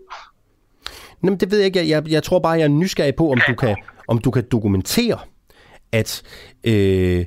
Jamen, 1.24 1.40
det 1.40 1.50
ved 1.50 1.58
jeg 1.58 1.66
ikke. 1.66 1.78
Jeg, 1.78 1.88
jeg, 1.88 2.10
jeg 2.10 2.22
tror 2.22 2.38
bare, 2.38 2.52
jeg 2.52 2.64
er 2.64 2.68
nysgerrig 2.68 3.14
på, 3.14 3.30
om 3.30 3.38
du 3.48 3.54
kan, 3.54 3.76
om 4.08 4.18
du 4.18 4.30
kan 4.30 4.44
dokumentere, 4.52 5.18
at 5.92 6.22
øh, 6.64 7.24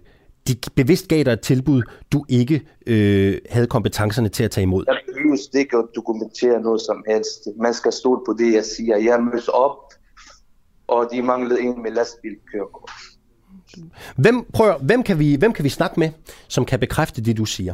de 0.48 0.56
bevidst 0.76 1.08
gav 1.08 1.24
dig 1.24 1.32
et 1.32 1.41
tilbud, 1.41 1.82
du 2.12 2.26
ikke 2.30 2.62
øh, 2.88 3.38
havde 3.50 3.68
kompetencerne 3.68 4.30
til 4.30 4.44
at 4.44 4.52
tage 4.52 4.64
imod. 4.64 4.84
Jeg 4.88 4.98
behøver 5.38 5.60
ikke 5.60 5.78
at 5.78 5.86
dokumentere 5.96 6.62
noget 6.62 6.82
som 6.82 7.04
helst. 7.08 7.48
Man 7.58 7.74
skal 7.74 7.92
stole 7.92 8.22
på 8.26 8.36
det, 8.40 8.54
jeg 8.54 8.66
siger. 8.66 8.98
Jeg 8.98 9.24
mødte 9.24 9.50
op, 9.50 9.94
og 10.88 11.10
de 11.12 11.22
manglede 11.22 11.62
en 11.62 11.82
med 11.82 11.92
lastbilkørekort. 11.92 12.92
Hvem, 14.18 14.46
prøv, 14.54 14.80
hvem, 14.82 15.04
kan 15.04 15.20
vi, 15.20 15.36
hvem 15.36 15.54
kan 15.54 15.64
vi 15.64 15.70
snakke 15.70 16.00
med, 16.00 16.10
som 16.48 16.66
kan 16.66 16.80
bekræfte 16.80 17.22
det, 17.22 17.38
du 17.38 17.46
siger? 17.46 17.74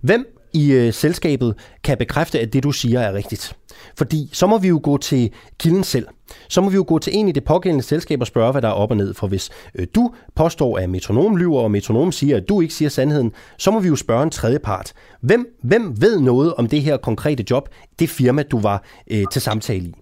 Hvem 0.00 0.26
i 0.54 0.72
øh, 0.72 0.92
selskabet 0.92 1.54
kan 1.84 1.98
bekræfte, 1.98 2.40
at 2.40 2.52
det, 2.52 2.62
du 2.62 2.72
siger, 2.72 3.00
er 3.00 3.12
rigtigt? 3.12 3.56
Fordi 3.96 4.30
så 4.32 4.46
må 4.46 4.58
vi 4.58 4.68
jo 4.68 4.80
gå 4.82 4.96
til 4.96 5.32
kilden 5.58 5.84
selv. 5.84 6.06
Så 6.48 6.60
må 6.60 6.68
vi 6.70 6.76
jo 6.76 6.84
gå 6.88 6.98
til 6.98 7.16
en 7.16 7.28
i 7.28 7.32
det 7.32 7.44
pågældende 7.44 7.84
selskab 7.84 8.20
og 8.20 8.26
spørge, 8.26 8.52
hvad 8.52 8.62
der 8.62 8.68
er 8.68 8.72
op 8.72 8.90
og 8.90 8.96
ned. 8.96 9.14
For 9.14 9.26
hvis 9.26 9.50
øh, 9.74 9.86
du 9.94 10.14
påstår, 10.34 10.78
at 10.78 10.90
metronom 10.90 11.36
lyver, 11.36 11.60
og 11.60 11.70
metronom 11.70 12.12
siger, 12.12 12.36
at 12.36 12.48
du 12.48 12.60
ikke 12.60 12.74
siger 12.74 12.88
sandheden, 12.88 13.32
så 13.58 13.70
må 13.70 13.80
vi 13.80 13.88
jo 13.88 13.96
spørge 13.96 14.22
en 14.22 14.30
tredje 14.30 14.58
part. 14.58 14.92
Hvem, 15.20 15.58
hvem 15.62 16.00
ved 16.00 16.20
noget 16.20 16.54
om 16.54 16.66
det 16.66 16.82
her 16.82 16.96
konkrete 16.96 17.44
job, 17.50 17.68
det 17.98 18.10
firma, 18.10 18.42
du 18.42 18.58
var 18.58 18.84
øh, 19.10 19.24
til 19.32 19.42
samtale 19.42 19.84
i? 19.84 19.94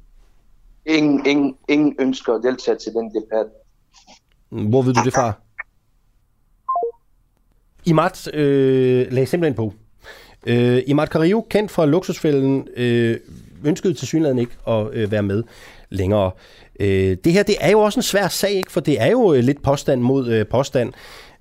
Ingen, 0.87 1.27
ingen, 1.27 1.57
ingen 1.69 1.97
ønsker 2.01 2.35
at 2.35 2.41
deltage 2.43 2.77
til 2.77 2.93
den 2.93 3.11
debat. 3.15 3.47
Hvor 4.71 4.83
ved 4.83 4.95
du 4.95 5.01
det 5.05 5.15
fra? 5.15 5.33
Imad 7.85 8.35
øh, 8.35 9.13
lagde 9.13 9.27
simpelthen 9.27 9.55
på. 9.55 9.73
Øh, 10.47 10.83
Imad 10.87 11.07
Kario, 11.07 11.47
kendt 11.51 11.71
fra 11.71 11.87
Luksusfælden, 11.87 12.69
øh, 12.77 13.17
ønskede 13.65 13.95
til 13.95 14.07
synligheden 14.07 14.39
ikke 14.39 14.53
at 14.69 14.87
øh, 14.93 15.11
være 15.11 15.23
med 15.23 15.43
længere. 15.91 16.31
Øh, 16.81 17.17
det 17.25 17.33
her, 17.33 17.43
det 17.43 17.57
er 17.61 17.71
jo 17.71 17.81
også 17.81 17.99
en 17.99 18.03
svær 18.03 18.29
sag, 18.29 18.51
ikke? 18.51 18.73
for 18.73 18.81
det 18.81 19.03
er 19.03 19.11
jo 19.11 19.35
øh, 19.35 19.41
lidt 19.45 19.63
påstand 19.63 20.01
mod 20.01 20.29
øh, 20.29 20.47
påstand. 20.47 20.93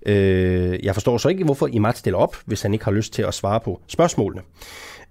Øh, 0.05 0.85
jeg 0.85 0.93
forstår 0.93 1.17
så 1.17 1.29
ikke, 1.29 1.43
hvorfor 1.43 1.67
Imad 1.67 1.93
stiller 1.93 2.17
op, 2.19 2.35
hvis 2.45 2.61
han 2.61 2.73
ikke 2.73 2.85
har 2.85 2.91
lyst 2.91 3.13
til 3.13 3.21
at 3.21 3.33
svare 3.33 3.59
på 3.59 3.81
spørgsmålene. 3.87 4.41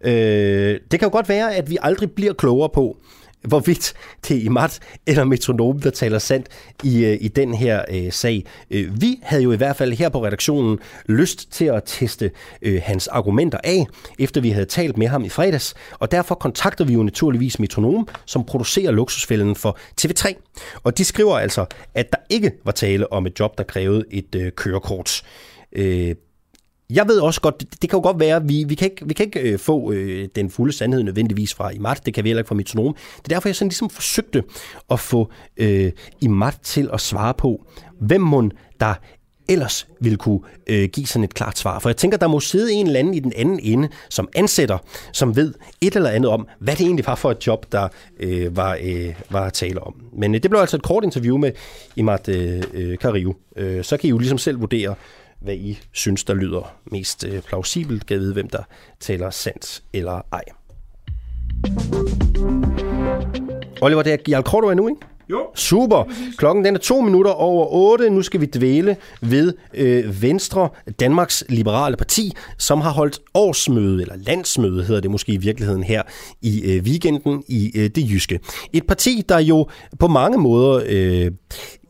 Øh, 0.01 0.81
det 0.91 1.01
kan 1.01 1.09
jo 1.09 1.13
godt 1.13 1.29
være, 1.29 1.55
at 1.55 1.71
vi 1.71 1.79
aldrig 1.83 2.13
bliver 2.13 2.33
klogere 2.33 2.69
på, 2.69 2.97
hvorvidt 3.43 3.95
det 4.29 4.37
er 4.37 4.41
Imat 4.41 4.81
eller 5.07 5.25
metronom, 5.25 5.81
der 5.81 5.91
taler 5.91 6.19
sandt 6.19 6.49
i, 6.85 7.05
øh, 7.05 7.19
i 7.21 7.29
den 7.29 7.55
her 7.55 7.85
øh, 7.91 8.13
sag. 8.13 8.45
Øh, 8.71 9.01
vi 9.01 9.19
havde 9.23 9.43
jo 9.43 9.53
i 9.53 9.57
hvert 9.57 9.77
fald 9.77 9.93
her 9.93 10.09
på 10.09 10.25
redaktionen 10.25 10.79
lyst 11.07 11.53
til 11.53 11.65
at 11.65 11.83
teste 11.87 12.31
øh, 12.63 12.83
hans 12.85 13.09
argumenter 13.09 13.59
af, 13.65 13.87
efter 14.19 14.41
vi 14.41 14.51
havde 14.51 14.67
talt 14.67 14.97
med 14.97 15.07
ham 15.07 15.25
i 15.25 15.29
fredags, 15.29 15.75
og 15.99 16.11
derfor 16.11 16.35
kontakter 16.35 16.85
vi 16.85 16.93
jo 16.93 17.03
naturligvis 17.03 17.59
Metronom, 17.59 18.09
som 18.27 18.45
producerer 18.45 18.91
luksusfælden 18.91 19.57
for 19.57 19.79
TV3. 20.01 20.35
Og 20.83 20.99
de 20.99 21.05
skriver 21.05 21.39
altså, 21.39 21.67
at 21.95 22.13
der 22.13 22.19
ikke 22.31 22.53
var 22.65 22.73
tale 22.73 23.13
om 23.13 23.27
et 23.27 23.41
job, 23.41 23.59
der 23.59 23.65
krævede 23.65 24.05
et 24.11 24.35
øh, 24.35 24.53
kørekort. 24.53 25.23
Øh, 25.73 26.15
jeg 26.91 27.09
ved 27.09 27.21
også 27.21 27.41
godt, 27.41 27.61
det, 27.61 27.83
det 27.83 27.91
kan 27.91 27.97
jo 27.97 28.03
godt 28.03 28.21
være, 28.21 28.47
vi, 28.47 28.65
vi 28.65 28.75
kan 28.75 28.91
ikke, 28.91 29.09
vi 29.09 29.15
kan 29.15 29.27
ikke 29.27 29.41
øh, 29.41 29.59
få 29.59 29.93
øh, 29.93 30.29
den 30.35 30.51
fulde 30.51 30.73
sandhed 30.73 31.03
nødvendigvis 31.03 31.55
fra 31.55 31.71
Imart, 31.71 32.07
det 32.07 32.15
kan 32.15 32.25
vi 32.25 32.29
heller 32.29 32.41
ikke 32.41 32.49
fra 32.49 32.55
Metronom. 32.55 32.95
Det 33.17 33.25
er 33.25 33.37
derfor, 33.37 33.49
jeg 33.49 33.57
sådan 33.57 33.69
ligesom 33.69 33.91
forsøgte 33.91 34.43
at 34.91 35.01
få 35.01 35.31
øh, 35.57 35.93
Imart 36.21 36.59
til 36.63 36.91
at 36.93 37.01
svare 37.01 37.35
på, 37.35 37.67
hvem 38.01 38.21
mon 38.21 38.53
der 38.81 38.95
ellers 39.51 39.89
ville 40.01 40.17
kunne 40.17 40.41
øh, 40.67 40.89
give 40.89 41.07
sådan 41.07 41.25
et 41.25 41.35
klart 41.35 41.59
svar. 41.59 41.79
For 41.79 41.89
jeg 41.89 41.97
tænker, 41.97 42.19
der 42.19 42.29
må 42.29 42.41
sidde 42.41 42.73
en 42.73 42.87
eller 42.87 42.99
anden 42.99 43.15
i 43.15 43.21
den 43.21 43.33
anden 43.37 43.61
ende, 43.63 43.89
som 44.09 44.29
ansætter, 44.35 44.79
som 45.13 45.37
ved 45.37 45.55
et 45.81 45.97
eller 45.97 46.11
andet 46.11 46.31
om, 46.31 46.49
hvad 46.61 46.77
det 46.77 46.85
egentlig 46.85 47.07
var 47.07 47.15
for 47.15 47.31
et 47.31 47.47
job, 47.47 47.67
der 47.73 47.89
øh, 48.21 48.57
var, 48.57 48.79
øh, 48.83 49.15
var 49.31 49.45
at 49.47 49.53
tale 49.53 49.83
om. 49.83 49.95
Men 50.19 50.35
øh, 50.35 50.43
det 50.43 50.51
blev 50.51 50.61
altså 50.61 50.77
et 50.77 50.83
kort 50.83 51.05
interview 51.05 51.37
med 51.39 51.53
Imad 51.97 52.29
øh, 52.29 52.63
øh, 52.75 52.99
Kariu. 52.99 53.35
Øh, 53.57 53.85
så 53.85 53.97
kan 53.97 54.09
I 54.09 54.11
jo 54.11 54.19
ligesom 54.19 54.39
selv 54.39 54.61
vurdere, 54.61 54.95
hvad 55.41 55.55
I 55.55 55.79
synes, 55.93 56.25
der 56.25 56.35
lyder 56.35 56.75
mest 56.93 57.25
øh, 57.25 57.43
plausibelt, 57.43 58.07
kan 58.07 58.19
vide, 58.19 58.33
hvem 58.33 58.49
der 58.49 58.63
taler 59.01 59.31
sandt 59.31 59.83
eller 59.93 60.21
ej. 60.33 60.45
Oliver, 63.83 64.03
det 64.03 64.13
er 64.13 64.17
Jarl 64.29 64.43
Korto 64.43 64.75
nu, 64.75 64.89
ikke? 64.89 65.01
Jo. 65.31 65.47
Super. 65.55 66.05
Klokken 66.37 66.65
den 66.65 66.75
er 66.75 66.79
to 66.79 67.01
minutter 67.01 67.31
over 67.31 67.67
otte. 67.71 68.11
Nu 68.11 68.23
skal 68.23 68.41
vi 68.41 68.47
dvæle 68.47 68.97
ved 69.21 69.53
øh, 69.75 70.23
Venstre, 70.23 70.69
Danmarks 71.01 71.45
Liberale 71.49 71.97
Parti, 71.97 72.33
som 72.59 72.81
har 72.81 72.91
holdt 72.91 73.19
årsmøde, 73.35 74.03
eller 74.03 74.17
landsmøde 74.17 74.85
hedder 74.85 75.01
det 75.01 75.11
måske 75.11 75.33
i 75.33 75.37
virkeligheden 75.37 75.83
her 75.83 76.03
i 76.43 76.63
øh, 76.63 76.83
weekenden 76.83 77.45
i 77.49 77.73
øh, 77.75 77.91
det 77.91 78.11
jyske. 78.11 78.41
Et 78.73 78.87
parti, 78.87 79.23
der 79.29 79.39
jo 79.39 79.69
på 79.99 80.09
mange 80.09 80.39
måder 80.39 80.83
øh, 80.87 81.31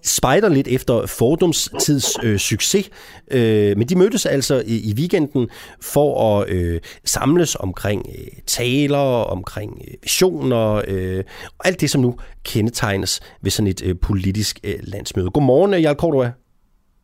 spejder 0.02 0.48
lidt 0.48 0.68
efter 0.68 1.06
Fordums 1.06 1.70
tids 1.80 2.16
øh, 2.22 2.38
succes. 2.38 2.90
Øh, 3.30 3.78
men 3.78 3.88
de 3.88 3.98
mødtes 3.98 4.26
altså 4.26 4.62
i, 4.66 4.90
i 4.90 4.94
weekenden 4.94 5.48
for 5.82 6.40
at 6.40 6.48
øh, 6.48 6.80
samles 7.04 7.56
omkring 7.56 8.06
øh, 8.18 8.26
taler, 8.46 8.98
omkring 9.24 9.82
øh, 9.88 9.94
visioner, 10.02 10.82
øh, 10.88 11.24
og 11.58 11.66
alt 11.66 11.80
det, 11.80 11.90
som 11.90 12.00
nu 12.00 12.16
kendetegnes 12.44 13.20
ved 13.42 13.50
sådan 13.50 13.66
et 13.66 13.82
øh, 13.84 13.94
politisk 14.02 14.60
øh, 14.64 14.74
landsmøde. 14.82 15.30
Godmorgen, 15.30 15.74
Jarl 15.74 15.96
Cordua. 15.96 16.32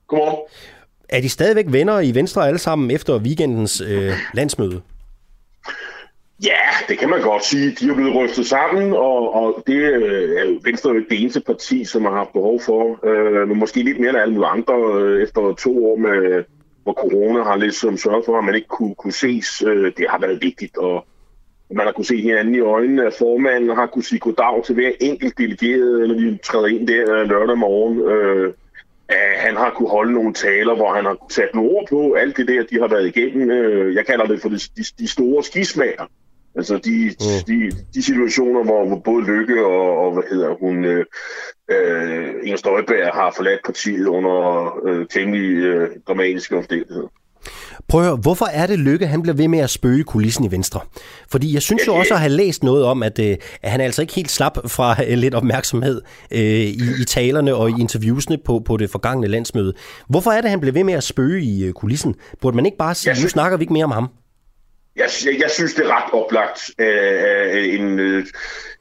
Godmorgen. 0.09 0.37
Er 1.09 1.21
de 1.21 1.29
stadigvæk 1.29 1.65
venner 1.69 2.01
i 2.01 2.15
Venstre 2.15 2.47
alle 2.47 2.59
sammen 2.59 2.91
efter 2.91 3.19
weekendens 3.19 3.81
øh, 3.81 4.13
landsmøde? 4.35 4.81
Ja, 6.45 6.61
det 6.89 6.99
kan 6.99 7.11
man 7.11 7.21
godt 7.23 7.45
sige. 7.45 7.71
De 7.71 7.91
er 7.91 7.95
blevet 7.95 8.15
rystet 8.15 8.47
sammen, 8.47 8.93
og, 8.93 9.35
og 9.35 9.63
det 9.67 9.75
øh, 9.77 10.41
er 10.41 10.45
jo 10.45 10.61
Venstre 10.65 10.91
jo 10.91 10.97
det 11.11 11.21
eneste 11.21 11.41
parti, 11.41 11.85
som 11.85 12.05
har 12.05 12.11
haft 12.13 12.33
behov 12.33 12.61
for. 12.61 13.07
Øh, 13.07 13.49
men 13.49 13.59
måske 13.59 13.83
lidt 13.83 14.01
mere 14.01 14.11
end 14.11 14.19
alle 14.19 14.35
mulige 14.35 14.49
andre 14.49 14.75
øh, 15.01 15.23
efter 15.23 15.55
to 15.55 15.87
år, 15.87 15.97
med, 15.97 16.45
hvor 16.83 16.93
corona 16.93 17.43
har 17.43 17.57
lidt 17.57 17.75
som 17.75 17.97
sørget 17.97 18.25
for, 18.25 18.39
at 18.39 18.45
man 18.45 18.55
ikke 18.55 18.69
kunne, 18.69 18.95
kunne 18.95 19.13
ses. 19.13 19.63
Øh, 19.67 19.93
det 19.97 20.07
har 20.09 20.19
været 20.19 20.43
vigtigt, 20.43 20.77
og 20.77 21.07
man 21.71 21.87
har 21.87 21.93
kunne 21.93 22.05
se 22.05 22.21
hinanden 22.21 22.55
i 22.55 22.61
øjnene, 22.61 23.07
at 23.07 23.15
formanden 23.19 23.77
har 23.77 23.87
kunne 23.87 24.05
sige 24.05 24.19
goddag 24.19 24.65
til 24.65 24.75
hver 24.75 24.91
enkelt 25.01 25.39
delegeret, 25.39 26.09
når 26.09 26.15
de 26.15 26.39
træder 26.45 26.67
ind 26.67 26.89
der 26.89 27.15
øh, 27.15 27.29
lørdag 27.29 27.59
morgen. 27.59 28.01
Øh, 28.01 28.53
at 29.09 29.39
han 29.39 29.57
har 29.57 29.71
kunne 29.71 29.91
holde 29.91 30.13
nogle 30.13 30.35
taler, 30.35 30.75
hvor 30.75 30.95
han 30.95 31.05
har 31.05 31.17
sat 31.31 31.55
nogle 31.55 31.71
ord 31.71 31.87
på 31.89 32.13
alt 32.15 32.37
det 32.37 32.49
der, 32.49 32.63
de 32.63 32.81
har 32.81 32.89
været 32.89 33.17
igennem. 33.17 33.51
Øh, 33.51 33.95
Jeg 33.95 34.07
kalder 34.07 34.27
det 34.27 34.43
for 34.43 34.49
de, 34.49 34.59
de, 34.77 34.85
de 34.99 35.09
store 35.09 35.43
skismager. 35.45 36.07
Altså 36.57 36.79
de, 36.85 37.15
mm. 37.21 37.45
de, 37.47 37.77
de 37.95 38.03
situationer, 38.03 38.65
hvor, 38.65 38.87
hvor 38.87 39.01
både 39.05 39.25
Lykke 39.25 39.67
og, 39.67 39.99
og 39.99 40.13
hvad 40.13 40.23
hedder 40.31 40.55
hun, 40.61 40.85
øh, 40.85 41.05
øh, 41.71 42.35
Inger 42.43 42.57
Støjberg 42.57 43.15
har 43.15 43.33
forladt 43.37 43.61
partiet 43.65 44.07
under 44.07 44.37
øh, 44.87 45.07
temmelig 45.07 45.51
øh, 45.57 45.89
dramatiske 46.09 46.57
omstændigheder. 46.57 47.09
Prøv 47.89 48.01
at 48.01 48.07
høre, 48.07 48.17
hvorfor 48.17 48.45
er 48.45 48.67
det 48.67 48.79
Lykke, 48.79 49.07
han 49.07 49.23
bliver 49.23 49.37
ved 49.37 49.49
med 49.49 49.59
at 49.59 49.71
spøge 49.71 50.05
kulissen 50.05 50.45
i 50.45 50.51
Venstre? 50.51 50.81
Fordi 51.31 51.55
jeg 51.55 51.63
synes 51.63 51.87
jo 51.87 51.95
også 51.95 52.15
at 52.15 52.21
have 52.21 52.33
læst 52.33 52.63
noget 52.63 52.85
om, 52.85 53.03
at, 53.03 53.19
øh, 53.19 53.37
at 53.63 53.71
han 53.71 53.81
altså 53.81 54.03
ikke 54.03 54.15
helt 54.15 54.31
slap 54.31 54.71
fra 54.71 54.97
øh, 55.09 55.19
lidt 55.19 55.35
opmærksomhed 55.35 56.03
øh, 56.31 56.41
i, 56.41 56.83
i 57.01 57.05
talerne 57.07 57.55
og 57.55 57.71
i 57.71 57.75
interviewsene 57.81 58.39
på, 58.45 58.63
på 58.67 58.77
det 58.77 58.91
forgangne 58.91 59.27
landsmøde. 59.27 59.73
Hvorfor 60.09 60.31
er 60.31 60.41
det, 60.41 60.51
han 60.51 60.61
bliver 60.61 60.73
ved 60.73 60.85
med 60.85 60.95
at 60.95 61.05
spøge 61.05 61.43
i 61.43 61.73
kulissen? 61.73 62.15
Burde 62.41 62.57
man 62.57 62.67
ikke 62.67 62.79
bare 62.79 62.95
sige, 62.95 63.23
nu 63.23 63.29
snakker 63.29 63.59
vi 63.59 63.63
ikke 63.63 63.73
mere 63.73 63.85
om 63.85 63.91
ham? 63.91 64.09
Jeg, 64.97 65.09
jeg, 65.25 65.41
jeg 65.41 65.51
synes, 65.51 65.75
det 65.75 65.87
er 65.87 65.97
ret 65.97 66.13
oplagt 66.13 66.71
af 66.79 67.67
en, 67.69 67.99
øh, 67.99 68.27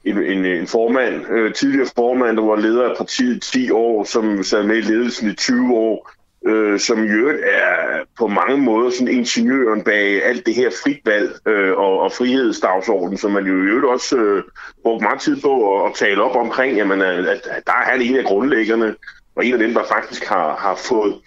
en, 0.04 0.22
en, 0.22 0.44
en 0.44 0.66
formand, 0.66 1.30
øh, 1.30 1.54
tidligere 1.54 1.88
formand, 1.96 2.36
der 2.36 2.42
var 2.42 2.56
leder 2.56 2.90
af 2.90 2.96
partiet 2.96 3.42
10 3.42 3.70
år, 3.70 4.04
som 4.04 4.42
sad 4.42 4.62
med 4.62 4.76
i 4.76 4.80
ledelsen 4.80 5.30
i 5.30 5.34
20 5.34 5.74
år, 5.74 6.10
øh, 6.46 6.80
som 6.80 7.04
i 7.04 7.08
øvrigt 7.08 7.40
er 7.44 8.04
på 8.18 8.26
mange 8.26 8.56
måder 8.56 8.90
sådan 8.90 9.08
ingeniøren 9.08 9.82
bag 9.82 10.24
alt 10.24 10.46
det 10.46 10.54
her 10.54 10.70
fritvalg 10.82 11.48
øh, 11.48 11.72
og, 11.72 12.00
og 12.00 12.12
frihedsdagsorden, 12.12 13.18
som 13.18 13.30
man 13.30 13.46
jo 13.46 13.52
i 13.52 13.66
øvrigt 13.66 13.86
også 13.86 14.16
øh, 14.16 14.42
brugte 14.82 15.04
meget 15.04 15.20
tid 15.20 15.40
på 15.40 15.84
at, 15.84 15.90
at 15.90 15.96
tale 15.96 16.22
op 16.22 16.36
omkring, 16.36 16.76
jamen, 16.76 17.02
at, 17.02 17.26
at 17.26 17.62
der 17.66 17.72
er 17.72 17.90
han 17.90 18.02
en 18.02 18.16
af 18.16 18.24
grundlæggerne, 18.24 18.94
og 19.36 19.46
en 19.46 19.52
af 19.52 19.58
dem, 19.58 19.74
der 19.74 19.84
faktisk 19.84 20.24
har, 20.24 20.56
har 20.56 20.74
fået 20.74 21.20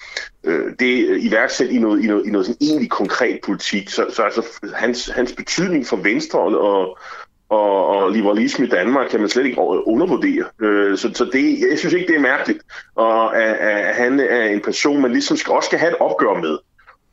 øh, 0.44 0.74
det 0.80 1.22
iværksat 1.22 1.70
i 1.70 1.80
noget, 1.80 2.04
i 2.04 2.08
noget, 2.08 2.28
i 2.28 2.30
noget 2.30 2.46
sådan 2.48 2.58
egentlig 2.62 2.90
konkret 2.90 3.40
politik. 3.44 3.90
Så, 3.90 4.06
så 4.14 4.24
altså, 4.24 4.44
hans, 4.76 5.08
hans 5.16 5.34
betydning 5.34 5.88
for 5.88 5.98
Venstre 5.98 6.40
og, 6.40 6.98
og, 7.50 7.88
og 7.88 8.12
liberalisme 8.12 8.66
i 8.66 8.70
Danmark 8.70 9.10
kan 9.10 9.20
man 9.20 9.30
slet 9.30 9.46
ikke 9.46 9.62
undervurdere. 9.62 10.46
Øh, 10.62 10.98
så, 10.98 11.12
så 11.14 11.26
det, 11.34 11.60
jeg 11.70 11.80
synes 11.80 11.94
ikke, 11.94 12.08
det 12.08 12.16
er 12.16 12.20
mærkeligt, 12.20 12.60
og 12.96 13.38
at, 13.38 13.56
at 13.56 13.96
han 13.96 14.20
er 14.20 14.46
en 14.46 14.62
person, 14.62 15.02
man 15.02 15.12
ligesom 15.12 15.38
skal, 15.38 15.54
også 15.54 15.68
skal 15.68 15.80
have 15.80 15.92
et 15.92 15.98
opgør 16.00 16.34
med. 16.34 16.58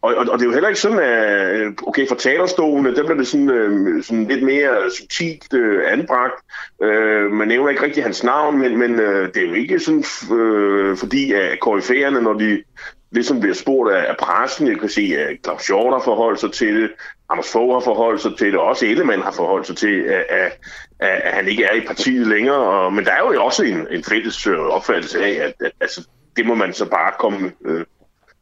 Og, 0.07 0.15
og, 0.15 0.27
og 0.31 0.39
det 0.39 0.45
er 0.45 0.49
jo 0.49 0.53
heller 0.53 0.69
ikke 0.69 0.81
sådan, 0.81 0.99
at 0.99 1.61
øh, 1.61 1.73
okay, 1.87 2.09
for 2.09 2.15
talerstolen, 2.15 2.97
der 2.97 3.03
bliver 3.03 3.17
det 3.17 3.27
sådan, 3.27 3.51
øh, 3.51 4.05
sådan 4.05 4.25
lidt 4.25 4.43
mere 4.43 4.91
subtilt 4.99 5.55
øh, 5.55 5.93
anbragt. 5.93 6.35
Øh, 6.83 7.33
man 7.33 7.49
nævner 7.49 7.71
ikke 7.71 7.83
rigtig 7.83 8.03
hans 8.03 8.25
navn, 8.25 8.59
men, 8.59 8.79
men 8.79 9.01
øh, 9.01 9.29
det 9.35 9.43
er 9.43 9.49
jo 9.49 9.55
ikke 9.55 9.81
sådan, 9.81 10.05
øh, 10.39 10.97
fordi 10.97 11.33
at 11.33 11.61
koryfærerne, 11.61 12.23
når 12.23 12.33
de 12.33 12.63
ligesom 13.11 13.41
bliver 13.41 13.55
spurgt 13.55 13.95
af, 13.95 14.11
af 14.11 14.17
pressen, 14.17 14.69
jeg 14.69 14.81
kan 14.81 14.89
sige, 14.89 15.19
at 15.19 15.37
Claus 15.45 15.67
Hjort 15.67 15.93
har 15.93 16.03
forholdt 16.05 16.41
sig 16.41 16.53
til 16.53 16.83
det, 16.83 16.91
Anders 17.31 17.53
Fogh 17.53 17.73
har 17.73 17.81
forholdt 17.81 18.21
sig 18.21 18.39
til 18.39 18.47
det, 18.47 18.57
og 18.57 18.65
også 18.65 18.87
Ellemann 18.87 19.23
har 19.23 19.33
forholdt 19.33 19.67
sig 19.67 19.77
til, 19.77 20.01
at, 20.01 20.25
at, 20.29 20.59
at 20.99 21.33
han 21.33 21.49
ikke 21.49 21.65
er 21.65 21.75
i 21.75 21.87
partiet 21.87 22.27
længere. 22.27 22.57
Og, 22.57 22.93
men 22.93 23.05
der 23.05 23.13
er 23.13 23.19
jo 23.19 23.45
også 23.45 23.63
en, 23.63 23.87
en 23.91 24.05
fælles 24.05 24.47
øh, 24.47 24.59
opfattelse 24.59 25.25
af, 25.25 25.31
at, 25.31 25.67
at 25.67 25.73
altså, 25.81 26.09
det 26.37 26.47
må 26.47 26.55
man 26.55 26.73
så 26.73 26.85
bare 26.91 27.13
komme 27.19 27.53
øh, 27.65 27.85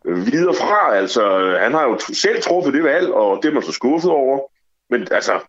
videre 0.04 0.54
fra. 0.54 0.96
Altså, 0.96 1.56
han 1.60 1.72
har 1.72 1.84
jo 1.84 1.98
selv 1.98 2.42
truffet 2.42 2.74
det 2.74 2.84
valg, 2.84 3.12
og 3.12 3.42
det 3.42 3.48
er 3.48 3.54
man 3.54 3.62
så 3.62 3.72
skuffet 3.72 4.10
over. 4.10 4.40
Men 4.90 5.08
altså, 5.10 5.40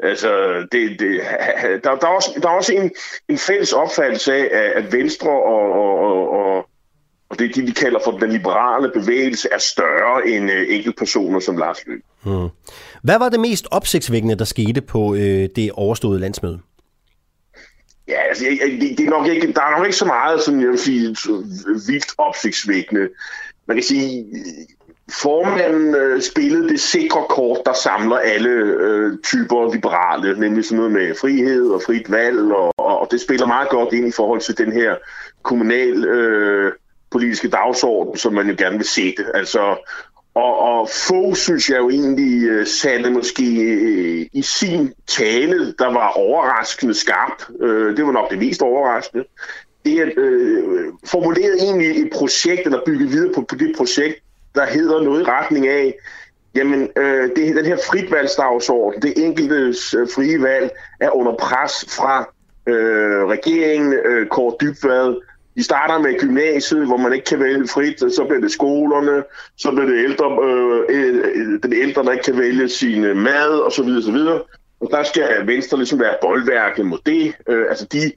altså 0.00 0.60
det, 0.72 1.00
det, 1.00 1.20
der, 1.84 1.94
der, 1.96 2.06
er 2.06 2.14
også, 2.14 2.30
der 2.42 2.48
er 2.48 2.52
også 2.52 2.72
en, 2.72 2.90
en 3.28 3.38
fælles 3.38 3.72
opfattelse 3.72 4.34
af, 4.34 4.72
at 4.74 4.92
Venstre 4.92 5.30
og, 5.30 5.72
og, 5.72 6.30
og, 6.30 6.68
og 7.30 7.38
det, 7.38 7.54
de 7.54 7.62
vi 7.62 7.70
kalder 7.70 8.00
for 8.04 8.10
den 8.10 8.32
liberale 8.32 8.90
bevægelse, 8.94 9.48
er 9.52 9.58
større 9.58 10.28
end 10.28 10.50
øh, 10.50 10.66
enkeltpersoner 10.68 11.40
som 11.40 11.56
Lars 11.56 11.86
Løkke. 11.86 12.04
Hmm. 12.22 12.48
Hvad 13.02 13.18
var 13.18 13.28
det 13.28 13.40
mest 13.40 13.66
opsigtsvækkende, 13.70 14.34
der 14.34 14.44
skete 14.44 14.80
på 14.80 15.14
øh, 15.14 15.48
det 15.56 15.70
overståede 15.72 16.20
landsmøde? 16.20 16.60
Ja, 18.08 18.20
altså, 18.28 18.44
det, 18.80 18.98
det 18.98 19.06
er 19.06 19.10
nok 19.10 19.26
ikke, 19.26 19.52
der 19.52 19.62
er 19.62 19.76
nok 19.76 19.86
ikke 19.86 19.96
så 19.96 20.04
meget, 20.04 20.42
som 20.42 20.60
jeg 20.60 20.68
vil 20.68 20.78
sige, 20.78 21.08
vildt 21.88 22.14
opsigtsvækkende. 22.18 23.08
Man 23.68 23.76
kan 23.76 23.84
sige, 23.84 24.26
formanden 25.10 25.94
øh, 25.94 26.22
spillede 26.22 26.68
det 26.68 26.80
sikre 26.80 27.24
kort, 27.28 27.58
der 27.66 27.72
samler 27.72 28.16
alle 28.16 28.50
øh, 28.50 29.18
typer 29.22 29.72
liberale, 29.72 30.40
nemlig 30.40 30.64
sådan 30.64 30.76
noget 30.76 30.92
med 30.92 31.14
frihed 31.20 31.70
og 31.70 31.82
frit 31.86 32.10
valg, 32.10 32.52
og, 32.52 32.72
og 32.78 33.08
det 33.10 33.20
spiller 33.20 33.46
meget 33.46 33.68
godt 33.68 33.92
ind 33.92 34.08
i 34.08 34.12
forhold 34.12 34.40
til 34.40 34.58
den 34.58 34.72
her 34.72 34.96
kommunal 35.42 36.04
øh, 36.04 36.72
politiske 37.10 37.48
dagsorden, 37.48 38.16
som 38.16 38.34
man 38.34 38.48
jo 38.48 38.54
gerne 38.58 38.76
vil 38.76 38.86
se 38.86 39.14
det. 39.16 39.26
Altså, 39.34 39.76
og, 40.34 40.58
og 40.58 40.88
få, 41.08 41.34
synes 41.34 41.70
jeg 41.70 41.78
jo 41.78 41.90
egentlig, 41.90 42.60
uh, 42.60 42.66
satte 42.66 43.10
måske 43.10 43.62
øh, 43.62 44.26
i 44.32 44.42
sin 44.42 44.92
tale, 45.06 45.74
der 45.78 45.92
var 45.92 46.08
overraskende 46.08 46.94
skarp. 46.94 47.62
Øh, 47.62 47.96
det 47.96 48.06
var 48.06 48.12
nok 48.12 48.30
det 48.30 48.38
mest 48.38 48.62
overraskende. 48.62 49.24
Det 49.84 50.00
er 50.00 50.10
øh, 50.16 50.84
formuleret 51.06 51.54
egentlig 51.62 52.02
et 52.02 52.10
projekt, 52.12 52.60
eller 52.64 52.80
bygget 52.86 53.12
videre 53.12 53.32
på, 53.34 53.42
på 53.42 53.54
det 53.54 53.74
projekt, 53.76 54.22
der 54.54 54.66
hedder 54.66 55.02
noget 55.02 55.20
i 55.20 55.24
retning 55.24 55.68
af, 55.68 55.94
jamen, 56.54 56.88
øh, 56.96 57.30
det, 57.36 57.56
den 57.56 57.64
her 57.64 57.78
fritvalgsdagsorden, 57.90 59.02
det 59.02 59.24
enkelte 59.24 59.54
øh, 59.98 60.08
frie 60.14 60.42
valg, 60.42 60.70
er 61.00 61.10
under 61.10 61.34
pres 61.34 61.84
fra 61.88 62.34
øh, 62.66 63.26
regeringen, 63.26 63.92
øh, 63.92 64.26
Kåre 64.26 64.54
Dybvad, 64.60 65.14
de 65.58 65.62
starter 65.62 65.98
med 65.98 66.18
gymnasiet, 66.18 66.86
hvor 66.86 66.96
man 66.96 67.12
ikke 67.12 67.24
kan 67.24 67.40
vælge 67.40 67.68
frit, 67.68 67.98
så 67.98 68.24
bliver 68.28 68.40
det 68.40 68.50
skolerne, 68.50 69.24
så 69.56 69.70
bliver 69.70 69.86
det 69.86 70.04
ældre, 70.04 70.38
øh, 70.44 70.82
øh, 70.88 71.14
øh 71.34 71.62
den 71.62 71.72
ældre, 71.72 72.04
der 72.04 72.12
ikke 72.12 72.24
kan 72.24 72.38
vælge 72.38 72.68
sin 72.68 73.04
øh, 73.04 73.16
mad, 73.16 73.50
og 73.50 73.72
så 73.72 73.82
videre, 73.82 74.02
så 74.02 74.12
videre. 74.12 74.42
Og 74.80 74.88
der 74.90 75.02
skal 75.02 75.46
Venstre 75.46 75.78
ligesom 75.78 76.00
være 76.00 76.14
boldværket 76.20 76.86
mod 76.86 76.98
det. 77.06 77.34
Øh, 77.48 77.66
altså 77.68 77.84
de, 77.84 78.12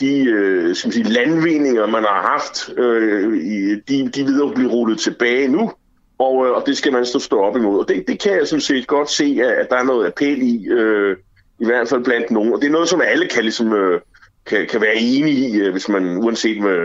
de 0.00 0.24
øh, 0.24 0.76
skal 0.76 0.88
man 0.88 0.92
sige, 0.92 1.12
landvindinger, 1.12 1.86
man 1.86 2.02
har 2.02 2.22
haft, 2.22 2.78
øh, 2.78 3.80
de, 3.88 4.08
de 4.08 4.24
videre 4.24 4.54
blive 4.54 4.70
rullet 4.70 4.98
tilbage 4.98 5.48
nu, 5.48 5.72
og, 6.18 6.46
øh, 6.46 6.52
og 6.52 6.62
det 6.66 6.76
skal 6.76 6.92
man 6.92 7.06
så 7.06 7.18
stå 7.18 7.40
op 7.40 7.56
imod. 7.56 7.78
Og 7.78 7.88
det, 7.88 8.04
det 8.08 8.20
kan 8.20 8.32
jeg 8.32 8.48
sådan 8.48 8.60
set 8.60 8.86
godt 8.86 9.10
se, 9.10 9.40
at 9.60 9.70
der 9.70 9.76
er 9.76 9.84
noget 9.84 10.06
appel 10.06 10.42
i, 10.42 10.66
øh, 10.68 11.16
i 11.58 11.64
hvert 11.64 11.88
fald 11.88 12.04
blandt 12.04 12.30
nogen. 12.30 12.52
Og 12.52 12.60
det 12.60 12.66
er 12.66 12.72
noget, 12.72 12.88
som 12.88 13.00
alle 13.00 13.28
kan 13.28 13.42
ligesom... 13.42 13.72
Øh, 13.72 14.00
kan, 14.46 14.66
kan 14.66 14.80
være 14.80 14.96
enige 14.96 15.48
i, 15.48 15.56
øh, 15.56 15.72
hvis 15.72 15.88
man 15.88 16.16
uanset 16.16 16.62
med, 16.62 16.78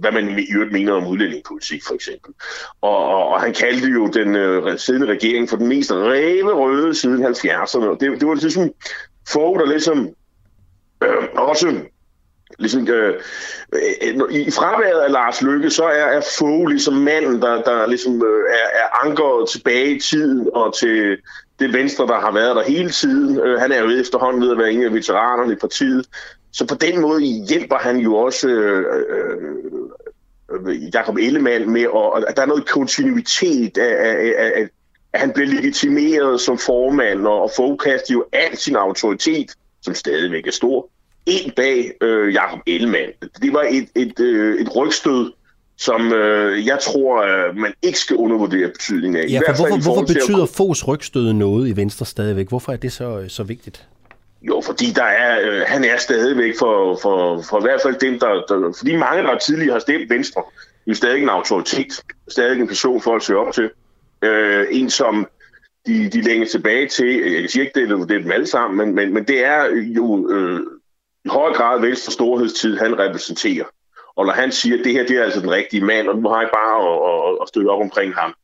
hvad 0.00 0.12
man 0.12 0.38
i 0.38 0.46
øvrigt 0.54 0.72
mener 0.72 0.92
om 0.92 1.06
udlændingepolitik 1.06 1.82
for 1.86 1.94
eksempel. 1.94 2.32
Og, 2.80 2.98
og, 2.98 3.28
og 3.28 3.40
han 3.40 3.54
kaldte 3.54 3.88
jo 3.88 4.06
den 4.06 4.36
øh, 4.36 4.78
siddende 4.78 5.06
regering 5.06 5.48
for 5.48 5.56
den 5.56 5.68
mest 5.68 5.92
ræve 5.92 6.52
røde 6.52 6.94
siden 6.94 7.24
70'erne. 7.24 7.90
Det, 7.90 8.20
det 8.20 8.28
var 8.28 8.34
ligesom 8.34 8.70
få, 9.28 9.58
der 9.58 9.66
ligesom 9.66 10.08
øh, 11.04 11.28
også 11.34 11.80
ligesom, 12.58 12.88
øh, 12.88 13.14
øh 13.72 14.14
i 14.30 14.50
fraværet 14.50 15.00
af 15.00 15.12
Lars 15.12 15.42
Lykke, 15.42 15.70
så 15.70 15.84
er, 15.84 16.04
er 16.04 16.20
Fogh 16.38 16.68
ligesom 16.68 16.94
manden, 16.94 17.42
der, 17.42 17.62
der 17.62 17.86
ligesom 17.86 18.14
øh, 18.14 18.44
er, 18.50 18.80
er 18.82 19.06
ankeret 19.06 19.48
tilbage 19.48 19.96
i 19.96 20.00
tiden 20.00 20.48
og 20.54 20.78
til 20.78 21.16
det 21.58 21.72
venstre, 21.72 22.06
der 22.06 22.20
har 22.20 22.32
været 22.32 22.56
der 22.56 22.62
hele 22.62 22.90
tiden. 22.90 23.40
Øh, 23.40 23.60
han 23.60 23.72
er 23.72 23.82
jo 23.82 23.90
efterhånden 23.90 24.42
ved 24.42 24.50
at 24.50 24.58
være 24.58 24.72
en 24.72 24.82
af 24.82 24.92
veteranerne 24.92 25.52
i 25.52 25.56
partiet. 25.56 26.06
Så 26.52 26.66
på 26.66 26.74
den 26.74 27.00
måde 27.00 27.22
hjælper 27.22 27.76
han 27.76 27.96
jo 27.96 28.16
også 28.16 28.48
øh, 28.48 28.84
øh, 29.08 29.36
øh 30.50 30.94
Jakob 30.94 31.16
Ellemann 31.16 31.72
med, 31.72 31.82
at, 31.82 32.24
at 32.28 32.36
der 32.36 32.42
er 32.42 32.46
noget 32.46 32.68
kontinuitet 32.68 33.78
af, 33.78 34.08
af, 34.08 34.34
af, 34.38 34.52
af 34.56 34.68
at 35.12 35.20
han 35.20 35.32
bliver 35.32 35.48
legitimeret 35.48 36.40
som 36.40 36.58
formand, 36.58 37.26
og, 37.26 37.42
og 37.42 37.50
Fogkast 37.56 38.10
jo 38.10 38.24
al 38.32 38.56
sin 38.56 38.76
autoritet, 38.76 39.50
som 39.82 39.94
stadigvæk 39.94 40.46
er 40.46 40.50
stor, 40.50 40.88
ind 41.26 41.52
bag 41.52 41.92
øh, 42.00 42.34
Jakob 42.34 42.60
Ellemann. 42.66 43.12
Det 43.42 43.52
var 43.52 43.66
et, 43.70 43.88
et, 43.94 44.20
øh, 44.20 44.60
et 44.60 44.76
rygstød, 44.76 45.32
som 45.78 46.12
øh, 46.12 46.66
jeg 46.66 46.78
tror, 46.82 47.22
øh, 47.22 47.56
man 47.56 47.72
ikke 47.82 47.98
skal 47.98 48.16
undervurdere 48.16 48.68
betydningen 48.68 49.22
af. 49.22 49.26
Ja, 49.28 49.38
for 49.38 49.56
hvorfor, 49.56 49.82
hvorfor 49.82 50.06
betyder 50.06 50.46
Fogs 50.56 50.88
rygstød 50.88 51.32
noget 51.32 51.68
i 51.68 51.76
Venstre 51.76 52.06
stadigvæk? 52.06 52.48
Hvorfor 52.48 52.72
er 52.72 52.76
det 52.76 52.92
så, 52.92 53.24
så 53.28 53.42
vigtigt? 53.42 53.86
Jo, 54.42 54.62
fordi 54.64 54.86
der 54.90 55.04
er, 55.04 55.40
øh, 55.50 55.62
han 55.66 55.84
er 55.84 55.96
stadigvæk 55.96 56.54
for, 56.58 56.98
for, 57.02 57.42
for 57.42 57.58
i 57.58 57.62
hvert 57.62 57.80
fald 57.82 57.94
dem, 57.94 58.18
der, 58.18 58.28
der... 58.48 58.74
Fordi 58.78 58.96
mange, 58.96 59.22
der 59.22 59.38
tidligere 59.38 59.72
har 59.72 59.80
stemt 59.80 60.10
Venstre, 60.10 60.42
er 60.86 60.94
stadig 60.94 61.22
en 61.22 61.28
autoritet. 61.28 62.02
Stadig 62.28 62.60
en 62.60 62.68
person 62.68 63.00
for 63.00 63.16
at 63.16 63.22
se 63.22 63.36
op 63.36 63.54
til. 63.54 63.70
Øh, 64.22 64.66
en, 64.70 64.90
som 64.90 65.26
de, 65.86 66.08
de 66.08 66.20
længes 66.20 66.50
tilbage 66.50 66.88
til. 66.88 67.32
Jeg 67.32 67.40
kan 67.40 67.48
sige 67.48 67.62
ikke, 67.62 67.80
det 67.80 67.90
er, 67.90 67.96
det 67.96 68.16
er 68.16 68.22
dem 68.22 68.32
alle 68.32 68.46
sammen, 68.46 68.76
men, 68.76 68.94
men, 68.94 69.14
men 69.14 69.24
det 69.24 69.44
er 69.44 69.66
jo 69.96 70.30
øh, 70.30 70.60
i 71.26 71.28
høj 71.28 71.52
grad 71.52 71.80
Venstre 71.80 72.12
storhedstid, 72.12 72.76
han 72.76 72.98
repræsenterer. 72.98 73.64
Og 74.16 74.26
når 74.26 74.32
han 74.32 74.52
siger, 74.52 74.78
at 74.78 74.84
det 74.84 74.92
her 74.92 75.06
det 75.06 75.16
er 75.16 75.24
altså 75.24 75.40
den 75.40 75.50
rigtige 75.50 75.84
mand, 75.84 76.08
og 76.08 76.18
nu 76.18 76.28
har 76.28 76.40
jeg 76.40 76.50
bare 76.54 76.76
at, 76.90 76.98
at, 77.12 77.38
at 77.42 77.48
støtte 77.48 77.68
op 77.68 77.80
omkring 77.80 78.14
ham, 78.14 78.34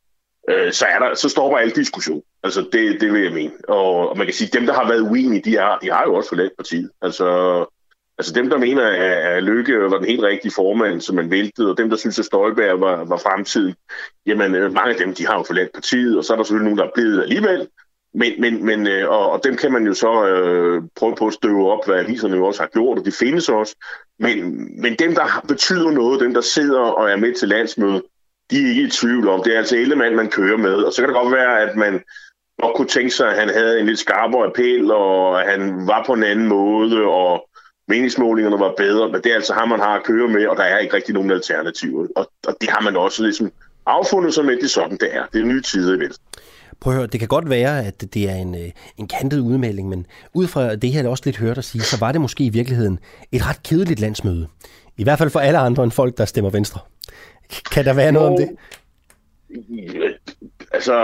øh, 0.49 0.71
så, 0.73 0.85
er 0.85 0.99
der, 0.99 1.15
så 1.15 1.29
stopper 1.29 1.57
alle 1.57 1.73
diskussion. 1.73 2.21
Altså, 2.43 2.61
det, 2.73 3.01
det 3.01 3.13
vil 3.13 3.23
jeg 3.23 3.33
mene. 3.33 3.53
Og, 3.67 4.09
og 4.09 4.17
man 4.17 4.27
kan 4.27 4.33
sige, 4.33 4.47
at 4.47 4.53
dem, 4.53 4.65
der 4.65 4.73
har 4.73 4.87
været 4.87 5.01
uenige, 5.01 5.41
de 5.41 5.57
har, 5.57 5.79
de 5.79 5.91
har 5.91 6.03
jo 6.03 6.15
også 6.15 6.29
forladt 6.29 6.53
partiet. 6.57 6.89
Altså, 7.01 7.27
altså 8.17 8.33
dem, 8.33 8.49
der 8.49 8.57
mener, 8.57 8.87
at 8.87 9.43
Lykke 9.43 9.79
var 9.79 9.97
den 9.97 10.07
helt 10.07 10.23
rigtige 10.23 10.51
formand, 10.55 11.01
som 11.01 11.15
man 11.15 11.31
væltede, 11.31 11.71
og 11.71 11.77
dem, 11.77 11.89
der 11.89 11.97
synes, 11.97 12.19
at 12.19 12.25
Støjberg 12.25 12.79
var, 12.81 13.03
var 13.03 13.17
fremtiden, 13.17 13.75
jamen, 14.25 14.55
øh, 14.55 14.73
mange 14.73 14.91
af 14.91 14.97
dem, 14.97 15.15
de 15.15 15.27
har 15.27 15.37
jo 15.37 15.43
forladt 15.43 15.73
partiet, 15.73 16.17
og 16.17 16.23
så 16.25 16.33
er 16.33 16.37
der 16.37 16.43
selvfølgelig 16.43 16.73
nogen, 16.73 16.79
der 16.79 16.85
er 16.85 16.95
blevet 16.95 17.21
alligevel, 17.21 17.67
men, 18.13 18.41
men, 18.41 18.65
men 18.65 18.87
øh, 18.87 19.09
og, 19.09 19.31
og 19.31 19.43
dem 19.43 19.55
kan 19.55 19.71
man 19.71 19.85
jo 19.85 19.93
så 19.93 20.27
øh, 20.27 20.81
prøve 20.95 21.15
på 21.15 21.27
at 21.27 21.33
støve 21.33 21.71
op, 21.71 21.85
hvad 21.85 21.99
aviserne 21.99 22.35
jo 22.35 22.45
også 22.45 22.61
har 22.61 22.69
gjort, 22.73 22.99
og 22.99 23.05
det 23.05 23.13
findes 23.13 23.49
også. 23.49 23.75
Men, 24.19 24.67
men 24.81 24.95
dem, 24.95 25.15
der 25.15 25.45
betyder 25.47 25.91
noget, 25.91 26.19
dem, 26.19 26.33
der 26.33 26.41
sidder 26.41 26.79
og 26.79 27.11
er 27.11 27.15
med 27.15 27.33
til 27.33 27.47
landsmødet, 27.47 28.01
de 28.51 28.63
er 28.63 28.69
ikke 28.69 28.81
i 28.81 28.89
tvivl 28.89 29.27
om. 29.27 29.43
Det 29.43 29.53
er 29.53 29.57
altså 29.57 29.77
Ellemann, 29.77 30.15
man 30.15 30.29
kører 30.29 30.57
med. 30.57 30.73
Og 30.73 30.93
så 30.93 31.01
kan 31.01 31.09
det 31.09 31.17
godt 31.21 31.33
være, 31.33 31.61
at 31.61 31.75
man 31.75 32.03
godt 32.61 32.75
kunne 32.75 32.87
tænke 32.87 33.11
sig, 33.11 33.29
at 33.29 33.39
han 33.39 33.49
havde 33.49 33.79
en 33.79 33.85
lidt 33.85 33.99
skarpere 33.99 34.45
appel, 34.45 34.91
og 34.91 35.43
at 35.43 35.51
han 35.51 35.87
var 35.87 36.03
på 36.05 36.13
en 36.13 36.23
anden 36.23 36.47
måde, 36.47 37.01
og 37.01 37.49
meningsmålingerne 37.87 38.59
var 38.59 38.73
bedre, 38.77 39.11
men 39.11 39.21
det 39.21 39.31
er 39.31 39.35
altså 39.35 39.53
ham, 39.53 39.69
man 39.69 39.79
har 39.79 39.95
at 39.95 40.03
køre 40.03 40.27
med, 40.27 40.47
og 40.47 40.57
der 40.57 40.63
er 40.63 40.77
ikke 40.77 40.95
rigtig 40.95 41.13
nogen 41.13 41.31
alternativer. 41.31 42.07
Og, 42.15 42.31
og 42.47 42.55
det 42.61 42.69
har 42.69 42.81
man 42.81 42.95
også 42.97 43.23
ligesom 43.23 43.51
affundet 43.85 44.33
sig 44.33 44.45
med, 44.45 44.55
det 44.55 44.63
er 44.63 44.67
sådan, 44.67 44.97
det 44.97 45.15
er. 45.15 45.25
Det 45.33 45.41
er 45.41 45.45
nye 45.45 45.61
tider 45.61 45.95
i 45.95 45.99
Venstre. 45.99 46.23
Prøv 46.83 46.93
at 46.93 46.97
høre, 46.97 47.07
det 47.07 47.19
kan 47.19 47.29
godt 47.29 47.49
være, 47.49 47.85
at 47.85 48.13
det 48.13 48.29
er 48.29 48.35
en, 48.35 48.55
øh, 48.55 48.71
en 48.97 49.07
kantet 49.07 49.39
udmelding, 49.39 49.89
men 49.89 50.05
ud 50.33 50.47
fra 50.47 50.75
det 50.75 50.91
her, 50.91 51.01
jeg 51.01 51.09
også 51.09 51.23
lidt 51.25 51.37
hørt 51.37 51.57
at 51.57 51.63
sige, 51.63 51.81
så 51.81 51.97
var 51.99 52.11
det 52.11 52.21
måske 52.21 52.43
i 52.43 52.49
virkeligheden 52.49 52.99
et 53.31 53.49
ret 53.49 53.63
kedeligt 53.63 53.99
landsmøde. 53.99 54.47
I 54.97 55.03
hvert 55.03 55.17
fald 55.17 55.29
for 55.29 55.39
alle 55.39 55.59
andre 55.59 55.83
end 55.83 55.91
folk, 55.91 56.17
der 56.17 56.25
stemmer 56.25 56.51
Venstre. 56.51 56.79
Kan 57.71 57.85
der 57.85 57.93
være 57.93 58.11
noget 58.11 58.29
om 58.29 58.37
det? 58.37 58.49
Altså, 60.73 60.95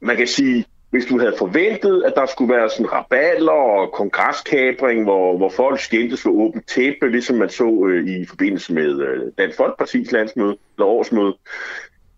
man 0.00 0.16
kan 0.16 0.26
sige, 0.26 0.64
hvis 0.90 1.06
du 1.06 1.18
havde 1.18 1.34
forventet, 1.38 2.02
at 2.06 2.12
der 2.16 2.26
skulle 2.26 2.54
være 2.54 2.70
sådan 2.70 2.92
raballer 2.92 3.52
og 3.52 3.92
kongresskabring, 3.92 5.02
hvor, 5.02 5.36
hvor 5.36 5.48
folk 5.48 5.80
skændtes 5.80 6.22
for 6.22 6.30
åbent 6.30 6.68
tæppe, 6.68 7.10
ligesom 7.10 7.36
man 7.36 7.48
så 7.48 7.86
øh, 7.90 8.08
i 8.08 8.26
forbindelse 8.26 8.72
med 8.72 9.00
øh, 9.00 9.32
Dansk 9.38 9.60
Folkeparti's 9.60 10.12
landsmøde, 10.12 10.56
eller 10.76 10.86
årsmøde, 10.86 11.34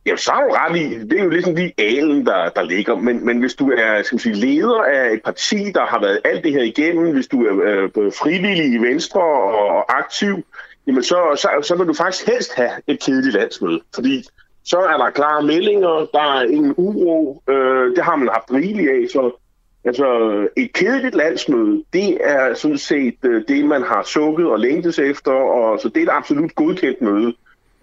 Jamen, 0.06 0.18
så 0.18 0.32
har 0.32 0.42
du 0.42 0.48
ret 0.52 0.76
i. 0.76 0.98
Det 0.98 1.20
er 1.20 1.24
jo 1.24 1.30
ligesom 1.30 1.56
de 1.56 1.72
alen, 1.78 2.26
der, 2.26 2.48
der 2.48 2.62
ligger. 2.62 2.96
Men, 2.96 3.26
men 3.26 3.40
hvis 3.40 3.54
du 3.54 3.70
er 3.70 4.02
skal 4.02 4.20
sige, 4.20 4.34
leder 4.34 4.82
af 4.82 5.12
et 5.12 5.20
parti, 5.24 5.72
der 5.74 5.86
har 5.86 6.00
været 6.00 6.20
alt 6.24 6.44
det 6.44 6.52
her 6.52 6.62
igennem, 6.62 7.12
hvis 7.12 7.26
du 7.26 7.44
er 7.44 7.54
øh, 7.64 8.12
frivillig 8.12 8.74
i 8.74 8.76
Venstre 8.76 9.20
og, 9.20 9.68
og 9.76 9.98
aktiv, 9.98 10.44
jamen 10.86 11.02
så, 11.02 11.16
så, 11.36 11.68
så 11.68 11.76
vil 11.76 11.86
du 11.86 11.94
faktisk 11.94 12.26
helst 12.26 12.54
have 12.54 12.70
et 12.86 13.02
kedeligt 13.02 13.34
landsmøde. 13.34 13.80
Fordi 13.94 14.24
så 14.64 14.78
er 14.78 14.96
der 14.96 15.10
klare 15.10 15.42
meldinger, 15.42 16.06
der 16.12 16.38
er 16.38 16.42
ingen 16.42 16.74
uro. 16.76 17.42
Øh, 17.48 17.96
det 17.96 18.04
har 18.04 18.16
man 18.16 18.28
haft 18.32 18.52
rigeligt 18.52 18.90
af. 18.90 19.08
Så 19.12 19.30
altså, 19.84 20.06
et 20.56 20.72
kedeligt 20.72 21.14
landsmøde, 21.14 21.84
det 21.92 22.18
er 22.20 22.54
sådan 22.54 22.78
set 22.78 23.18
øh, 23.22 23.42
det, 23.48 23.64
man 23.64 23.82
har 23.82 24.02
sukket 24.02 24.46
og 24.46 24.58
længtes 24.58 24.98
efter. 24.98 25.32
Og, 25.32 25.80
så 25.80 25.88
det 25.88 25.96
er 25.96 26.06
et 26.06 26.16
absolut 26.16 26.54
godkendt 26.54 27.02
møde. 27.02 27.34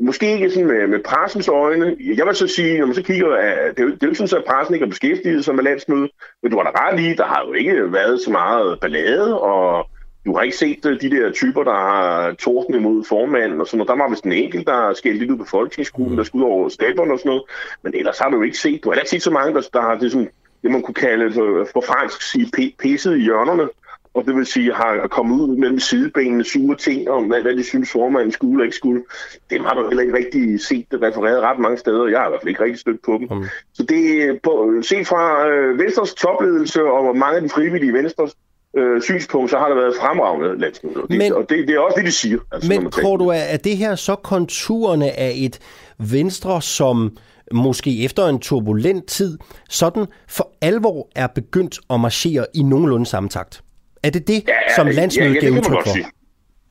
Måske 0.01 0.34
ikke 0.34 0.51
sådan 0.51 0.67
med, 0.67 0.88
med 0.88 0.99
pressens 1.03 1.47
øjne. 1.47 1.95
Jeg 2.15 2.26
vil 2.26 2.35
så 2.35 2.47
sige, 2.47 2.80
når 2.80 2.85
man 2.85 2.95
så 2.95 3.03
kigger, 3.03 3.35
at 3.35 3.77
det, 3.77 3.84
er 3.84 3.89
det 3.89 4.03
er 4.03 4.07
jo 4.07 4.13
sådan, 4.13 4.39
at 4.39 4.45
pressen 4.47 4.73
ikke 4.73 4.85
har 4.85 4.89
beskæftiget 4.89 5.45
sig 5.45 5.55
med 5.55 5.63
landsmødet, 5.63 6.11
Men 6.43 6.51
du 6.51 6.57
har 6.57 6.63
da 6.63 6.71
ret 6.76 6.99
i, 6.99 7.13
der 7.13 7.26
har 7.26 7.45
jo 7.47 7.53
ikke 7.53 7.93
været 7.93 8.21
så 8.21 8.31
meget 8.31 8.80
ballade, 8.80 9.41
og 9.41 9.89
du 10.26 10.35
har 10.35 10.43
ikke 10.43 10.57
set 10.57 10.85
øh, 10.85 11.01
de 11.01 11.09
der 11.09 11.31
typer, 11.31 11.63
der 11.63 11.73
har 11.73 12.34
torden 12.34 12.76
imod 12.76 13.03
formanden 13.03 13.61
og 13.61 13.67
sådan 13.67 13.77
noget. 13.77 13.89
Der 13.89 14.03
var 14.03 14.09
vist 14.09 14.23
en 14.23 14.31
enkelt, 14.31 14.67
der 14.67 14.93
skældte 14.93 15.19
lidt 15.19 15.31
ud 15.31 15.38
på 15.38 15.45
folketingsgruppen, 15.45 16.17
der 16.17 16.23
skulle 16.23 16.45
over 16.45 16.69
staberne 16.69 17.13
og 17.13 17.19
sådan 17.19 17.30
noget. 17.30 17.43
Men 17.84 17.93
ellers 17.95 18.19
har 18.19 18.30
du 18.30 18.38
jo 18.38 18.43
ikke 18.43 18.57
set, 18.57 18.84
du 18.84 18.89
har 18.89 18.95
ikke 18.95 19.09
set 19.09 19.21
så 19.21 19.31
mange, 19.31 19.53
der, 19.53 19.61
der 19.73 19.81
har 19.81 19.97
det, 19.97 20.11
sådan, 20.11 20.30
det 20.61 20.71
man 20.71 20.81
kunne 20.81 20.93
kalde 20.93 21.26
øh, 21.26 21.34
for, 21.34 21.67
for 21.73 21.81
fransk 21.81 22.21
sige 22.21 22.73
pisset 22.80 23.17
i 23.17 23.21
hjørnerne 23.21 23.69
og 24.14 24.26
det 24.26 24.36
vil 24.36 24.45
sige, 24.45 24.73
har 24.73 25.07
kommet 25.11 25.40
ud 25.40 25.57
mellem 25.57 25.80
sidebenene 25.80 26.44
sure 26.44 26.76
ting 26.76 27.10
om, 27.10 27.23
hvad, 27.23 27.41
hvad 27.41 27.56
de 27.56 27.64
synes 27.64 27.91
formanden 27.91 28.31
skulle 28.31 28.53
eller 28.53 28.64
ikke 28.64 28.77
skulle. 28.77 29.03
Det 29.49 29.61
har 29.61 29.73
du 29.73 29.88
heller 29.88 30.03
ikke 30.03 30.18
rigtig 30.18 30.61
set 30.61 30.86
det 30.91 31.02
refereret 31.02 31.41
ret 31.41 31.60
mange 31.60 31.77
steder. 31.77 32.07
Jeg 32.07 32.19
har 32.19 32.27
i 32.27 32.30
hvert 32.30 32.41
fald 32.41 32.49
ikke 32.49 32.64
rigtig 32.64 32.80
stødt 32.80 33.02
på 33.06 33.11
dem. 33.11 33.38
Mm. 33.38 33.45
Så 33.73 33.84
det 33.84 34.40
på, 34.44 34.73
set 34.81 35.07
fra 35.07 35.48
øh, 35.48 35.80
Venstres 35.80 36.14
topledelse 36.14 36.84
og 36.84 37.18
mange 37.18 37.36
af 37.36 37.41
de 37.41 37.49
frivillige 37.49 37.94
Venstres 37.94 38.36
øh, 38.77 39.02
synspunkt, 39.02 39.52
så 39.52 39.57
har 39.57 39.68
der 39.68 39.76
været 39.76 39.95
fremragende 40.02 40.60
landsmøder. 40.60 41.02
Men, 41.10 41.34
og 41.34 41.49
det, 41.49 41.68
det 41.68 41.76
er 41.76 41.80
også 41.80 41.95
det, 41.98 42.06
de 42.06 42.11
siger. 42.11 42.40
Altså, 42.52 42.69
men 42.69 42.91
tror 42.91 43.18
du, 43.18 43.31
at 43.31 43.64
det 43.64 43.77
her 43.77 43.95
så 43.95 44.15
konturerne 44.15 45.19
af 45.19 45.34
et 45.36 45.60
Venstre, 45.99 46.61
som 46.61 47.18
måske 47.53 48.06
efter 48.06 48.27
en 48.27 48.40
turbulent 48.40 49.07
tid, 49.07 49.38
sådan 49.69 50.06
for 50.27 50.52
alvor 50.61 51.07
er 51.15 51.27
begyndt 51.27 51.80
at 51.90 51.99
marchere 51.99 52.45
i 52.53 52.64
nogenlunde 52.64 53.06
samme 53.06 53.30
takt? 53.30 53.61
Er 54.03 54.09
det 54.09 54.27
det, 54.27 54.43
ja, 54.47 54.76
som 54.76 54.88
landsmødet 54.88 55.30
ja, 55.30 55.34
ja, 55.34 55.39
giver 55.39 55.57
udtryk 55.57 55.84
for? 55.84 55.93
Sige. 55.93 56.05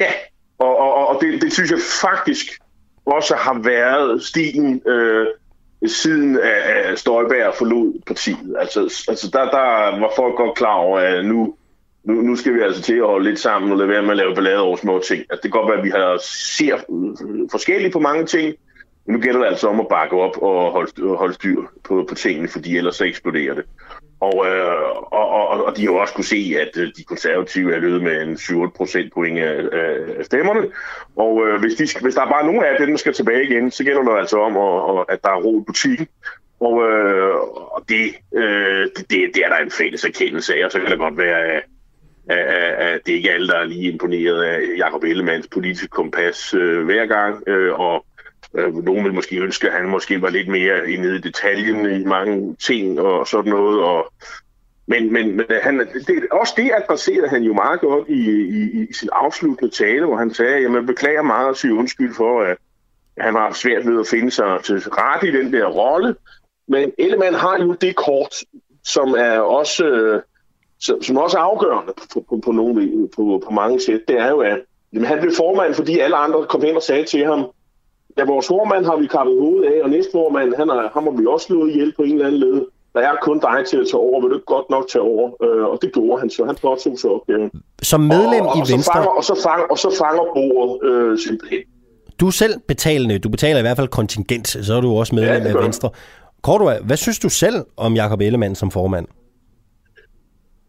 Ja, 0.01 0.13
og, 0.59 0.79
og, 0.79 1.09
og 1.09 1.21
det, 1.21 1.43
det 1.43 1.53
synes 1.53 1.71
jeg 1.71 1.79
faktisk 2.03 2.47
også 3.07 3.35
har 3.35 3.59
været 3.59 4.23
stilen 4.23 4.83
øh, 4.87 5.27
siden 5.87 6.39
at 6.43 6.99
Støjberg 6.99 7.55
forlod 7.55 8.01
partiet. 8.07 8.57
Altså, 8.59 8.81
altså 9.09 9.31
der, 9.33 9.45
der 9.45 10.01
var 10.01 10.13
folk 10.17 10.37
godt 10.37 10.57
klar 10.57 10.75
over, 10.75 10.99
at 10.99 11.25
nu, 11.25 11.55
nu, 12.05 12.15
nu 12.15 12.37
skal 12.37 12.55
vi 12.55 12.61
altså 12.61 12.83
til 12.83 12.95
at 12.95 13.07
holde 13.07 13.29
lidt 13.29 13.41
sammen 13.41 13.73
og 13.73 13.79
lade 13.79 13.89
være 13.89 14.03
med 14.03 14.11
at 14.11 14.17
lave 14.17 14.35
ballade 14.35 14.59
over 14.59 14.77
små 14.77 15.03
ting. 15.07 15.21
Altså, 15.31 15.41
det 15.43 15.53
kan 15.53 15.61
godt 15.61 15.71
være, 15.71 15.79
at 15.79 15.85
vi 15.85 15.91
har 15.91 16.19
ser 16.23 16.77
forskelligt 17.51 17.93
på 17.93 17.99
mange 17.99 18.27
ting, 18.27 18.55
men 19.07 19.17
nu 19.17 19.21
gælder 19.21 19.41
det 19.41 19.47
altså 19.47 19.69
om 19.69 19.81
at 19.81 19.89
bakke 19.89 20.17
op 20.17 20.43
og 20.43 20.73
holde, 20.73 21.17
holde 21.17 21.35
styr 21.35 21.63
på, 21.85 22.07
på 22.09 22.15
tingene, 22.15 22.49
fordi 22.49 22.77
ellers 22.77 22.97
så 22.97 23.05
eksploderer 23.05 23.55
det. 23.55 23.65
Og, 24.21 24.47
øh, 24.47 24.91
og, 25.13 25.29
og, 25.29 25.65
og 25.65 25.77
de 25.77 25.81
har 25.81 25.93
jo 25.93 25.97
også 25.97 26.15
kunne 26.15 26.25
se, 26.25 26.57
at 26.61 26.77
øh, 26.77 26.89
de 26.97 27.05
konservative 27.05 27.75
er 27.75 27.79
løbet 27.79 28.03
med 28.03 28.23
en 28.23 28.37
7 28.37 28.73
procent 28.73 29.13
point 29.13 29.39
af, 29.39 29.63
af 30.19 30.25
stemmerne. 30.25 30.69
Og 31.17 31.47
øh, 31.47 31.61
hvis, 31.61 31.75
de, 31.75 32.01
hvis 32.03 32.15
der 32.15 32.23
er 32.23 32.31
bare 32.31 32.47
nogen 32.47 32.65
af 32.65 32.77
dem, 32.79 32.91
der 32.91 32.97
skal 32.97 33.13
tilbage 33.13 33.45
igen, 33.45 33.71
så 33.71 33.85
gælder 33.85 34.03
det 34.03 34.19
altså 34.19 34.39
om, 34.39 34.57
at, 34.57 35.05
at 35.09 35.23
der 35.25 35.31
er 35.31 35.43
ro 35.43 35.61
i 35.61 35.65
butikken. 35.67 36.07
Og, 36.61 36.89
øh, 36.89 37.35
og 37.77 37.85
det, 37.89 38.15
øh, 38.35 38.87
det, 38.97 39.11
det 39.11 39.45
er 39.45 39.49
der 39.49 39.57
en 39.57 39.71
fælles 39.71 40.05
erkendelse 40.05 40.55
af, 40.55 40.65
og 40.65 40.73
så 40.73 40.79
kan 40.81 40.91
det 40.91 40.99
godt 40.99 41.19
være, 41.19 41.45
at, 41.45 41.63
at, 42.29 42.39
at 42.39 43.01
det 43.07 43.13
ikke 43.13 43.29
er 43.29 43.35
alle, 43.35 43.49
der 43.49 43.59
er 43.59 43.65
lige 43.65 43.93
imponeret 43.93 44.43
af 44.43 44.61
Jacob 44.79 45.05
Ellemanns 45.05 45.49
politiske 45.49 45.89
kompas 45.89 46.55
øh, 46.55 46.85
hver 46.85 47.07
gang. 47.07 47.49
Øh, 47.49 47.81
og 47.81 48.05
Øh, 48.55 48.85
nogen 48.85 49.05
vil 49.05 49.15
måske 49.15 49.37
ønske, 49.37 49.67
at 49.67 49.73
han 49.73 49.89
måske 49.89 50.23
var 50.23 50.31
lidt 50.31 50.49
mere 50.49 50.97
nede 50.99 51.17
i 51.17 51.21
detaljen 51.21 52.01
i 52.01 52.05
mange 52.05 52.55
ting 52.55 53.01
og 53.01 53.27
sådan 53.27 53.51
noget. 53.51 53.83
Og, 53.83 54.13
men, 54.87 55.13
men, 55.13 55.37
men 55.37 55.47
øh, 55.51 55.61
han, 55.63 55.79
det, 55.79 56.27
også 56.31 56.55
det 56.57 56.71
adresserede 56.77 57.29
han 57.29 57.43
jo 57.43 57.55
meget 57.55 57.81
godt 57.81 58.09
i, 58.09 58.31
i, 58.31 58.83
i 58.83 58.93
sin 58.93 59.09
afsluttende 59.13 59.75
tale, 59.75 60.07
hvor 60.07 60.17
han 60.17 60.35
sagde, 60.35 60.65
at 60.65 60.71
man 60.71 60.87
beklager 60.87 61.23
meget 61.23 61.49
og 61.49 61.57
siger 61.57 61.75
undskyld 61.75 62.15
for, 62.15 62.43
at 62.43 62.57
han 63.19 63.35
har 63.35 63.53
svært 63.53 63.87
ved 63.87 64.01
at 64.01 64.07
finde 64.07 64.31
sig 64.31 64.61
til 64.65 64.79
ret 64.79 65.29
i 65.29 65.33
den 65.33 65.53
der 65.53 65.67
rolle. 65.67 66.17
Men 66.69 66.93
Ellemann 66.99 67.35
har 67.35 67.59
jo 67.59 67.73
det 67.73 67.97
kort, 67.97 68.35
som 68.85 69.09
er 69.19 69.39
også, 69.39 69.85
øh, 69.85 70.23
som 70.79 71.17
også 71.17 71.39
er 71.39 71.43
afgørende 71.43 71.93
på, 72.13 72.25
på, 72.29 72.41
på, 72.45 72.53
nogle, 72.53 73.09
på, 73.17 73.43
på 73.47 73.51
mange 73.51 73.81
sæt. 73.81 74.01
Det 74.09 74.19
er 74.19 74.31
jo, 74.31 74.41
at 74.41 74.61
jamen, 74.93 75.09
han 75.09 75.21
blev 75.21 75.33
formand, 75.37 75.75
fordi 75.75 75.99
alle 75.99 76.17
andre 76.17 76.47
kom 76.47 76.63
hen 76.63 76.77
og 76.77 76.83
sagde 76.83 77.05
til 77.05 77.25
ham, 77.25 77.51
Ja, 78.19 78.25
vores 78.25 78.47
formand 78.47 78.85
har 78.85 78.97
vi 78.97 79.07
kappet 79.07 79.35
hovedet 79.41 79.65
af, 79.73 79.77
og 79.85 79.91
næste 79.91 80.13
formand, 80.13 80.55
han 80.57 80.69
er, 80.71 80.89
ham 80.95 81.05
har 81.05 81.15
vi 81.21 81.27
også 81.27 81.47
slået 81.47 81.71
ihjel 81.71 81.93
på 81.97 82.03
en 82.03 82.13
eller 82.13 82.27
anden 82.27 82.41
led. 82.41 82.63
Der 82.95 83.01
er 83.01 83.15
kun 83.23 83.39
dig 83.41 83.59
til 83.71 83.77
at 83.77 83.87
tage 83.91 84.01
over, 84.01 84.21
vil 84.23 84.31
du 84.31 84.41
godt 84.47 84.71
nok 84.71 84.85
tage 84.93 85.03
over? 85.03 85.27
Øh, 85.45 85.65
og 85.65 85.79
det 85.83 85.93
gjorde 85.93 86.21
han 86.21 86.31
så. 86.31 86.45
Han 86.45 86.57
påtog 86.63 86.99
sig 86.99 87.11
opgaven. 87.11 87.51
Som 87.83 88.01
medlem 88.01 88.45
og, 88.47 88.49
og, 88.49 88.59
i 88.59 88.61
og 88.61 88.67
Venstre... 88.73 88.83
Så 88.83 88.93
fanger, 88.93 89.11
og, 89.19 89.25
så 89.25 89.35
fanger, 89.47 89.67
og 89.71 89.79
så 89.79 89.91
fanger 89.99 90.25
bordet 90.35 90.91
øh, 90.91 91.19
simpelthen. 91.19 91.59
Du 92.21 92.27
er 92.27 92.31
selv 92.31 92.55
betalende. 92.69 93.19
Du 93.19 93.29
betaler 93.29 93.59
i 93.59 93.63
hvert 93.63 93.77
fald 93.77 93.89
kontingent, 93.89 94.49
så 94.49 94.75
er 94.75 94.81
du 94.81 94.91
også 94.91 95.15
medlem 95.15 95.43
ja, 95.43 95.49
af 95.49 95.65
Venstre. 95.65 95.91
Korto, 96.43 96.71
hvad 96.85 96.97
synes 96.97 97.19
du 97.19 97.29
selv 97.29 97.65
om 97.77 97.95
Jakob 97.95 98.21
Ellemann 98.21 98.55
som 98.55 98.71
formand? 98.71 99.07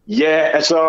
Ja, 0.09 0.49
altså, 0.53 0.79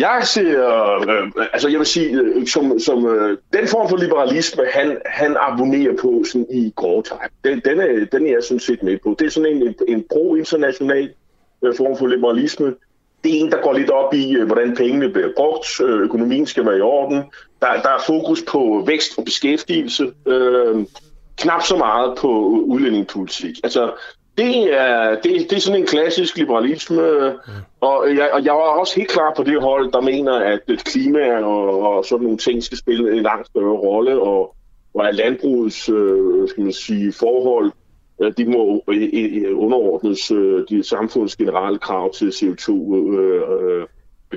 jeg 0.00 0.20
ser, 0.24 0.68
øh, 1.08 1.32
altså 1.52 1.68
jeg 1.68 1.78
vil 1.78 1.86
sige, 1.86 2.10
øh, 2.10 2.46
som, 2.46 2.78
som 2.78 3.06
øh, 3.06 3.38
den 3.52 3.68
form 3.68 3.88
for 3.88 3.96
liberalisme, 3.96 4.62
han, 4.72 4.98
han 5.06 5.36
abonnerer 5.40 5.96
på 6.00 6.24
sådan 6.32 6.46
i 6.50 6.72
grove 6.76 7.02
træk, 7.02 7.30
den, 7.44 7.62
den, 7.64 7.80
er, 7.80 8.06
den 8.12 8.26
er 8.26 8.30
jeg 8.30 8.42
sådan 8.42 8.60
set 8.60 8.82
med 8.82 8.98
på. 9.02 9.16
Det 9.18 9.26
er 9.26 9.30
sådan 9.30 9.56
en, 9.56 9.74
en 9.88 10.04
pro-international 10.12 11.10
øh, 11.62 11.76
form 11.76 11.98
for 11.98 12.06
liberalisme. 12.06 12.74
Det 13.24 13.34
er 13.34 13.40
en, 13.40 13.50
der 13.52 13.62
går 13.62 13.72
lidt 13.72 13.90
op 13.90 14.14
i, 14.14 14.36
øh, 14.36 14.46
hvordan 14.46 14.76
pengene 14.76 15.08
bliver 15.08 15.32
brugt, 15.36 15.80
øh, 15.80 16.00
økonomien 16.00 16.46
skal 16.46 16.66
være 16.66 16.78
i 16.78 16.80
orden. 16.80 17.16
Der, 17.62 17.82
der 17.82 17.88
er 17.88 18.02
fokus 18.06 18.42
på 18.42 18.84
vækst 18.86 19.18
og 19.18 19.24
beskæftigelse, 19.24 20.12
øh, 20.26 20.86
knap 21.36 21.62
så 21.62 21.76
meget 21.76 22.18
på 22.18 22.28
udlændingepolitik. 22.66 23.56
Altså, 23.64 23.92
det 24.38 24.80
er, 24.80 25.10
det, 25.10 25.50
det 25.50 25.52
er 25.52 25.60
sådan 25.60 25.80
en 25.80 25.86
klassisk 25.86 26.36
liberalisme, 26.36 27.02
og 27.80 28.16
jeg, 28.16 28.30
og 28.32 28.44
jeg 28.44 28.52
var 28.52 28.80
også 28.80 28.96
helt 28.96 29.10
klar 29.10 29.32
på 29.36 29.42
det 29.42 29.62
hold, 29.62 29.92
der 29.92 30.00
mener, 30.00 30.32
at 30.32 30.60
klima 30.84 31.44
og, 31.44 31.80
og 31.80 32.04
sådan 32.04 32.22
nogle 32.22 32.38
ting 32.38 32.62
skal 32.62 32.78
spille 32.78 33.16
en 33.16 33.22
langt 33.22 33.46
større 33.46 33.76
rolle, 33.76 34.20
og, 34.20 34.54
og 34.94 35.08
at 35.08 35.14
landbrugets 35.14 35.88
øh, 35.88 36.48
skal 36.48 36.62
man 36.62 36.72
sige, 36.72 37.12
forhold, 37.12 37.72
øh, 38.22 38.32
de 38.36 38.44
må 38.44 38.82
underordnes 39.54 40.30
øh, 40.30 40.64
de 40.68 40.84
samfundets 40.84 41.36
generelle 41.36 41.78
krav 41.78 42.12
til 42.12 42.28
CO2 42.28 42.70
øh, 42.72 43.42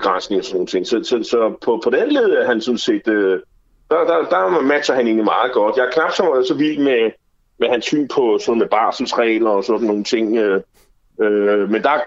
og 0.06 0.22
sådan 0.22 0.44
nogle 0.54 0.68
ting. 0.68 0.88
Så, 0.88 1.00
så, 1.04 1.24
så 1.24 1.54
på, 1.66 1.82
på 1.84 1.90
den 1.90 2.12
led 2.12 2.30
er 2.30 2.46
han 2.46 2.62
sådan 2.62 2.78
set, 2.78 3.08
øh, 3.08 3.40
der, 3.90 3.98
der, 3.98 4.30
der 4.30 4.62
matcher 4.62 4.96
han 4.96 5.06
egentlig 5.06 5.26
meget 5.26 5.52
godt. 5.52 5.78
Jeg 5.78 5.86
er 5.86 5.92
knap 5.92 6.12
så, 6.12 6.46
så 6.48 6.54
vild 6.54 6.80
med 6.80 7.12
med 7.60 7.70
hans 7.70 7.86
syn 7.86 8.08
på 8.08 8.40
sådan 8.42 8.60
med 8.60 8.68
barselsregler 8.68 9.50
og 9.50 9.64
sådan 9.64 9.88
nogle 9.88 10.04
ting. 10.04 10.38
Øh, 10.38 10.62
øh, 11.22 11.72
men 11.72 11.84
der 11.84 12.00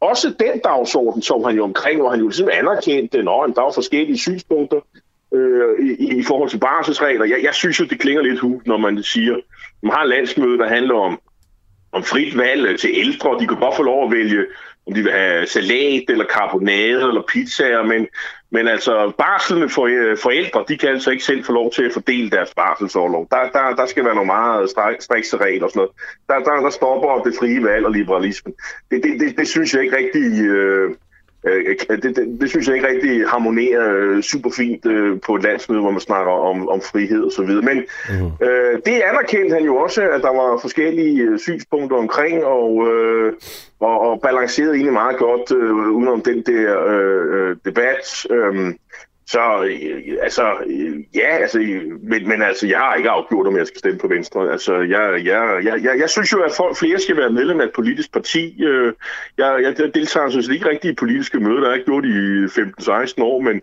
også 0.00 0.28
den 0.28 0.60
dagsorden 0.64 1.22
som 1.22 1.44
han 1.44 1.56
jo 1.56 1.64
omkring, 1.64 2.00
hvor 2.00 2.10
han 2.10 2.20
jo 2.20 2.26
ligesom 2.26 2.48
anerkendte, 2.52 3.18
at 3.18 3.24
der 3.24 3.62
var 3.62 3.72
forskellige 3.72 4.18
synspunkter 4.18 4.80
øh, 5.34 5.86
i, 5.86 6.18
i 6.18 6.22
forhold 6.22 6.50
til 6.50 6.58
barselsregler. 6.58 7.24
Jeg, 7.24 7.38
jeg 7.42 7.54
synes 7.54 7.80
jo, 7.80 7.84
det 7.84 8.00
klinger 8.00 8.22
lidt 8.22 8.40
hul, 8.40 8.62
når 8.66 8.76
man 8.76 9.02
siger, 9.02 9.36
man 9.82 9.92
har 9.92 10.02
en 10.02 10.08
landsmøde, 10.08 10.58
der 10.58 10.68
handler 10.68 10.94
om, 10.94 11.20
om 11.92 12.02
frit 12.02 12.38
valg 12.38 12.66
øh, 12.66 12.78
til 12.78 12.90
ældre. 12.94 13.38
De 13.40 13.46
kan 13.46 13.60
godt 13.60 13.76
få 13.76 13.82
lov 13.82 14.04
at 14.04 14.12
vælge, 14.12 14.46
om 14.86 14.94
de 14.94 15.02
vil 15.02 15.12
have 15.12 15.46
salat 15.46 16.04
eller 16.08 16.24
karbonade 16.24 17.08
eller 17.08 17.22
pizzaer, 17.28 17.82
men, 17.82 18.06
men 18.50 18.68
altså 18.68 19.12
barslende 19.18 19.68
for, 19.68 19.86
øh, 19.86 20.16
forældre, 20.18 20.64
de 20.68 20.78
kan 20.78 20.88
altså 20.88 21.10
ikke 21.10 21.24
selv 21.24 21.44
få 21.44 21.52
lov 21.52 21.72
til 21.72 21.82
at 21.82 21.92
fordele 21.92 22.30
deres 22.30 22.54
barselsårlov. 22.54 23.26
Der, 23.30 23.50
der, 23.52 23.74
der 23.74 23.86
skal 23.86 24.04
være 24.04 24.14
nogle 24.14 24.26
meget 24.26 24.70
strikse 25.00 25.36
regler 25.36 25.64
og 25.64 25.70
sådan 25.70 25.80
noget. 25.80 25.90
Der, 26.28 26.50
der, 26.50 26.60
der 26.60 26.70
stopper 26.70 27.22
det 27.24 27.34
frie 27.38 27.64
valg 27.64 27.86
og 27.86 27.92
liberalismen. 27.92 28.54
Det, 28.90 29.02
det, 29.02 29.20
det, 29.20 29.38
det 29.38 29.48
synes 29.48 29.74
jeg 29.74 29.82
ikke 29.82 29.96
rigtig... 29.96 30.44
Øh, 30.44 30.94
Øh, 31.46 31.76
det, 31.90 32.02
det, 32.02 32.36
det 32.40 32.50
synes 32.50 32.66
jeg 32.68 32.76
ikke 32.76 32.88
rigtig 32.88 33.28
harmonerer 33.28 33.96
øh, 33.96 34.22
super 34.22 34.50
fint 34.56 34.86
øh, 34.86 35.20
på 35.26 35.34
et 35.34 35.42
landsmøde, 35.42 35.80
hvor 35.80 35.90
man 35.90 36.00
snakker 36.00 36.32
om, 36.32 36.68
om 36.68 36.80
frihed 36.80 37.22
og 37.22 37.32
så 37.32 37.42
videre. 37.42 37.62
Men 37.62 37.76
mm. 38.08 38.46
øh, 38.46 38.78
det 38.86 39.02
anerkendte 39.10 39.54
han 39.54 39.64
jo 39.64 39.76
også, 39.76 40.02
at 40.02 40.22
der 40.22 40.34
var 40.36 40.58
forskellige 40.60 41.22
øh, 41.22 41.38
synspunkter 41.38 41.96
omkring, 41.96 42.44
og, 42.44 42.88
øh, 42.88 43.32
og, 43.80 44.00
og 44.00 44.20
balancerede 44.20 44.72
egentlig 44.72 44.92
meget 44.92 45.16
godt 45.16 45.52
øh, 45.52 45.74
udenom 45.74 46.20
den 46.20 46.42
der 46.42 46.86
øh, 46.88 47.56
debat. 47.64 48.26
Øh, 48.30 48.74
så 49.28 49.64
øh, 49.64 50.18
altså, 50.22 50.54
øh, 50.66 50.96
ja, 51.14 51.36
altså, 51.42 51.58
øh, 51.58 51.82
men, 52.02 52.28
men 52.28 52.42
altså, 52.42 52.66
jeg 52.66 52.78
har 52.78 52.94
ikke 52.94 53.10
afgjort, 53.10 53.46
om 53.46 53.56
jeg 53.56 53.66
skal 53.66 53.78
stemme 53.78 53.98
på 53.98 54.08
Venstre. 54.08 54.52
Altså, 54.52 54.74
jeg, 54.74 55.20
jeg, 55.24 55.60
jeg, 55.64 55.84
jeg, 55.84 55.98
jeg 56.00 56.10
synes 56.10 56.32
jo, 56.32 56.42
at 56.42 56.52
folk, 56.56 56.76
flere 56.76 56.98
skal 56.98 57.16
være 57.16 57.30
medlem 57.30 57.60
af 57.60 57.64
et 57.64 57.72
politisk 57.74 58.12
parti. 58.12 58.64
Øh, 58.64 58.92
jeg, 59.38 59.62
jeg 59.62 59.94
deltager 59.94 60.30
synes 60.30 60.48
ikke 60.48 60.68
rigtig 60.68 60.90
i 60.90 60.94
politiske 60.94 61.40
møder, 61.40 61.60
der 61.60 61.70
er 61.70 61.74
ikke 61.74 61.86
gjort 61.86 62.04
i 62.04 62.44
15-16 62.44 63.22
år, 63.22 63.40
men, 63.40 63.60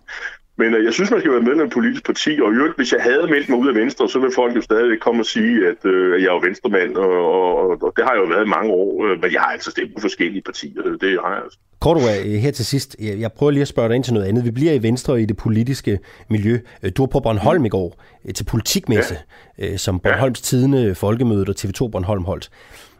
men 0.57 0.73
øh, 0.75 0.85
jeg 0.85 0.93
synes, 0.93 1.11
man 1.11 1.19
skal 1.19 1.31
være 1.31 1.41
medlem 1.41 1.61
af 1.61 1.65
et 1.65 1.73
politisk 1.73 2.05
parti, 2.05 2.39
og 2.43 2.51
i 2.51 2.55
øvrigt, 2.55 2.75
hvis 2.75 2.93
jeg 2.93 3.03
havde 3.03 3.27
meldt 3.27 3.49
mig 3.49 3.59
ud 3.59 3.67
af 3.67 3.75
Venstre, 3.75 4.09
så 4.09 4.19
vil 4.19 4.31
folk 4.35 4.55
jo 4.55 4.61
stadig 4.61 4.99
komme 4.99 5.21
og 5.21 5.25
sige, 5.25 5.67
at 5.67 5.85
øh, 5.85 6.21
jeg 6.21 6.27
er 6.27 6.33
jo 6.33 6.39
venstremand, 6.43 6.95
og, 6.95 7.11
og, 7.11 7.57
og, 7.57 7.69
og 7.81 7.93
det 7.95 8.03
har 8.05 8.13
jeg 8.13 8.21
jo 8.21 8.27
været 8.33 8.45
i 8.45 8.55
mange 8.57 8.71
år, 8.71 9.05
øh, 9.05 9.21
men 9.21 9.33
jeg 9.33 9.41
har 9.41 9.51
altså 9.51 9.71
stemt 9.71 9.95
på 9.95 10.01
forskellige 10.01 10.41
partier, 10.41 10.81
det 11.01 11.19
har 11.23 11.33
jeg 11.33 11.43
altså. 11.43 11.59
Kortova, 11.79 12.19
øh, 12.19 12.33
her 12.33 12.51
til 12.51 12.65
sidst, 12.65 12.95
jeg 12.99 13.31
prøver 13.31 13.51
lige 13.51 13.61
at 13.61 13.67
spørge 13.67 13.89
dig 13.89 13.95
ind 13.95 14.03
til 14.03 14.13
noget 14.13 14.27
andet. 14.27 14.45
Vi 14.45 14.51
bliver 14.51 14.73
i 14.73 14.83
Venstre 14.83 15.21
i 15.21 15.25
det 15.25 15.37
politiske 15.37 15.99
miljø. 16.29 16.59
Du 16.97 17.01
var 17.01 17.07
på 17.07 17.19
Bornholm 17.19 17.65
i 17.65 17.69
går 17.69 18.01
til 18.35 18.43
politikmesse, 18.43 19.17
ja. 19.59 19.77
som 19.77 19.99
Bornholms 19.99 20.41
Tidende 20.41 20.95
Folkemødet 20.95 21.49
og 21.49 21.55
TV2 21.59 21.87
Bornholm 21.87 22.23
holdt. 22.23 22.49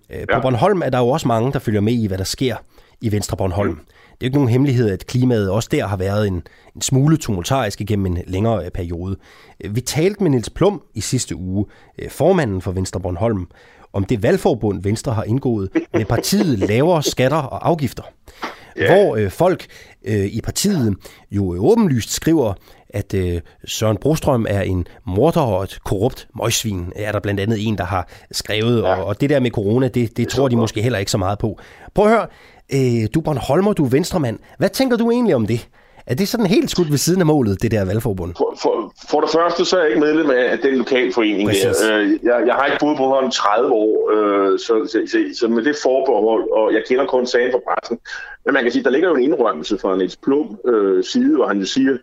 På 0.09 0.15
ja. 0.29 0.41
Bornholm 0.41 0.81
er 0.81 0.89
der 0.89 0.99
jo 0.99 1.07
også 1.07 1.27
mange, 1.27 1.53
der 1.53 1.59
følger 1.59 1.81
med 1.81 1.93
i, 1.93 2.07
hvad 2.07 2.17
der 2.17 2.23
sker 2.23 2.55
i 3.01 3.11
Venstre 3.11 3.37
Bornholm. 3.37 3.69
Mm. 3.69 3.79
Det 4.15 4.21
er 4.21 4.25
ikke 4.25 4.37
nogen 4.37 4.49
hemmelighed, 4.49 4.89
at 4.89 5.07
klimaet 5.07 5.51
også 5.51 5.69
der 5.71 5.87
har 5.87 5.97
været 5.97 6.27
en, 6.27 6.43
en 6.75 6.81
smule 6.81 7.17
tumultarisk 7.17 7.81
igennem 7.81 8.05
en 8.05 8.19
længere 8.27 8.65
øh, 8.65 8.71
periode. 8.71 9.15
Vi 9.69 9.81
talte 9.81 10.23
med 10.23 10.31
Niels 10.31 10.49
Plum 10.49 10.81
i 10.93 11.01
sidste 11.01 11.35
uge, 11.35 11.65
øh, 11.99 12.09
formanden 12.09 12.61
for 12.61 12.71
Venstre 12.71 12.99
Bornholm, 12.99 13.47
om 13.95 14.03
det 14.03 14.23
valgforbund, 14.23 14.83
Venstre 14.83 15.13
har 15.13 15.23
indgået 15.23 15.69
med 15.93 16.05
partiet 16.05 16.59
lavere 16.59 17.03
skatter 17.03 17.37
og 17.37 17.67
afgifter. 17.67 18.03
Yeah. 18.77 18.93
Hvor 18.93 19.15
øh, 19.15 19.31
folk 19.31 19.65
øh, 20.05 20.25
i 20.25 20.41
partiet 20.41 20.95
jo 21.31 21.55
åbenlyst 21.59 22.13
skriver, 22.13 22.53
at 22.89 23.13
øh, 23.13 23.41
Søren 23.65 23.97
Brostrøm 23.97 24.45
er 24.49 24.61
en 24.61 24.87
morder 25.05 25.41
og 25.41 25.63
et 25.63 25.79
korrupt 25.83 26.27
møgsvin, 26.35 26.93
er 26.95 27.11
der 27.11 27.19
blandt 27.19 27.39
andet 27.39 27.67
en, 27.67 27.77
der 27.77 27.83
har 27.83 28.07
skrevet. 28.31 28.81
Ja. 28.81 28.95
Og, 28.95 29.05
og 29.05 29.21
det 29.21 29.29
der 29.29 29.39
med 29.39 29.51
corona, 29.51 29.87
det, 29.87 29.95
det, 29.95 30.17
det 30.17 30.27
tror 30.27 30.47
de 30.47 30.55
måske 30.55 30.81
heller 30.81 30.99
ikke 30.99 31.11
så 31.11 31.17
meget 31.17 31.39
på. 31.39 31.59
Prøv 31.93 32.05
at 32.05 32.11
høre, 32.11 32.27
Øh, 32.73 33.07
du 33.13 33.19
er 33.19 33.23
Bornholmer, 33.23 33.73
du 33.73 33.85
er 33.85 33.89
venstremand. 33.89 34.39
Hvad 34.57 34.69
tænker 34.69 34.97
du 34.97 35.11
egentlig 35.11 35.35
om 35.35 35.47
det? 35.47 35.67
Er 36.07 36.15
det 36.15 36.27
sådan 36.27 36.45
helt 36.45 36.71
skudt 36.71 36.91
ved 36.91 36.97
siden 36.97 37.19
af 37.19 37.25
målet, 37.25 37.61
det 37.61 37.71
der 37.71 37.85
valgforbund? 37.85 38.35
For, 38.37 38.57
for, 38.61 38.93
for 39.09 39.21
det 39.21 39.29
første, 39.29 39.65
så 39.65 39.77
er 39.77 39.81
jeg 39.81 39.89
ikke 39.89 40.01
medlem 40.01 40.29
af 40.29 40.59
den 40.59 40.75
lokalforening. 40.75 41.49
Øh, 41.49 42.09
jeg, 42.23 42.43
jeg 42.47 42.55
har 42.55 42.65
ikke 42.65 42.77
boet 42.79 42.97
på 42.97 43.03
Bornholm 43.03 43.31
30 43.31 43.71
år, 43.73 44.11
øh, 44.15 44.59
så, 44.59 44.87
så, 44.91 45.01
så, 45.11 45.39
så 45.39 45.47
med 45.47 45.63
det 45.63 45.75
forbehold, 45.83 46.51
og 46.51 46.73
jeg 46.73 46.83
kender 46.87 47.05
kun 47.05 47.27
sagen 47.27 47.51
fra 47.51 47.59
pressen. 47.67 47.99
Men 48.45 48.53
man 48.53 48.63
kan 48.63 48.71
sige, 48.71 48.83
der 48.83 48.89
ligger 48.89 49.09
jo 49.09 49.15
en 49.15 49.23
indrømmelse 49.23 49.77
fra 49.77 49.97
Niels 49.97 50.17
Plum 50.17 50.59
øh, 50.67 51.03
side, 51.03 51.35
hvor 51.35 51.47
han 51.47 51.59
jo 51.59 51.65
siger, 51.65 51.97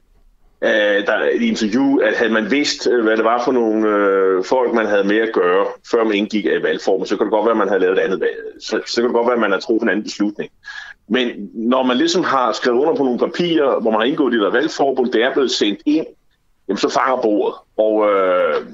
øh, 0.64 1.06
der 1.06 1.28
i 1.28 1.48
interview, 1.48 1.98
at 1.98 2.14
havde 2.16 2.32
man 2.32 2.50
vidst, 2.50 2.88
øh, 2.90 3.04
hvad 3.04 3.16
det 3.16 3.24
var 3.24 3.42
for 3.44 3.52
nogle 3.52 3.88
øh, 3.88 4.44
folk, 4.44 4.74
man 4.74 4.86
havde 4.86 5.04
med 5.04 5.18
at 5.18 5.32
gøre, 5.32 5.66
før 5.90 6.04
man 6.04 6.14
indgik 6.14 6.46
af 6.46 6.62
valgformen, 6.62 7.06
så 7.06 7.16
kan 7.16 7.26
det 7.26 7.32
godt 7.32 7.44
være, 7.44 7.56
at 7.56 7.62
man 7.64 7.68
havde 7.68 7.80
lavet 7.80 7.98
et 7.98 8.02
andet 8.02 8.20
valg. 8.20 8.38
Så, 8.60 8.80
så 8.86 8.96
kan 8.96 9.04
det 9.04 9.14
godt 9.14 9.26
være, 9.26 9.34
at 9.34 9.40
man 9.40 9.52
har 9.52 9.60
truffet 9.60 9.82
en 9.82 9.88
anden 9.88 10.04
beslutning. 10.04 10.50
Men 11.08 11.50
når 11.54 11.82
man 11.82 11.96
ligesom 11.96 12.24
har 12.24 12.52
skrevet 12.52 12.78
under 12.78 12.94
på 12.94 13.04
nogle 13.04 13.18
papirer, 13.18 13.80
hvor 13.80 13.90
man 13.90 14.00
har 14.00 14.06
indgået 14.06 14.32
i 14.32 14.36
det 14.36 14.42
der 14.42 14.50
valgforbund, 14.50 15.12
det 15.12 15.22
er 15.22 15.32
blevet 15.32 15.50
sendt 15.50 15.80
ind, 15.86 16.06
jamen 16.68 16.78
så 16.78 16.88
fanger 16.88 17.22
bordet. 17.22 17.54
Og, 17.76 18.10
øh, 18.10 18.66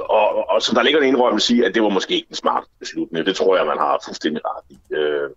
og, 0.00 0.36
og, 0.36 0.50
og 0.50 0.62
så 0.62 0.74
der 0.74 0.82
ligger 0.82 1.00
en 1.00 1.08
indrømmelse 1.08 1.54
i, 1.54 1.62
at 1.62 1.74
det 1.74 1.82
var 1.82 1.88
måske 1.88 2.14
ikke 2.14 2.28
den 2.28 2.36
smart 2.36 2.64
beslutning. 2.78 3.26
Det 3.26 3.36
tror 3.36 3.56
jeg, 3.56 3.66
man 3.66 3.78
har 3.78 4.02
fuldstændig 4.04 4.42
ret 4.44 4.64
i. 4.70 4.94
Øh, 4.94 5.30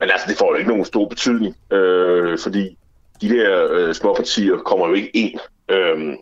men 0.00 0.10
altså, 0.10 0.26
det 0.28 0.36
får 0.38 0.52
jo 0.52 0.54
ikke 0.54 0.70
nogen 0.70 0.84
stor 0.84 1.08
betydning, 1.08 1.56
øh, 1.72 2.38
fordi 2.38 2.78
de 3.20 3.28
der 3.28 3.68
øh, 3.70 3.94
små 3.94 4.14
partier 4.14 4.56
kommer 4.56 4.88
jo 4.88 4.94
ikke 4.94 5.16
ind. 5.16 5.40
Øh, 5.68 6.16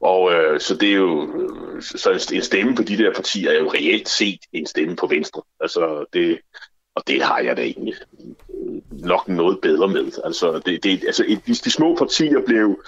og 0.00 0.32
øh, 0.32 0.60
så 0.60 0.76
det 0.76 0.88
er 0.88 0.96
jo 0.96 1.22
øh, 1.22 1.82
så 1.82 2.30
en 2.32 2.42
stemme 2.42 2.74
på 2.74 2.82
de 2.82 2.98
der 2.98 3.14
partier 3.14 3.50
er 3.50 3.58
jo 3.58 3.72
reelt 3.72 4.08
set 4.08 4.40
en 4.52 4.66
stemme 4.66 4.96
på 4.96 5.06
Venstre. 5.06 5.42
Altså 5.60 6.04
det, 6.12 6.38
og 6.94 7.02
det 7.06 7.22
har 7.22 7.38
jeg 7.38 7.56
da 7.56 7.62
egentlig 7.62 7.94
nok 8.90 9.28
noget 9.28 9.58
bedre 9.62 9.88
med. 9.88 10.12
Altså, 10.24 10.60
det, 10.66 10.84
det, 10.84 11.04
altså 11.06 11.24
de, 11.46 11.54
de 11.54 11.70
små 11.70 11.94
partier 11.94 12.40
blev 12.46 12.78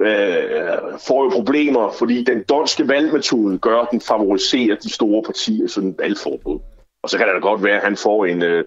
øh, 0.00 0.98
får 1.06 1.24
jo 1.24 1.30
problemer, 1.32 1.92
fordi 1.98 2.24
den 2.24 2.42
danske 2.42 2.88
valgmetode 2.88 3.58
gør, 3.58 3.78
at 3.78 3.88
den 3.90 4.00
favoriserer 4.00 4.76
de 4.76 4.92
store 4.92 5.22
partier 5.22 5.68
sådan 5.68 5.94
valgforbud. 5.98 6.58
Og 7.02 7.10
så 7.10 7.18
kan 7.18 7.26
det 7.26 7.34
da 7.34 7.40
godt 7.40 7.62
være, 7.62 7.76
at 7.76 7.82
han 7.82 7.96
får 7.96 8.26
en, 8.26 8.42
øh, 8.42 8.64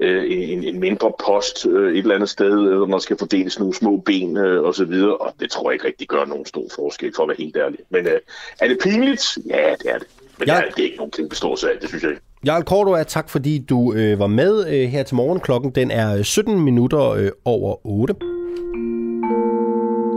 øh, 0.00 0.24
en, 0.28 0.64
en 0.64 0.80
mindre 0.80 1.12
post 1.26 1.66
øh, 1.66 1.92
et 1.92 1.98
eller 1.98 2.14
andet 2.14 2.28
sted, 2.28 2.52
eller 2.52 2.86
man 2.86 3.00
skal 3.00 3.18
fordeles 3.18 3.58
nogle 3.58 3.74
små 3.74 3.96
ben 3.96 4.36
øh, 4.36 4.62
og 4.62 4.74
så 4.74 4.84
videre, 4.84 5.16
og 5.16 5.34
det 5.40 5.50
tror 5.50 5.70
jeg 5.70 5.74
ikke 5.74 5.86
rigtig 5.86 6.08
gør 6.08 6.24
nogen 6.24 6.46
stor 6.46 6.64
forskel, 6.74 7.12
for 7.16 7.22
at 7.22 7.28
være 7.28 7.36
helt 7.38 7.56
ærlig. 7.56 7.78
Men 7.90 8.06
øh, 8.06 8.20
er 8.60 8.68
det 8.68 8.78
pinligt? 8.82 9.38
Ja, 9.46 9.74
det 9.82 9.90
er 9.90 9.98
det. 9.98 10.08
Men 10.38 10.48
ja. 10.48 10.54
det, 10.54 10.64
er, 10.64 10.70
det 10.70 10.78
er 10.78 10.84
ikke 10.84 10.96
nogen 10.96 11.10
kæmpe 11.10 11.36
stor 11.36 11.56
sag, 11.56 11.78
det 11.80 11.88
synes 11.88 12.02
jeg 12.02 12.10
ikke. 12.10 12.22
Jarl 12.46 12.62
Cordua, 12.62 13.02
tak 13.02 13.28
fordi 13.28 13.58
du 13.58 13.92
øh, 13.92 14.18
var 14.18 14.26
med 14.26 14.66
øh, 14.68 14.88
her 14.88 15.02
til 15.02 15.16
morgen. 15.16 15.40
Klokken 15.40 15.70
den 15.70 15.90
er 15.90 16.16
øh, 16.16 16.24
17 16.24 16.60
minutter 16.60 17.10
øh, 17.10 17.30
over 17.44 17.86
8. 17.86 18.14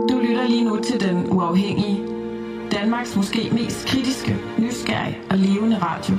Du 0.08 0.18
lytter 0.22 0.48
lige 0.48 0.64
nu 0.64 0.80
til 0.80 1.00
Den 1.00 1.32
Uafhængige. 1.32 2.00
Danmarks 2.72 3.16
måske 3.16 3.50
mest 3.52 3.86
kritiske, 3.86 4.36
nysgerrige 4.58 5.18
og 5.30 5.36
levende 5.36 5.78
radio. 5.78 6.14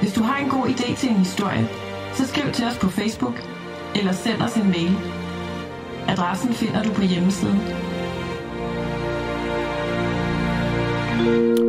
Hvis 0.00 0.12
du 0.12 0.22
har 0.22 0.44
en 0.44 0.50
god 0.50 0.66
idé 0.66 0.96
til 0.96 1.08
en 1.10 1.16
historie, 1.16 1.68
så 2.14 2.26
skriv 2.26 2.52
til 2.52 2.64
os 2.64 2.78
på 2.78 2.88
Facebook 2.88 3.34
eller 3.94 4.12
send 4.12 4.42
os 4.42 4.54
en 4.56 4.66
mail. 4.66 4.96
Adressen 6.08 6.52
finder 6.52 6.82
du 6.82 6.92
på 6.92 7.02
hjemmesiden. 7.02 7.60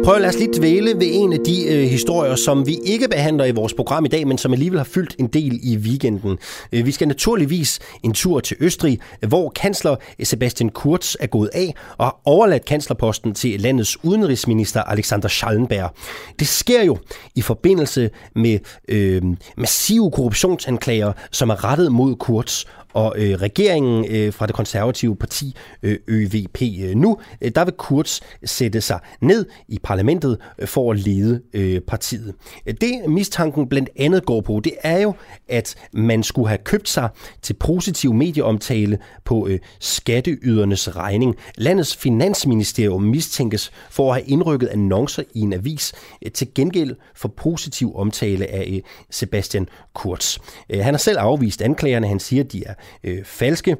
Prøv 0.07 0.15
at 0.15 0.21
lade 0.21 0.29
os 0.29 0.39
lige 0.39 0.53
dvæle 0.57 0.93
ved 0.95 1.07
en 1.11 1.33
af 1.33 1.39
de 1.39 1.65
øh, 1.65 1.83
historier, 1.83 2.35
som 2.35 2.67
vi 2.67 2.77
ikke 2.83 3.07
behandler 3.07 3.45
i 3.45 3.51
vores 3.51 3.73
program 3.73 4.05
i 4.05 4.07
dag, 4.07 4.27
men 4.27 4.37
som 4.37 4.53
alligevel 4.53 4.79
har 4.79 4.83
fyldt 4.83 5.15
en 5.19 5.27
del 5.27 5.59
i 5.63 5.77
weekenden. 5.77 6.37
Øh, 6.71 6.85
vi 6.85 6.91
skal 6.91 7.07
naturligvis 7.07 7.79
en 8.03 8.13
tur 8.13 8.39
til 8.39 8.57
Østrig, 8.59 8.99
hvor 9.27 9.49
kansler 9.49 9.95
øh, 10.19 10.25
Sebastian 10.25 10.69
Kurz 10.69 11.15
er 11.19 11.27
gået 11.27 11.49
af 11.53 11.73
og 11.97 12.05
har 12.05 12.21
overladt 12.25 12.65
kanslerposten 12.65 13.33
til 13.33 13.61
landets 13.61 14.03
udenrigsminister 14.03 14.83
Alexander 14.83 15.27
Schallenberg. 15.27 15.95
Det 16.39 16.47
sker 16.47 16.83
jo 16.83 16.97
i 17.35 17.41
forbindelse 17.41 18.09
med 18.35 18.59
øh, 18.87 19.21
massive 19.57 20.11
korruptionsanklager, 20.11 21.13
som 21.31 21.49
er 21.49 21.63
rettet 21.63 21.91
mod 21.91 22.15
Kurz, 22.15 22.65
og 22.97 23.13
øh, 23.17 23.33
regeringen 23.41 24.05
øh, 24.09 24.33
fra 24.33 24.47
det 24.47 24.55
konservative 24.55 25.15
parti 25.15 25.55
øh, 25.83 25.97
ØVP 26.07 26.61
øh, 26.61 26.95
nu, 26.95 27.17
øh, 27.41 27.51
der 27.55 27.65
vil 27.65 27.73
Kurz 27.73 28.19
sætte 28.45 28.81
sig 28.81 28.99
ned 29.21 29.45
i 29.67 29.79
parlamentet 29.83 30.37
øh, 30.59 30.67
for 30.67 30.91
at 30.91 30.99
lede 30.99 31.41
øh, 31.53 31.81
partiet. 31.81 32.33
Det 32.81 33.09
mistanken 33.09 33.69
blandt 33.69 33.89
andet 33.99 34.25
går 34.25 34.41
på, 34.41 34.61
det 34.63 34.73
er 34.83 34.99
jo, 34.99 35.13
at 35.49 35.75
man 35.93 36.23
skulle 36.23 36.47
have 36.47 36.57
købt 36.57 36.89
sig 36.89 37.09
til 37.41 37.53
positiv 37.53 38.13
medieomtale 38.13 38.97
på 39.25 39.47
øh, 39.47 39.59
skatteydernes 39.79 40.95
regning. 40.95 41.35
Landets 41.55 41.95
finansministerium 41.95 43.03
mistænkes 43.03 43.71
for 43.89 44.13
at 44.13 44.19
have 44.19 44.29
indrykket 44.29 44.67
annoncer 44.67 45.23
i 45.33 45.39
en 45.39 45.53
avis 45.53 45.93
øh, 46.25 46.31
til 46.31 46.47
gengæld 46.55 46.95
for 47.15 47.27
positiv 47.27 47.95
omtale 47.95 48.47
af 48.47 48.69
øh, 48.73 48.79
Sebastian 49.11 49.69
Kurz. 49.93 50.37
Øh, 50.69 50.79
han 50.83 50.93
har 50.93 50.99
selv 50.99 51.17
afvist 51.19 51.61
anklagerne. 51.61 52.07
Han 52.07 52.19
siger, 52.19 52.43
at 52.43 52.51
de 52.51 52.63
er 52.65 52.73
øh, 53.03 53.25
falske. 53.25 53.77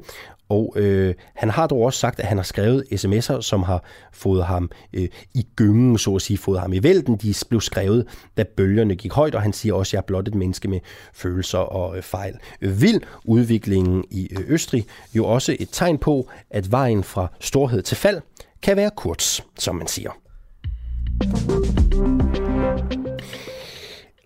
Og 0.48 0.72
øh, 0.76 1.14
han 1.34 1.50
har 1.50 1.66
dog 1.66 1.80
også 1.80 1.98
sagt, 1.98 2.20
at 2.20 2.26
han 2.26 2.36
har 2.36 2.44
skrevet 2.44 2.84
sms'er, 2.92 3.40
som 3.40 3.62
har 3.62 3.84
fået 4.12 4.44
ham 4.44 4.70
øh, 4.92 5.08
i 5.34 5.46
gyngen, 5.56 5.98
så 5.98 6.14
at 6.14 6.22
sige, 6.22 6.38
fået 6.38 6.60
ham 6.60 6.72
i 6.72 6.82
vælten. 6.82 7.16
De 7.16 7.34
blev 7.48 7.60
skrevet, 7.60 8.06
da 8.36 8.44
bølgerne 8.56 8.96
gik 8.96 9.12
højt, 9.12 9.34
og 9.34 9.42
han 9.42 9.52
siger 9.52 9.74
også, 9.74 9.90
at 9.90 9.92
jeg 9.92 9.98
er 9.98 10.06
blot 10.06 10.28
et 10.28 10.34
menneske 10.34 10.68
med 10.68 10.80
følelser 11.12 11.58
og 11.58 11.96
øh, 11.96 12.02
fejl. 12.02 12.34
Vild 12.60 13.00
udviklingen 13.24 14.04
i 14.10 14.28
øh, 14.30 14.44
Østrig 14.46 14.86
jo 15.14 15.26
også 15.26 15.56
et 15.60 15.68
tegn 15.72 15.98
på, 15.98 16.28
at 16.50 16.72
vejen 16.72 17.04
fra 17.04 17.26
storhed 17.40 17.82
til 17.82 17.96
fald 17.96 18.20
kan 18.62 18.76
være 18.76 18.90
kurz, 18.96 19.40
som 19.58 19.76
man 19.76 19.86
siger. 19.86 20.10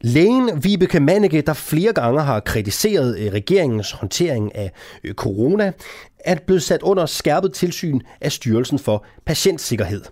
Lægen 0.04 0.64
Vibeke 0.64 1.00
Manneke, 1.00 1.40
der 1.40 1.52
flere 1.52 1.92
gange 1.92 2.20
har 2.20 2.40
kritiseret 2.40 3.18
øh, 3.18 3.32
regeringens 3.32 3.90
håndtering 3.90 4.54
af 4.54 4.72
øh, 5.04 5.14
corona, 5.14 5.72
er 6.18 6.36
blevet 6.46 6.62
sat 6.62 6.82
under 6.82 7.06
skærpet 7.06 7.52
tilsyn 7.52 8.00
af 8.20 8.32
Styrelsen 8.32 8.78
for 8.78 9.04
Patientsikkerhed. 9.26 10.02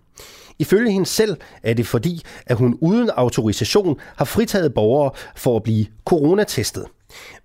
Ifølge 0.58 0.92
hende 0.92 1.06
selv 1.06 1.36
er 1.62 1.74
det 1.74 1.86
fordi, 1.86 2.22
at 2.46 2.56
hun 2.56 2.78
uden 2.80 3.10
autorisation 3.10 4.00
har 4.16 4.24
fritaget 4.24 4.74
borgere 4.74 5.10
for 5.36 5.56
at 5.56 5.62
blive 5.62 5.86
coronatestet. 6.04 6.86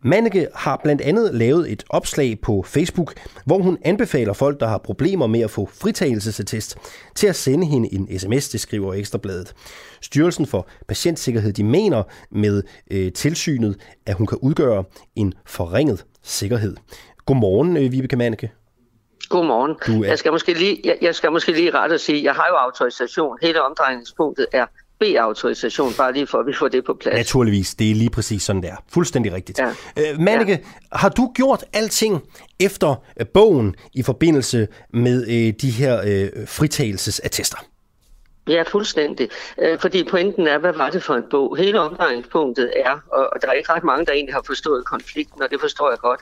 Manneke 0.01 0.47
har 0.55 0.79
blandt 0.83 1.01
andet 1.01 1.35
lavet 1.35 1.71
et 1.71 1.83
opslag 1.89 2.39
på 2.41 2.63
Facebook, 2.67 3.13
hvor 3.45 3.57
hun 3.57 3.77
anbefaler 3.81 4.33
folk, 4.33 4.59
der 4.59 4.67
har 4.67 4.77
problemer 4.77 5.27
med 5.27 5.41
at 5.41 5.51
få 5.51 5.69
fritagelsesattest, 5.73 6.77
til 7.15 7.27
at 7.27 7.35
sende 7.35 7.65
hende 7.67 7.93
en 7.93 8.19
sms, 8.19 8.49
det 8.49 8.61
skriver 8.61 8.93
Ekstrabladet. 8.93 9.53
Styrelsen 10.01 10.45
for 10.45 10.67
Patientsikkerhed 10.87 11.53
de 11.53 11.63
mener 11.63 12.03
med 12.31 12.63
øh, 12.91 13.11
tilsynet, 13.11 13.77
at 14.05 14.15
hun 14.15 14.27
kan 14.27 14.37
udgøre 14.41 14.83
en 15.15 15.33
forringet 15.45 16.05
sikkerhed. 16.23 16.75
Godmorgen, 17.25 17.77
øh, 17.77 17.91
Vibeke 17.91 18.15
Manneke. 18.15 18.51
Godmorgen. 19.29 19.75
Du 19.87 20.03
er... 20.03 20.07
jeg, 20.07 20.19
skal 20.19 20.31
måske 20.31 20.53
lige, 20.53 20.81
jeg, 20.83 20.97
jeg 21.01 21.15
skal 21.15 21.31
måske 21.31 21.51
lige 21.51 21.71
ret 21.71 21.91
at 21.91 22.01
sige, 22.01 22.23
jeg 22.23 22.33
har 22.33 22.47
jo 22.49 22.55
autorisation. 22.55 23.37
Hele 23.41 23.61
omdrejningspunktet 23.61 24.47
er 24.53 24.65
B-autorisation, 24.99 25.93
bare 25.93 26.13
lige 26.13 26.27
for 26.27 26.37
at 26.37 26.47
vi 26.47 26.53
får 26.59 26.67
det 26.67 26.85
på 26.85 26.93
plads. 26.93 27.15
Naturligvis, 27.15 27.75
det 27.75 27.91
er 27.91 27.95
lige 27.95 28.09
præcis 28.09 28.43
sådan 28.43 28.63
der. 28.63 28.75
Fuldstændig 28.93 29.33
rigtigt. 29.33 29.59
Ja. 29.59 29.69
Øh, 29.97 30.19
Manneke, 30.19 30.51
ja. 30.51 30.57
har 30.91 31.09
du 31.09 31.31
gjort 31.35 31.63
alting 31.73 32.21
efter 32.59 33.03
bogen 33.33 33.75
i 33.93 34.03
forbindelse 34.03 34.67
med 34.93 35.27
øh, 35.27 35.53
de 35.61 35.69
her 35.69 36.01
øh, 36.05 36.47
fritagelsesattester? 36.47 37.57
Ja, 38.47 38.61
fuldstændig. 38.61 39.29
Øh, 39.61 39.79
fordi 39.79 40.03
pointen 40.03 40.47
er, 40.47 40.57
hvad 40.57 40.73
var 40.73 40.89
det 40.89 41.03
for 41.03 41.15
en 41.15 41.23
bog? 41.29 41.57
Hele 41.57 41.79
omdrejningspunktet 41.79 42.73
er, 42.75 42.99
og 43.11 43.41
der 43.41 43.47
er 43.47 43.51
ikke 43.51 43.73
ret 43.73 43.83
mange, 43.83 44.05
der 44.05 44.11
egentlig 44.11 44.33
har 44.33 44.43
forstået 44.45 44.85
konflikten, 44.85 45.41
og 45.41 45.49
det 45.51 45.61
forstår 45.61 45.89
jeg 45.89 45.99
godt. 45.99 46.19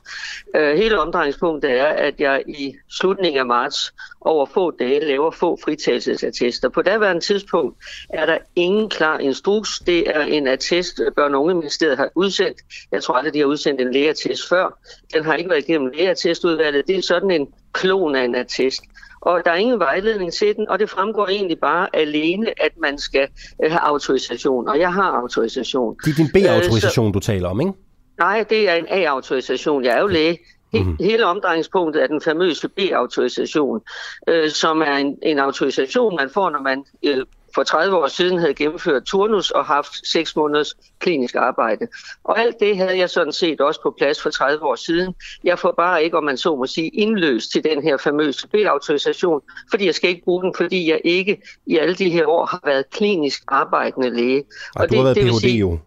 Øh, 0.55 0.77
hele 0.77 0.99
omdrejningspunktet 0.99 1.71
er, 1.71 1.85
at 1.85 2.19
jeg 2.19 2.43
i 2.47 2.75
slutningen 2.89 3.39
af 3.39 3.45
marts 3.45 3.93
over 4.21 4.45
få 4.45 4.71
dage 4.71 5.05
laver 5.05 5.31
få 5.31 5.59
fritagelsesattester. 5.63 6.69
På 6.69 6.81
daværende 6.81 7.21
tidspunkt 7.21 7.77
er 8.09 8.25
der 8.25 8.37
ingen 8.55 8.89
klar 8.89 9.17
instruks. 9.17 9.79
Det 9.79 10.17
er 10.17 10.21
en 10.21 10.47
attest, 10.47 11.01
børn- 11.15 11.35
og 11.35 11.41
ungeministeriet 11.41 11.97
har 11.97 12.09
udsendt. 12.15 12.57
Jeg 12.91 13.03
tror 13.03 13.13
aldrig, 13.13 13.33
de 13.33 13.39
har 13.39 13.45
udsendt 13.45 13.81
en 13.81 13.93
lægeattest 13.93 14.49
før. 14.49 14.79
Den 15.13 15.25
har 15.25 15.33
ikke 15.33 15.49
været 15.49 15.69
igennem 15.69 15.91
lægeattestudvalget. 15.93 16.87
Det 16.87 16.97
er 16.97 17.01
sådan 17.01 17.31
en 17.31 17.47
klon 17.73 18.15
af 18.15 18.23
en 18.23 18.35
attest 18.35 18.83
og 19.25 19.41
der 19.45 19.51
er 19.51 19.55
ingen 19.55 19.79
vejledning 19.79 20.33
til 20.33 20.55
den, 20.55 20.69
og 20.69 20.79
det 20.79 20.89
fremgår 20.89 21.27
egentlig 21.27 21.59
bare 21.59 21.87
alene, 21.93 22.63
at 22.63 22.71
man 22.77 22.97
skal 22.97 23.27
øh, 23.63 23.71
have 23.71 23.81
autorisation, 23.81 24.67
og 24.67 24.79
jeg 24.79 24.93
har 24.93 25.11
autorisation. 25.11 25.97
Det 26.05 26.11
er 26.11 26.15
din 26.15 26.29
B-autorisation, 26.33 27.07
øh, 27.07 27.13
du 27.13 27.19
taler 27.19 27.49
om, 27.49 27.61
ikke? 27.61 27.73
Nej, 28.17 28.45
det 28.49 28.69
er 28.69 28.73
en 28.73 28.85
A-autorisation. 28.89 29.83
Jeg 29.85 29.97
er 29.97 30.01
jo 30.01 30.07
læge. 30.07 30.39
Mm-hmm. 30.73 30.97
Hele 30.99 31.25
omdrejningspunktet 31.25 32.03
er 32.03 32.07
den 32.07 32.21
famøse 32.21 32.67
B-autorisation, 32.67 33.81
øh, 34.27 34.49
som 34.49 34.81
er 34.81 34.95
en, 34.95 35.17
en 35.21 35.39
autorisation, 35.39 36.15
man 36.15 36.29
får, 36.29 36.49
når 36.49 36.61
man 36.61 36.85
øh, 37.03 37.25
for 37.55 37.63
30 37.63 37.97
år 37.97 38.07
siden 38.07 38.39
havde 38.39 38.53
gennemført 38.53 39.03
turnus 39.03 39.51
og 39.51 39.65
haft 39.65 40.07
6 40.07 40.35
måneders 40.35 40.75
klinisk 40.99 41.35
arbejde. 41.35 41.87
Og 42.23 42.39
alt 42.39 42.55
det 42.59 42.77
havde 42.77 42.97
jeg 42.97 43.09
sådan 43.09 43.33
set 43.33 43.61
også 43.61 43.81
på 43.81 43.95
plads 43.97 44.21
for 44.21 44.29
30 44.29 44.65
år 44.65 44.75
siden. 44.75 45.13
Jeg 45.43 45.59
får 45.59 45.73
bare 45.77 46.03
ikke, 46.03 46.17
om 46.17 46.23
man 46.23 46.37
så 46.37 46.55
må 46.55 46.65
sige, 46.65 46.89
indløst 46.89 47.51
til 47.51 47.63
den 47.63 47.83
her 47.83 47.97
famøse 47.97 48.47
B-autorisation, 48.47 49.41
fordi 49.69 49.85
jeg 49.85 49.95
skal 49.95 50.09
ikke 50.09 50.23
bruge 50.23 50.43
den, 50.43 50.53
fordi 50.57 50.89
jeg 50.89 51.01
ikke 51.03 51.41
i 51.65 51.77
alle 51.77 51.95
de 51.95 52.09
her 52.09 52.27
år 52.27 52.45
har 52.45 52.61
været 52.65 52.89
klinisk 52.89 53.43
arbejdende 53.47 54.09
læge. 54.09 54.43
Og, 54.75 54.81
og 54.81 54.89
du 54.89 54.91
det, 54.91 54.97
har 54.97 55.03
været 55.03 55.15
det 55.15 55.23
Ph.D. 55.23 55.47
jo. 55.47 55.79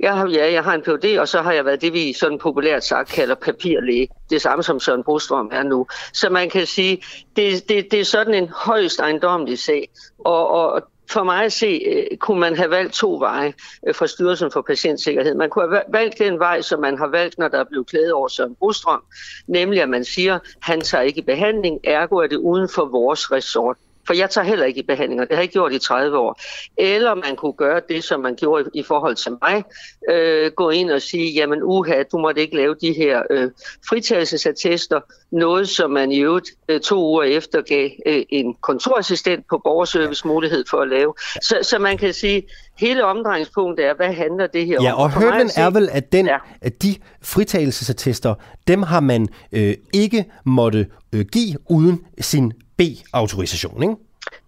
Jeg 0.00 0.16
har, 0.16 0.28
ja, 0.28 0.52
jeg 0.52 0.64
har 0.64 0.74
en 0.74 0.82
Ph.D., 0.82 1.18
og 1.18 1.28
så 1.28 1.42
har 1.42 1.52
jeg 1.52 1.64
været 1.64 1.82
det, 1.82 1.92
vi 1.92 2.12
sådan 2.12 2.38
populært 2.38 2.84
sagt 2.84 3.08
kalder 3.08 3.34
papirlæge. 3.34 4.08
Det 4.30 4.42
samme 4.42 4.62
som 4.62 4.80
Søren 4.80 5.04
Brostrøm 5.04 5.50
er 5.52 5.62
nu. 5.62 5.86
Så 6.12 6.30
man 6.30 6.50
kan 6.50 6.66
sige, 6.66 7.02
det, 7.36 7.68
det, 7.68 7.90
det 7.90 8.00
er 8.00 8.04
sådan 8.04 8.34
en 8.34 8.48
højst 8.48 9.00
ejendomlig 9.00 9.58
sag. 9.58 9.88
Og, 10.18 10.48
og 10.48 10.82
for 11.10 11.22
mig 11.22 11.44
at 11.44 11.52
se, 11.52 11.82
øh, 11.86 12.16
kunne 12.16 12.40
man 12.40 12.56
have 12.56 12.70
valgt 12.70 12.94
to 12.94 13.18
veje 13.18 13.54
øh, 13.86 13.94
fra 13.94 14.06
Styrelsen 14.06 14.50
for 14.50 14.62
Patientsikkerhed. 14.62 15.34
Man 15.34 15.50
kunne 15.50 15.68
have 15.68 15.82
valgt 15.88 16.18
den 16.18 16.38
vej, 16.38 16.62
som 16.62 16.80
man 16.80 16.98
har 16.98 17.06
valgt, 17.06 17.38
når 17.38 17.48
der 17.48 17.58
er 17.58 17.64
blevet 17.64 17.86
klædet 17.86 18.12
over 18.12 18.28
Søren 18.28 18.54
Brostrøm, 18.54 19.02
nemlig 19.46 19.82
at 19.82 19.88
man 19.88 20.04
siger, 20.04 20.38
han 20.60 20.80
tager 20.80 21.02
ikke 21.02 21.22
behandling, 21.22 21.80
ergo 21.84 22.16
er 22.16 22.26
det 22.26 22.36
uden 22.36 22.68
for 22.68 22.84
vores 22.84 23.32
resort. 23.32 23.76
For 24.06 24.14
jeg 24.14 24.30
tager 24.30 24.44
heller 24.44 24.64
ikke 24.64 24.80
i 24.80 24.86
behandlinger. 24.86 25.24
Det 25.24 25.32
har 25.32 25.36
jeg 25.36 25.42
ikke 25.42 25.52
gjort 25.52 25.72
i 25.72 25.78
30 25.78 26.18
år. 26.18 26.40
Eller 26.76 27.14
man 27.14 27.36
kunne 27.36 27.52
gøre 27.52 27.80
det, 27.88 28.04
som 28.04 28.20
man 28.20 28.36
gjorde 28.36 28.70
i, 28.74 28.82
forhold 28.82 29.16
til 29.16 29.32
mig. 29.42 29.64
Øh, 30.10 30.52
gå 30.52 30.70
ind 30.70 30.90
og 30.90 31.02
sige, 31.02 31.32
jamen 31.32 31.62
uha, 31.62 32.02
du 32.12 32.18
måtte 32.18 32.40
ikke 32.40 32.56
lave 32.56 32.76
de 32.80 32.92
her 32.92 33.22
øh, 33.30 33.50
fritagelsesattester. 33.88 35.00
Noget, 35.32 35.68
som 35.68 35.90
man 35.90 36.12
i 36.12 36.18
øvrigt 36.18 36.50
øh, 36.68 36.80
to 36.80 37.04
uger 37.04 37.22
efter 37.22 37.62
gav 37.62 37.90
øh, 38.06 38.22
en 38.28 38.54
kontorassistent 38.54 39.44
på 39.50 39.60
borgerservice 39.64 40.26
mulighed 40.26 40.64
for 40.70 40.80
at 40.80 40.88
lave. 40.88 41.14
Så, 41.42 41.58
så 41.62 41.78
man 41.78 41.98
kan 41.98 42.12
sige, 42.12 42.42
hele 42.78 43.04
omdrejningspunktet 43.04 43.86
er, 43.86 43.94
hvad 43.94 44.12
handler 44.12 44.46
det 44.46 44.66
her 44.66 44.78
om? 44.78 44.84
Ja, 44.84 45.02
og 45.02 45.10
hørten 45.12 45.50
er 45.56 45.70
vel, 45.70 45.88
at, 45.92 46.12
den, 46.12 46.26
ja. 46.26 46.38
at 46.60 46.82
de 46.82 46.96
fritagelsesattester, 47.22 48.34
dem 48.68 48.82
har 48.82 49.00
man 49.00 49.28
øh, 49.52 49.74
ikke 49.92 50.24
måtte 50.44 50.86
øh, 51.12 51.24
give 51.32 51.56
uden 51.70 52.00
sin 52.20 52.52
B-autorisation, 52.76 53.82
ikke? 53.82 53.94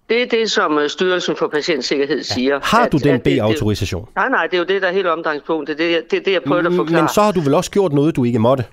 Det 0.09 0.23
er 0.23 0.27
det, 0.27 0.51
som 0.51 0.79
øh, 0.79 0.91
Styrelsen 0.91 1.37
for 1.37 1.49
Patientsikkerhed 1.49 2.23
siger. 2.23 2.55
Ja. 2.55 2.61
Har 2.63 2.89
du 2.89 2.97
at, 2.97 3.03
den 3.05 3.21
B-autorisation? 3.21 4.09
Nej, 4.17 4.29
nej, 4.29 4.47
det 4.47 4.55
er 4.55 4.59
jo 4.59 4.65
det, 4.65 4.83
der 4.83 4.89
er 4.89 4.93
helt 4.93 5.07
omdrejningspunktet. 5.07 5.79
Det 5.79 5.95
er 5.95 6.01
det, 6.11 6.25
det, 6.25 6.33
jeg 6.33 6.43
prøver 6.43 6.67
at 6.67 6.73
forklare. 6.73 7.03
Men 7.03 7.09
så 7.09 7.23
har 7.23 7.33
du 7.33 7.41
vel 7.41 7.55
også 7.55 7.71
gjort 7.71 7.93
noget, 7.93 8.17
du 8.17 8.25
ikke 8.25 8.39
måtte? 8.39 8.65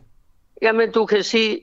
Jamen, 0.62 0.92
du 0.92 1.06
kan 1.06 1.24
sige, 1.24 1.60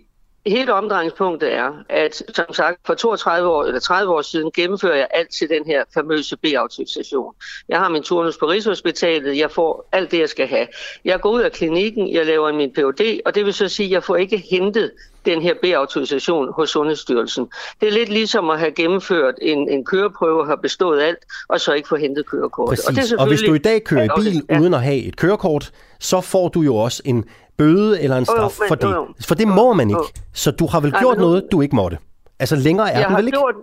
hele 0.47 0.75
omdrejningspunktet 0.75 1.55
er, 1.55 1.73
at 1.89 2.23
som 2.35 2.53
sagt, 2.53 2.81
for 2.87 2.95
32 2.95 3.49
år 3.49 3.65
eller 3.65 3.81
30 3.81 4.13
år 4.13 4.23
siden 4.23 4.51
gennemfører 4.51 4.97
jeg 4.97 5.09
alt 5.11 5.31
til 5.31 5.49
den 5.49 5.67
her 5.67 5.85
famøse 5.95 6.37
B-autorisation. 6.37 7.35
Jeg 7.69 7.79
har 7.79 7.89
min 7.89 8.03
turnus 8.03 8.39
på 8.39 8.47
Rigshospitalet, 8.47 9.39
jeg 9.39 9.51
får 9.51 9.89
alt 9.93 10.11
det, 10.11 10.19
jeg 10.19 10.29
skal 10.29 10.47
have. 10.47 10.67
Jeg 11.05 11.21
går 11.21 11.31
ud 11.31 11.41
af 11.41 11.53
klinikken, 11.53 12.13
jeg 12.13 12.27
laver 12.27 12.53
min 12.53 12.71
Ph.D., 12.71 13.21
og 13.27 13.35
det 13.35 13.45
vil 13.45 13.55
så 13.55 13.69
sige, 13.69 13.87
at 13.87 13.93
jeg 13.93 14.05
får 14.05 14.17
ikke 14.17 14.45
hentet 14.51 14.91
den 15.25 15.43
her 15.43 15.55
B-autorisation 15.63 16.53
hos 16.53 16.71
Sundhedsstyrelsen. 16.71 17.49
Det 17.81 17.89
er 17.89 17.93
lidt 17.93 18.09
ligesom 18.09 18.51
at 18.51 18.59
have 18.59 18.73
gennemført 18.73 19.35
en, 19.43 19.69
en 19.69 19.85
køreprøve 19.85 20.47
have 20.47 20.59
bestået 20.63 21.03
alt, 21.03 21.19
og 21.49 21.61
så 21.61 21.73
ikke 21.73 21.89
få 21.89 21.97
hentet 21.97 22.27
kørekortet. 22.27 22.71
Præcis. 22.71 22.89
Og, 22.89 22.95
det 22.95 23.13
er 23.13 23.19
og 23.19 23.29
hvis 23.29 23.41
du 23.41 23.55
i 23.55 23.59
dag 23.59 23.85
kører 23.85 24.05
i 24.05 24.09
bil 24.21 24.43
ja. 24.51 24.61
uden 24.61 24.75
at 24.75 24.83
have 24.83 24.97
et 24.97 25.17
kørekort, 25.17 25.73
så 26.01 26.21
får 26.21 26.49
du 26.49 26.61
jo 26.61 26.77
også 26.77 27.03
en 27.05 27.25
bøde 27.61 28.03
eller 28.03 28.17
en 28.17 28.25
straf 28.25 28.61
oh, 28.61 28.63
men, 28.63 28.69
for 28.69 28.75
det. 28.75 28.99
Oh, 28.99 29.09
for 29.29 29.35
det 29.35 29.49
må 29.49 29.73
man 29.73 29.91
ikke. 29.91 30.23
Så 30.33 30.51
du 30.51 30.67
har 30.67 30.81
vel 30.81 30.93
gjort 30.93 31.17
Nej, 31.17 31.27
noget, 31.27 31.47
du 31.53 31.61
ikke 31.61 31.77
måtte. 31.77 31.99
Altså 32.39 32.57
længere 32.57 32.93
er 32.93 33.07
den 33.09 33.17
vel 33.17 33.27
ikke? 33.27 33.39
Gjort, 33.39 33.55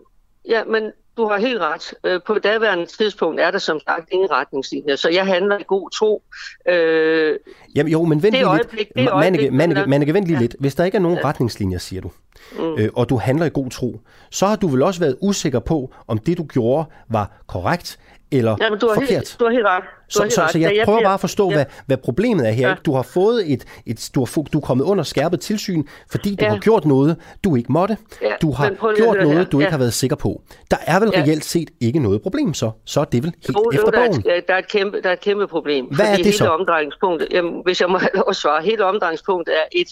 ja, 0.49 0.63
men 0.63 0.83
du 1.17 1.27
har 1.27 1.37
helt 1.37 1.61
ret. 1.61 1.93
Øh, 2.03 2.19
på 2.27 2.39
daværende 2.39 2.85
tidspunkt 2.85 3.41
er 3.41 3.51
der 3.51 3.59
som 3.59 3.79
sagt 3.87 4.09
ingen 4.11 4.31
retningslinjer, 4.31 4.95
så 4.95 5.09
jeg 5.09 5.25
handler 5.25 5.57
i 5.57 5.63
god 5.67 5.89
tro. 5.89 6.23
Øh, 6.67 7.35
Jamen 7.75 7.91
jo, 7.91 8.05
men 8.05 8.23
vent 8.23 8.35
lige 8.35 8.57
lidt. 8.57 8.95
Manneke, 8.95 9.51
Manneke, 9.51 9.85
Manneke, 9.87 10.13
vent 10.13 10.25
lige 10.25 10.35
ja. 10.35 10.41
lidt. 10.41 10.55
Hvis 10.59 10.75
der 10.75 10.83
ikke 10.83 10.95
er 10.95 11.01
nogen 11.01 11.17
ja. 11.17 11.27
retningslinjer, 11.27 11.77
siger 11.77 12.01
du, 12.01 12.11
mm. 12.59 12.75
øh, 12.77 12.89
og 12.95 13.09
du 13.09 13.17
handler 13.17 13.45
i 13.45 13.49
god 13.53 13.69
tro, 13.69 13.99
så 14.31 14.45
har 14.45 14.55
du 14.55 14.67
vel 14.67 14.81
også 14.81 14.99
været 14.99 15.17
usikker 15.21 15.59
på, 15.59 15.93
om 16.07 16.17
det 16.17 16.37
du 16.37 16.43
gjorde 16.43 16.85
var 17.09 17.31
korrekt, 17.47 17.99
eller 18.31 18.55
ja, 18.61 18.69
men 18.69 18.79
du 18.79 18.87
har 18.87 18.93
forkert. 18.93 19.09
Helt, 19.09 19.35
du 19.39 19.45
har 19.45 19.51
helt 19.51 19.65
ret. 19.65 19.83
Så, 20.09 20.25
så, 20.29 20.49
så 20.51 20.59
jeg, 20.59 20.75
jeg 20.75 20.85
prøver 20.85 21.03
bare 21.03 21.13
at 21.13 21.19
forstå, 21.19 21.49
ja. 21.49 21.55
hvad, 21.55 21.65
hvad 21.85 21.97
problemet 21.97 22.47
er 22.47 22.51
her. 22.51 22.69
Ja. 22.69 22.75
Du 22.85 22.93
har 22.93 23.01
fået 23.01 23.53
et, 23.53 23.65
et 23.85 24.09
du, 24.15 24.19
har, 24.19 24.41
du 24.53 24.57
er 24.57 24.61
kommet 24.61 24.85
under 24.85 25.03
skærpet 25.03 25.39
tilsyn, 25.39 25.83
fordi 26.11 26.35
du 26.35 26.45
ja. 26.45 26.51
har 26.51 26.59
gjort 26.59 26.85
noget, 26.85 27.17
du 27.43 27.55
ikke 27.55 27.71
måtte. 27.71 27.97
Ja. 28.21 28.33
Du 28.41 28.51
har 28.51 28.95
gjort 28.95 29.17
noget, 29.17 29.37
her. 29.37 29.43
du 29.43 29.59
ikke 29.59 29.65
ja. 29.65 29.71
har 29.71 29.77
været 29.77 29.93
sikker 29.93 30.15
på. 30.15 30.41
Der 30.71 30.77
er 30.85 30.99
vel 30.99 31.11
ja. 31.13 31.21
reelt 31.21 31.45
set 31.45 31.69
ikke 31.81 31.99
noget 31.99 32.21
problem 32.21 32.53
så. 32.53 32.71
Så 32.85 32.99
er 32.99 33.05
det 33.05 33.23
vel 33.23 33.33
helt 33.47 33.57
jo, 33.57 33.71
efter 33.73 33.91
bogen. 33.91 34.21
Der 34.21 34.33
er, 34.33 34.41
der, 34.47 34.53
er 34.53 34.57
et 34.57 34.67
kæmpe, 34.67 35.01
der 35.01 35.09
er 35.09 35.13
et 35.13 35.21
kæmpe 35.21 35.47
problem. 35.47 35.85
Hvad 35.85 36.05
er 36.05 36.15
det 36.15 36.25
hele 36.25 36.37
så? 36.37 36.49
Omdrejningspunktet, 36.49 37.27
jamen, 37.31 37.61
hvis 37.65 37.81
jeg 37.81 37.89
må 37.89 37.97
have 37.97 38.09
lov 38.13 38.25
at 38.29 38.35
svare, 38.35 38.63
hele 38.63 38.85
omdrejningspunktet 38.85 39.55
er 39.55 39.65
et 39.71 39.87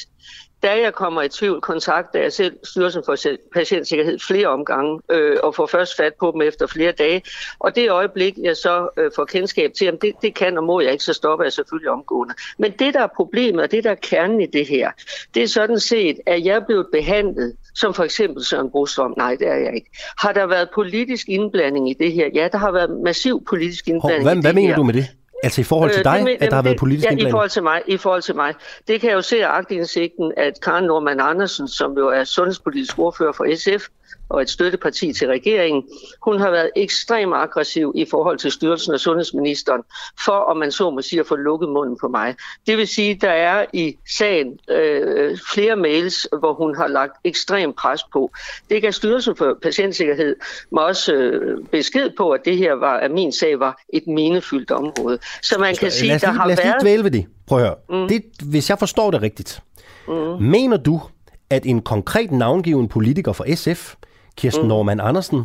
da 0.66 0.82
jeg 0.82 0.94
kommer 0.94 1.22
i 1.22 1.30
tvivl, 1.30 1.62
kontakter 1.62 2.20
jeg 2.22 2.34
selv 2.34 2.56
Styrelsen 2.64 3.04
for 3.06 3.16
Patientsikkerhed 3.54 4.20
flere 4.20 4.48
omgange, 4.48 5.02
øh, 5.12 5.38
og 5.44 5.56
får 5.56 5.66
først 5.66 5.98
fat 5.98 6.14
på 6.20 6.32
dem 6.32 6.42
efter 6.42 6.68
flere 6.68 6.92
dage. 6.92 7.22
Og 7.60 7.76
det 7.76 7.92
øjeblik, 7.92 8.38
jeg 8.38 8.58
så 8.58 8.90
øh, 8.98 9.12
får 9.16 9.26
kendskab 9.26 9.72
til, 9.78 9.86
at 9.86 10.02
det, 10.02 10.14
det 10.22 10.36
kan 10.36 10.58
og 10.58 10.64
må 10.64 10.80
jeg 10.80 10.92
ikke, 10.92 11.04
så 11.04 11.14
stopper 11.14 11.46
jeg 11.46 11.54
selvfølgelig 11.54 11.90
omgående. 11.90 12.34
Men 12.58 12.72
det, 12.72 12.94
der 12.94 13.00
er 13.00 13.08
problemet, 13.16 13.64
og 13.64 13.72
det, 13.72 13.84
der 13.84 13.92
er 13.92 13.96
kernen 13.96 14.42
i 14.42 14.46
det 14.46 14.68
her, 14.68 14.92
det 15.34 15.44
er 15.44 15.48
sådan 15.48 15.80
set, 15.80 16.20
at 16.26 16.46
jeg 16.46 16.56
er 16.56 16.66
blevet 16.66 16.88
behandlet 16.92 17.56
som 17.76 17.94
for 17.94 18.04
eksempel 18.04 18.46
Søren 18.46 18.70
Brostrøm. 18.70 19.14
Nej, 19.18 19.36
det 19.40 19.48
er 19.48 19.56
jeg 19.56 19.76
ikke. 19.76 19.90
Har 20.18 20.32
der 20.32 20.46
været 20.46 20.70
politisk 20.76 21.30
indblanding 21.30 21.90
i 21.90 21.94
det 21.94 22.14
her? 22.14 22.30
Ja, 22.34 22.48
der 22.52 22.58
har 22.58 22.72
været 22.72 23.02
massiv 23.04 23.44
politisk 23.46 23.88
indblanding 23.88 24.24
Hov, 24.24 24.24
hvad, 24.24 24.34
i 24.34 24.36
det 24.36 24.44
hvad 24.46 24.54
mener 24.54 24.68
her. 24.68 24.76
du 24.76 24.84
med 24.84 24.94
det? 24.94 25.08
Altså 25.46 25.62
i 25.62 25.64
forhold 25.64 25.92
til 25.92 26.00
Øh, 26.00 26.04
dig, 26.04 26.16
det 26.16 26.24
men- 26.24 26.38
at 26.40 26.50
der 26.50 26.56
har 26.56 26.62
været 26.64 26.74
det- 26.74 26.80
politisk 26.80 27.06
ja, 27.06 27.10
i 27.10 27.12
indblanding? 27.12 27.32
forhold 27.34 27.50
til 27.50 27.64
mig. 27.64 27.82
I 27.88 27.98
forhold 27.98 28.22
til 28.22 28.36
mig. 28.36 28.54
Det 28.88 29.02
kan 29.02 29.10
jeg 29.10 29.16
jo 29.16 29.22
se 29.22 29.46
af 29.46 29.50
agtindsigten, 29.58 30.34
at 30.38 30.54
Karen 30.62 30.86
Norman 30.86 31.20
Andersen, 31.20 31.68
som 31.68 31.94
jo 31.98 32.08
er 32.08 32.24
sundhedspolitisk 32.24 33.00
ordfører 33.00 33.32
for 33.32 33.46
SF, 33.56 33.88
og 34.30 34.42
et 34.42 34.50
støtteparti 34.50 35.14
til 35.14 35.28
regeringen, 35.28 35.84
hun 36.22 36.40
har 36.40 36.52
været 36.52 36.70
ekstremt 36.76 37.34
aggressiv 37.36 37.94
i 37.96 38.06
forhold 38.06 38.38
til 38.38 38.52
styrelsen 38.52 38.94
og 38.94 39.00
sundhedsministeren, 39.00 39.82
for 40.26 40.32
om 40.32 40.58
man 40.58 40.72
så 40.72 40.90
må 40.90 41.02
sige 41.02 41.20
at 41.20 41.28
få 41.28 41.36
lukket 41.36 41.70
munden 41.70 41.98
på 42.02 42.08
mig. 42.08 42.36
Det 42.68 42.78
vil 42.78 42.88
sige, 42.88 43.12
at 43.12 43.22
der 43.22 43.30
er 43.30 43.66
i 43.74 43.98
sagen 44.18 44.60
øh, 44.70 45.38
flere 45.54 45.76
mails, 45.76 46.28
hvor 46.40 46.54
hun 46.54 46.76
har 46.76 46.88
lagt 46.88 47.14
ekstrem 47.24 47.74
pres 47.74 48.04
på. 48.14 48.32
Det 48.70 48.82
gav 48.82 48.92
Styrelsen 48.92 49.36
for 49.36 49.58
Patientsikkerhed 49.62 50.36
mig 50.72 50.84
også 50.84 51.14
øh, 51.14 51.66
besked 51.72 52.10
på, 52.18 52.30
at 52.30 52.42
det 52.46 52.58
her 52.58 52.74
var, 52.74 52.98
at 52.98 53.12
min 53.12 53.32
sag 53.32 53.60
var 53.60 53.82
et 53.94 54.08
minefyldt 54.08 54.72
område. 54.72 55.20
Så 55.42 55.60
man 55.60 55.76
kan 55.76 55.92
sige, 55.92 56.08
lad 56.08 56.16
os 56.16 56.22
der 56.22 56.32
lige, 56.32 56.40
har 56.40 56.48
lad 56.48 56.58
os 56.58 56.64
lige 56.64 56.72
været... 56.72 56.82
dvæle 56.82 57.04
ved 57.04 57.12
det. 57.12 57.26
Prøv 57.48 57.60
at 57.60 57.66
høre. 57.66 57.76
Mm. 58.02 58.08
Det, 58.08 58.24
hvis 58.44 58.70
jeg 58.70 58.80
forstår 58.80 59.12
det 59.12 59.22
rigtigt, 59.22 59.62
mm. 60.08 60.14
mener 60.40 60.78
du, 60.78 61.02
at 61.50 61.66
en 61.66 61.82
konkret 61.82 62.32
navngiven 62.32 62.88
politiker 62.88 63.34
for 63.34 63.56
SF, 63.56 63.96
Kirsten 64.38 64.64
mm. 64.64 64.68
Norman 64.70 65.00
Andersen, 65.00 65.44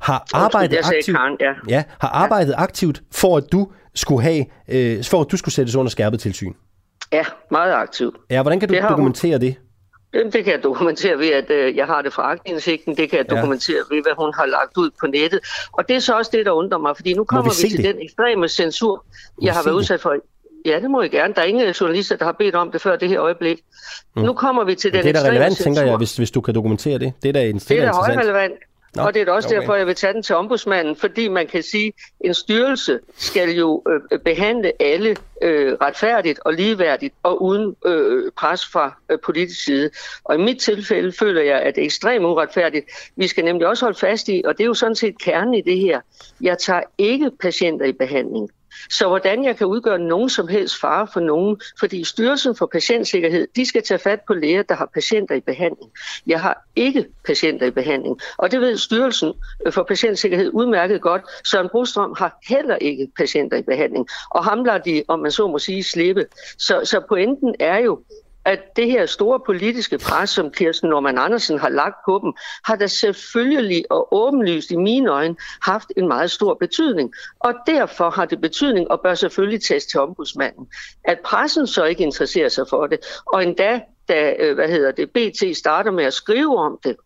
har 0.00 0.26
arbejdet 0.34 0.84
sagde 0.84 0.98
aktivt, 0.98 1.16
Karen, 1.16 1.36
ja. 1.40 1.52
ja, 1.68 1.84
har 2.00 2.08
arbejdet 2.08 2.54
aktivt 2.56 3.02
for 3.12 3.36
at 3.36 3.44
du 3.52 3.68
skulle 3.94 4.22
have, 4.22 4.44
øh, 4.68 5.04
for 5.04 5.20
at 5.20 5.26
du 5.32 5.36
skulle 5.36 5.54
sættes 5.54 5.74
under 5.74 5.90
skærpet 5.90 6.20
tilsyn? 6.20 6.52
Ja, 7.12 7.24
meget 7.50 7.72
aktivt. 7.72 8.16
Ja, 8.30 8.42
hvordan 8.42 8.60
kan 8.60 8.68
du 8.68 8.74
Det 8.74 8.82
har 8.82 8.88
hun. 8.88 8.96
dokumentere 8.98 9.38
det? 9.38 9.54
Det 10.32 10.44
kan 10.44 10.52
jeg 10.52 10.62
dokumentere 10.62 11.18
ved, 11.18 11.28
at 11.32 11.50
øh, 11.50 11.76
jeg 11.76 11.86
har 11.86 12.02
det 12.02 12.12
fra 12.12 12.22
agtindsigten. 12.32 12.96
Det 12.96 13.10
kan 13.10 13.18
jeg 13.18 13.26
Ja. 13.30 13.36
dokumentere 13.36 13.76
ved, 13.90 14.02
hvad 14.02 14.12
hun 14.18 14.32
har 14.34 14.46
lagt 14.46 14.76
ud 14.76 14.90
på 15.00 15.06
nettet. 15.06 15.40
Og 15.72 15.88
det 15.88 15.96
er 15.96 16.00
så 16.00 16.16
også 16.18 16.30
det, 16.34 16.46
der 16.46 16.52
undrer 16.52 16.78
mig, 16.78 16.96
fordi 16.96 17.14
nu 17.14 17.24
kommer 17.24 17.50
vi 17.50 17.54
se 17.56 17.62
vi, 17.62 17.68
til 17.68 17.84
det? 17.84 17.94
den 17.94 18.02
ekstreme 18.02 18.48
censur, 18.48 19.04
vi 19.40 19.46
jeg 19.46 19.54
har 19.54 19.62
været 19.64 19.74
udsat 19.74 20.00
for. 20.00 20.14
Ja, 20.66 20.80
det 20.80 20.90
må 20.90 21.02
jeg 21.02 21.10
gerne. 21.10 21.34
Der 21.34 21.40
er 21.40 21.44
ingen 21.46 21.70
journalister, 21.80 22.16
der 22.16 22.24
har 22.24 22.32
bedt 22.32 22.54
om 22.54 22.72
det 22.72 22.80
før 22.80 22.96
det 22.96 23.08
her 23.08 23.20
øjeblik. 23.20 23.60
Mm. 24.16 24.22
Nu 24.22 24.32
kommer 24.32 24.64
vi 24.64 24.74
til 24.74 24.92
den 24.92 25.02
Det 25.04 25.16
er 25.16 25.22
da 25.22 25.28
relevant, 25.28 25.54
censur. 25.56 25.64
tænker 25.64 25.82
jeg, 25.82 25.96
hvis, 25.96 26.16
hvis 26.16 26.30
du 26.30 26.40
kan 26.40 26.54
dokumentere 26.54 26.98
det. 26.98 27.12
Det 27.22 27.28
er 27.28 27.32
da, 27.32 27.44
en, 27.46 27.58
Det 27.58 27.70
er 27.70 27.76
da 27.76 27.82
interessant. 27.82 28.14
højrelevant. 28.14 28.54
Nå, 28.96 29.02
og 29.02 29.14
det 29.14 29.20
er 29.22 29.24
da 29.24 29.32
også 29.32 29.48
okay. 29.48 29.60
derfor, 29.60 29.74
jeg 29.74 29.86
vil 29.86 29.94
tage 29.94 30.12
den 30.12 30.22
til 30.22 30.34
ombudsmanden, 30.36 30.96
fordi 30.96 31.28
man 31.28 31.46
kan 31.46 31.62
sige, 31.62 31.86
at 31.86 32.26
en 32.26 32.34
styrelse 32.34 33.00
skal 33.16 33.50
jo 33.50 33.82
øh, 34.12 34.18
behandle 34.18 34.72
alle 34.82 35.16
øh, 35.42 35.76
retfærdigt 35.80 36.38
og 36.44 36.52
ligeværdigt 36.52 37.14
og 37.22 37.42
uden 37.42 37.76
øh, 37.86 38.32
pres 38.36 38.66
fra 38.66 38.98
øh, 39.10 39.18
politisk 39.24 39.64
side. 39.64 39.90
Og 40.24 40.34
i 40.34 40.38
mit 40.38 40.60
tilfælde 40.60 41.12
føler 41.12 41.42
jeg, 41.42 41.60
at 41.60 41.74
det 41.74 41.80
er 41.80 41.84
ekstremt 41.84 42.24
uretfærdigt. 42.24 42.86
Vi 43.16 43.26
skal 43.26 43.44
nemlig 43.44 43.66
også 43.66 43.84
holde 43.84 43.98
fast 43.98 44.28
i, 44.28 44.42
og 44.44 44.58
det 44.58 44.64
er 44.64 44.66
jo 44.66 44.74
sådan 44.74 44.96
set 44.96 45.18
kernen 45.18 45.54
i 45.54 45.60
det 45.60 45.78
her, 45.78 46.00
jeg 46.40 46.58
tager 46.58 46.82
ikke 46.98 47.30
patienter 47.40 47.86
i 47.86 47.92
behandling. 47.92 48.50
Så 48.90 49.08
hvordan 49.08 49.44
jeg 49.44 49.56
kan 49.56 49.66
udgøre 49.66 49.98
nogen 49.98 50.30
som 50.30 50.48
helst 50.48 50.80
fare 50.80 51.06
for 51.12 51.20
nogen, 51.20 51.60
fordi 51.78 52.04
Styrelsen 52.04 52.56
for 52.56 52.66
Patientsikkerhed, 52.66 53.46
de 53.56 53.66
skal 53.66 53.82
tage 53.82 53.98
fat 53.98 54.20
på 54.26 54.34
læger, 54.34 54.62
der 54.62 54.74
har 54.74 54.90
patienter 54.94 55.34
i 55.34 55.40
behandling. 55.40 55.90
Jeg 56.26 56.40
har 56.40 56.64
ikke 56.76 57.06
patienter 57.24 57.66
i 57.66 57.70
behandling, 57.70 58.20
og 58.36 58.50
det 58.50 58.60
ved 58.60 58.76
Styrelsen 58.76 59.32
øh, 59.66 59.72
for 59.72 59.82
Patientsikkerhed 59.82 60.50
udmærket 60.52 61.00
godt. 61.00 61.22
Søren 61.44 61.68
Brostrøm 61.68 62.14
har 62.18 62.38
heller 62.48 62.76
ikke 62.76 63.08
patienter 63.16 63.56
i 63.56 63.62
behandling, 63.62 64.06
og 64.30 64.44
ham 64.44 64.64
lader 64.64 64.78
de, 64.78 65.02
om 65.08 65.20
man 65.20 65.30
så 65.30 65.46
må 65.46 65.58
sige, 65.58 65.82
slippe. 65.82 66.26
Så, 66.58 66.80
så 66.84 67.00
pointen 67.08 67.54
er 67.60 67.78
jo, 67.78 68.00
at 68.44 68.76
det 68.76 68.90
her 68.90 69.06
store 69.06 69.40
politiske 69.46 69.98
pres, 69.98 70.30
som 70.30 70.50
Kirsten 70.50 70.90
Norman 70.90 71.18
Andersen 71.18 71.58
har 71.58 71.68
lagt 71.68 71.96
på 72.04 72.20
dem, 72.22 72.32
har 72.64 72.76
da 72.76 72.86
selvfølgelig 72.86 73.84
og 73.90 74.08
åbenlyst 74.14 74.70
i 74.70 74.76
mine 74.76 75.10
øjne 75.10 75.36
haft 75.62 75.92
en 75.96 76.08
meget 76.08 76.30
stor 76.30 76.54
betydning. 76.54 77.12
Og 77.40 77.54
derfor 77.66 78.10
har 78.10 78.24
det 78.24 78.40
betydning 78.40 78.90
og 78.90 79.00
bør 79.00 79.14
selvfølgelig 79.14 79.62
tages 79.62 79.86
til 79.86 80.00
ombudsmanden. 80.00 80.66
At 81.04 81.20
pressen 81.24 81.66
så 81.66 81.84
ikke 81.84 82.02
interesserer 82.02 82.48
sig 82.48 82.66
for 82.70 82.86
det, 82.86 82.98
og 83.26 83.42
endda 83.42 83.80
da 84.08 84.34
øh, 84.38 84.54
hvad 84.54 84.68
hedder 84.68 84.92
det, 84.92 85.10
BT 85.10 85.56
starter 85.56 85.90
med 85.90 86.04
at 86.04 86.14
skrive 86.14 86.58
om 86.58 86.78
det, 86.84 86.96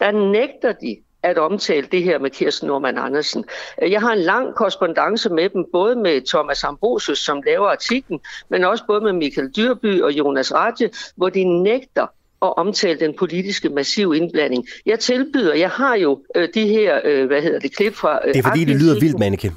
der 0.00 0.10
nægter 0.10 0.72
de 0.72 0.96
at 1.26 1.38
omtale 1.38 1.86
det 1.92 2.02
her 2.02 2.18
med 2.18 2.30
Kirsten 2.30 2.66
Norman 2.68 2.98
Andersen. 2.98 3.44
Øh, 3.82 3.92
Jeg 3.92 4.00
har 4.00 4.12
en 4.12 4.18
lang 4.18 4.54
korrespondence 4.54 5.30
med 5.30 5.48
dem, 5.48 5.64
både 5.72 5.96
med 5.96 6.28
Thomas 6.28 6.64
Ambrosius, 6.64 7.18
som 7.18 7.42
laver 7.46 7.68
artiklen, 7.68 8.20
men 8.50 8.64
også 8.64 8.84
både 8.86 9.00
med 9.00 9.12
Michael 9.12 9.48
Dyrby 9.56 10.02
og 10.02 10.12
Jonas 10.12 10.54
Radje, 10.54 10.90
hvor 11.16 11.28
de 11.28 11.44
nægter 11.62 12.06
at 12.42 12.56
omtale 12.56 13.00
den 13.00 13.14
politiske 13.18 13.68
massiv 13.68 14.14
indblanding. 14.14 14.66
Jeg 14.86 14.98
tilbyder, 14.98 15.54
jeg 15.54 15.70
har 15.70 15.96
jo 15.96 16.22
øh, 16.34 16.48
de 16.54 16.68
her, 16.68 17.00
øh, 17.04 17.26
hvad 17.26 17.42
hedder 17.42 17.58
det, 17.58 17.76
klip 17.76 17.94
fra... 17.94 18.20
Øh, 18.26 18.34
Det 18.34 18.38
er 18.44 18.48
fordi, 18.48 18.64
det 18.64 18.76
lyder 18.76 19.00
vildt, 19.00 19.18
Manneke. 19.18 19.52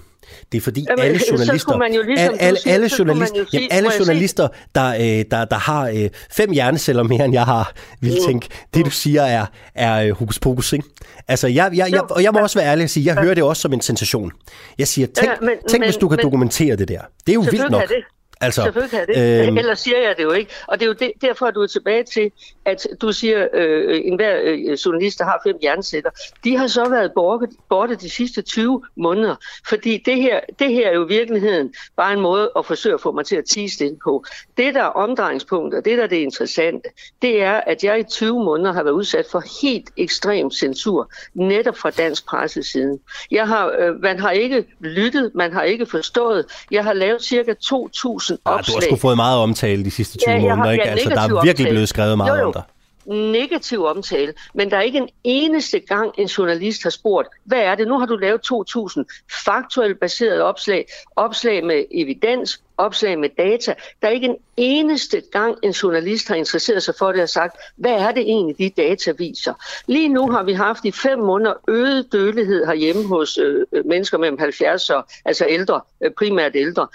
Det 0.51 0.57
er 0.57 0.61
fordi 0.61 0.85
Jamen, 0.89 1.06
alle 1.06 1.19
journalister, 1.31 1.77
man 1.77 1.93
jo 1.93 2.01
ligesom 2.03 2.35
alle, 2.39 2.57
siger, 2.60 2.73
alle, 2.73 2.89
journalister, 2.99 3.39
jo 3.39 3.45
sige- 3.45 3.60
jamen, 3.61 3.72
alle 3.72 3.89
journalister 3.99 4.47
der, 4.76 4.88
øh, 5.19 5.26
der, 5.31 5.45
der 5.45 5.56
har 5.56 5.88
øh, 5.89 6.10
fem 6.31 6.51
hjerneceller 6.51 7.03
mere, 7.03 7.26
end 7.26 7.34
jeg 7.34 7.43
har, 7.45 7.73
vil 8.01 8.11
Mm. 8.11 8.26
tænke, 8.27 8.47
det 8.73 8.85
du 8.85 8.89
siger 8.91 9.22
er, 9.22 9.45
er 9.76 10.03
øh, 10.03 10.11
hokus 10.11 10.39
pokus, 10.39 10.73
ikke? 10.73 10.85
Altså, 11.27 11.47
jeg, 11.47 11.72
jeg, 11.76 11.91
jeg, 11.91 12.01
og 12.11 12.23
jeg 12.23 12.31
må 12.34 12.39
også 12.39 12.60
være 12.60 12.68
ærlig 12.72 12.84
og 12.84 12.89
sige, 12.89 13.06
jeg 13.06 13.23
hører 13.23 13.34
det 13.34 13.43
også 13.43 13.61
som 13.61 13.73
en 13.73 13.81
sensation. 13.81 14.31
Jeg 14.77 14.88
siger, 14.88 15.07
tænk, 15.07 15.27
Ja, 15.30 15.34
men- 15.41 15.49
tænk 15.69 15.84
hvis 15.84 15.95
men- 15.95 15.99
du 16.01 16.07
kan 16.07 16.15
men- 16.15 16.23
dokumentere 16.23 16.76
det 16.76 16.88
der. 16.88 17.01
Det 17.26 17.31
er 17.31 17.34
jo 17.34 17.45
vildt 17.51 17.72
nok. 17.72 17.81
det. 17.89 17.95
Altså, 18.41 18.63
Selvfølgelig 18.63 18.99
kan 18.99 19.07
det. 19.07 19.47
øhm, 19.47 19.57
Ellers 19.57 19.79
siger 19.79 19.97
jeg 19.99 20.15
det 20.17 20.23
jo 20.23 20.31
ikke. 20.31 20.51
Og 20.67 20.79
det 20.79 20.85
er 20.85 20.87
jo 20.87 20.93
det, 20.93 21.11
derfor, 21.21 21.45
at 21.45 21.55
du 21.55 21.61
er 21.61 21.67
tilbage 21.67 22.03
til, 22.03 22.31
at 22.65 22.87
du 23.01 23.11
siger, 23.11 23.47
øh, 23.53 24.01
enhver 24.05 24.39
øh, 24.43 24.73
journalist, 24.73 25.19
der 25.19 25.25
har 25.25 25.41
fem 25.45 25.55
jernsætter, 25.63 26.09
de 26.43 26.57
har 26.57 26.67
så 26.67 26.89
været 26.89 27.11
borte, 27.15 27.47
borte 27.69 27.95
de 27.95 28.09
sidste 28.09 28.41
20 28.41 28.83
måneder. 28.95 29.35
Fordi 29.67 30.01
det 30.05 30.15
her, 30.15 30.39
det 30.59 30.73
her 30.73 30.89
er 30.89 30.93
jo 30.93 31.05
i 31.05 31.07
virkeligheden 31.07 31.73
bare 31.97 32.13
en 32.13 32.19
måde 32.19 32.51
at 32.57 32.65
forsøge 32.65 32.93
at 32.93 33.01
få 33.01 33.11
mig 33.11 33.25
til 33.25 33.35
at 33.35 33.45
tige 33.45 33.69
stille 33.69 33.97
på. 34.03 34.25
Det, 34.57 34.73
der 34.73 34.81
er 34.81 34.85
omdrejningspunktet, 34.85 35.85
det 35.85 35.97
der 35.97 36.03
er 36.03 36.07
det 36.07 36.17
interessante, 36.17 36.89
det 37.21 37.41
er, 37.43 37.61
at 37.67 37.83
jeg 37.83 37.99
i 37.99 38.03
20 38.03 38.43
måneder 38.43 38.73
har 38.73 38.83
været 38.83 38.93
udsat 38.95 39.25
for 39.31 39.43
helt 39.61 39.89
ekstrem 39.97 40.51
censur, 40.51 41.11
netop 41.33 41.77
fra 41.77 41.89
dansk 41.89 42.25
presse 42.25 42.63
siden. 42.63 42.99
Jeg 43.31 43.47
har, 43.47 43.75
øh, 43.79 44.01
man 44.01 44.19
har 44.19 44.31
ikke 44.31 44.65
lyttet, 44.79 45.31
man 45.35 45.53
har 45.53 45.63
ikke 45.63 45.85
forstået. 45.85 46.45
Jeg 46.71 46.83
har 46.83 46.93
lavet 46.93 47.21
cirka 47.23 47.53
2.000 47.63 48.28
ah, 48.45 48.51
du 48.53 48.60
opslag. 48.60 48.76
har 48.76 48.81
sgu 48.81 48.95
fået 48.95 49.15
meget 49.15 49.38
omtale 49.39 49.85
de 49.85 49.91
sidste 49.91 50.18
20 50.18 50.31
Ja, 50.31 50.41
jeg 50.41 50.49
har- 50.49 50.56
måneder, 50.56 50.72
ikke? 50.72 50.85
ja, 50.85 50.91
Altså, 50.91 51.10
der 51.10 51.15
er 51.15 51.27
virkelig 51.27 51.49
omtale. 51.49 51.69
blevet 51.69 51.89
skrevet 51.89 52.18
meget 52.18 52.30
Jo, 52.38 52.41
jo. 52.41 52.45
om 52.47 52.53
dig. 52.53 52.64
negativ 53.06 53.84
omtale, 53.85 54.34
men 54.53 54.72
der 54.72 54.77
er 54.77 54.81
ikke 54.81 54.97
en 54.97 55.10
eneste 55.23 55.80
gang, 55.80 56.11
en 56.18 56.27
journalist 56.27 56.84
har 56.84 56.89
spurgt, 56.89 57.27
hvad 57.45 57.60
er 57.60 57.76
det? 57.76 57.88
Nu 57.88 57.99
har 57.99 58.06
du 58.06 58.15
lavet 58.18 58.41
2.000 58.41 59.03
faktuelt 59.45 59.99
baserede 59.99 60.43
opslag, 60.43 60.85
opslag 61.15 61.65
med 61.65 61.84
evidens, 61.91 62.61
opslag 62.77 63.19
med 63.19 63.30
data. 63.38 63.73
Der 64.01 64.07
er 64.07 64.11
ikke 64.11 64.27
en 64.27 64.35
eneste 64.57 65.22
gang, 65.31 65.56
en 65.64 65.72
journalist 65.72 66.27
har 66.27 66.35
interesseret 66.35 66.84
sig 66.84 66.93
for 66.99 67.11
det 67.11 67.22
og 67.22 67.30
sagt, 67.30 67.57
hvad 67.76 67.91
er 67.91 68.11
det 68.11 68.22
egentlig, 68.22 68.57
de 68.57 68.81
data 68.81 69.11
viser? 69.18 69.53
Lige 69.88 70.10
nu 70.10 70.31
har 70.31 70.43
vi 70.43 70.53
haft 70.53 70.85
i 70.85 70.91
fem 70.91 71.19
måneder 71.19 71.53
øget 71.68 72.11
dødelighed 72.11 72.65
herhjemme 72.65 73.07
hos 73.07 73.38
øh, 73.38 73.65
mennesker 73.85 74.18
mellem 74.18 74.39
70 74.39 74.89
og 74.89 75.06
altså 75.26 75.45
ældre, 75.49 75.81
øh, 76.03 76.11
primært 76.18 76.51
ældre. 76.56 76.88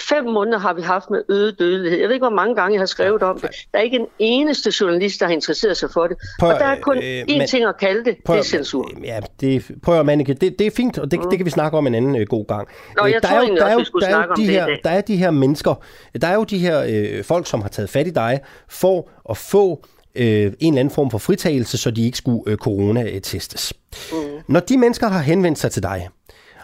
Fem 0.00 0.24
måneder 0.24 0.58
har 0.58 0.74
vi 0.74 0.82
haft 0.82 1.10
med 1.10 1.22
øget 1.28 1.58
dødelighed. 1.58 1.98
Jeg 2.00 2.08
ved 2.08 2.14
ikke, 2.14 2.26
hvor 2.26 2.34
mange 2.36 2.54
gange 2.54 2.72
jeg 2.74 2.80
har 2.80 2.86
skrevet 2.86 3.22
om 3.22 3.40
det. 3.40 3.50
Der 3.72 3.78
er 3.78 3.82
ikke 3.82 3.96
en 3.96 4.06
eneste 4.18 4.72
journalist, 4.80 5.20
der 5.20 5.26
har 5.26 5.32
interesseret 5.32 5.76
sig 5.76 5.90
for 5.90 6.06
det. 6.06 6.16
Prøv, 6.40 6.48
og 6.48 6.58
der 6.58 6.64
er 6.66 6.80
kun 6.80 6.96
øh, 6.96 7.02
én 7.30 7.38
men- 7.38 7.46
ting 7.48 7.64
at 7.64 7.78
kalde 7.80 8.04
det, 8.04 8.16
Prøv, 8.24 8.36
det 8.36 8.40
er 8.40 8.44
censur. 8.44 8.90
Ja, 9.04 9.20
det, 9.40 9.70
prøv 9.82 10.00
at 10.00 10.06
Manneke, 10.06 10.34
det, 10.34 10.58
det 10.58 10.66
er 10.66 10.70
fint, 10.70 10.98
og 10.98 11.10
det, 11.10 11.20
det 11.30 11.38
kan 11.38 11.44
vi 11.46 11.50
snakke 11.50 11.78
om 11.78 11.86
en 11.86 11.94
anden 11.94 12.16
øh, 12.16 12.26
god 12.26 12.46
gang. 12.46 12.68
Nå, 12.98 13.06
Øh, 13.06 13.12
jeg 13.12 13.22
der 13.22 13.28
tror 13.28 13.36
er 13.36 13.48
jo- 13.48 13.56
der 13.56 13.64
er 13.64 13.76
også, 13.78 13.92
der 14.00 14.16
er 14.16 14.26
jo 14.26 14.34
de 14.36 14.46
her. 14.46 14.66
Der 14.84 14.90
er 14.90 15.00
de 15.00 15.16
her 15.16 15.30
mennesker, 15.30 15.74
der 16.20 16.26
er 16.28 16.34
jo 16.34 16.44
de 16.44 16.58
her 16.58 16.84
øh, 16.88 17.24
folk, 17.24 17.46
som 17.46 17.60
har 17.62 17.68
taget 17.68 17.90
fat 17.90 18.06
i 18.06 18.10
dig 18.10 18.40
for 18.68 19.10
at 19.30 19.36
få 19.36 19.84
øh, 20.14 20.24
en 20.26 20.72
eller 20.72 20.80
anden 20.80 20.94
form 20.94 21.10
for 21.10 21.18
fritagelse, 21.18 21.78
så 21.78 21.90
de 21.90 22.04
ikke 22.04 22.18
skulle 22.18 22.42
øh, 22.46 22.56
corona-testes. 22.56 23.72
Mm. 24.12 24.18
Når 24.48 24.60
de 24.60 24.78
mennesker 24.78 25.08
har 25.08 25.20
henvendt 25.20 25.58
sig 25.58 25.70
til 25.70 25.82
dig, 25.82 26.08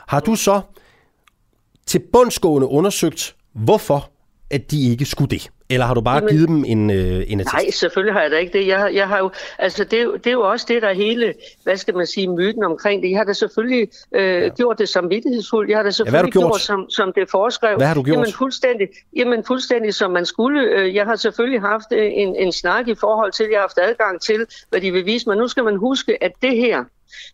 har 0.08 0.20
du 0.20 0.34
så 0.34 0.60
til 1.86 1.98
bundsgående 2.12 2.66
undersøgt, 2.68 3.34
hvorfor 3.54 4.10
at 4.50 4.70
de 4.70 4.90
ikke 4.90 5.04
skulle 5.04 5.30
det? 5.30 5.50
Eller 5.70 5.86
har 5.86 5.94
du 5.94 6.00
bare 6.00 6.14
Jamen, 6.16 6.28
givet 6.30 6.48
dem 6.48 6.64
en, 6.64 6.90
øh, 6.90 6.96
en 7.26 7.40
attest? 7.40 7.52
Nej, 7.54 7.70
selvfølgelig 7.70 8.14
har 8.14 8.22
jeg 8.22 8.30
da 8.30 8.36
ikke 8.36 8.58
det. 8.58 8.66
Jeg, 8.66 8.90
jeg 8.94 9.08
har 9.08 9.18
jo, 9.18 9.30
altså 9.58 9.84
det, 9.84 9.98
er 9.98 10.02
jo- 10.02 10.16
det 10.16 10.26
er 10.26 10.30
jo 10.32 10.40
også 10.50 10.66
det, 10.68 10.82
der 10.82 10.88
er 10.88 10.94
hele, 10.94 11.34
hvad 11.62 11.76
skal 11.76 11.94
man 11.96 12.06
sige, 12.06 12.28
myten 12.28 12.64
omkring 12.64 13.02
det. 13.02 13.10
Jeg 13.10 13.18
har 13.18 13.24
da 13.24 13.32
selvfølgelig 13.32 13.88
øh, 14.14 14.42
ja. 14.42 14.48
gjort 14.48 14.78
det 14.78 14.88
samvittighedsfuldt. 14.88 15.70
Jeg 15.70 15.78
har 15.78 15.82
da 15.82 15.90
selvfølgelig 15.90 16.32
gjort? 16.32 16.44
gjort, 16.44 16.60
som, 16.60 16.90
som 16.90 17.12
det 17.12 17.30
foreskrev. 17.30 17.76
Hvad 17.76 17.86
har 17.86 17.94
du 17.94 18.02
gjort? 18.02 18.16
Jamen 18.16 18.32
fuldstændig, 18.32 18.88
jamen 19.16 19.44
fuldstændig 19.44 19.94
som 19.94 20.10
man 20.10 20.26
skulle. 20.26 20.60
Øh, 20.62 20.94
Jeg 20.94 21.04
har 21.04 21.16
selvfølgelig 21.16 21.60
haft 21.60 21.92
øh, 21.92 22.10
en, 22.14 22.36
en 22.36 22.52
snak 22.52 22.88
i 22.88 22.94
forhold 22.94 23.32
til, 23.32 23.46
jeg 23.50 23.56
har 23.58 23.60
haft 23.62 23.78
adgang 23.90 24.20
til, 24.20 24.46
hvad 24.70 24.80
de 24.80 24.90
vil 24.92 25.06
vise 25.06 25.28
mig. 25.28 25.36
Nu 25.36 25.48
skal 25.48 25.64
man 25.64 25.76
huske, 25.76 26.24
at 26.24 26.32
det 26.42 26.56
her, 26.56 26.84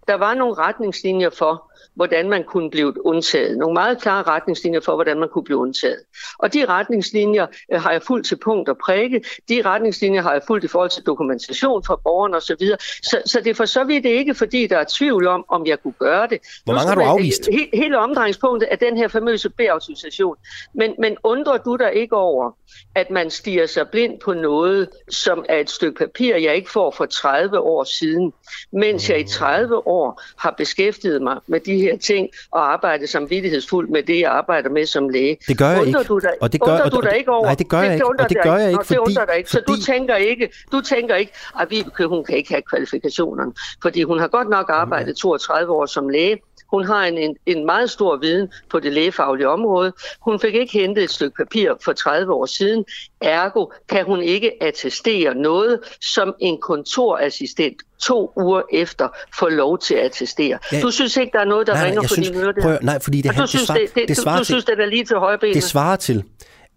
der 0.08 0.14
var 0.14 0.34
nogle 0.34 0.54
retningslinjer 0.54 1.30
for, 1.30 1.69
hvordan 2.00 2.28
man 2.28 2.44
kunne 2.44 2.70
blive 2.70 3.06
undtaget. 3.06 3.58
Nogle 3.58 3.74
meget 3.74 4.02
klare 4.02 4.22
retningslinjer 4.22 4.80
for, 4.80 4.94
hvordan 4.94 5.18
man 5.18 5.28
kunne 5.28 5.44
blive 5.44 5.58
undtaget. 5.58 6.02
Og 6.38 6.52
de 6.54 6.64
retningslinjer 6.64 7.46
øh, 7.72 7.80
har 7.80 7.92
jeg 7.92 8.02
fuldt 8.02 8.26
til 8.26 8.36
punkt 8.36 8.68
og 8.68 8.78
prikke. 8.78 9.24
De 9.48 9.62
retningslinjer 9.64 10.22
har 10.22 10.32
jeg 10.32 10.42
fuldt 10.46 10.64
i 10.64 10.68
forhold 10.68 10.90
til 10.90 11.02
dokumentation 11.02 11.84
fra 11.84 11.96
borgerne 12.04 12.36
osv. 12.36 12.66
Så, 13.02 13.22
så 13.26 13.40
det 13.44 13.50
er 13.50 13.54
for 13.54 13.64
så 13.64 13.84
vidt 13.84 14.04
ikke, 14.04 14.34
fordi 14.34 14.66
der 14.66 14.78
er 14.78 14.84
tvivl 14.88 15.26
om, 15.26 15.44
om 15.48 15.66
jeg 15.66 15.82
kunne 15.82 15.94
gøre 15.98 16.26
det. 16.26 16.38
Hvor 16.64 16.74
mange 16.74 16.88
har 16.88 16.94
du 16.94 17.00
afvist? 17.00 17.48
He, 17.52 17.70
hele 17.74 17.98
omdrejningspunktet 17.98 18.68
er 18.72 18.76
den 18.76 18.96
her 18.96 19.08
famøse 19.08 19.50
B-autorisation. 19.50 20.36
Men, 20.74 20.94
men 20.98 21.16
undrer 21.24 21.58
du 21.58 21.76
dig 21.76 21.94
ikke 21.94 22.16
over, 22.16 22.52
at 22.94 23.10
man 23.10 23.30
stiger 23.30 23.66
sig 23.66 23.88
blind 23.88 24.20
på 24.20 24.32
noget, 24.32 24.88
som 25.08 25.44
er 25.48 25.56
et 25.56 25.70
stykke 25.70 25.98
papir, 25.98 26.36
jeg 26.36 26.54
ikke 26.54 26.70
får 26.70 26.90
for 26.90 27.06
30 27.06 27.58
år 27.58 27.84
siden, 27.84 28.32
mens 28.72 29.10
jeg 29.10 29.20
i 29.20 29.24
30 29.24 29.86
år 29.86 30.22
har 30.38 30.54
beskæftiget 30.58 31.22
mig 31.22 31.36
med 31.46 31.60
de 31.60 31.80
her 31.80 31.89
ting 31.98 32.28
og 32.50 32.72
arbejdet 32.72 33.08
samvittighedsfuldt 33.08 33.90
med 33.90 34.02
det, 34.02 34.20
jeg 34.20 34.30
arbejder 34.30 34.70
med 34.70 34.86
som 34.86 35.08
læge. 35.08 35.36
Det 35.48 35.58
gør 35.58 35.68
jeg 35.68 35.80
undrer 35.80 36.00
ikke. 36.00 36.08
Du 36.08 36.18
dig, 36.18 36.30
Og 36.40 36.52
det 36.52 36.60
gør- 36.60 36.72
undrer 36.72 36.84
og- 36.84 36.92
du 36.92 37.00
dig 37.00 37.16
ikke 37.18 37.30
over? 37.32 37.44
nej, 37.44 37.54
det 37.54 37.68
gør 37.68 37.80
jeg 37.80 37.94
ikke. 37.94 38.06
Og 38.06 38.28
det 38.28 38.36
gør 38.42 38.56
jeg 38.56 38.68
ikke, 38.70 38.78
det 38.78 38.86
fordi- 38.86 38.98
undrer 38.98 39.24
dig 39.24 39.36
ikke. 39.36 39.50
Så 39.50 39.58
du 39.60 39.72
fordi- 39.72 39.82
tænker 39.84 40.16
ikke, 40.16 40.48
du 40.72 40.80
tænker 40.80 41.14
ikke, 41.14 41.32
at 41.60 41.70
Vibeke, 41.70 42.06
hun 42.06 42.24
kan 42.24 42.36
ikke 42.36 42.48
have 42.52 42.62
kvalifikationerne, 42.70 43.52
fordi 43.82 44.02
hun 44.02 44.18
har 44.20 44.28
godt 44.28 44.48
nok 44.48 44.66
arbejdet 44.70 45.16
32 45.16 45.72
år 45.72 45.86
som 45.86 46.08
læge, 46.08 46.38
hun 46.70 46.84
har 46.84 47.04
en, 47.04 47.18
en, 47.18 47.36
en 47.46 47.66
meget 47.66 47.90
stor 47.90 48.16
viden 48.16 48.48
på 48.70 48.80
det 48.80 48.92
lægefaglige 48.92 49.48
område. 49.48 49.92
Hun 50.20 50.40
fik 50.40 50.54
ikke 50.54 50.72
hentet 50.78 51.04
et 51.04 51.10
stykke 51.10 51.36
papir 51.36 51.72
for 51.84 51.92
30 51.92 52.32
år 52.32 52.46
siden. 52.46 52.84
Ergo 53.20 53.66
kan 53.88 54.04
hun 54.04 54.22
ikke 54.22 54.52
attestere 54.62 55.34
noget, 55.34 55.80
som 56.00 56.34
en 56.40 56.58
kontorassistent 56.60 57.76
to 58.02 58.32
uger 58.36 58.62
efter 58.72 59.08
får 59.38 59.48
lov 59.48 59.78
til 59.78 59.94
at 59.94 60.00
attestere. 60.00 60.58
Ja. 60.72 60.80
Du 60.80 60.90
synes 60.90 61.16
ikke, 61.16 61.30
der 61.32 61.40
er 61.40 61.44
noget, 61.44 61.66
der 61.66 61.72
Nej, 61.72 61.80
nej, 61.82 61.86
ringer 61.88 62.02
jeg 62.02 62.08
på 62.08 62.14
synes- 62.14 62.28
dine 62.28 62.40
ører 62.42 62.52
der? 62.52 62.62
prøv 62.62 62.78
nej, 62.82 62.98
fordi 63.00 63.20
det 63.22 63.30
han- 63.30 63.36
du 63.38 63.42
det 63.42 63.48
synes, 63.50 63.66
svar- 63.66 63.74
det, 63.74 63.94
det, 63.94 64.08
det 64.08 64.16
du, 64.16 64.22
svarer 64.22 64.36
du 64.38 64.44
til- 64.44 64.52
synes, 64.52 64.64
det 64.64 64.80
er 64.80 64.86
lige 64.86 65.04
til 65.04 65.16
højbenet? 65.16 65.54
Det 65.54 65.62
svarer 65.62 65.96
til, 65.96 66.22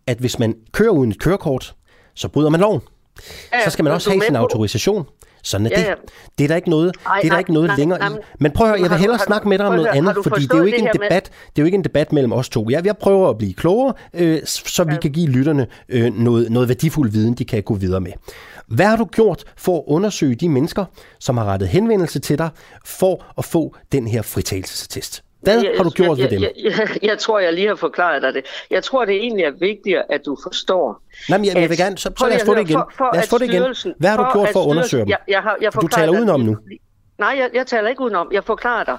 at 0.08 0.18
hvis 0.18 0.40
man 0.40 0.56
kører 0.72 0.90
uden 0.92 1.12
et 1.12 1.20
kørekort, 1.20 1.74
så 2.16 2.28
bryder 2.28 2.50
man 2.50 2.60
loven. 2.60 2.82
Ja, 3.54 3.64
Så 3.64 3.70
skal 3.70 3.84
man 3.84 3.94
også 3.94 4.10
du 4.10 4.16
have 4.16 4.26
sin 4.26 4.36
autorisation. 4.36 5.06
Sådan 5.46 5.66
er 5.66 5.70
Ja, 5.70 5.78
det. 5.82 5.88
ja. 5.88 5.94
Det 6.38 6.44
er 6.44 6.48
der 6.48 6.56
ikke 6.56 6.70
noget, 6.70 6.96
Ej, 7.06 7.16
det 7.16 7.20
er 7.20 7.22
der 7.22 7.30
nej, 7.30 7.40
ikke 7.40 7.54
noget 7.54 7.68
nej, 7.68 7.78
længere 7.78 8.00
nej, 8.00 8.10
i. 8.10 8.12
men- 8.40 8.52
prøv 8.52 8.68
at 8.68 8.70
høre, 8.72 8.82
jeg 8.82 8.90
vil 8.90 8.98
du- 8.98 9.00
hellere 9.00 9.18
du- 9.18 9.24
snakke 9.26 9.50
med 9.50 9.58
dig 9.58 9.66
om 9.66 9.72
noget 9.74 9.88
høre, 9.88 9.98
andet, 9.98 10.16
du 10.16 10.24
fordi 10.24 10.42
det 10.44 10.52
er 10.54 10.58
jo 10.58 10.64
ikke 10.64 10.78
en 10.78 10.84
det 10.84 10.92
her 10.94 11.00
med- 11.00 11.08
debat. 11.10 11.24
Det 11.24 11.32
er 11.58 11.62
jo 11.62 11.66
ikke 11.66 11.76
en 11.76 11.84
debat 11.84 12.14
mellem 12.14 12.34
os 12.34 12.50
to. 12.50 12.68
Jeg, 12.70 12.86
jeg 12.86 12.98
prøver 12.98 13.30
at 13.30 13.38
blive 13.38 13.54
klogere, 13.54 13.94
øh, 14.14 14.40
så 14.46 14.84
vi 14.84 14.96
kan 15.02 15.12
give 15.12 15.28
lytterne 15.30 15.68
øh, 15.90 16.14
noget, 16.16 16.52
noget 16.52 16.68
værdifuld 16.70 17.12
viden, 17.12 17.34
de 17.34 17.46
kan 17.46 17.64
gå 17.64 17.74
videre 17.74 18.02
med. 18.02 18.12
Hvad 18.68 18.86
har 18.86 18.96
du 18.96 19.06
gjort 19.06 19.44
for 19.58 19.78
at 19.78 19.84
undersøge 19.88 20.36
de 20.36 20.50
mennesker, 20.50 20.86
som 21.20 21.38
har 21.38 21.46
rettet 21.46 21.70
henvendelse 21.70 22.20
til 22.20 22.38
dig, 22.38 22.50
for 22.86 23.26
at 23.38 23.46
få 23.46 23.76
den 23.92 24.08
her 24.08 24.22
fritagelsesattest? 24.22 25.24
Hvad 25.42 25.62
Jeg- 25.64 25.72
har 25.78 25.84
du 25.84 25.90
gjort 25.90 26.18
jeg, 26.18 26.24
ved 26.24 26.32
dem? 26.32 26.42
Jeg, 26.42 26.52
jeg, 26.64 26.74
jeg, 26.80 27.04
jeg 27.04 27.18
tror, 27.18 27.40
jeg 27.40 27.54
lige 27.54 27.68
har 27.68 27.76
forklaret 27.76 28.22
dig 28.22 28.34
det. 28.34 28.46
Jeg 28.72 28.84
tror, 28.84 29.06
det 29.06 29.16
egentlig 29.16 29.46
er 29.46 29.52
vigtigere, 29.60 30.04
at 30.10 30.22
du 30.26 30.38
forstår. 30.44 31.02
Nej, 31.30 31.38
men 31.38 31.46
jeg, 31.46 31.56
jeg 31.56 31.64
at- 31.64 31.70
vil 31.70 31.78
gerne, 31.78 31.98
så, 31.98 32.12
så 32.18 32.28
lad 32.28 32.36
os 32.36 32.44
få 32.46 32.54
det 32.56 32.62
igen. 32.62 32.74
for- 32.74 32.92
for 32.98 33.10
Lad 33.14 33.24
os 33.24 33.30
få 33.30 33.38
det 33.38 33.46
igen. 33.54 33.94
Hvad 34.00 34.10
har 34.10 34.18
du 34.18 34.26
gjort 34.34 34.50
for 34.54 34.62
at 34.64 34.68
undersøge 34.68 35.02
dem? 35.02 35.10
Jeg, 35.10 35.18
jeg 35.28 35.42
har, 35.42 35.58
jeg 35.62 35.74
du 35.82 35.88
taler 35.88 36.12
udenom 36.12 36.42
lige- 36.42 36.52
nu. 36.52 36.58
Nej, 37.18 37.36
jeg, 37.38 37.50
jeg 37.54 37.68
taler 37.68 37.90
ikke 37.90 38.02
udenom. 38.02 38.32
Jeg 38.32 38.44
forklarer 38.44 38.84
dig, 38.84 38.98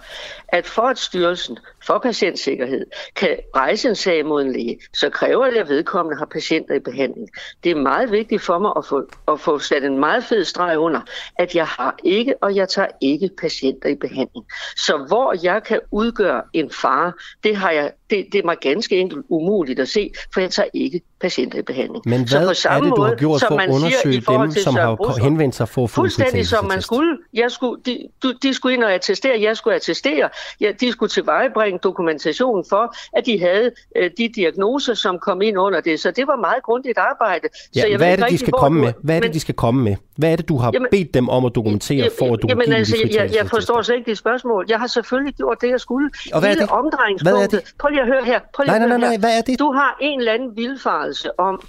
at 0.48 0.66
for 0.66 0.82
at 0.82 0.98
styrelsen 0.98 1.58
for 1.86 1.98
patientsikkerhed 1.98 2.86
kan 3.16 3.36
rejse 3.56 3.88
en 3.88 3.94
sag 3.94 4.26
mod 4.26 4.42
en 4.42 4.52
læge, 4.52 4.78
så 4.92 5.10
kræver 5.10 5.50
det, 5.50 5.56
at 5.56 5.68
vedkommende 5.68 6.18
har 6.18 6.26
patienter 6.26 6.74
i 6.74 6.78
behandling. 6.78 7.28
Det 7.64 7.70
er 7.70 7.76
meget 7.76 8.12
vigtigt 8.12 8.42
for 8.42 8.58
mig 8.58 8.72
at 8.76 8.86
få, 8.86 9.08
at 9.28 9.40
få 9.40 9.58
sat 9.58 9.84
en 9.84 9.98
meget 9.98 10.24
fed 10.24 10.44
streg 10.44 10.78
under, 10.78 11.00
at 11.38 11.54
jeg 11.54 11.66
har 11.66 11.96
ikke, 12.04 12.34
og 12.42 12.56
jeg 12.56 12.68
tager 12.68 12.88
ikke 13.00 13.30
patienter 13.40 13.88
i 13.88 13.94
behandling. 13.94 14.46
Så 14.76 15.04
hvor 15.08 15.36
jeg 15.42 15.62
kan 15.62 15.80
udgøre 15.90 16.42
en 16.52 16.70
fare, 16.70 17.12
det, 17.44 17.56
har 17.56 17.70
jeg, 17.70 17.92
det, 18.10 18.26
det 18.32 18.38
er 18.38 18.44
mig 18.44 18.56
ganske 18.60 18.96
enkelt 18.96 19.26
umuligt 19.28 19.80
at 19.80 19.88
se, 19.88 20.10
for 20.34 20.40
jeg 20.40 20.50
tager 20.50 20.68
ikke 20.74 21.00
patienter 21.24 21.58
i 21.58 21.62
behandling. 21.62 22.02
Men 22.06 22.28
Så 22.28 22.38
hvad 22.38 22.46
på 22.46 22.50
er 22.50 22.54
samme 22.54 22.88
det, 22.88 22.96
du 22.96 23.02
har 23.02 23.08
måde, 23.08 23.18
gjort 23.18 23.40
som 23.40 23.48
for 23.48 23.56
at 23.56 23.62
siger 23.62 23.74
undersøge 23.76 24.22
forhold 24.22 24.48
dem, 24.54 24.62
som 24.62 24.74
har 24.74 25.22
henvendt 25.22 25.54
sig 25.54 25.68
for 25.68 25.84
at 25.84 25.90
få 25.90 25.94
Fuldstændig 25.94 26.46
som 26.46 26.64
man 26.64 26.82
skulle. 26.82 27.18
Jeg 27.34 27.50
skulle 27.50 27.82
de, 27.86 27.98
du, 28.22 28.32
de 28.42 28.54
skulle 28.54 28.74
ind 28.74 28.84
og 28.84 28.92
attestere, 28.92 29.40
jeg 29.40 29.56
skulle 29.56 29.74
attestere. 29.76 30.28
Ja, 30.60 30.72
de 30.80 30.92
skulle 30.92 31.10
tilvejebringe 31.10 31.78
dokumentation 31.78 32.64
for, 32.68 32.94
at 33.18 33.26
de 33.26 33.40
havde 33.40 33.70
øh, 33.96 34.10
de 34.18 34.28
diagnoser, 34.36 34.94
som 34.94 35.18
kom 35.18 35.42
ind 35.42 35.58
under 35.58 35.80
det. 35.80 36.00
Så 36.00 36.10
det 36.10 36.26
var 36.26 36.36
meget 36.36 36.62
grundigt 36.62 36.98
arbejde. 36.98 37.48
så 37.52 37.68
Ja, 37.76 37.90
jeg 37.90 37.96
hvad 37.96 38.12
er 38.12 38.16
det, 38.16 38.30
de 38.30 38.38
skal 38.38 38.52
komme 38.52 38.80
med? 38.80 38.92
Hvad 39.02 39.16
er 39.16 39.20
det, 39.20 39.34
de 39.34 39.40
skal 39.40 39.54
komme 39.54 39.82
med? 39.82 39.96
Hvad 40.16 40.32
er 40.32 40.36
det, 40.36 40.48
du 40.48 40.56
har 40.56 40.70
Jamen- 40.74 40.88
bedt 40.90 41.14
dem 41.14 41.28
om 41.28 41.44
at 41.44 41.52
dokumentere, 41.54 42.10
for 42.18 42.34
at 42.34 42.42
du 42.42 42.46
kan 42.46 42.58
Jamen, 42.58 42.72
altså, 42.72 42.96
de 43.04 43.20
jeg, 43.20 43.30
jeg, 43.38 43.46
forstår 43.46 43.82
slet 43.82 43.96
ikke 43.96 44.10
dit 44.10 44.18
spørgsmål. 44.18 44.66
Jeg 44.68 44.78
har 44.78 44.86
selvfølgelig 44.86 45.34
gjort 45.34 45.56
det, 45.60 45.68
jeg 45.70 45.80
skulle. 45.80 46.10
Og 46.34 46.40
hvad 46.40 46.50
er 46.50 46.54
det? 46.54 47.22
Hvad 47.22 47.34
er 47.44 47.46
det? 47.46 47.74
Prøv 47.78 47.88
lige 47.88 48.00
at 48.00 48.06
høre 48.06 48.24
her. 48.24 48.40
Prøv 48.54 48.62
lige 48.64 48.78
Nej, 48.78 48.88
nej, 48.88 48.98
nej, 48.98 49.08
nej, 49.08 49.16
hvad 49.24 49.38
er 49.38 49.42
det? 49.42 49.58
Du 49.58 49.72
har 49.72 49.96
en 50.00 50.18
eller 50.18 50.32
anden 50.32 50.50
vildfarelse 50.56 51.13
om, 51.38 51.60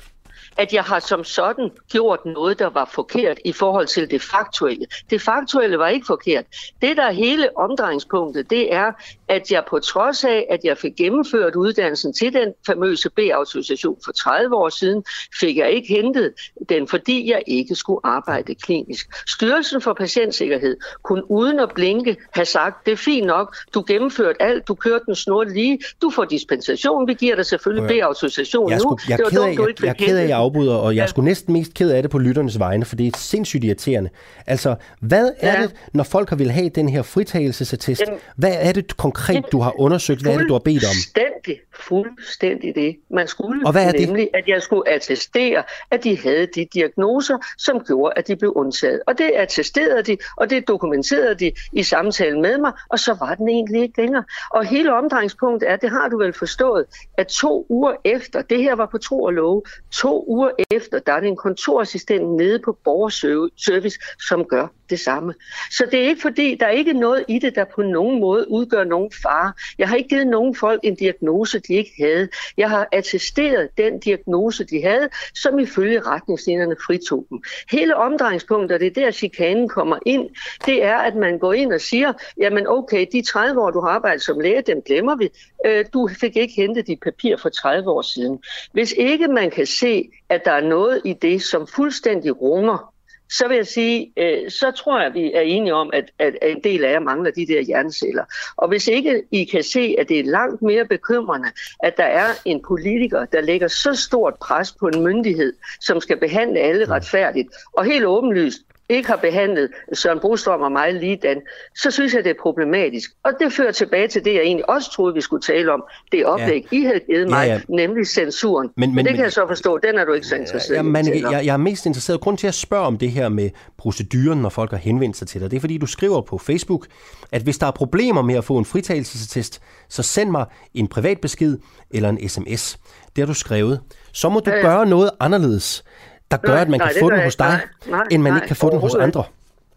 at 0.58 0.74
jeg 0.74 0.84
har 0.84 1.00
som 1.00 1.24
sådan 1.24 1.72
gjort 1.92 2.26
noget, 2.26 2.60
der 2.60 2.70
var 2.70 2.90
forkert 2.94 3.40
i 3.46 3.52
forhold 3.52 3.88
til 3.88 4.12
det 4.12 4.22
faktuelle. 4.22 4.86
Det 5.10 5.22
faktuelle 5.22 5.80
var 5.80 5.88
ikke 5.88 6.06
forkert. 6.06 6.46
Det, 6.82 6.98
der 6.98 7.04
er 7.04 7.12
hele 7.12 7.58
omdrejningspunktet, 7.58 8.50
det 8.50 8.74
er, 8.74 8.92
at 9.28 9.52
jeg 9.52 9.64
på 9.70 9.80
trods 9.80 10.24
af, 10.24 10.46
at 10.50 10.60
jeg 10.64 10.78
fik 10.78 10.96
gennemført 10.96 11.56
uddannelsen 11.56 12.14
til 12.14 12.34
den 12.34 12.54
famøse 12.68 13.10
B-autorisation 13.10 13.98
for 14.06 14.12
30 14.12 14.56
år 14.56 14.70
siden, 14.70 15.04
fik 15.40 15.58
jeg 15.58 15.72
ikke 15.72 15.88
hentet 15.88 16.34
den, 16.70 16.88
fordi 16.88 17.30
jeg 17.32 17.42
ikke 17.48 17.76
skulle 17.76 18.00
arbejde 18.04 18.56
klinisk. 18.56 19.30
Styrelsen 19.30 19.82
for 19.82 19.94
Patientsikkerhed 19.94 20.78
kunne 21.04 21.32
uden 21.32 21.60
at 21.60 21.70
blinke 21.76 22.18
have 22.34 22.46
sagt, 22.46 22.86
det 22.86 22.92
er 22.92 22.98
fint 22.98 23.28
nok, 23.28 23.56
du 23.74 23.84
gennemførte 23.88 24.42
alt, 24.42 24.68
du 24.68 24.76
kørte 24.76 25.06
den 25.06 25.16
snort 25.16 25.54
lige, 25.54 25.80
du 26.02 26.10
får 26.10 26.26
dispensation, 26.26 27.08
vi 27.08 27.14
giver 27.14 27.36
dig 27.36 27.46
selvfølgelig 27.46 27.88
B-autorisation 27.88 28.72
nu. 28.72 28.80
skulle, 28.80 29.02
jeg, 29.10 29.18
Det 29.18 29.26
er 29.26 29.40
var 29.40 29.46
dumt, 29.46 29.58
du 29.58 29.62
jeg, 29.62 29.70
ikke 29.70 29.86
jeg 29.86 29.96
fik 30.00 30.30
jeg 30.30 30.38
afbryder, 30.46 30.76
og 30.76 30.96
jeg 30.96 31.04
er 31.04 31.08
sgu 31.08 31.22
næsten 31.22 31.54
mest 31.54 31.74
ked 31.74 31.92
af 31.92 32.02
det 32.02 32.12
på 32.12 32.18
lytternes 32.18 32.60
vegne, 32.60 32.86
for 32.86 32.96
det 32.96 33.08
er 33.08 33.18
sindssygt 33.18 33.64
irriterende. 33.64 34.10
Altså, 34.48 34.76
hvad 35.02 35.32
er 35.40 35.54
Ja. 35.60 35.62
det, 35.62 35.76
når 35.94 36.04
folk 36.04 36.30
har 36.30 36.36
vil 36.36 36.52
have 36.52 36.70
den 36.70 36.90
her 36.90 37.02
fritagelsesattest? 37.02 38.02
Jamen- 38.02 38.20
Hvad 38.36 38.54
er 38.60 38.72
det 38.72 38.98
konkret, 38.98 39.46
du 39.52 39.60
har 39.60 39.80
undersøgt? 39.80 40.22
Hvad 40.22 40.34
er 40.34 40.38
det, 40.38 40.48
du 40.48 40.54
har 40.54 40.60
bedt 40.60 40.84
om? 40.84 40.90
Fuldstændig, 40.94 41.60
fuldstændig 41.80 42.76
det. 42.76 42.96
Man 43.10 43.28
skulle 43.28 43.66
Og 43.66 43.72
hvad 43.72 43.86
er 43.88 43.92
det? 43.92 44.08
nemlig, 44.08 44.30
at 44.34 44.44
jeg 44.48 44.62
skulle 44.62 44.90
attestere, 44.90 45.64
at 45.92 46.04
de 46.04 46.18
havde 46.24 46.48
de 46.56 46.68
diagnoser, 46.74 47.38
som 47.58 47.80
gjorde, 47.88 48.14
at 48.16 48.28
de 48.28 48.36
blev 48.36 48.54
undtaget. 48.56 49.02
Og 49.08 49.18
det 49.18 49.32
attesterede 49.36 50.04
de, 50.04 50.18
og 50.38 50.50
det 50.50 50.68
dokumenterede 50.68 51.36
de 51.36 51.52
i 51.74 51.84
samtalen 51.84 52.42
med 52.42 52.58
mig, 52.58 52.72
og 52.90 53.00
så 53.00 53.18
var 53.20 53.36
den 53.36 53.50
egentlig 53.50 53.82
ikke 53.82 54.02
længere. 54.02 54.24
Og 54.52 54.66
hele 54.66 54.94
omdrejningspunktet 54.94 55.70
er, 55.72 55.76
det 55.76 55.90
har 55.90 56.08
du 56.10 56.18
vel 56.18 56.34
forstået, 56.34 56.86
at 57.18 57.28
to 57.28 57.66
uger 57.70 57.94
efter, 58.06 58.42
det 58.42 58.58
her 58.60 58.76
var 58.76 58.88
på 58.92 58.98
tro 58.98 59.24
og 59.24 59.34
love, 59.34 59.62
to 59.94 60.26
uger 60.36 60.52
efter, 60.72 61.00
der 61.00 61.14
er 61.14 61.20
det 61.20 61.28
en 61.28 61.36
kontorassistent 61.36 62.36
nede 62.36 62.60
på 62.66 62.78
borgerservice, 62.84 64.00
som 64.28 64.46
gør 64.46 64.68
det 64.90 65.00
samme. 65.00 65.34
Så 65.72 65.88
det 65.92 66.04
er 66.04 66.08
ikke 66.08 66.22
fordi, 66.22 66.56
der 66.60 66.66
er 66.66 66.72
ikke 66.72 66.94
noget 66.94 67.26
i 67.28 67.40
det, 67.40 67.56
der 67.56 67.66
på 67.76 67.82
nogen 67.82 68.20
måde 68.20 68.52
udgør 68.52 68.84
nogen 68.84 69.12
fare. 69.24 69.54
Jeg 69.78 69.90
har 69.90 69.96
ikke 69.96 70.10
givet 70.10 70.28
nogen 70.28 70.56
folk 70.56 70.80
en 70.84 70.96
diagnose, 70.96 71.60
de 71.60 71.74
ikke 71.74 71.92
havde. 72.00 72.30
Jeg 72.58 72.70
har 72.70 72.88
attesteret 72.92 73.70
den 73.78 74.00
diagnose, 74.00 74.64
de 74.64 74.82
havde, 74.82 75.10
som 75.36 75.60
ifølge 75.60 76.00
retningslinjerne 76.00 76.76
fritog 76.86 77.26
dem. 77.30 77.42
Hele 77.72 77.96
omdrejningspunktet, 77.96 78.76
og 78.76 78.80
det 78.80 78.98
er 78.98 79.06
der 79.06 79.12
chikanen 79.12 79.70
kommer 79.70 79.98
ind, 80.06 80.30
det 80.66 80.84
er, 80.84 80.98
at 80.98 81.16
man 81.16 81.40
går 81.40 81.54
ind 81.54 81.74
og 81.74 81.82
siger, 81.82 82.14
jamen 82.38 82.68
okay, 82.68 83.06
de 83.12 83.22
30 83.22 83.62
år, 83.62 83.72
du 83.72 83.82
har 83.82 83.90
arbejdet 83.90 84.22
som 84.22 84.40
læge, 84.40 84.62
dem 84.62 84.82
glemmer 84.82 85.16
vi. 85.16 85.30
Øh, 85.66 85.86
du 85.94 86.10
fik 86.20 86.38
ikke 86.38 86.54
hentet 86.54 86.88
dit 86.88 87.00
papir 87.00 87.38
for 87.38 87.50
30 87.50 87.90
år 87.90 88.02
siden. 88.02 88.40
Hvis 88.72 88.92
ikke 88.98 89.28
man 89.28 89.52
kan 89.52 89.66
se, 89.66 90.10
at 90.30 90.46
der 90.46 90.52
er 90.52 90.62
noget 90.62 91.02
i 91.06 91.14
det, 91.14 91.44
som 91.44 91.68
fuldstændig 91.68 92.42
runger 92.42 92.95
så 93.30 93.48
vil 93.48 93.58
jeg 93.58 93.68
sige, 93.68 94.12
øh, 94.18 94.52
så 94.52 94.72
tror 94.72 95.02
jeg, 95.02 95.14
vi 95.14 95.32
er 95.34 95.42
enige 95.42 95.74
om, 95.74 95.90
at, 95.94 96.12
at 96.20 96.38
en 96.42 96.64
del 96.64 96.86
af 96.86 96.92
jer 96.92 97.00
mangler 97.00 97.32
de 97.32 97.48
der 97.48 97.62
hjerneceller. 97.62 98.24
Og 98.58 98.68
hvis 98.68 98.88
ikke 98.88 99.24
I 99.32 99.44
kan 99.44 99.64
se, 99.64 99.96
at 100.00 100.10
det 100.10 100.20
er 100.20 100.24
langt 100.24 100.62
mere 100.62 100.86
bekymrende, 100.86 101.50
at 101.80 101.98
der 101.98 102.04
er 102.04 102.28
en 102.46 102.62
politiker, 102.68 103.26
der 103.26 103.42
lægger 103.42 103.68
så 103.68 103.94
stort 103.94 104.34
pres 104.42 104.72
på 104.72 104.88
en 104.88 105.04
myndighed, 105.04 105.54
som 105.82 106.02
skal 106.02 106.18
behandle 106.18 106.60
alle 106.60 106.90
retfærdigt, 106.90 107.50
og 107.74 107.86
helt 107.86 108.06
åbenlyst 108.06 108.62
ikke 108.90 109.10
har 109.10 109.16
behandlet 109.16 109.70
Søren 109.94 110.20
Brostrøm 110.20 110.62
og 110.62 110.72
mig 110.72 110.94
lige 110.94 111.20
dan, 111.24 111.42
så 111.76 111.92
synes 111.92 112.14
jeg, 112.14 112.24
det 112.24 112.30
er 112.30 112.42
problematisk. 112.42 113.12
Og 113.24 113.32
det 113.40 113.54
fører 113.54 113.72
tilbage 113.72 114.08
til 114.08 114.26
det, 114.26 114.34
jeg 114.34 114.42
egentlig 114.42 114.70
også 114.70 114.92
troede, 114.92 115.14
vi 115.14 115.22
skulle 115.22 115.42
tale 115.42 115.74
om. 115.74 115.84
Det 116.12 116.26
oplæg, 116.26 116.68
ja. 116.72 116.78
I 116.78 116.84
havde 116.84 117.00
givet 117.00 117.30
mig, 117.30 117.48
ja, 117.48 117.54
ja. 117.54 117.62
nemlig 117.70 118.08
censuren. 118.08 118.70
Men, 118.76 118.90
men, 118.90 118.96
men 118.96 119.06
det 119.06 119.12
kan 119.12 119.18
men, 119.18 119.24
jeg 119.24 119.32
så 119.32 119.48
forstå, 119.48 119.78
den 119.78 119.98
er 119.98 120.06
du 120.06 120.14
ikke 120.14 120.28
så 120.28 120.36
interesseret 120.36 120.78
ja, 120.78 120.82
men, 120.82 121.08
jeg, 121.08 121.46
jeg 121.46 121.54
er 121.54 121.58
mest 121.58 121.86
interesseret. 121.86 122.22
Grund 122.22 122.38
til 122.38 122.48
at 122.48 122.54
spørge 122.54 122.86
om 122.86 122.98
det 122.98 123.12
her 123.12 123.30
med 123.30 123.50
proceduren, 123.78 124.42
når 124.42 124.50
folk 124.50 124.72
har 124.72 124.78
henvendt 124.78 125.18
sig 125.18 125.28
til 125.28 125.42
dig, 125.42 125.52
det 125.52 125.58
er 125.58 125.62
fordi, 125.62 125.78
du 125.78 125.86
skriver 125.86 126.22
på 126.22 126.38
Facebook, 126.38 126.88
at 127.32 127.42
hvis 127.42 127.58
der 127.58 127.68
er 127.68 127.72
problemer 127.72 128.22
med 128.22 128.36
at 128.36 128.44
få 128.44 128.58
en 128.58 128.66
fritagelsestest, 128.66 129.62
så 129.90 130.04
send 130.04 130.30
mig 130.30 130.46
en 130.74 130.88
privat 130.88 131.22
besked 131.22 131.58
eller 131.92 132.10
en 132.10 132.30
sms. 132.30 132.80
Det 133.16 133.22
har 133.22 133.26
du 133.26 133.34
skrevet. 133.34 133.82
Så 134.14 134.30
må 134.30 134.40
du 134.40 134.50
ja, 134.50 134.56
ja. 134.58 134.62
gøre 134.62 134.86
noget 134.86 135.12
anderledes 135.20 135.84
der 136.32 136.38
gør, 136.38 136.54
nej, 136.54 136.62
at 136.62 136.70
man 136.70 136.80
nej, 136.80 136.92
kan 136.92 137.00
få 137.00 137.10
den 137.10 137.20
hos 137.20 137.36
dig, 137.36 137.48
nej, 137.48 137.60
nej, 137.88 138.08
end 138.12 138.22
man 138.22 138.32
nej, 138.32 138.38
ikke 138.38 138.48
kan 138.48 138.56
få 138.56 138.70
den 138.70 138.80
hos 138.80 138.96
andre? 138.96 139.24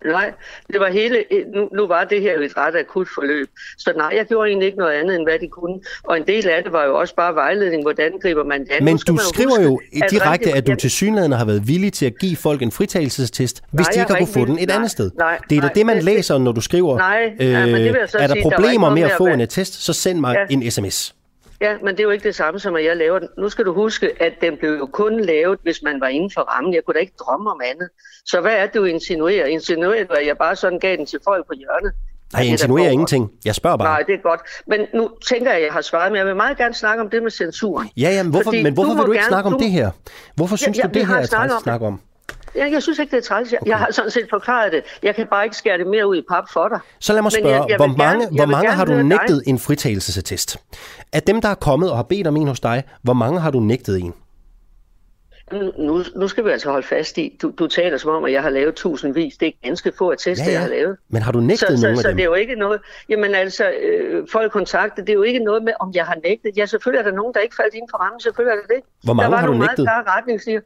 Nej, 0.05 0.33
det 0.73 0.81
var 0.81 0.91
hele, 0.91 1.25
nu, 1.55 1.69
nu 1.73 1.87
var 1.87 2.05
det 2.05 2.23
her 2.23 2.39
et 2.41 2.57
ret 2.57 2.77
akut 2.77 3.09
forløb, 3.15 3.49
så 3.79 3.93
nej, 3.97 4.12
jeg 4.16 4.27
gjorde 4.27 4.49
egentlig 4.49 4.66
ikke 4.66 4.79
noget 4.79 4.93
andet, 4.93 5.16
end 5.16 5.25
hvad 5.25 5.39
de 5.39 5.49
kunne. 5.49 5.81
Og 6.05 6.16
en 6.16 6.27
del 6.27 6.49
af 6.49 6.62
det 6.62 6.73
var 6.73 6.85
jo 6.85 6.99
også 6.99 7.15
bare 7.15 7.35
vejledning, 7.35 7.83
hvordan 7.83 8.12
griber 8.23 8.45
man 8.45 8.61
det 8.61 8.83
Men 8.83 8.97
du 8.97 9.16
skriver 9.16 9.51
huske, 9.51 9.62
jo 9.62 9.81
at 10.05 10.11
direkte, 10.11 10.53
at 10.53 10.66
du 10.66 10.75
til 10.75 10.91
synligheden 10.91 11.33
har 11.33 11.45
været 11.45 11.69
villig 11.69 11.93
til 11.93 12.07
at 12.07 12.19
give 12.20 12.37
folk 12.37 12.62
en 12.62 12.73
fritagelsestest, 12.73 13.62
hvis 13.70 13.87
nej, 13.87 13.93
de 13.93 14.01
ikke 14.01 14.12
har 14.12 14.19
kunnet 14.19 14.35
få 14.35 14.45
den 14.45 14.59
et 14.59 14.69
nej, 14.69 14.77
andet 14.77 14.91
sted. 14.91 15.11
Nej, 15.19 15.39
det 15.51 15.59
er 15.59 15.62
da 15.62 15.69
det, 15.75 15.87
man 15.87 16.03
læser, 16.03 16.39
når 16.39 16.53
du 16.53 16.61
skriver, 16.61 16.99
nej, 16.99 17.33
øh, 17.41 17.53
nej, 17.53 17.66
men 17.66 17.75
det 17.75 17.93
vil 17.93 17.99
jeg 18.01 18.09
så 18.09 18.19
er 18.19 18.27
der 18.27 18.35
sige, 18.35 18.43
problemer 18.43 18.89
der 18.89 18.95
med 18.95 19.03
at 19.03 19.12
få 19.19 19.27
en 19.27 19.41
attest, 19.41 19.85
så 19.85 19.93
send 19.93 20.20
mig 20.20 20.37
ja. 20.51 20.55
en 20.55 20.70
sms. 20.70 21.15
Ja, 21.60 21.76
men 21.78 21.89
det 21.89 22.01
er 22.01 22.05
jo 22.05 22.10
ikke 22.10 22.24
det 22.24 22.35
samme 22.35 22.60
som, 22.60 22.76
at 22.76 22.85
jeg 22.85 22.97
laver 22.97 23.18
den. 23.18 23.28
Nu 23.39 23.48
skal 23.48 23.64
du 23.64 23.74
huske, 23.74 24.22
at 24.22 24.32
den 24.40 24.56
blev 24.56 24.70
jo 24.78 24.86
kun 24.86 25.20
lavet, 25.20 25.59
hvis 25.62 25.82
man 25.82 26.01
var 26.01 26.06
inden 26.06 26.30
for 26.35 26.40
rammen. 26.40 26.74
Jeg 26.74 26.85
kunne 26.85 26.94
da 26.94 26.98
ikke 27.01 27.14
drømme 27.20 27.51
om 27.51 27.60
andet. 27.64 27.89
Så 28.26 28.40
hvad 28.40 28.52
er 28.52 28.66
det, 28.66 28.74
du 28.74 28.85
insinuerer? 28.85 29.47
Insinuerer 29.47 30.05
du, 30.05 30.12
at 30.12 30.26
jeg 30.26 30.39
bare 30.39 30.56
sådan 30.56 30.78
gav 30.78 30.97
den 30.97 31.06
til 31.06 31.20
folk 31.24 31.47
på 31.47 31.52
hjørnet? 31.56 31.93
Nej, 32.32 32.43
jeg 32.43 32.51
insinuerer 32.51 32.90
ingenting. 32.90 33.30
Jeg 33.44 33.55
spørger 33.55 33.76
bare. 33.76 33.89
Nej, 33.89 34.02
det 34.06 34.14
er 34.14 34.22
godt. 34.22 34.40
Men 34.66 34.80
nu 34.94 35.10
tænker 35.28 35.51
jeg, 35.51 35.59
at 35.59 35.64
jeg 35.64 35.72
har 35.72 35.80
svaret, 35.80 36.12
men 36.12 36.18
jeg 36.18 36.26
vil 36.26 36.36
meget 36.36 36.59
gerne 36.59 36.74
snakke 36.74 37.02
om 37.02 37.10
det 37.10 37.22
med 37.22 37.30
censuren. 37.30 37.89
Ja, 37.97 38.10
jamen, 38.10 38.32
hvorfor, 38.32 38.51
men 38.51 38.74
hvorfor 38.74 38.94
vil 38.94 39.06
du 39.06 39.12
ikke 39.12 39.22
gerne, 39.22 39.28
snakke 39.28 39.47
om 39.47 39.52
du... 39.52 39.59
det 39.59 39.70
her? 39.70 39.90
Hvorfor 40.35 40.56
synes 40.56 40.78
ja, 40.78 40.82
du, 40.82 40.89
det 40.94 41.06
her 41.06 41.16
er 41.16 41.26
træls 41.26 41.52
at 41.52 41.62
snakke 41.62 41.86
om? 41.86 42.01
Ja, 42.57 42.70
jeg 42.73 42.83
synes 42.83 42.99
ikke, 42.99 43.11
det 43.11 43.16
er 43.16 43.29
træls. 43.29 43.53
Jeg, 43.53 43.59
okay. 43.62 43.70
jeg 43.70 43.79
har 43.79 43.91
sådan 43.91 44.11
set 44.11 44.27
forklaret 44.31 44.73
det. 44.73 44.83
Jeg 45.03 45.15
kan 45.15 45.27
bare 45.27 45.45
ikke 45.45 45.57
skære 45.57 45.79
det 45.79 45.87
mere 45.87 46.09
ud 46.09 46.16
i 46.16 46.23
pap 46.31 46.45
for 46.53 46.69
dig. 46.69 46.81
Så 47.01 47.12
lad 47.12 47.23
mig 47.23 47.33
spørge, 47.33 47.49
jeg, 47.49 47.65
jeg 47.69 47.77
hvor 47.77 47.87
mange, 47.87 48.25
gerne, 48.25 48.37
hvor 48.37 48.47
mange 48.47 48.70
har 48.70 48.85
du 48.85 48.93
nægtet 48.93 49.43
dig. 49.45 49.51
en 49.51 49.59
fritagelsesatest? 49.59 50.57
Af 51.12 51.23
dem, 51.23 51.41
der 51.41 51.49
er 51.49 51.55
kommet 51.55 51.91
og 51.91 51.97
har 51.97 52.03
bedt 52.03 52.27
om 52.27 52.37
en 52.37 52.49
hos 52.49 52.61
dig, 52.61 52.85
hvor 53.03 53.12
mange 53.12 53.41
har 53.41 53.51
du 53.51 53.61
nægtet 53.61 54.01
en? 54.01 54.15
Nu, 55.79 56.05
nu 56.16 56.29
skal 56.29 56.45
vi 56.45 56.51
altså 56.51 56.70
holde 56.70 56.87
fast 56.87 57.19
i, 57.19 57.39
du, 57.43 57.53
du 57.59 57.66
taler 57.66 57.97
som 57.97 58.11
om, 58.11 58.25
at 58.25 58.33
jeg 58.33 58.43
har 58.43 58.51
lavet 58.51 58.75
tusindvis. 58.75 59.37
Det 59.37 59.49
er 59.49 59.53
ganske 59.65 59.93
få 59.99 60.09
attester, 60.09 60.45
ja, 60.45 60.51
ja. 60.51 60.55
jeg 60.55 60.62
har 60.62 60.69
lavet. 60.69 60.97
Men 61.09 61.23
har 61.23 61.33
du 61.33 61.41
nægtet 61.41 61.59
så, 61.59 61.66
nogen 61.66 61.81
så, 61.81 61.89
af 61.89 61.97
så 61.97 62.09
dem? 62.09 62.16
det 62.16 62.23
er 62.23 62.29
jo 62.29 62.35
ikke 62.35 62.55
noget, 62.55 62.81
jamen 63.09 63.35
altså, 63.35 63.70
øh, 63.70 64.27
folk 64.33 64.53
kontakter, 64.53 65.05
det 65.05 65.12
er 65.12 65.15
jo 65.15 65.23
ikke 65.23 65.39
noget 65.39 65.62
med, 65.62 65.73
om 65.81 65.93
jeg 65.95 66.07
har 66.07 66.16
nægtet. 66.25 66.57
Ja, 66.57 66.66
selvfølgelig 66.66 66.99
er 66.99 67.11
der 67.11 67.16
nogen, 67.16 67.35
der 67.35 67.41
ikke 67.41 67.57
faldt 67.57 67.75
inden 67.75 67.89
for 67.91 67.99
rammen, 67.99 68.20
selvfølgelig 68.20 68.53
er 68.53 68.61
det 68.61 68.77
det. 68.77 69.05
Hvor 69.05 69.15
mange 69.15 69.25
der 69.25 69.31
var 69.31 69.41
har 69.41 69.47
du 69.47 69.53
nægtet? 69.53 69.85
meget 69.85 70.05
klare 70.05 70.16
retningslinjer. 70.16 70.61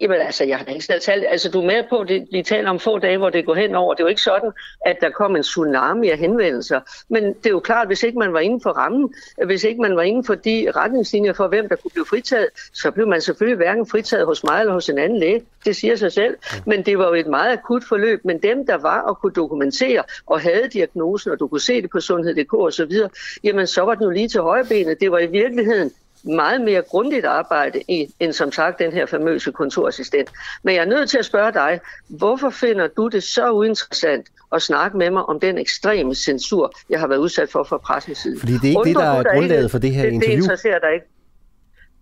Jamen 0.00 0.20
altså, 0.20 0.44
jeg 0.44 0.58
har 0.58 0.66
ikke 0.66 0.84
selv 0.84 1.00
talt. 1.00 1.24
Altså, 1.28 1.50
du 1.50 1.60
er 1.60 1.66
med 1.66 1.84
på, 1.90 2.04
det, 2.08 2.28
vi 2.32 2.42
taler 2.42 2.70
om 2.70 2.78
få 2.78 2.98
dage, 2.98 3.18
hvor 3.18 3.30
det 3.30 3.46
går 3.46 3.54
hen 3.54 3.74
over. 3.74 3.94
Det 3.94 4.00
er 4.00 4.04
jo 4.04 4.08
ikke 4.08 4.22
sådan, 4.22 4.50
at 4.86 4.96
der 5.00 5.10
kom 5.10 5.36
en 5.36 5.42
tsunami 5.42 6.10
af 6.10 6.18
henvendelser. 6.18 6.80
Men 7.08 7.24
det 7.24 7.46
er 7.46 7.50
jo 7.50 7.60
klart, 7.60 7.86
hvis 7.86 8.02
ikke 8.02 8.18
man 8.18 8.32
var 8.32 8.40
inden 8.40 8.60
for 8.60 8.70
rammen, 8.70 9.14
hvis 9.46 9.64
ikke 9.64 9.80
man 9.80 9.96
var 9.96 10.02
inden 10.02 10.24
for 10.24 10.34
de 10.34 10.72
retningslinjer 10.76 11.32
for, 11.32 11.48
hvem 11.48 11.68
der 11.68 11.76
kunne 11.76 11.90
blive 11.90 12.06
fritaget, 12.06 12.48
så 12.72 12.90
blev 12.90 13.08
man 13.08 13.20
selvfølgelig 13.20 13.56
hverken 13.56 13.86
fritaget 13.86 14.26
hos 14.26 14.44
mig 14.44 14.60
eller 14.60 14.72
hos 14.72 14.88
en 14.88 14.98
anden 14.98 15.18
læge. 15.18 15.42
Det 15.64 15.76
siger 15.76 15.96
sig 15.96 16.12
selv. 16.12 16.36
Men 16.66 16.82
det 16.82 16.98
var 16.98 17.06
jo 17.06 17.14
et 17.14 17.26
meget 17.26 17.52
akut 17.52 17.84
forløb. 17.88 18.24
Men 18.24 18.38
dem, 18.38 18.66
der 18.66 18.76
var 18.76 19.00
og 19.00 19.18
kunne 19.18 19.32
dokumentere 19.32 20.02
og 20.26 20.40
havde 20.40 20.68
diagnosen, 20.72 21.30
og 21.30 21.40
du 21.40 21.48
kunne 21.48 21.60
se 21.60 21.82
det 21.82 21.90
på 21.90 22.00
sundhed.dk 22.00 22.54
og 22.54 22.72
så 22.72 22.84
videre, 22.84 23.10
jamen 23.44 23.66
så 23.66 23.82
var 23.82 23.94
den 23.94 24.04
jo 24.04 24.10
lige 24.10 24.28
til 24.28 24.40
højbenet. 24.40 25.00
Det 25.00 25.10
var 25.10 25.18
i 25.18 25.26
virkeligheden 25.26 25.92
meget 26.24 26.60
mere 26.60 26.82
grundigt 26.82 27.26
arbejde 27.26 27.82
i, 27.88 28.14
end 28.20 28.32
som 28.32 28.52
sagt 28.52 28.78
den 28.78 28.92
her 28.92 29.06
famøse 29.06 29.52
kontorassistent. 29.52 30.30
Men 30.62 30.74
jeg 30.74 30.80
er 30.80 30.86
nødt 30.88 31.10
til 31.10 31.18
at 31.18 31.24
spørge 31.24 31.52
dig, 31.52 31.80
hvorfor 32.08 32.50
finder 32.50 32.88
du 32.96 33.08
det 33.08 33.22
så 33.22 33.52
uinteressant 33.52 34.26
at 34.52 34.62
snakke 34.62 34.96
med 34.96 35.10
mig 35.10 35.22
om 35.22 35.40
den 35.40 35.58
ekstreme 35.58 36.14
censur, 36.14 36.72
jeg 36.90 37.00
har 37.00 37.06
været 37.06 37.18
udsat 37.18 37.50
for 37.50 37.64
fra 37.64 37.78
pressens 37.78 38.18
side? 38.18 38.38
Fordi 38.38 38.52
det 38.52 38.64
er 38.64 38.68
ikke 38.68 38.78
Undrer 38.78 39.16
det, 39.16 39.24
der 39.24 39.30
er 39.30 39.34
grundlaget 39.34 39.70
for 39.70 39.78
det 39.78 39.90
her 39.90 40.02
det, 40.02 40.12
interview. 40.12 40.36
Det 40.36 40.42
interesserer 40.42 40.78
dig 40.78 40.94
ikke. 40.94 41.06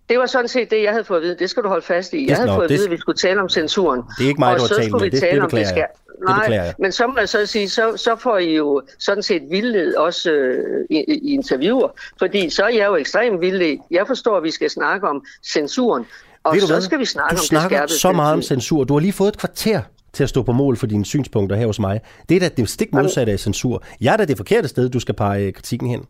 Det 0.09 0.19
var 0.19 0.25
sådan 0.25 0.47
set 0.47 0.71
det, 0.71 0.83
jeg 0.83 0.91
havde 0.91 1.03
fået 1.03 1.17
at 1.17 1.23
vide. 1.23 1.35
Det 1.39 1.49
skal 1.49 1.63
du 1.63 1.67
holde 1.67 1.85
fast 1.85 2.13
i. 2.13 2.27
Jeg 2.27 2.37
havde 2.37 2.49
fået 2.55 2.63
at 2.63 2.69
vide, 2.69 2.85
at 2.85 2.91
vi 2.91 2.97
skulle 2.97 3.17
tale 3.17 3.41
om 3.41 3.49
censuren. 3.49 4.01
Det 4.17 4.23
er 4.23 4.27
ikke 4.27 4.39
mig, 4.39 4.57
du 4.57 4.61
har 4.61 4.67
talt 4.67 4.91
med. 4.91 4.99
Det, 4.99 5.11
det 5.11 5.41
beklager 5.41 5.75
jeg. 5.75 5.87
Nej, 6.27 6.73
men 6.79 6.91
så 6.91 7.07
må 7.07 7.19
jeg 7.19 7.29
så 7.29 7.45
sige, 7.45 7.69
så, 7.69 7.97
så 7.97 8.15
får 8.15 8.37
I 8.37 8.55
jo 8.55 8.81
sådan 8.99 9.23
set 9.23 9.41
vildled 9.49 9.95
også 9.95 10.31
øh, 10.31 10.85
i, 10.89 11.03
i 11.07 11.33
interviewer, 11.33 11.89
fordi 12.19 12.49
så 12.49 12.63
er 12.63 12.69
jeg 12.69 12.85
jo 12.85 12.95
ekstremt 12.95 13.41
vildled. 13.41 13.77
Jeg 13.91 14.07
forstår, 14.07 14.37
at 14.37 14.43
vi 14.43 14.51
skal 14.51 14.69
snakke 14.69 15.07
om 15.07 15.25
censuren, 15.53 16.05
og 16.43 16.55
så 16.59 16.67
hvad? 16.67 16.81
skal 16.81 16.99
vi 16.99 17.05
snakke 17.05 17.35
du 17.35 17.39
om 17.39 17.45
snakker 17.45 17.81
det 17.81 17.91
så 17.91 18.11
meget 18.11 18.33
om 18.33 18.41
censur. 18.41 18.83
Du 18.83 18.93
har 18.93 18.99
lige 18.99 19.13
fået 19.13 19.27
et 19.27 19.37
kvarter 19.37 19.81
til 20.13 20.23
at 20.23 20.29
stå 20.29 20.43
på 20.43 20.51
mål 20.51 20.77
for 20.77 20.87
dine 20.87 21.05
synspunkter 21.05 21.55
her 21.55 21.65
hos 21.65 21.79
mig. 21.79 22.01
Det 22.29 22.35
er 22.35 22.39
da 22.39 22.49
det 22.49 22.69
stik 22.69 22.93
modsatte 22.93 23.31
af 23.31 23.39
censur. 23.39 23.83
Jeg 24.01 24.13
er 24.13 24.17
da 24.17 24.25
det 24.25 24.37
forkerte 24.37 24.67
sted, 24.67 24.89
du 24.89 24.99
skal 24.99 25.15
pege 25.15 25.51
kritikken 25.51 25.89
hen. 25.89 26.05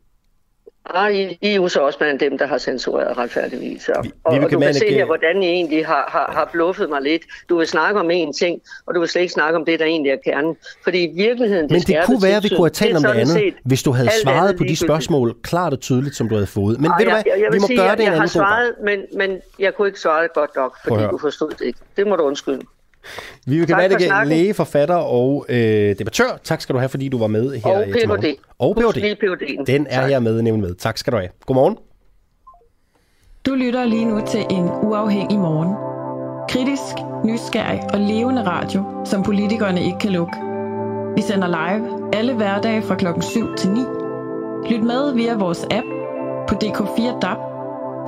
Nej, 0.92 1.10
I, 1.10 1.38
I 1.42 1.56
er 1.56 1.80
også 1.80 2.00
blandt 2.00 2.22
dem, 2.22 2.38
der 2.38 2.48
har 2.48 2.58
censureret 2.58 3.18
retfærdigvis. 3.18 3.90
Og, 3.90 4.04
vi, 4.04 4.12
og, 4.24 4.34
og 4.34 4.52
du 4.52 4.60
kan 4.60 4.74
se 4.74 4.94
her, 4.94 5.06
hvordan 5.06 5.44
I 5.44 5.46
egentlig 5.46 5.86
har, 5.86 6.10
har, 6.12 6.32
har 6.34 6.50
bluffet 6.52 6.90
mig 6.90 7.02
lidt. 7.02 7.22
Du 7.50 7.58
vil 7.58 7.68
snakke 7.68 8.00
om 8.00 8.12
én 8.12 8.32
ting, 8.40 8.62
og 8.86 8.96
du 8.96 9.00
vil 9.00 9.10
slet 9.10 9.22
ikke 9.22 9.34
snakke 9.34 9.60
om 9.60 9.66
det, 9.66 9.80
der 9.80 9.86
egentlig 9.86 10.12
er 10.12 10.18
kernen. 10.26 10.56
Fordi 10.84 11.04
i 11.04 11.16
virkeligheden... 11.16 11.64
Det 11.64 11.72
Men 11.72 11.82
det 11.82 12.06
kunne 12.06 12.24
være, 12.24 12.38
at 12.38 12.44
vi 12.44 12.50
kunne 12.50 12.58
have 12.58 12.70
talt 12.70 12.96
om 12.96 13.04
det 13.04 13.10
andet, 13.10 13.54
hvis 13.66 13.84
du 13.84 13.92
havde 13.92 14.10
svaret 14.24 14.58
på 14.58 14.64
de 14.64 14.76
spørgsmål 14.76 15.36
klart 15.44 15.74
og 15.74 15.80
tydeligt, 15.80 16.16
som 16.16 16.30
du 16.30 16.36
havde 16.36 16.48
fået. 16.48 16.80
Men 16.80 16.92
Ej, 16.92 16.98
ved 16.98 17.06
du 17.06 17.12
hvad, 17.12 17.24
jeg, 17.26 17.42
jeg 17.42 17.54
vi 17.54 17.60
må 17.60 17.68
sige, 17.68 17.78
gøre 17.78 17.86
jeg, 17.88 17.98
det 17.98 18.04
en 18.04 18.06
jeg 18.06 18.14
anden 18.14 18.22
har 18.22 18.28
svaret, 18.28 18.74
men, 18.84 19.00
men 19.14 19.42
jeg 19.60 19.76
kunne 19.76 19.88
ikke 19.88 20.00
svare 20.00 20.28
godt 20.34 20.56
nok, 20.56 20.78
fordi 20.84 21.04
du 21.12 21.18
forstod 21.18 21.50
det 21.50 21.62
ikke. 21.62 21.80
Det 21.98 22.08
må 22.08 22.16
du 22.16 22.24
undskylde. 22.24 22.66
Vivi 23.46 23.66
Manike, 23.70 24.12
læge, 24.26 24.54
forfatter 24.54 24.96
og 24.96 25.46
øh, 25.50 25.96
debattør. 26.00 26.40
Tak 26.44 26.62
skal 26.62 26.74
du 26.74 26.80
have, 26.80 26.90
fordi 26.90 27.10
du 27.10 27.18
var 27.18 27.28
med 27.28 27.56
her 27.56 27.78
og 27.78 27.86
til 28.00 28.08
morgen. 28.08 28.36
Og 28.60 28.76
PhD. 28.76 29.66
Den 29.68 29.88
er 29.90 30.02
tak. 30.02 30.12
jeg 30.12 30.24
med 30.24 30.42
nævnt 30.42 30.62
med. 30.62 30.76
Tak 30.76 30.98
skal 30.98 31.14
du 31.14 31.18
have. 31.18 31.30
Godmorgen. 31.46 31.78
Du 33.46 33.56
lytter 33.56 33.86
lige 33.86 34.06
nu 34.06 34.22
til 34.28 34.46
en 34.50 34.70
uafhængig 34.84 35.40
morgen. 35.40 35.76
Kritisk, 36.50 36.96
nysgerrig 37.26 37.82
og 37.94 38.00
levende 38.00 38.44
radio, 38.46 38.84
som 39.06 39.24
politikerne 39.24 39.84
ikke 39.84 40.00
kan 40.00 40.12
lukke. 40.12 40.34
Vi 41.16 41.22
sender 41.22 41.48
live 41.48 42.16
alle 42.16 42.34
hverdage 42.34 42.82
fra 42.82 42.96
klokken 42.96 43.24
7 43.24 43.56
til 43.56 43.70
9. 43.70 43.80
Lyt 44.70 44.84
med 44.84 45.14
via 45.14 45.36
vores 45.36 45.64
app 45.72 45.88
på 46.48 46.56
DK4 46.64 47.20
DAB, 47.20 47.38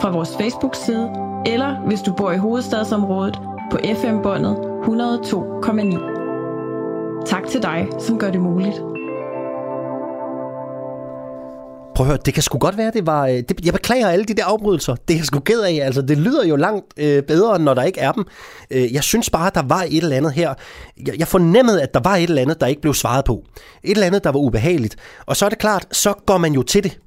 fra 0.02 0.12
vores 0.12 0.38
Facebook-side, 0.42 1.10
eller 1.46 1.76
hvis 1.88 2.02
du 2.02 2.14
bor 2.14 2.32
i 2.32 2.38
hovedstadsområdet 2.38 3.40
på 3.72 3.78
FM-båndet 4.02 4.56
102,9. 4.56 6.16
Tak 7.26 7.48
til 7.48 7.64
dig, 7.64 7.88
som 8.00 8.20
gør 8.20 8.32
det 8.32 8.42
muligt. 8.42 8.76
Prøv 11.96 12.06
at 12.06 12.08
høre, 12.08 12.18
det 12.26 12.34
kan 12.34 12.44
sgu 12.44 12.58
godt 12.58 12.78
være, 12.78 12.92
det 12.92 13.06
var... 13.06 13.28
Øh, 13.28 13.34
det, 13.34 13.66
jeg 13.66 13.74
beklager 13.74 14.08
alle 14.08 14.26
de 14.26 14.34
der 14.34 14.46
afbrydelser. 14.46 14.96
Det 14.96 15.14
er 15.14 15.18
jeg 15.18 15.26
sgu 15.26 15.40
ked 15.40 15.62
af. 15.62 15.80
Altså, 15.84 16.02
det 16.02 16.18
lyder 16.18 16.46
jo 16.46 16.56
langt 16.56 16.86
øh, 16.98 17.24
bedre, 17.24 17.60
når 17.60 17.74
der 17.74 17.84
ikke 17.84 18.00
er 18.00 18.12
dem. 18.12 18.26
Øh, 18.72 18.94
jeg 18.94 19.04
synes 19.04 19.30
bare, 19.30 19.52
der 19.54 19.62
var 19.62 19.82
et 19.82 20.04
eller 20.04 20.18
andet 20.18 20.34
her. 20.34 20.54
Jeg, 21.08 21.20
jeg 21.20 21.28
fornemmede, 21.28 21.82
at 21.82 21.94
der 21.94 22.00
var 22.00 22.16
et 22.16 22.24
eller 22.24 22.42
andet, 22.42 22.62
der 22.62 22.68
ikke 22.68 22.82
blev 22.82 22.94
svaret 22.94 23.26
på. 23.26 23.44
Et 23.84 23.92
eller 23.92 24.08
andet, 24.08 24.24
der 24.24 24.32
var 24.32 24.40
ubehageligt. 24.40 24.96
Og 25.26 25.36
så 25.36 25.46
er 25.46 25.50
det 25.50 25.60
klart, 25.60 25.88
så 25.92 26.14
går 26.26 26.38
man 26.38 26.54
jo 26.54 26.64
til 26.64 26.84
det. 26.84 27.00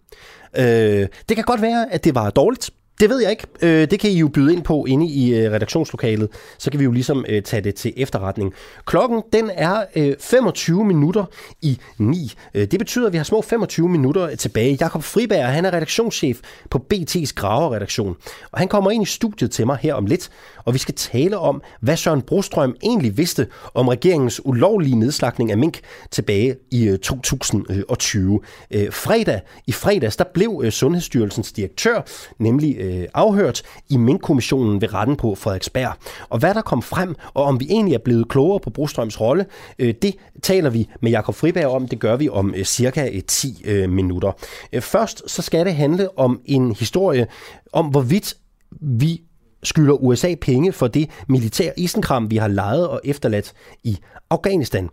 Øh, 0.57 1.07
det 1.29 1.37
kan 1.37 1.45
godt 1.45 1.63
være, 1.63 1.93
at 1.93 2.05
det 2.05 2.15
var 2.15 2.31
dårligt. 2.31 2.71
Det 3.01 3.11
ved 3.11 3.23
jeg 3.23 3.31
ikke. 3.31 3.47
Øh, 3.63 3.91
det 3.91 4.01
kan 4.01 4.11
I 4.11 4.19
jo 4.19 4.29
byde 4.29 4.53
ind 4.53 4.63
på 4.63 4.85
inde 4.85 5.07
i 5.07 5.35
øh, 5.35 5.53
redaktionslokalet. 5.53 6.29
Så 6.59 6.71
kan 6.71 6.81
vi 6.81 6.85
jo 6.85 6.93
ligesom 6.93 7.25
øh, 7.29 7.43
tage 7.43 7.63
det 7.63 7.75
til 7.75 7.93
efterretning. 7.97 8.55
Klokken 8.85 9.23
den 9.33 9.51
er 9.55 9.85
øh, 9.97 10.15
25 10.21 10.85
minutter 10.85 11.25
i 11.63 11.79
9. 11.99 12.33
Øh, 12.55 12.67
det 12.67 12.79
betyder, 12.79 13.07
at 13.07 13.13
vi 13.13 13.17
har 13.17 13.25
små 13.25 13.43
25 13.43 13.89
minutter 13.89 14.37
tilbage. 14.37 14.79
Jakob 14.81 15.03
Friberg, 15.03 15.47
han 15.47 15.65
er 15.65 15.73
redaktionschef 15.73 16.41
på 16.71 16.85
BT's 16.95 17.33
Graverredaktion. 17.35 18.17
Og 18.53 18.59
han 18.59 18.69
kommer 18.69 18.91
ind 18.91 19.03
i 19.03 19.07
studiet 19.07 19.51
til 19.51 19.67
mig 19.67 19.79
her 19.81 19.95
om 19.95 20.07
lidt. 20.07 20.31
Og 20.65 20.75
vi 20.75 20.79
skal 20.79 20.95
tale 20.95 21.39
om, 21.39 21.63
hvad 21.81 21.97
Søren 21.97 22.23
Brostrøm 22.23 22.77
egentlig 22.83 23.17
vidste 23.17 23.47
om 23.75 23.89
regeringens 23.89 24.41
ulovlige 24.45 24.97
nedslagning 24.97 25.51
af 25.51 25.59
mink 25.59 25.81
tilbage 26.11 26.57
i 26.71 26.89
øh, 26.89 26.99
2020. 26.99 28.41
Øh, 28.71 28.93
fredag, 28.93 29.41
I 29.67 29.73
fredags, 29.73 30.17
der 30.17 30.25
blev 30.35 30.61
øh, 30.65 30.73
Sundhedsstyrelsens 30.73 31.53
direktør, 31.53 32.01
nemlig 32.39 32.79
afhørt 33.15 33.63
i 33.89 33.97
minkkommissionen 33.97 34.81
ved 34.81 34.95
retten 34.95 35.17
på 35.17 35.35
Frederiksberg. 35.35 35.93
Og 36.29 36.39
hvad 36.39 36.55
der 36.55 36.63
kom 36.63 36.83
frem, 36.83 37.15
og 37.35 37.45
om 37.45 37.61
vi 37.61 37.67
egentlig 37.71 37.95
er 37.95 37.99
blevet 37.99 38.29
klogere 38.29 38.61
på 38.61 38.71
Brostrøms 38.71 39.21
rolle, 39.21 39.47
det 39.79 40.15
taler 40.43 40.71
vi 40.71 40.89
med 41.01 41.11
Jakob 41.11 41.35
Friberg 41.35 41.67
om. 41.67 41.89
Det 41.89 41.99
gør 41.99 42.17
vi 42.17 42.29
om 42.29 42.55
cirka 42.65 43.21
10 43.27 43.87
minutter. 43.89 44.33
Først 44.81 45.31
så 45.31 45.43
skal 45.43 45.67
det 45.67 45.75
handle 45.75 46.19
om 46.19 46.41
en 46.45 46.75
historie 46.75 47.27
om, 47.73 47.87
hvorvidt 47.87 48.37
vi 48.81 49.23
skylder 49.63 49.95
USA 49.95 50.35
penge 50.41 50.73
for 50.73 50.87
det 50.87 51.11
militær 51.29 51.73
isenkram, 51.77 52.31
vi 52.31 52.37
har 52.37 52.49
lejet 52.49 52.89
og 52.89 53.01
efterladt 53.05 53.53
i 53.85 53.99
Afghanistan. 54.31 54.89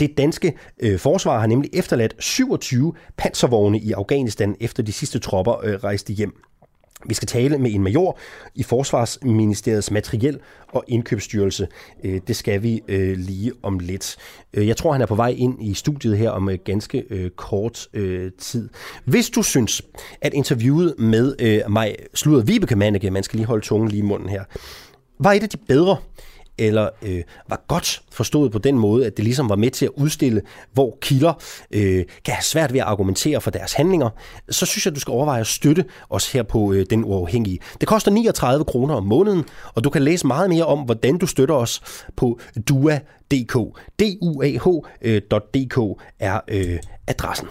Det 0.00 0.18
danske 0.18 0.52
øh, 0.80 0.98
forsvar 0.98 1.40
har 1.40 1.46
nemlig 1.46 1.70
efterladt 1.72 2.14
27 2.18 2.94
panservogne 3.16 3.78
i 3.78 3.92
Afghanistan, 3.92 4.56
efter 4.60 4.82
de 4.82 4.92
sidste 4.92 5.18
tropper 5.18 5.64
øh, 5.64 5.74
rejste 5.74 6.12
hjem. 6.12 6.32
Vi 7.08 7.14
skal 7.14 7.28
tale 7.28 7.58
med 7.58 7.74
en 7.74 7.82
major 7.82 8.18
i 8.54 8.62
Forsvarsministeriets 8.62 9.90
materiel- 9.90 10.38
og 10.68 10.84
indkøbsstyrelse. 10.88 11.68
Øh, 12.04 12.20
det 12.26 12.36
skal 12.36 12.62
vi 12.62 12.82
øh, 12.88 13.18
lige 13.18 13.52
om 13.62 13.78
lidt. 13.78 14.16
Øh, 14.54 14.68
jeg 14.68 14.76
tror, 14.76 14.92
han 14.92 15.02
er 15.02 15.06
på 15.06 15.14
vej 15.14 15.34
ind 15.38 15.62
i 15.62 15.74
studiet 15.74 16.18
her 16.18 16.30
om 16.30 16.50
ganske 16.64 17.30
kort 17.36 17.88
tid. 18.38 18.68
Hvis 19.04 19.30
du 19.30 19.42
synes, 19.42 19.82
at 20.20 20.34
interviewet 20.34 20.94
med 20.98 21.62
mig, 21.68 21.96
sludder 22.14 22.44
Vibeke 22.44 22.76
Manneke, 22.76 23.10
man 23.10 23.22
skal 23.22 23.36
lige 23.36 23.46
holde 23.46 23.64
tungen 23.64 23.88
lige 23.88 23.98
i 23.98 24.02
munden 24.02 24.28
her, 24.28 24.44
var 25.18 25.32
et 25.32 25.42
af 25.42 25.48
de 25.48 25.56
bedre, 25.56 25.96
eller 26.58 26.88
øh, 27.02 27.22
var 27.48 27.64
godt 27.68 28.02
forstået 28.12 28.52
på 28.52 28.58
den 28.58 28.78
måde, 28.78 29.06
at 29.06 29.16
det 29.16 29.24
ligesom 29.24 29.48
var 29.48 29.56
med 29.56 29.70
til 29.70 29.84
at 29.84 29.90
udstille, 29.96 30.42
hvor 30.72 30.98
kilder 31.00 31.32
øh, 31.70 32.04
kan 32.24 32.34
have 32.34 32.42
svært 32.42 32.72
ved 32.72 32.80
at 32.80 32.86
argumentere 32.86 33.40
for 33.40 33.50
deres 33.50 33.72
handlinger, 33.72 34.10
så 34.50 34.66
synes 34.66 34.86
jeg, 34.86 34.90
at 34.90 34.94
du 34.94 35.00
skal 35.00 35.12
overveje 35.12 35.40
at 35.40 35.46
støtte 35.46 35.84
os 36.10 36.32
her 36.32 36.42
på 36.42 36.72
øh, 36.72 36.86
Den 36.90 37.04
Uafhængige. 37.04 37.58
Det 37.80 37.88
koster 37.88 38.10
39 38.10 38.64
kroner 38.64 38.94
om 38.94 39.04
måneden, 39.04 39.44
og 39.74 39.84
du 39.84 39.90
kan 39.90 40.02
læse 40.02 40.26
meget 40.26 40.50
mere 40.50 40.64
om, 40.64 40.78
hvordan 40.78 41.18
du 41.18 41.26
støtter 41.26 41.54
os 41.54 41.82
på 42.16 42.40
dua.dk. 42.68 43.54
duah.dk 44.00 44.78
øh, 45.02 45.20
er 46.20 46.40
øh, 46.48 46.78
adressen. 47.06 47.48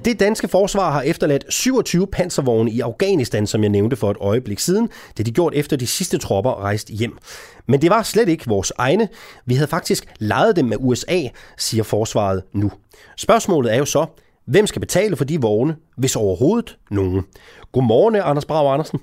Det 0.00 0.20
danske 0.20 0.48
forsvar 0.48 0.90
har 0.90 1.02
efterladt 1.02 1.44
27 1.48 2.06
panservogne 2.06 2.70
i 2.70 2.80
Afghanistan, 2.80 3.46
som 3.46 3.62
jeg 3.62 3.70
nævnte 3.70 3.96
for 3.96 4.10
et 4.10 4.16
øjeblik 4.20 4.58
siden. 4.58 4.88
Det 5.08 5.20
er 5.20 5.24
de 5.24 5.32
gjort 5.32 5.54
efter 5.54 5.76
de 5.76 5.86
sidste 5.86 6.18
tropper 6.18 6.62
rejst 6.62 6.88
hjem. 6.88 7.18
Men 7.66 7.82
det 7.82 7.90
var 7.90 8.02
slet 8.02 8.28
ikke 8.28 8.46
vores 8.46 8.72
egne. 8.78 9.08
Vi 9.46 9.54
havde 9.54 9.68
faktisk 9.68 10.14
lejet 10.18 10.56
dem 10.56 10.64
med 10.64 10.76
USA, 10.80 11.20
siger 11.58 11.82
forsvaret 11.82 12.42
nu. 12.52 12.72
Spørgsmålet 13.16 13.72
er 13.72 13.78
jo 13.78 13.84
så, 13.84 14.06
hvem 14.46 14.66
skal 14.66 14.80
betale 14.80 15.16
for 15.16 15.24
de 15.24 15.40
vogne, 15.40 15.76
hvis 15.96 16.16
overhovedet 16.16 16.78
nogen? 16.90 17.22
Godmorgen, 17.72 18.14
Anders 18.14 18.44
Brav 18.44 18.72
Andersen. 18.72 19.00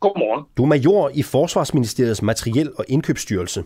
Godmorgen. 0.00 0.44
Du 0.56 0.62
er 0.62 0.66
major 0.66 1.10
i 1.14 1.22
Forsvarsministeriets 1.22 2.22
Materiel- 2.22 2.72
og 2.78 2.84
Indkøbsstyrelse. 2.88 3.64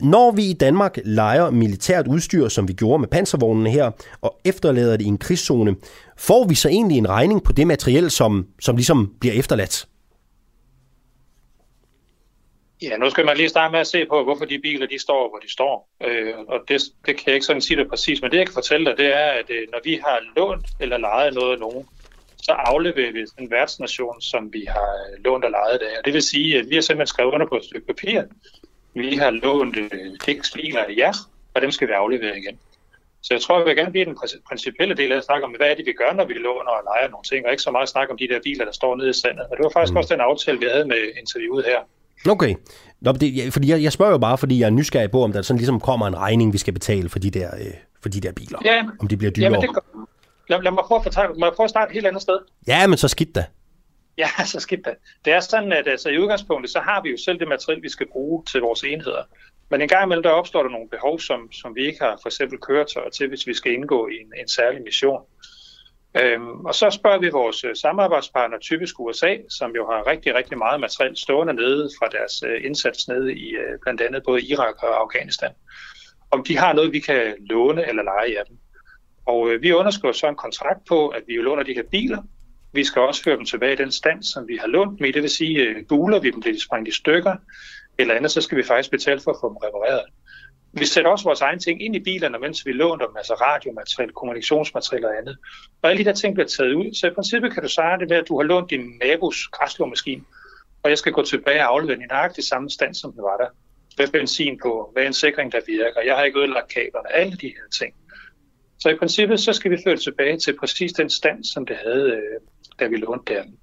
Når 0.00 0.30
vi 0.30 0.42
i 0.42 0.52
Danmark 0.52 0.98
leger 1.04 1.50
militært 1.50 2.06
udstyr, 2.06 2.48
som 2.48 2.68
vi 2.68 2.72
gjorde 2.72 2.98
med 2.98 3.08
panservognene 3.08 3.70
her, 3.70 3.90
og 4.20 4.40
efterlader 4.44 4.96
det 4.96 5.04
i 5.04 5.08
en 5.08 5.18
krigszone, 5.18 5.76
får 6.16 6.46
vi 6.48 6.54
så 6.54 6.68
egentlig 6.68 6.98
en 6.98 7.08
regning 7.08 7.44
på 7.44 7.52
det 7.52 7.66
materiel, 7.66 8.10
som, 8.10 8.46
som 8.60 8.76
ligesom 8.76 9.14
bliver 9.20 9.34
efterladt? 9.34 9.86
Ja, 12.82 12.96
nu 12.96 13.10
skal 13.10 13.24
man 13.24 13.36
lige 13.36 13.48
starte 13.48 13.72
med 13.72 13.80
at 13.80 13.86
se 13.86 14.06
på, 14.06 14.24
hvorfor 14.24 14.44
de 14.44 14.58
biler 14.58 14.86
de 14.86 14.98
står, 14.98 15.28
hvor 15.28 15.38
de 15.38 15.52
står. 15.52 15.88
Øh, 16.04 16.34
og 16.48 16.60
det, 16.68 16.82
det 17.06 17.16
kan 17.16 17.24
jeg 17.26 17.34
ikke 17.34 17.46
sådan 17.46 17.62
sige 17.62 17.76
det 17.76 17.88
præcis, 17.90 18.22
men 18.22 18.30
det 18.30 18.38
jeg 18.38 18.46
kan 18.46 18.54
fortælle 18.54 18.86
dig, 18.86 18.98
det 18.98 19.06
er, 19.06 19.26
at 19.40 19.50
øh, 19.50 19.68
når 19.72 19.80
vi 19.84 20.00
har 20.04 20.20
lånt 20.36 20.66
eller 20.80 20.96
lejet 20.96 21.34
noget 21.34 21.52
af 21.52 21.58
nogen, 21.58 21.86
så 22.42 22.52
afleverer 22.52 23.12
vi 23.12 23.24
en 23.38 23.50
værtsnation, 23.50 24.20
som 24.20 24.52
vi 24.52 24.64
har 24.68 24.90
øh, 25.10 25.24
lånt 25.24 25.44
og 25.44 25.50
lejet 25.50 25.78
af. 25.78 25.98
Og 25.98 26.04
det 26.04 26.12
vil 26.12 26.22
sige, 26.22 26.58
at 26.58 26.70
vi 26.70 26.74
har 26.74 26.82
simpelthen 26.82 27.06
skrevet 27.06 27.32
under 27.32 27.46
på 27.46 27.56
et 27.56 27.64
stykke 27.64 27.86
papir, 27.86 28.22
vi 28.94 29.16
har 29.16 29.30
lånt 29.30 29.76
tekstbiler 30.20 30.80
af 30.80 30.94
jer, 30.96 31.12
og 31.54 31.62
dem 31.62 31.70
skal 31.70 31.88
vi 31.88 31.92
aflevere 31.92 32.38
igen. 32.38 32.58
Så 33.22 33.34
jeg 33.34 33.40
tror, 33.40 33.58
jeg 33.58 33.66
vil 33.66 33.76
gerne 33.76 33.90
blive 33.90 34.04
den 34.04 34.16
principielle 34.48 34.94
del 34.94 35.12
af 35.12 35.16
at 35.16 35.24
snakke 35.24 35.44
om, 35.46 35.50
hvad 35.50 35.70
er 35.70 35.74
det, 35.74 35.86
vi 35.86 35.92
gør, 35.92 36.12
når 36.12 36.24
vi 36.24 36.34
låner 36.34 36.72
og 36.78 36.82
leger 36.90 37.08
nogle 37.10 37.24
ting, 37.30 37.46
og 37.46 37.50
ikke 37.50 37.62
så 37.62 37.70
meget 37.70 37.88
snakke 37.88 38.10
om 38.12 38.18
de 38.18 38.28
der 38.28 38.40
biler, 38.44 38.64
der 38.64 38.72
står 38.72 38.96
nede 38.96 39.10
i 39.10 39.12
sandet. 39.12 39.44
Og 39.50 39.56
det 39.56 39.62
var 39.64 39.70
faktisk 39.76 39.92
mm. 39.92 39.96
også 39.96 40.14
den 40.14 40.20
aftale, 40.20 40.58
vi 40.58 40.66
havde 40.72 40.86
med 40.92 41.00
interviewet 41.20 41.64
her. 41.64 41.80
Okay. 42.34 42.54
Nå, 43.00 43.12
det, 43.12 43.52
fordi 43.52 43.70
jeg, 43.70 43.82
jeg 43.82 43.92
spørger 43.92 44.12
jo 44.12 44.18
bare, 44.18 44.38
fordi 44.38 44.60
jeg 44.60 44.66
er 44.66 44.70
nysgerrig 44.70 45.10
på, 45.10 45.22
om 45.22 45.32
der 45.32 45.42
sådan 45.42 45.58
ligesom 45.58 45.80
kommer 45.80 46.06
en 46.06 46.16
regning, 46.16 46.52
vi 46.52 46.58
skal 46.58 46.74
betale 46.74 47.08
for 47.08 47.18
de 47.18 47.30
der, 47.30 47.50
øh, 47.60 47.74
for 48.02 48.08
de 48.08 48.20
der 48.20 48.32
biler. 48.32 48.58
Ja, 48.64 48.84
om 49.00 49.08
de 49.08 49.16
bliver 49.16 49.30
dyrere. 49.30 49.52
Jamen, 49.52 49.62
det 49.62 49.74
gør, 49.74 50.06
lad, 50.48 50.62
lad, 50.62 50.72
mig 50.72 50.84
prøve 50.84 50.98
at 50.98 51.02
fortælle, 51.02 51.34
må 51.34 51.46
jeg 51.46 51.52
prøve 51.56 51.64
at 51.64 51.70
starte 51.70 51.90
et 51.90 51.94
helt 51.94 52.06
andet 52.06 52.22
sted? 52.22 52.38
Ja, 52.66 52.86
men 52.86 52.98
så 52.98 53.08
skidt 53.08 53.34
da. 53.34 53.44
Ja, 54.18 54.28
så 54.52 54.60
skidt 54.60 54.84
da. 54.84 54.94
Det 55.24 55.32
er 55.32 55.40
sådan, 55.40 55.72
at 55.72 55.88
altså, 55.88 56.08
i 56.08 56.18
udgangspunktet, 56.18 56.70
så 56.70 56.80
har 56.80 57.02
vi 57.02 57.10
jo 57.10 57.16
selv 57.16 57.38
det 57.38 57.48
materiel, 57.48 57.82
vi 57.82 57.88
skal 57.88 58.08
bruge 58.08 58.44
til 58.44 58.60
vores 58.60 58.84
enheder. 58.84 59.22
Men 59.70 59.82
en 59.82 59.88
gang 59.88 60.04
imellem, 60.04 60.22
der 60.22 60.30
opstår 60.30 60.62
der 60.62 60.70
nogle 60.70 60.88
behov, 60.88 61.20
som, 61.20 61.52
som 61.52 61.74
vi 61.74 61.86
ikke 61.86 61.98
har 62.00 62.18
for 62.22 62.28
eksempel 62.28 62.58
køretøjer 62.58 63.10
til, 63.10 63.28
hvis 63.28 63.46
vi 63.46 63.54
skal 63.54 63.72
indgå 63.72 64.08
i 64.08 64.14
en, 64.14 64.32
en 64.40 64.48
særlig 64.48 64.82
mission. 64.82 65.22
Øhm, 66.22 66.64
og 66.64 66.74
så 66.74 66.90
spørger 66.90 67.18
vi 67.18 67.28
vores 67.28 67.64
øh, 67.64 67.76
samarbejdspartner, 67.76 68.58
typisk 68.58 69.00
USA, 69.00 69.36
som 69.48 69.74
jo 69.76 69.86
har 69.90 70.06
rigtig, 70.06 70.34
rigtig 70.34 70.58
meget 70.58 70.80
materiel 70.80 71.16
stående 71.16 71.54
nede 71.54 71.90
fra 71.98 72.08
deres 72.08 72.42
øh, 72.46 72.64
indsats 72.64 73.08
nede 73.08 73.34
i 73.34 73.48
øh, 73.50 73.78
blandt 73.82 74.00
andet 74.00 74.22
både 74.22 74.42
Irak 74.42 74.82
og 74.82 75.00
Afghanistan, 75.00 75.50
om 76.30 76.44
de 76.44 76.56
har 76.56 76.72
noget, 76.72 76.92
vi 76.92 77.00
kan 77.00 77.34
låne 77.40 77.88
eller 77.88 78.02
lege 78.02 78.38
af 78.38 78.46
dem. 78.48 78.58
Og 79.26 79.50
øh, 79.50 79.62
vi 79.62 79.72
underskriver 79.72 80.12
så 80.12 80.28
en 80.28 80.36
kontrakt 80.36 80.80
på, 80.88 81.08
at 81.08 81.22
vi 81.26 81.34
jo 81.34 81.42
låner 81.42 81.62
de 81.62 81.74
her 81.74 81.82
biler, 81.90 82.22
vi 82.74 82.84
skal 82.84 83.02
også 83.02 83.22
føre 83.22 83.36
dem 83.36 83.44
tilbage 83.44 83.72
i 83.72 83.76
den 83.76 83.92
stand, 83.92 84.22
som 84.22 84.48
vi 84.48 84.56
har 84.56 84.66
lånt 84.66 84.98
dem 84.98 85.06
i. 85.06 85.10
Det 85.10 85.22
vil 85.22 85.30
sige, 85.30 85.60
øh, 85.60 85.86
buler 85.88 86.20
vi 86.20 86.30
dem, 86.30 86.40
bliver 86.40 86.54
de 86.54 86.62
sprængt 86.62 86.88
i 86.88 86.92
stykker, 86.92 87.36
eller 87.98 88.14
andet, 88.14 88.30
så 88.30 88.40
skal 88.40 88.58
vi 88.58 88.62
faktisk 88.62 88.90
betale 88.90 89.20
for 89.20 89.30
at 89.30 89.36
få 89.40 89.48
dem 89.48 89.56
repareret. 89.56 90.04
Vi 90.72 90.86
sætter 90.86 91.10
også 91.10 91.24
vores 91.24 91.40
egne 91.40 91.60
ting 91.60 91.82
ind 91.82 91.96
i 91.96 91.98
bilerne, 91.98 92.38
mens 92.38 92.66
vi 92.66 92.72
låner 92.72 93.06
dem, 93.06 93.16
altså 93.16 93.34
radiomateriel, 93.34 94.12
kommunikationsmateriel 94.12 95.04
og 95.04 95.18
andet. 95.18 95.36
Og 95.82 95.90
alle 95.90 96.04
de 96.04 96.08
der 96.08 96.14
ting 96.14 96.34
bliver 96.34 96.48
taget 96.48 96.74
ud. 96.74 96.94
Så 96.94 97.06
i 97.06 97.10
princippet 97.10 97.52
kan 97.54 97.62
du 97.62 97.68
sige 97.68 97.98
det 98.00 98.08
med, 98.08 98.16
at 98.16 98.28
du 98.28 98.36
har 98.36 98.44
lånt 98.44 98.70
din 98.70 98.98
nabos 99.04 99.48
græslåmaskine, 99.52 100.22
og 100.82 100.90
jeg 100.90 100.98
skal 100.98 101.12
gå 101.12 101.22
tilbage 101.22 101.60
og 101.60 101.72
aflevere 101.72 101.94
den 101.94 102.04
i 102.04 102.06
nøjagtig 102.06 102.44
samme 102.44 102.70
stand, 102.70 102.94
som 102.94 103.12
den 103.12 103.22
var 103.22 103.36
der. 103.36 103.48
Hvad 103.96 104.08
benzin 104.08 104.58
på, 104.62 104.90
hvad 104.92 105.06
en 105.06 105.12
sikring, 105.12 105.52
der 105.52 105.60
virker. 105.66 106.00
Jeg 106.00 106.16
har 106.16 106.24
ikke 106.24 106.38
ødelagt 106.38 106.68
kablerne, 106.68 107.12
alle 107.12 107.36
de 107.36 107.46
her 107.46 107.68
ting. 107.78 107.94
Så 108.78 108.88
i 108.88 108.96
princippet, 108.96 109.40
så 109.40 109.52
skal 109.52 109.70
vi 109.70 109.78
føre 109.84 109.94
det 109.94 110.02
tilbage 110.02 110.38
til 110.38 110.56
præcis 110.56 110.92
den 110.92 111.10
stand, 111.10 111.44
som 111.44 111.66
det 111.66 111.76
havde, 111.76 112.10
øh, 112.10 112.40
da 112.80 112.86
vi 112.86 112.96
lånte 112.96 113.34
den. 113.34 113.56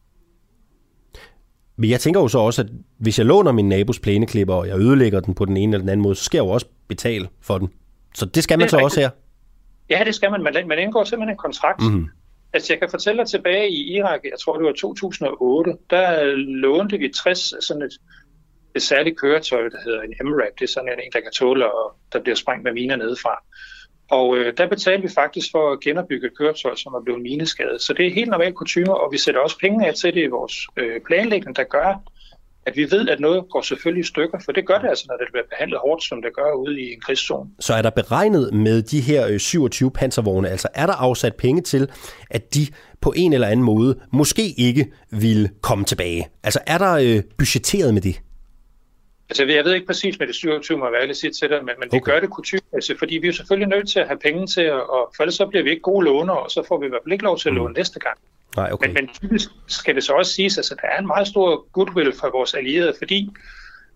Men 1.75 1.89
jeg 1.89 1.99
tænker 1.99 2.19
jo 2.19 2.27
så 2.27 2.39
også, 2.39 2.61
at 2.61 2.67
hvis 2.97 3.17
jeg 3.17 3.25
låner 3.25 3.51
min 3.51 3.69
nabos 3.69 3.99
plæneklipper, 3.99 4.53
og 4.53 4.67
jeg 4.67 4.79
ødelægger 4.79 5.19
den 5.19 5.33
på 5.33 5.45
den 5.45 5.57
ene 5.57 5.73
eller 5.73 5.83
den 5.83 5.89
anden 5.89 6.03
måde, 6.03 6.15
så 6.15 6.23
skal 6.23 6.37
jeg 6.37 6.45
jo 6.45 6.49
også 6.49 6.65
betale 6.87 7.27
for 7.41 7.57
den. 7.57 7.69
Så 8.15 8.25
det 8.25 8.43
skal 8.43 8.57
man 8.57 8.63
det 8.63 8.71
så 8.71 8.77
rigtigt. 8.77 8.85
også 8.85 8.99
her? 8.99 9.09
Ja, 9.89 10.03
det 10.03 10.15
skal 10.15 10.31
man. 10.31 10.43
Man, 10.43 10.67
man 10.67 10.79
indgår 10.79 11.03
simpelthen 11.03 11.33
en 11.33 11.37
kontrakt. 11.37 11.81
Mm-hmm. 11.81 12.07
Altså, 12.53 12.73
jeg 12.73 12.79
kan 12.79 12.89
fortælle 12.89 13.19
dig 13.19 13.27
tilbage 13.27 13.69
i 13.69 13.95
Irak, 13.97 14.19
jeg 14.23 14.39
tror 14.39 14.57
det 14.57 14.65
var 14.65 14.73
2008, 14.73 15.77
der 15.89 16.23
lånte 16.35 16.97
vi 16.97 17.09
60 17.09 17.53
sådan 17.67 17.83
et, 17.83 17.93
et 18.75 18.81
særligt 18.81 19.19
køretøj, 19.19 19.61
der 19.61 19.77
hedder 19.85 20.01
en 20.01 20.13
MRAP. 20.27 20.53
Det 20.59 20.65
er 20.65 20.71
sådan 20.73 20.89
en, 20.89 21.11
der 21.13 21.19
kan 21.19 21.31
tåle, 21.31 21.73
og 21.73 21.95
der 22.13 22.19
bliver 22.19 22.35
sprængt 22.35 22.63
med 22.63 22.73
miner 22.73 22.95
nedefra. 22.95 23.43
Og 24.11 24.37
øh, 24.37 24.53
der 24.57 24.67
betaler 24.67 25.01
vi 25.01 25.07
faktisk 25.07 25.47
for 25.51 25.71
at 25.71 25.79
genopbygge 25.79 26.27
et 26.27 26.37
køretøj, 26.37 26.75
som 26.75 26.93
er 26.93 27.01
blevet 27.03 27.21
mineskadet. 27.21 27.81
Så 27.81 27.93
det 27.93 28.07
er 28.07 28.13
helt 28.13 28.29
normalt 28.29 28.55
kutumer, 28.55 28.93
og 28.93 29.11
vi 29.11 29.17
sætter 29.17 29.41
også 29.41 29.57
penge 29.59 29.87
af 29.87 29.93
til 29.93 30.13
det 30.13 30.23
i 30.23 30.27
vores 30.27 30.67
øh, 30.77 31.01
planlægning, 31.07 31.55
der 31.55 31.63
gør, 31.63 32.01
at 32.65 32.77
vi 32.77 32.91
ved, 32.91 33.09
at 33.09 33.19
noget 33.19 33.43
går 33.49 33.61
selvfølgelig 33.61 34.01
i 34.01 34.07
stykker, 34.07 34.39
for 34.45 34.51
det 34.51 34.67
gør 34.67 34.77
det 34.79 34.89
altså, 34.89 35.05
når 35.07 35.17
det 35.17 35.27
bliver 35.31 35.45
behandlet 35.49 35.79
hårdt, 35.79 36.03
som 36.03 36.21
det 36.21 36.35
gør 36.35 36.51
ude 36.53 36.81
i 36.81 36.93
en 36.93 37.01
krigszone. 37.01 37.49
Så 37.59 37.73
er 37.73 37.81
der 37.81 37.89
beregnet 37.89 38.53
med 38.53 38.81
de 38.81 39.01
her 39.01 39.27
øh, 39.27 39.39
27 39.39 39.91
panservogne, 39.91 40.49
altså 40.49 40.67
er 40.73 40.85
der 40.85 40.93
afsat 40.93 41.35
penge 41.35 41.61
til, 41.61 41.89
at 42.29 42.53
de 42.55 42.67
på 43.01 43.13
en 43.15 43.33
eller 43.33 43.47
anden 43.47 43.65
måde 43.65 43.99
måske 44.13 44.53
ikke 44.57 44.91
vil 45.11 45.49
komme 45.61 45.85
tilbage? 45.85 46.27
Altså 46.43 46.59
er 46.67 46.77
der 46.77 46.93
øh, 46.93 47.23
budgetteret 47.37 47.93
med 47.93 48.01
det? 48.01 48.21
Altså, 49.31 49.45
jeg 49.45 49.65
ved 49.65 49.73
ikke 49.73 49.87
præcis 49.87 50.19
med 50.19 50.27
det 50.27 50.35
27, 50.35 50.77
må 50.77 50.89
jeg 50.89 51.15
sige 51.15 51.31
til 51.31 51.49
dig, 51.49 51.57
men, 51.65 51.75
men 51.79 51.87
okay. 51.87 51.97
vi 51.97 51.99
gør 51.99 52.19
det 52.19 52.29
kutymæssigt, 52.29 52.99
fordi 52.99 53.17
vi 53.17 53.27
er 53.27 53.31
selvfølgelig 53.31 53.67
nødt 53.67 53.89
til 53.89 53.99
at 53.99 54.07
have 54.07 54.19
penge 54.19 54.47
til, 54.47 54.61
at, 54.61 54.73
og 54.73 55.13
for 55.15 55.23
ellers 55.23 55.35
så 55.35 55.45
bliver 55.45 55.63
vi 55.63 55.69
ikke 55.69 55.81
gode 55.81 56.05
låner, 56.05 56.33
og 56.33 56.51
så 56.51 56.63
får 56.67 56.79
vi 56.79 56.85
i 56.85 56.89
hvert 56.89 57.01
fald 57.03 57.13
ikke 57.13 57.23
lov 57.23 57.37
til 57.37 57.49
at 57.49 57.55
låne 57.55 57.67
mm. 57.67 57.77
næste 57.77 57.99
gang. 57.99 58.17
Nej, 58.55 58.69
okay. 58.71 58.87
men, 58.87 58.93
men 58.93 59.07
typisk 59.07 59.49
skal 59.67 59.95
det 59.95 60.03
så 60.03 60.13
også 60.13 60.33
siges, 60.33 60.53
at 60.53 60.57
altså, 60.57 60.75
der 60.81 60.87
er 60.87 60.99
en 60.99 61.07
meget 61.07 61.27
stor 61.27 61.67
goodwill 61.71 62.13
for 62.13 62.29
vores 62.31 62.53
allierede, 62.53 62.93
fordi 62.97 63.29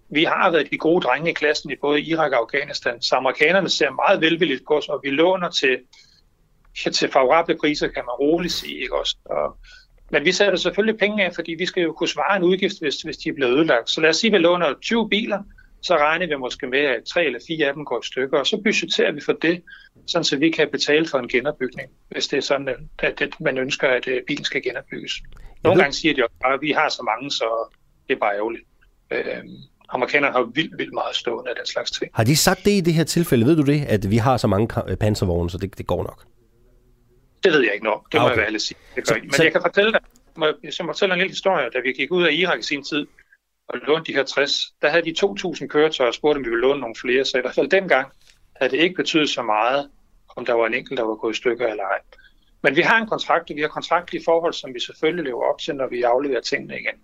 vi 0.10 0.24
har 0.24 0.52
været 0.52 0.72
de 0.72 0.78
gode 0.78 1.02
drenge 1.02 1.30
i 1.30 1.34
klassen 1.34 1.72
i 1.72 1.76
både 1.82 2.02
Irak 2.02 2.32
og 2.32 2.38
Afghanistan, 2.38 3.02
så 3.02 3.16
amerikanerne 3.16 3.70
ser 3.70 3.92
meget 3.92 4.22
velvilligt 4.22 4.64
på 4.68 4.78
os, 4.78 4.88
og 4.88 5.00
vi 5.04 5.10
låner 5.10 5.50
til, 5.50 5.78
til 6.94 7.12
favorable 7.12 7.58
priser, 7.62 7.88
kan 7.88 8.04
man 8.06 8.16
roligt 8.20 8.54
sige. 8.54 8.82
Ikke 8.82 9.00
også? 9.00 9.16
Og, 9.26 9.58
men 10.12 10.26
vi 10.26 10.32
sætter 10.32 10.56
selvfølgelig 10.56 11.00
penge 11.00 11.26
af, 11.26 11.34
fordi 11.36 11.56
vi 11.58 11.66
skal 11.66 11.84
jo 11.84 11.94
kunne 11.94 12.10
svare 12.10 12.38
en 12.38 12.44
udgift, 12.44 12.80
hvis, 12.82 13.02
hvis 13.02 13.18
de 13.18 13.30
er 13.30 13.34
blevet 13.34 13.58
ødelagt. 13.58 13.90
Så 13.90 14.02
lad 14.02 14.10
os 14.10 14.18
sige, 14.18 14.32
at 14.32 14.34
vi 14.34 14.38
låner 14.38 14.74
20 14.82 15.10
biler, 15.10 15.44
så 15.82 15.98
regner 15.98 16.28
vi 16.28 16.36
måske 16.36 16.68
med, 16.68 16.80
at 16.80 17.04
tre 17.14 17.26
eller 17.26 17.40
fire 17.48 17.68
af 17.68 17.74
dem 17.74 17.86
går 17.86 18.00
i 18.00 18.06
stykker, 18.06 18.40
og 18.40 18.48
så 18.48 18.62
budgeterer 18.64 19.12
vi 19.12 19.22
for 19.22 19.34
det, 19.34 19.62
sådan 20.08 20.24
så 20.24 20.38
vi 20.38 20.50
kan 20.50 20.68
betale 20.72 21.08
for 21.08 21.18
en 21.18 21.28
genopbygning, 21.28 21.90
hvis 22.10 22.28
det 22.28 22.38
er 22.38 22.42
sådan, 22.42 22.70
at 23.04 23.30
man 23.40 23.58
ønsker, 23.58 23.88
at 23.88 24.08
øh, 24.08 24.22
bilen 24.28 24.46
skal 24.46 24.64
genopbygges. 24.64 25.14
Nogle 25.64 25.82
gange 25.82 25.94
siger 25.94 26.14
de 26.14 26.24
også 26.24 26.36
bare, 26.44 26.54
at 26.54 26.62
vi 26.62 26.72
har 26.72 26.90
så 26.90 27.04
mange, 27.04 27.32
så 27.32 27.76
det 28.08 28.16
er 28.16 28.20
bare 28.20 28.36
ærgerligt. 28.36 28.64
Øhm, 29.12 29.58
amerikanerne 29.90 30.34
har 30.34 30.44
vildt, 30.54 30.78
vildt 30.78 30.94
meget 30.94 31.16
stående 31.16 31.50
af 31.50 31.56
den 31.56 31.66
slags 31.66 31.92
ting. 31.92 32.12
Har 32.14 32.24
de 32.24 32.36
sagt 32.36 32.66
det 32.66 32.72
i 32.72 32.82
det 32.82 32.94
her 32.94 33.04
tilfælde? 33.04 33.46
Ved 33.46 33.56
du 33.56 33.62
det, 33.62 33.86
at 33.86 34.12
vi 34.12 34.18
har 34.18 34.38
så 34.38 34.48
mange 34.48 34.68
panservogne, 34.96 35.50
så 35.50 35.58
det, 35.58 35.78
det 35.78 35.88
går 35.88 36.04
nok? 36.04 36.26
Det 37.46 37.54
ved 37.54 37.62
jeg 37.62 37.74
ikke 37.74 37.86
nok. 37.86 38.12
Det 38.12 38.22
må 38.22 38.26
okay. 38.26 38.36
jeg 38.38 38.52
være 38.52 38.60
sige. 38.60 38.78
Det 38.96 39.08
gør 39.08 39.16
så, 39.16 39.20
Men 39.22 39.32
så... 39.32 39.44
jeg 39.44 39.52
kan 39.52 39.62
fortælle 39.62 39.92
dig, 39.92 40.02
må, 40.36 40.46
jeg, 40.46 40.56
jeg 40.64 40.86
må 40.86 40.92
fortælle 40.94 41.14
en 41.14 41.20
lille 41.20 41.32
historie. 41.32 41.70
Da 41.70 41.80
vi 41.80 41.92
gik 41.94 42.12
ud 42.12 42.24
af 42.24 42.32
Irak 42.32 42.60
i 42.60 42.62
sin 42.62 42.84
tid 42.84 43.08
og 43.68 43.78
lånte 43.88 44.12
de 44.12 44.18
her 44.18 44.24
60, 44.24 44.74
der 44.82 44.90
havde 44.90 45.06
de 45.06 45.16
2.000 45.26 45.68
køretøjer 45.68 46.08
og 46.08 46.14
spurgte, 46.14 46.38
om 46.38 46.46
vi 46.46 46.50
ville 46.50 46.62
låne 46.62 46.80
nogle 46.80 46.96
flere. 46.96 47.26
Så 47.26 47.38
i 47.38 47.42
hvert 47.42 47.56
fald 47.56 47.70
dengang 47.70 48.08
havde 48.56 48.72
det 48.72 48.80
ikke 48.84 48.96
betydet 48.96 49.30
så 49.30 49.42
meget, 49.42 49.90
om 50.36 50.46
der 50.46 50.54
var 50.54 50.68
en 50.68 50.74
enkelt, 50.74 50.98
der 50.98 51.06
var 51.06 51.16
gået 51.16 51.34
i 51.34 51.38
stykker 51.38 51.68
eller 51.68 51.84
ej. 51.84 52.00
Men 52.64 52.76
vi 52.76 52.82
har 52.82 52.98
en 53.02 53.08
kontrakt, 53.08 53.50
og 53.50 53.56
vi 53.56 53.62
har 53.62 53.68
kontraktlige 53.68 54.24
forhold, 54.26 54.54
som 54.54 54.74
vi 54.74 54.80
selvfølgelig 54.80 55.26
lever 55.26 55.44
op 55.44 55.60
til, 55.60 55.76
når 55.76 55.88
vi 55.88 56.02
afleverer 56.02 56.42
tingene 56.42 56.80
igen. 56.80 56.98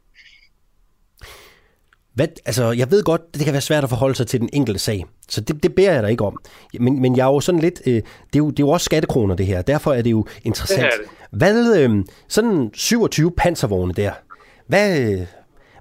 Hvad, 2.13 2.27
altså, 2.45 2.71
jeg 2.71 2.91
ved 2.91 3.03
godt, 3.03 3.33
det 3.33 3.43
kan 3.43 3.53
være 3.53 3.61
svært 3.61 3.83
at 3.83 3.89
forholde 3.89 4.15
sig 4.15 4.27
til 4.27 4.41
den 4.41 4.49
enkelte 4.53 4.79
sag, 4.79 5.05
så 5.29 5.41
det, 5.41 5.63
det 5.63 5.75
beder 5.75 5.93
jeg 5.93 6.03
dig 6.03 6.11
ikke 6.11 6.25
om. 6.25 6.39
Men, 6.79 7.01
men 7.01 7.17
jeg 7.17 7.23
er 7.23 7.33
jo 7.33 7.39
sådan 7.39 7.61
lidt, 7.61 7.81
øh, 7.85 7.93
det, 7.93 8.03
er 8.33 8.37
jo, 8.37 8.49
det 8.49 8.59
er 8.59 8.63
jo 8.63 8.69
også 8.69 8.85
skattekroner 8.85 9.35
det 9.35 9.45
her, 9.45 9.61
derfor 9.61 9.93
er 9.93 10.01
det 10.01 10.11
jo 10.11 10.25
interessant. 10.43 10.81
Det 10.81 10.91
det. 11.01 11.37
Hvad, 11.37 11.77
øh, 11.77 12.05
sådan 12.27 12.69
27 12.73 13.31
panservogne 13.31 13.93
der, 13.93 14.11
hvad, 14.67 15.17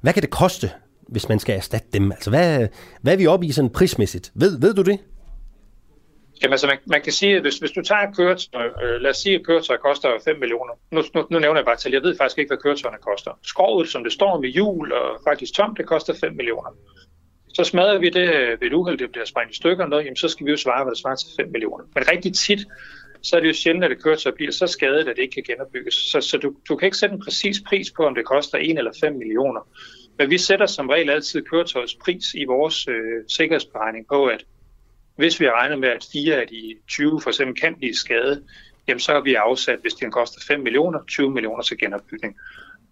hvad 0.02 0.12
kan 0.12 0.22
det 0.22 0.30
koste, 0.30 0.70
hvis 1.08 1.28
man 1.28 1.38
skal 1.38 1.56
erstatte 1.56 1.88
dem? 1.92 2.12
Altså, 2.12 2.30
hvad, 2.30 2.68
hvad 3.02 3.12
er 3.12 3.16
vi 3.16 3.26
oppe 3.26 3.46
i 3.46 3.52
sådan 3.52 3.70
prismæssigt? 3.70 4.32
Ved, 4.34 4.58
ved 4.58 4.74
du 4.74 4.82
det? 4.82 4.98
Jamen 6.42 6.52
altså, 6.52 6.66
man, 6.66 6.78
man 6.86 7.02
kan 7.02 7.12
sige, 7.12 7.36
at 7.36 7.42
hvis, 7.42 7.58
hvis 7.58 7.70
du 7.70 7.82
tager 7.82 8.00
et 8.00 8.16
køretøj, 8.16 8.66
øh, 8.82 9.00
lad 9.00 9.10
os 9.10 9.16
sige, 9.16 9.34
at 9.34 9.46
køretøj 9.46 9.76
koster 9.76 10.18
5 10.24 10.38
millioner. 10.38 10.72
Nu, 10.90 11.02
nu, 11.14 11.26
nu 11.30 11.38
nævner 11.38 11.58
jeg 11.60 11.64
bare 11.64 11.76
til, 11.76 11.92
jeg 11.92 12.02
ved 12.02 12.16
faktisk 12.16 12.38
ikke, 12.38 12.48
hvad 12.48 12.58
køretøjerne 12.58 13.02
koster. 13.02 13.38
Skrovet, 13.42 13.88
som 13.88 14.04
det 14.04 14.12
står 14.12 14.40
med 14.40 14.48
hjul 14.48 14.92
og 14.92 15.20
faktisk 15.28 15.54
tomt, 15.54 15.78
det 15.78 15.86
koster 15.86 16.14
5 16.14 16.36
millioner. 16.36 16.70
Så 17.54 17.64
smadrer 17.64 17.98
vi 17.98 18.08
det 18.08 18.34
øh, 18.34 18.60
ved 18.60 18.66
et 18.66 18.72
uheld, 18.72 18.98
det 18.98 19.12
bliver 19.12 19.24
sprængt 19.24 19.52
i 19.52 19.56
stykker, 19.56 19.86
noget, 19.86 20.04
jamen, 20.04 20.16
så 20.16 20.28
skal 20.28 20.46
vi 20.46 20.50
jo 20.50 20.56
svare, 20.56 20.84
hvad 20.84 20.90
der 20.90 20.98
svarer 20.98 21.16
til 21.16 21.28
5 21.36 21.50
millioner. 21.50 21.84
Men 21.94 22.04
rigtig 22.12 22.34
tit, 22.34 22.60
så 23.22 23.36
er 23.36 23.40
det 23.40 23.48
jo 23.48 23.52
sjældent, 23.52 23.84
at 23.84 23.92
et 23.92 24.02
køretøj 24.02 24.32
bliver 24.32 24.52
så 24.52 24.66
skadet, 24.66 25.08
at 25.08 25.16
det 25.16 25.22
ikke 25.22 25.34
kan 25.34 25.42
genopbygges. 25.42 25.94
Så, 25.94 26.20
så 26.20 26.36
du, 26.36 26.54
du 26.68 26.76
kan 26.76 26.86
ikke 26.86 26.96
sætte 26.96 27.14
en 27.14 27.22
præcis 27.24 27.62
pris 27.68 27.90
på, 27.96 28.06
om 28.06 28.14
det 28.14 28.24
koster 28.24 28.58
1 28.58 28.78
eller 28.78 28.92
5 29.00 29.12
millioner. 29.12 29.60
Men 30.18 30.30
vi 30.30 30.38
sætter 30.38 30.66
som 30.66 30.88
regel 30.88 31.10
altid 31.10 31.42
køretøjets 31.42 31.94
pris 31.94 32.34
i 32.34 32.44
vores 32.44 32.88
øh, 32.88 33.24
sikkerhedsberegning 33.28 34.06
på, 34.08 34.26
at 34.26 34.44
hvis 35.20 35.40
vi 35.40 35.50
regner 35.50 35.76
med, 35.76 35.88
at 35.88 36.08
fire 36.12 36.34
af 36.34 36.46
de 36.46 36.76
20 36.88 37.20
for 37.20 37.30
eksempel 37.30 37.60
kan 37.60 37.74
blive 37.74 37.94
skadet, 37.94 38.42
jamen 38.88 39.00
så 39.00 39.12
har 39.12 39.20
vi 39.20 39.34
afsat, 39.34 39.78
hvis 39.82 39.94
det 39.94 40.12
koster 40.12 40.40
5 40.46 40.60
millioner, 40.60 40.98
20 41.08 41.30
millioner 41.30 41.62
til 41.62 41.78
genopbygning. 41.78 42.36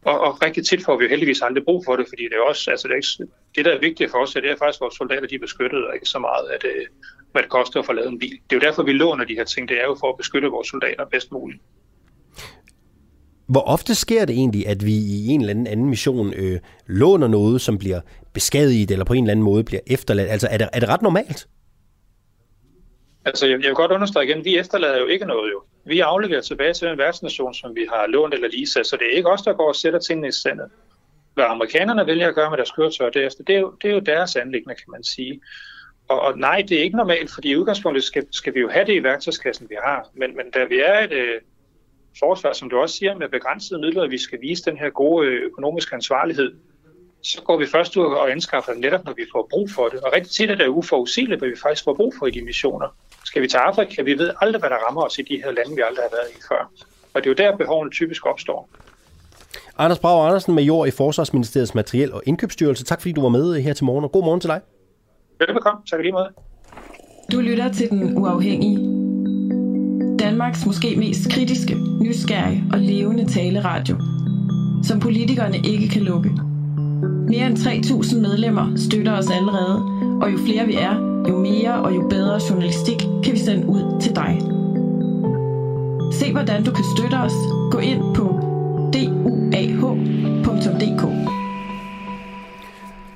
Og, 0.05 0.21
og 0.21 0.43
rigtig 0.43 0.67
tit 0.67 0.85
får 0.85 0.97
vi 0.97 1.05
jo 1.05 1.11
heldigvis 1.11 1.43
aldrig 1.43 1.65
brug 1.65 1.85
for 1.85 1.97
det, 1.97 2.07
fordi 2.09 2.23
det 2.23 2.37
er 2.41 2.49
også, 2.49 2.71
altså 2.71 2.89
det, 2.89 2.93
er 2.93 2.97
ikke, 2.97 3.33
det 3.57 3.65
der 3.65 3.73
er 3.75 3.81
vigtigt 3.81 4.11
for 4.11 4.19
os, 4.19 4.33
det 4.33 4.51
er 4.51 4.57
faktisk, 4.59 4.79
at 4.79 4.81
vores 4.81 4.95
soldater 4.95 5.27
de 5.27 5.35
er 5.35 5.39
beskyttet, 5.39 5.87
og 5.87 5.95
ikke 5.95 6.07
så 6.07 6.19
meget, 6.19 6.47
at, 6.55 6.65
øh, 6.65 6.87
hvad 7.33 7.43
det 7.43 7.51
koster 7.51 7.81
at 7.81 7.87
få 7.87 7.93
lavet 7.93 8.09
en 8.09 8.19
bil. 8.19 8.37
Det 8.51 8.53
er 8.57 8.61
jo 8.61 8.67
derfor, 8.69 8.83
vi 8.83 8.93
låner 8.93 9.25
de 9.25 9.35
her 9.35 9.45
ting. 9.45 9.69
Det 9.69 9.81
er 9.81 9.85
jo 9.85 9.97
for 10.01 10.09
at 10.13 10.17
beskytte 10.17 10.49
vores 10.49 10.69
soldater 10.69 11.05
bedst 11.05 11.33
muligt. 11.33 11.61
Hvor 13.49 13.61
ofte 13.61 13.95
sker 13.95 14.25
det 14.25 14.35
egentlig, 14.35 14.67
at 14.67 14.87
vi 14.87 14.93
i 14.93 15.27
en 15.27 15.41
eller 15.41 15.51
anden 15.51 15.67
anden 15.67 15.91
mission 15.91 16.35
øh, 16.35 16.61
låner 16.87 17.29
noget, 17.29 17.61
som 17.61 17.79
bliver 17.79 18.01
beskadiget, 18.33 18.91
eller 18.91 19.05
på 19.05 19.13
en 19.13 19.25
eller 19.25 19.33
anden 19.33 19.45
måde 19.45 19.65
bliver 19.65 19.81
efterladt? 19.87 20.31
Altså 20.31 20.49
er 20.51 20.59
det, 20.59 20.69
er 20.73 20.81
det 20.81 20.89
ret 20.89 21.03
normalt? 21.03 21.49
Altså, 23.29 23.47
jeg, 23.47 23.61
jeg 23.61 23.69
vil 23.69 23.75
godt 23.75 23.93
understrege 23.93 24.27
igen, 24.27 24.45
vi 24.45 24.59
efterlader 24.59 24.99
jo 24.99 25.07
ikke 25.07 25.25
noget 25.25 25.53
jo. 25.53 25.63
Vi 25.85 26.01
afleverer 26.01 26.41
tilbage 26.41 26.75
til 26.75 26.89
en 26.89 26.99
værtsnation, 26.99 27.55
som 27.55 27.75
vi 27.75 27.87
har 27.93 28.07
lånt 28.07 28.35
eller 28.35 28.49
leaset, 28.49 28.87
så 28.87 28.97
det 28.97 29.07
er 29.07 29.17
ikke 29.17 29.31
os, 29.31 29.43
der 29.43 29.53
går 29.53 29.69
og 29.69 29.77
sætter 29.77 29.99
tingene 29.99 30.29
i 30.29 30.33
sandet. 30.33 30.69
Hvad 31.35 31.45
amerikanerne 31.45 32.07
vælger 32.07 32.29
at 32.29 32.35
gøre 32.35 32.51
med 32.51 32.57
deres 32.57 32.71
køretøjer 32.71 33.11
derefter, 33.11 33.45
det 33.45 33.55
er 33.55 33.61
jo, 33.61 33.75
det 33.83 33.91
er 33.91 33.95
jo 33.95 34.01
deres 34.01 34.37
anlæggende, 34.37 34.75
kan 34.75 34.91
man 34.91 35.05
sige. 35.05 35.41
Og, 36.09 36.21
og 36.21 36.39
nej, 36.39 36.65
det 36.69 36.79
er 36.79 36.83
ikke 36.83 36.97
normalt, 36.97 37.31
fordi 37.35 37.51
i 37.51 37.57
udgangspunktet 37.57 38.05
skal, 38.05 38.27
skal 38.33 38.55
vi 38.55 38.61
jo 38.61 38.69
have 38.69 38.85
det 38.85 38.95
i 38.95 39.03
værktøjskassen, 39.03 39.67
vi 39.71 39.77
har. 39.85 40.09
Men, 40.15 40.37
men 40.37 40.51
da 40.51 40.65
vi 40.65 40.79
er 40.79 40.99
et 40.99 41.13
øh, 41.13 41.41
forsvar, 42.19 42.53
som 42.53 42.71
du 42.71 42.79
også 42.79 42.97
siger, 42.97 43.15
med 43.15 43.29
begrænsede 43.29 43.81
midler, 43.81 44.03
at 44.03 44.11
vi 44.11 44.19
skal 44.19 44.41
vise 44.41 44.65
den 44.65 44.77
her 44.77 44.91
gode 44.91 45.27
øh, 45.27 45.43
økonomiske 45.43 45.95
ansvarlighed, 45.95 46.53
så 47.23 47.43
går 47.43 47.57
vi 47.57 47.67
først 47.67 47.97
ud 47.97 48.05
og 48.05 48.31
anskaffer 48.31 48.73
det 48.73 48.81
netop, 48.81 49.05
når 49.05 49.13
vi 49.13 49.27
får 49.33 49.47
brug 49.51 49.71
for 49.71 49.89
det. 49.89 50.01
Og 50.01 50.13
rigtig 50.13 50.33
tit 50.33 50.51
er 50.51 50.55
det 50.55 50.69
uforudsigeligt, 50.69 51.41
hvad 51.41 51.49
vi 51.49 51.57
faktisk 51.63 51.85
får 51.85 51.95
brug 51.95 52.15
for 52.19 52.27
i 52.27 52.31
de 52.31 52.45
missioner. 52.45 52.97
Skal 53.29 53.43
vi 53.43 53.49
til 53.49 53.57
Afrika? 53.57 54.03
Vi 54.03 54.19
ved 54.19 54.31
aldrig, 54.41 54.61
hvad 54.61 54.71
der 54.71 54.77
rammer 54.87 55.03
os 55.03 55.19
i 55.19 55.23
de 55.23 55.37
her 55.45 55.51
lande, 55.53 55.73
vi 55.77 55.83
aldrig 55.89 56.05
har 56.05 56.13
været 56.17 56.31
i 56.37 56.41
før. 56.49 56.71
Og 57.15 57.25
det 57.25 57.27
er 57.27 57.31
jo 57.31 57.51
der, 57.51 57.57
behovene 57.57 57.91
typisk 57.91 58.27
opstår. 58.27 58.69
Anders 59.79 59.99
Brav 59.99 60.27
Andersen, 60.27 60.55
major 60.55 60.87
i 60.87 60.91
Forsvarsministeriets 60.91 61.75
Materiel- 61.75 62.13
og 62.13 62.23
Indkøbsstyrelse. 62.27 62.85
Tak 62.85 63.01
fordi 63.01 63.13
du 63.13 63.23
var 63.23 63.29
med 63.29 63.61
her 63.61 63.73
til 63.73 63.85
morgen, 63.85 64.05
og 64.05 64.13
god 64.13 64.25
morgen 64.25 64.41
til 64.41 64.49
dig. 64.49 64.61
Velbekomme. 65.39 65.81
Tak 65.91 66.01
lige 66.01 66.13
måde. 66.13 66.31
Du 67.33 67.41
lytter 67.41 67.73
til 67.73 67.91
Den 67.91 68.19
Uafhængige. 68.19 68.79
Danmarks 70.19 70.67
måske 70.67 70.97
mest 70.97 71.31
kritiske, 71.33 71.75
nysgerrige 72.01 72.65
og 72.73 72.79
levende 72.79 73.33
taleradio, 73.33 73.97
som 74.85 75.01
politikerne 75.01 75.57
ikke 75.57 75.89
kan 75.89 76.03
lukke. 76.03 76.48
Mere 77.29 77.47
end 77.47 77.57
3.000 77.57 78.21
medlemmer 78.21 78.73
støtter 78.77 79.19
os 79.19 79.31
allerede, 79.31 79.83
og 80.23 80.33
jo 80.33 80.39
flere 80.39 80.67
vi 80.67 80.75
er, 80.75 80.95
jo 81.29 81.39
mere 81.39 81.75
og 81.75 81.95
jo 81.95 82.09
bedre 82.09 82.41
journalistik 82.51 82.99
kan 83.25 83.33
vi 83.33 83.39
sende 83.39 83.69
ud 83.69 84.01
til 84.01 84.17
dig. 84.17 84.39
Se 86.13 86.33
hvordan 86.33 86.65
du 86.65 86.71
kan 86.73 86.85
støtte 86.97 87.15
os. 87.15 87.35
Gå 87.71 87.79
ind 87.79 88.15
på 88.15 88.41
duah.dk. 88.93 90.09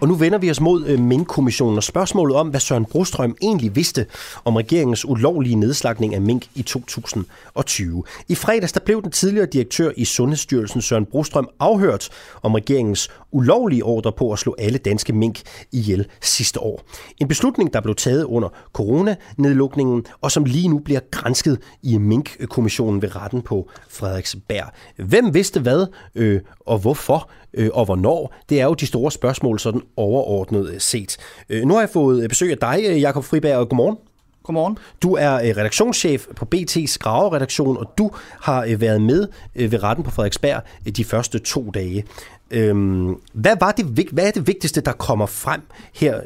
Og 0.03 0.09
nu 0.09 0.15
vender 0.15 0.39
vi 0.39 0.51
os 0.51 0.61
mod 0.61 0.87
øh, 0.87 1.01
Mink-kommissionen 1.01 1.77
og 1.77 1.83
spørgsmålet 1.83 2.37
om, 2.37 2.49
hvad 2.49 2.61
Søren 2.61 2.85
Brostrøm 2.85 3.37
egentlig 3.43 3.77
vidste 3.77 4.07
om 4.45 4.57
regeringens 4.57 5.05
ulovlige 5.05 5.57
nedslagning 5.57 6.15
af 6.15 6.21
mink 6.21 6.47
i 6.55 6.63
2020. 6.63 8.05
I 8.29 8.35
fredags 8.35 8.73
der 8.73 8.81
blev 8.81 9.03
den 9.03 9.11
tidligere 9.11 9.47
direktør 9.47 9.91
i 9.97 10.05
Sundhedsstyrelsen 10.05 10.83
Søren 10.83 11.07
Brostrøm 11.07 11.49
afhørt 11.61 12.09
om 12.43 12.55
regeringens 12.55 13.11
ulovlige 13.31 13.85
ordre 13.85 14.13
på 14.13 14.33
at 14.33 14.39
slå 14.39 14.55
alle 14.59 14.79
danske 14.79 15.13
mink 15.13 15.41
ihjel 15.73 16.07
sidste 16.23 16.61
år. 16.61 16.83
En 17.19 17.29
beslutning, 17.29 17.73
der 17.73 17.81
blev 17.81 17.95
taget 17.95 18.25
under 18.25 18.49
coronanedlukningen, 18.73 20.05
og 20.21 20.33
som 20.33 20.45
lige 20.45 20.69
nu 20.69 20.79
bliver 20.79 21.01
grænsket 21.11 21.59
i 21.83 21.99
Mink-kommissionen 21.99 23.03
ved 23.03 23.17
retten 23.17 23.43
på 23.43 23.71
Frederiksberg. 23.89 24.73
Hvem 24.97 25.35
vidste 25.35 25.61
hvad, 25.61 25.87
øh, 26.15 26.41
og 26.67 26.79
hvorfor, 26.79 27.31
øh, 27.55 27.71
og 27.73 27.85
hvornår? 27.85 28.35
Det 28.49 28.61
er 28.61 28.65
jo 28.65 28.75
de 28.75 28.87
store 28.87 29.11
spørgsmål, 29.11 29.59
sådan 29.59 29.83
overordnet 29.97 30.83
set. 30.83 31.17
Øh, 31.49 31.63
nu 31.63 31.75
har 31.75 31.81
jeg 31.81 31.91
fået 31.91 32.29
besøg 32.29 32.51
af 32.51 32.59
dig, 32.59 32.85
øh, 32.89 33.01
Jakob 33.01 33.25
Friberg, 33.25 33.57
og 33.57 33.69
godmorgen. 33.69 33.97
Godmorgen. 34.43 34.79
Du 35.03 35.15
er 35.15 35.35
øh, 35.35 35.57
redaktionschef 35.57 36.27
på 36.37 36.47
BT's 36.55 36.97
Graveredaktion, 37.01 37.77
og 37.77 37.93
du 37.99 38.11
har 38.41 38.65
øh, 38.69 38.81
været 38.81 39.03
med 39.03 39.29
øh, 39.57 39.73
ved 39.73 39.83
retten 39.83 40.05
på 40.05 40.11
Frederiksberg 40.11 40.63
de 40.97 41.05
første 41.05 41.39
to 41.39 41.71
dage. 41.71 42.05
Øhm, 42.51 43.21
hvad, 43.33 43.57
var 43.61 43.73
det, 43.73 44.09
hvad 44.13 44.27
er 44.27 44.31
det 44.31 44.47
vigtigste, 44.47 44.81
der 44.81 44.93
kommer 44.93 45.27
frem 45.27 45.61
her, 45.95 46.21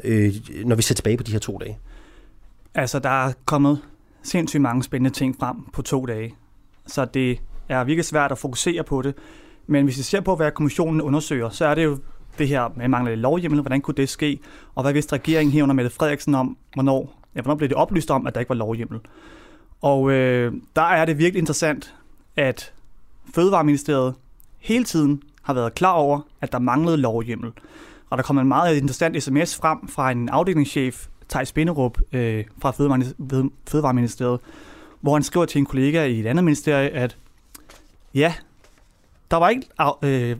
når 0.65 0.75
vi 0.75 0.81
ser 0.81 0.95
tilbage 0.95 1.17
på 1.17 1.23
de 1.23 1.31
her 1.31 1.39
to 1.39 1.57
dage? 1.57 1.77
Altså, 2.75 2.99
der 2.99 3.25
er 3.25 3.33
kommet 3.45 3.79
sindssygt 4.23 4.61
mange 4.61 4.83
spændende 4.83 5.15
ting 5.15 5.35
frem 5.39 5.55
på 5.73 5.81
to 5.81 6.05
dage. 6.05 6.35
Så 6.87 7.05
det 7.05 7.39
er 7.69 7.83
virkelig 7.83 8.05
svært 8.05 8.31
at 8.31 8.37
fokusere 8.37 8.83
på 8.83 9.01
det. 9.01 9.15
Men 9.67 9.85
hvis 9.85 9.97
vi 9.97 10.03
ser 10.03 10.21
på, 10.21 10.35
hvad 10.35 10.51
kommissionen 10.51 11.01
undersøger, 11.01 11.49
så 11.49 11.65
er 11.65 11.75
det 11.75 11.83
jo 11.83 11.97
det 12.37 12.47
her 12.47 12.69
med 12.75 12.87
mangler 12.87 13.15
lovhjemmel, 13.15 13.61
hvordan 13.61 13.81
kunne 13.81 13.95
det 13.95 14.09
ske, 14.09 14.39
og 14.75 14.83
hvad 14.83 14.93
vidste 14.93 15.13
regeringen 15.13 15.53
herunder 15.53 15.75
Mette 15.75 15.91
Frederiksen 15.91 16.35
om, 16.35 16.57
hvornår, 16.73 17.21
ja, 17.35 17.41
hvornår 17.41 17.55
blev 17.55 17.69
det 17.69 17.77
oplyst 17.77 18.11
om, 18.11 18.27
at 18.27 18.33
der 18.33 18.39
ikke 18.39 18.49
var 18.49 18.55
lovhjemmel. 18.55 18.99
Og 19.81 20.11
øh, 20.11 20.53
der 20.75 20.81
er 20.81 21.05
det 21.05 21.17
virkelig 21.17 21.39
interessant, 21.39 21.95
at 22.35 22.73
Fødevareministeriet 23.35 24.15
hele 24.59 24.83
tiden 24.83 25.21
har 25.41 25.53
været 25.53 25.75
klar 25.75 25.91
over, 25.93 26.19
at 26.41 26.51
der 26.51 26.59
manglede 26.59 26.97
lovhjemmel. 26.97 27.51
Og 28.09 28.17
der 28.17 28.23
kom 28.23 28.37
en 28.37 28.47
meget 28.47 28.77
interessant 28.77 29.23
sms 29.23 29.55
frem 29.55 29.87
fra 29.87 30.11
en 30.11 30.29
afdelingschef, 30.29 31.07
Thijs 31.29 31.51
Binderup 31.51 31.97
øh, 32.13 32.45
fra 32.61 32.71
Fødevareministeriet, 33.67 34.39
hvor 35.01 35.13
han 35.13 35.23
skriver 35.23 35.45
til 35.45 35.59
en 35.59 35.65
kollega 35.65 36.05
i 36.05 36.19
et 36.19 36.25
andet 36.25 36.43
ministerie, 36.43 36.89
at 36.89 37.17
ja, 38.13 38.33
der 39.31 39.37
var 39.37 39.49
ikke 39.49 39.67
øh, 40.03 40.37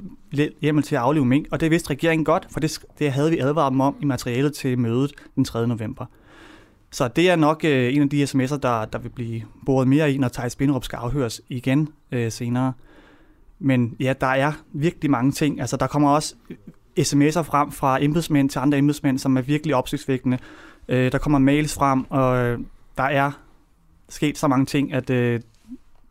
hjemmel 0.61 0.83
til 0.83 0.95
at 0.95 1.01
aflive 1.01 1.25
mink, 1.25 1.47
og 1.51 1.59
det 1.59 1.71
vidste 1.71 1.89
regeringen 1.89 2.25
godt, 2.25 2.47
for 2.51 2.59
det, 2.59 2.79
det 2.99 3.11
havde 3.11 3.31
vi 3.31 3.37
advaret 3.37 3.71
dem 3.71 3.81
om 3.81 3.95
i 4.01 4.05
materialet 4.05 4.53
til 4.53 4.79
mødet 4.79 5.11
den 5.35 5.45
3. 5.45 5.67
november. 5.67 6.05
Så 6.91 7.07
det 7.07 7.29
er 7.29 7.35
nok 7.35 7.65
øh, 7.65 7.95
en 7.95 8.01
af 8.01 8.09
de 8.09 8.23
sms'er, 8.23 8.57
der, 8.57 8.85
der 8.85 8.97
vil 8.99 9.09
blive 9.09 9.41
boret 9.65 9.87
mere 9.87 10.11
i, 10.11 10.17
når 10.17 10.27
Thijs 10.27 10.55
Binderup 10.55 10.83
skal 10.83 10.97
afhøres 10.97 11.41
igen 11.49 11.89
øh, 12.11 12.31
senere. 12.31 12.73
Men 13.59 13.95
ja, 13.99 14.13
der 14.21 14.27
er 14.27 14.51
virkelig 14.73 15.11
mange 15.11 15.31
ting. 15.31 15.61
Altså, 15.61 15.77
der 15.77 15.87
kommer 15.87 16.09
også 16.09 16.35
sms'er 16.99 17.41
frem 17.41 17.71
fra 17.71 18.03
embedsmænd 18.03 18.49
til 18.49 18.59
andre 18.59 18.77
embedsmænd, 18.77 19.19
som 19.19 19.37
er 19.37 19.41
virkelig 19.41 19.75
opsigtsvækkende. 19.75 20.37
Øh, 20.87 21.11
der 21.11 21.17
kommer 21.17 21.39
mails 21.39 21.73
frem, 21.73 22.05
og 22.09 22.37
øh, 22.37 22.59
der 22.97 23.03
er 23.03 23.31
sket 24.09 24.37
så 24.37 24.47
mange 24.47 24.65
ting, 24.65 24.93
at 24.93 25.09
øh, 25.09 25.39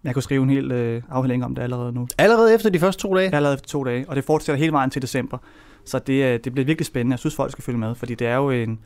jeg 0.07 0.15
kunne 0.15 0.23
skrive 0.23 0.43
en 0.43 0.51
hel 0.51 0.73
øh, 0.73 1.03
afhældning 1.09 1.45
om 1.45 1.55
det 1.55 1.63
allerede 1.63 1.93
nu. 1.93 2.09
Allerede 2.19 2.55
efter 2.55 2.71
de 2.71 2.79
første 2.79 3.03
to 3.03 3.15
dage? 3.17 3.35
Allerede 3.35 3.55
efter 3.55 3.69
to 3.69 3.85
dage, 3.85 4.05
og 4.09 4.17
det 4.17 4.25
fortsætter 4.25 4.59
hele 4.59 4.73
vejen 4.73 4.91
til 4.91 5.03
december. 5.03 5.39
Så 5.85 5.99
det, 5.99 6.25
øh, 6.25 6.41
det 6.45 6.53
bliver 6.53 6.67
virkelig 6.67 6.87
spændende. 6.87 7.15
Jeg 7.15 7.19
synes, 7.19 7.35
folk 7.35 7.53
skal 7.53 7.65
følge 7.65 7.79
med, 7.79 7.95
fordi 7.95 8.15
det 8.15 8.27
er 8.27 8.37
jo 8.37 8.51
en, 8.51 8.79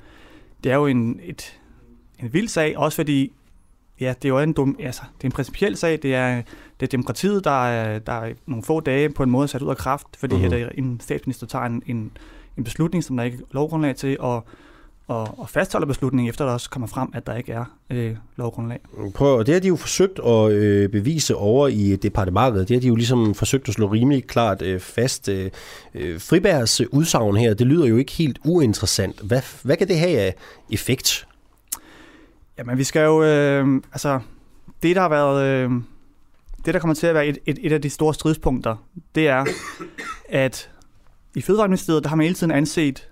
det 0.64 0.72
er 0.72 0.76
jo 0.76 0.86
en, 0.86 1.20
et, 1.22 1.60
en 2.18 2.32
vild 2.32 2.48
sag, 2.48 2.78
også 2.78 2.96
fordi 2.96 3.32
ja, 4.00 4.14
det 4.22 4.24
er 4.24 4.28
jo 4.28 4.38
en, 4.38 4.52
dum, 4.52 4.76
altså, 4.80 5.02
det 5.16 5.24
er 5.24 5.28
en 5.28 5.32
principiel 5.32 5.76
sag. 5.76 5.98
Det 6.02 6.14
er, 6.14 6.42
det 6.80 6.86
er 6.86 6.90
demokratiet, 6.90 7.44
der 7.44 7.66
er, 7.66 7.98
der 7.98 8.12
er 8.12 8.32
nogle 8.46 8.64
få 8.64 8.80
dage 8.80 9.10
på 9.10 9.22
en 9.22 9.30
måde 9.30 9.48
sat 9.48 9.62
ud 9.62 9.70
af 9.70 9.76
kraft, 9.76 10.06
fordi 10.18 10.36
mm-hmm. 10.36 10.52
at 10.54 10.72
en 10.74 11.00
statsminister 11.00 11.46
tager 11.46 11.64
en, 11.64 11.82
en, 11.86 12.12
en 12.58 12.64
beslutning, 12.64 13.04
som 13.04 13.16
der 13.16 13.24
ikke 13.24 13.36
er 13.36 13.42
lovgrundlag 13.50 13.96
til, 13.96 14.16
og 14.20 14.44
og, 15.10 15.38
og 15.38 15.48
fastholder 15.48 15.86
beslutningen, 15.86 16.28
efter 16.28 16.44
der 16.44 16.52
også 16.52 16.70
kommer 16.70 16.88
frem, 16.88 17.08
at 17.14 17.26
der 17.26 17.36
ikke 17.36 17.52
er 17.52 17.64
øh, 17.90 18.16
lovgrundlag. 18.36 18.78
Prøv, 19.14 19.38
og 19.38 19.46
det 19.46 19.54
har 19.54 19.60
de 19.60 19.68
jo 19.68 19.76
forsøgt 19.76 20.20
at 20.26 20.52
øh, 20.52 20.88
bevise 20.88 21.36
over 21.36 21.68
i 21.68 21.96
departementet. 21.96 22.68
Det 22.68 22.76
har 22.76 22.80
de 22.80 22.86
jo 22.86 22.94
ligesom 22.94 23.34
forsøgt 23.34 23.68
at 23.68 23.74
slå 23.74 23.86
rimelig 23.86 24.26
klart 24.26 24.62
øh, 24.62 24.80
fast. 24.80 25.28
Øh, 25.28 25.50
øh 25.94 26.20
Fribergs 26.20 26.80
udsagn 26.80 27.36
her, 27.36 27.54
det 27.54 27.66
lyder 27.66 27.86
jo 27.86 27.96
ikke 27.96 28.12
helt 28.12 28.38
uinteressant. 28.44 29.20
Hvad, 29.20 29.42
hvad 29.62 29.76
kan 29.76 29.88
det 29.88 29.98
have 29.98 30.18
af 30.18 30.34
effekt? 30.70 31.26
Jamen, 32.58 32.78
vi 32.78 32.84
skal 32.84 33.04
jo... 33.04 33.22
Øh, 33.22 33.82
altså, 33.92 34.20
det, 34.82 34.96
der 34.96 35.02
har 35.02 35.08
været... 35.08 35.44
Øh, 35.44 35.70
det, 36.64 36.74
der 36.74 36.80
kommer 36.80 36.94
til 36.94 37.06
at 37.06 37.14
være 37.14 37.26
et, 37.26 37.38
et, 37.46 37.58
et 37.62 37.72
af 37.72 37.82
de 37.82 37.90
store 37.90 38.14
stridspunkter, 38.14 38.76
det 39.14 39.28
er, 39.28 39.44
at 40.28 40.70
i 41.36 41.40
Fødevareministeriet, 41.40 42.02
der 42.02 42.08
har 42.08 42.16
man 42.16 42.24
hele 42.24 42.34
tiden 42.34 42.50
anset 42.50 43.10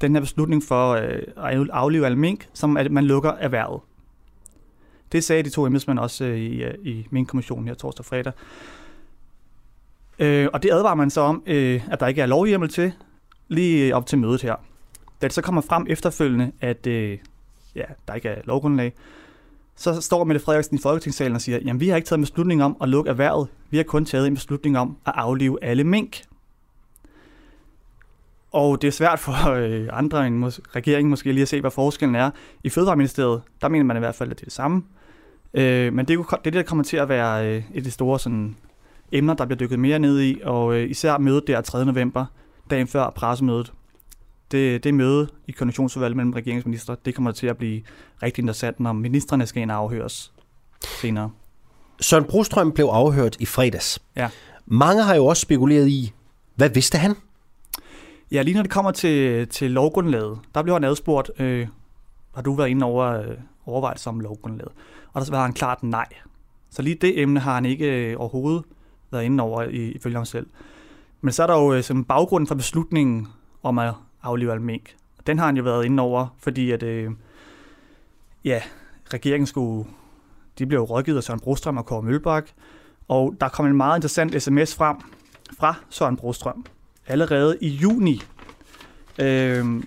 den 0.00 0.14
her 0.14 0.20
beslutning 0.20 0.62
for 0.62 0.92
øh, 0.92 1.22
at 1.36 1.68
aflive 1.72 2.06
alle 2.06 2.18
mink, 2.18 2.48
som 2.52 2.76
at 2.76 2.92
man 2.92 3.04
lukker 3.04 3.30
erhvervet. 3.30 3.80
Det 5.12 5.24
sagde 5.24 5.42
de 5.42 5.50
to 5.50 5.66
embedsmænd 5.66 5.98
også 5.98 6.24
øh, 6.24 6.38
i, 6.38 6.62
øh, 6.62 6.74
i 6.82 7.06
Mink-kommissionen 7.10 7.68
her 7.68 7.74
torsdag 7.74 8.00
og 8.00 8.06
fredag. 8.06 8.32
Øh, 10.18 10.48
og 10.52 10.62
det 10.62 10.70
advarer 10.70 10.94
man 10.94 11.10
så 11.10 11.20
om, 11.20 11.42
øh, 11.46 11.88
at 11.90 12.00
der 12.00 12.06
ikke 12.06 12.22
er 12.22 12.26
lovhjemmel 12.26 12.68
til, 12.68 12.92
lige 13.48 13.88
øh, 13.88 13.96
op 13.96 14.06
til 14.06 14.18
mødet 14.18 14.42
her. 14.42 14.56
Da 15.22 15.26
det 15.26 15.32
så 15.32 15.42
kommer 15.42 15.60
frem 15.60 15.86
efterfølgende, 15.88 16.52
at 16.60 16.86
øh, 16.86 17.18
ja, 17.74 17.84
der 18.08 18.14
ikke 18.14 18.28
er 18.28 18.42
lovgrundlag, 18.44 18.92
så 19.76 20.00
står 20.00 20.24
Mette 20.24 20.40
Frederiksen 20.40 20.76
i 20.76 20.80
Folketingssalen 20.80 21.34
og 21.34 21.40
siger, 21.40 21.58
jamen 21.64 21.80
vi 21.80 21.88
har 21.88 21.96
ikke 21.96 22.06
taget 22.06 22.18
en 22.18 22.22
beslutning 22.22 22.62
om 22.62 22.76
at 22.82 22.88
lukke 22.88 23.10
erhvervet, 23.10 23.48
vi 23.70 23.76
har 23.76 23.84
kun 23.84 24.04
taget 24.04 24.26
en 24.26 24.34
beslutning 24.34 24.78
om 24.78 24.96
at 25.06 25.12
aflive 25.16 25.64
alle 25.64 25.84
mink. 25.84 26.22
Og 28.52 28.82
det 28.82 28.88
er 28.88 28.92
svært 28.92 29.18
for 29.18 29.50
øh, 29.50 29.88
andre 29.92 30.26
end 30.26 30.44
mås- 30.44 30.60
regeringen 30.76 31.10
måske 31.10 31.32
lige 31.32 31.42
at 31.42 31.48
se, 31.48 31.60
hvad 31.60 31.70
forskellen 31.70 32.14
er. 32.14 32.30
I 32.64 32.68
Fødevareministeriet, 32.68 33.42
der 33.60 33.68
mener 33.68 33.84
man 33.84 33.96
i 33.96 34.00
hvert 34.00 34.14
fald, 34.14 34.30
at 34.30 34.36
det 34.36 34.42
er 34.42 34.46
det 34.46 34.52
samme. 34.52 34.82
Øh, 35.54 35.92
men 35.92 36.08
det 36.08 36.18
er 36.18 36.36
det, 36.44 36.52
der 36.52 36.62
kommer 36.62 36.84
til 36.84 36.96
at 36.96 37.08
være 37.08 37.46
øh, 37.46 37.56
et 37.56 37.76
af 37.76 37.82
de 37.82 37.90
store 37.90 38.18
sådan, 38.18 38.56
emner, 39.12 39.34
der 39.34 39.44
bliver 39.44 39.58
dykket 39.58 39.78
mere 39.78 39.98
ned 39.98 40.20
i. 40.20 40.40
Og 40.44 40.74
øh, 40.74 40.90
især 40.90 41.18
mødet 41.18 41.46
der 41.46 41.60
3. 41.60 41.84
november, 41.84 42.26
dagen 42.70 42.86
før 42.86 43.10
pressemødet. 43.10 43.72
Det, 44.50 44.84
det 44.84 44.94
møde 44.94 45.28
i 45.46 45.52
koordinationsudvalget 45.52 46.16
mellem 46.16 46.32
regeringsminister, 46.32 46.94
det 46.94 47.14
kommer 47.14 47.32
til 47.32 47.46
at 47.46 47.56
blive 47.56 47.82
rigtig 48.22 48.42
interessant, 48.42 48.80
når 48.80 48.92
ministerne 48.92 49.46
skal 49.46 49.62
ind 49.62 49.70
og 49.70 49.76
afhøres 49.76 50.32
senere. 51.00 51.30
Søren 52.00 52.24
Brostrøm 52.24 52.72
blev 52.72 52.86
afhørt 52.86 53.36
i 53.40 53.46
fredags. 53.46 53.98
Ja. 54.16 54.28
Mange 54.66 55.02
har 55.02 55.14
jo 55.14 55.26
også 55.26 55.40
spekuleret 55.40 55.88
i, 55.88 56.12
hvad 56.54 56.68
vidste 56.68 56.98
han? 56.98 57.14
Ja, 58.32 58.42
lige 58.42 58.54
når 58.54 58.62
det 58.62 58.70
kommer 58.70 58.90
til, 58.90 59.48
til 59.48 59.70
lovgrundlaget, 59.70 60.38
der 60.54 60.62
bliver 60.62 60.74
han 60.74 60.84
adspurgt, 60.84 61.30
øh, 61.38 61.68
har 62.34 62.42
du 62.42 62.54
været 62.54 62.68
inde 62.68 62.86
over 62.86 63.06
øh, 63.06 63.36
overvejelser 63.66 64.10
om 64.10 64.20
lovgrundlaget? 64.20 64.72
Og 65.12 65.20
der 65.20 65.26
svarer 65.26 65.42
han 65.42 65.52
klart 65.52 65.82
nej. 65.82 66.06
Så 66.70 66.82
lige 66.82 66.94
det 66.94 67.20
emne 67.20 67.40
har 67.40 67.54
han 67.54 67.64
ikke 67.64 68.10
øh, 68.10 68.20
overhovedet 68.20 68.64
været 69.10 69.24
inde 69.24 69.42
over 69.42 69.62
i, 69.62 69.90
ifølge 69.90 70.16
ham 70.16 70.24
selv. 70.24 70.46
Men 71.20 71.32
så 71.32 71.42
er 71.42 71.46
der 71.46 71.54
jo 71.54 71.74
øh, 71.74 71.82
sådan 71.82 72.04
baggrunden 72.04 72.46
for 72.46 72.54
beslutningen 72.54 73.28
om 73.62 73.78
at 73.78 73.94
aflive 74.22 74.52
al 74.52 74.60
mink. 74.60 74.96
Den 75.26 75.38
har 75.38 75.46
han 75.46 75.56
jo 75.56 75.62
været 75.62 75.84
inde 75.84 76.02
over, 76.02 76.26
fordi 76.38 76.70
at, 76.70 76.82
øh, 76.82 77.10
ja, 78.44 78.62
regeringen 79.14 79.46
skulle, 79.46 79.88
de 80.58 80.66
blev 80.66 80.78
jo 80.78 80.84
rådgivet 80.84 81.16
af 81.16 81.22
Søren 81.22 81.40
Brostrøm 81.40 81.76
og 81.76 81.86
Kåre 81.86 82.02
Mølbak, 82.02 82.48
og 83.08 83.34
der 83.40 83.48
kom 83.48 83.66
en 83.66 83.76
meget 83.76 83.98
interessant 83.98 84.42
sms 84.42 84.74
frem 84.74 84.96
fra 85.58 85.74
Søren 85.88 86.16
Brostrøm, 86.16 86.64
allerede 87.10 87.58
i 87.60 87.68
juni. 87.68 88.22
Øh, 89.18 89.82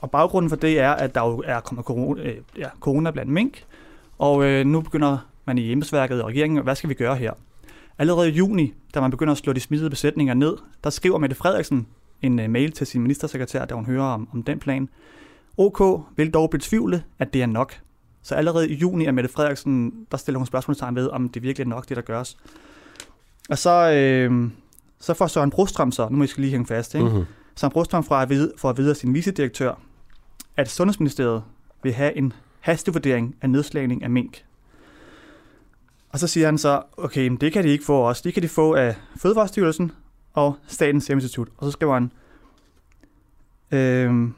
og 0.00 0.10
baggrunden 0.10 0.48
for 0.48 0.56
det 0.56 0.80
er, 0.80 0.90
at 0.90 1.14
der 1.14 1.20
jo 1.20 1.42
er 1.46 1.60
kommet 1.60 1.84
corona, 1.84 2.22
øh, 2.22 2.36
ja, 2.58 2.68
corona 2.80 3.10
blandt 3.10 3.32
mink, 3.32 3.64
og 4.18 4.44
øh, 4.44 4.66
nu 4.66 4.80
begynder 4.80 5.18
man 5.44 5.58
i 5.58 5.72
embedsværket 5.72 6.22
og 6.22 6.28
regeringen, 6.28 6.62
hvad 6.62 6.74
skal 6.74 6.88
vi 6.88 6.94
gøre 6.94 7.16
her? 7.16 7.32
Allerede 7.98 8.30
i 8.30 8.32
juni, 8.32 8.74
da 8.94 9.00
man 9.00 9.10
begynder 9.10 9.32
at 9.32 9.38
slå 9.38 9.52
de 9.52 9.60
smittede 9.60 9.90
besætninger 9.90 10.34
ned, 10.34 10.56
der 10.84 10.90
skriver 10.90 11.18
Mette 11.18 11.36
Frederiksen 11.36 11.86
en 12.22 12.38
øh, 12.38 12.50
mail 12.50 12.72
til 12.72 12.86
sin 12.86 13.02
ministersekretær, 13.02 13.64
da 13.64 13.74
hun 13.74 13.86
hører 13.86 14.04
om, 14.04 14.28
om 14.32 14.42
den 14.42 14.58
plan. 14.58 14.88
OK 15.56 16.02
vil 16.16 16.30
dog 16.30 16.50
betvivle, 16.50 17.02
at 17.18 17.32
det 17.32 17.42
er 17.42 17.46
nok. 17.46 17.80
Så 18.22 18.34
allerede 18.34 18.70
i 18.70 18.74
juni 18.74 19.04
er 19.04 19.12
Mette 19.12 19.30
Frederiksen, 19.30 20.06
der 20.10 20.16
stiller 20.16 20.38
hun 20.38 20.46
spørgsmålstegn 20.46 20.96
ved, 20.96 21.10
om 21.10 21.28
det 21.28 21.42
virkelig 21.42 21.64
er 21.64 21.68
nok, 21.68 21.88
det 21.88 21.96
der 21.96 22.02
gøres. 22.02 22.36
Og 23.50 23.58
så, 23.58 23.92
øh, 23.92 24.50
så 25.04 25.14
får 25.14 25.26
Søren 25.26 25.50
Brostrøm 25.50 25.92
så, 25.92 26.08
nu 26.08 26.16
må 26.16 26.22
jeg 26.22 26.28
skal 26.28 26.40
lige 26.40 26.50
hænge 26.50 26.66
fast, 26.66 26.94
ikke? 26.94 27.06
Mm-hmm. 27.06 27.24
Søren 27.56 27.72
Brostrøm 27.72 28.04
får 28.04 28.14
at 28.14 28.28
vide, 28.28 28.52
får 28.56 28.70
at 28.70 28.76
vide 28.76 28.90
af 28.90 28.96
sin 28.96 29.14
vicedirektør, 29.14 29.74
at 30.56 30.70
Sundhedsministeriet 30.70 31.42
vil 31.82 31.92
have 31.92 32.16
en 32.16 32.32
hastevurdering 32.60 33.36
af 33.42 33.50
nedslagning 33.50 34.02
af 34.02 34.10
mink. 34.10 34.44
Og 36.08 36.18
så 36.18 36.26
siger 36.26 36.46
han 36.46 36.58
så, 36.58 36.82
okay, 36.96 37.28
men 37.28 37.36
det 37.36 37.52
kan 37.52 37.64
de 37.64 37.68
ikke 37.68 37.84
få 37.84 37.96
også. 37.96 38.22
Det 38.24 38.34
kan 38.34 38.42
de 38.42 38.48
få 38.48 38.74
af 38.74 38.96
Fødevarestyrelsen 39.16 39.92
og 40.32 40.56
Statens 40.66 41.04
Serum 41.04 41.16
Institut. 41.16 41.48
Og 41.56 41.64
så 41.64 41.70
skriver 41.70 41.94
han, 41.94 42.10
øh, 43.70 44.28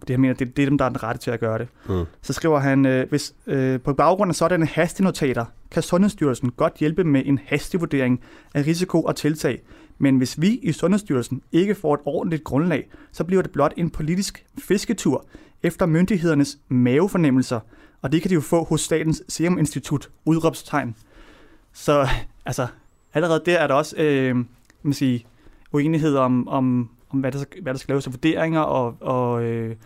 det 0.00 0.10
jeg 0.10 0.20
mener, 0.20 0.34
det, 0.34 0.56
det 0.56 0.62
er 0.62 0.66
dem, 0.66 0.78
der 0.78 0.84
er 0.84 0.88
den 0.88 1.02
rette 1.02 1.20
til 1.20 1.30
at 1.30 1.40
gøre 1.40 1.58
det. 1.58 1.68
Mm. 1.88 2.04
Så 2.22 2.32
skriver 2.32 2.58
han, 2.58 2.86
øh, 2.86 3.08
hvis 3.08 3.34
øh, 3.46 3.80
på 3.80 3.92
baggrund 3.92 4.30
af 4.30 4.34
sådanne 4.34 4.66
hastenotater, 4.66 5.44
kan 5.70 5.82
Sundhedsstyrelsen 5.82 6.50
godt 6.50 6.74
hjælpe 6.74 7.04
med 7.04 7.22
en 7.24 7.40
hastivurdering 7.46 8.20
af 8.54 8.66
risiko 8.66 9.02
og 9.02 9.16
tiltag, 9.16 9.62
men 9.98 10.16
hvis 10.16 10.40
vi 10.40 10.48
i 10.48 10.72
Sundhedsstyrelsen 10.72 11.42
ikke 11.52 11.74
får 11.74 11.94
et 11.94 12.00
ordentligt 12.04 12.44
grundlag, 12.44 12.88
så 13.12 13.24
bliver 13.24 13.42
det 13.42 13.50
blot 13.50 13.72
en 13.76 13.90
politisk 13.90 14.46
fisketur 14.58 15.26
efter 15.62 15.86
myndighedernes 15.86 16.58
mavefornemmelser, 16.68 17.60
og 18.02 18.12
det 18.12 18.22
kan 18.22 18.28
de 18.28 18.34
jo 18.34 18.40
få 18.40 18.64
hos 18.64 18.80
Statens 18.80 19.22
Serum 19.28 19.58
Institut, 19.58 20.10
udråbstegn. 20.24 20.96
Så 21.72 22.08
altså, 22.44 22.66
allerede 23.14 23.42
der 23.46 23.58
er 23.58 23.66
der 23.66 23.74
også 23.74 23.96
øh, 23.96 24.44
man 24.86 24.92
sige, 24.92 25.26
uenighed 25.72 26.16
om, 26.16 26.48
om, 26.48 26.90
om 27.10 27.20
hvad, 27.20 27.32
der, 27.32 27.44
hvad 27.62 27.74
der 27.74 27.78
skal 27.78 27.92
laves 27.92 28.06
af 28.06 28.12
vurderinger 28.12 28.60
og, 28.60 28.96
og, 29.00 29.44
øh, 29.44 29.76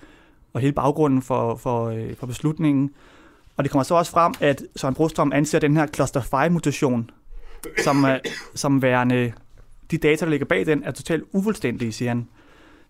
og 0.53 0.61
hele 0.61 0.73
baggrunden 0.73 1.23
for, 1.23 1.57
for, 1.57 1.87
øh, 1.87 2.17
for 2.17 2.27
beslutningen. 2.27 2.91
Og 3.57 3.65
det 3.65 3.71
kommer 3.71 3.83
så 3.83 3.95
også 3.95 4.13
frem, 4.13 4.35
at 4.41 4.63
Søren 4.77 4.95
Brostrøm 4.95 5.33
anser 5.35 5.59
den 5.59 5.77
her 5.77 5.87
cluster 5.87 6.21
5-mutation 6.21 7.11
som, 7.85 8.05
øh, 8.05 8.19
som 8.55 8.83
værende 8.83 9.33
de 9.91 9.99
data, 9.99 10.25
der 10.25 10.31
ligger 10.31 10.47
bag 10.47 10.67
den, 10.67 10.83
er 10.85 10.91
totalt 10.91 11.25
ufuldstændige, 11.33 11.93
siger 11.93 12.09
han. 12.09 12.29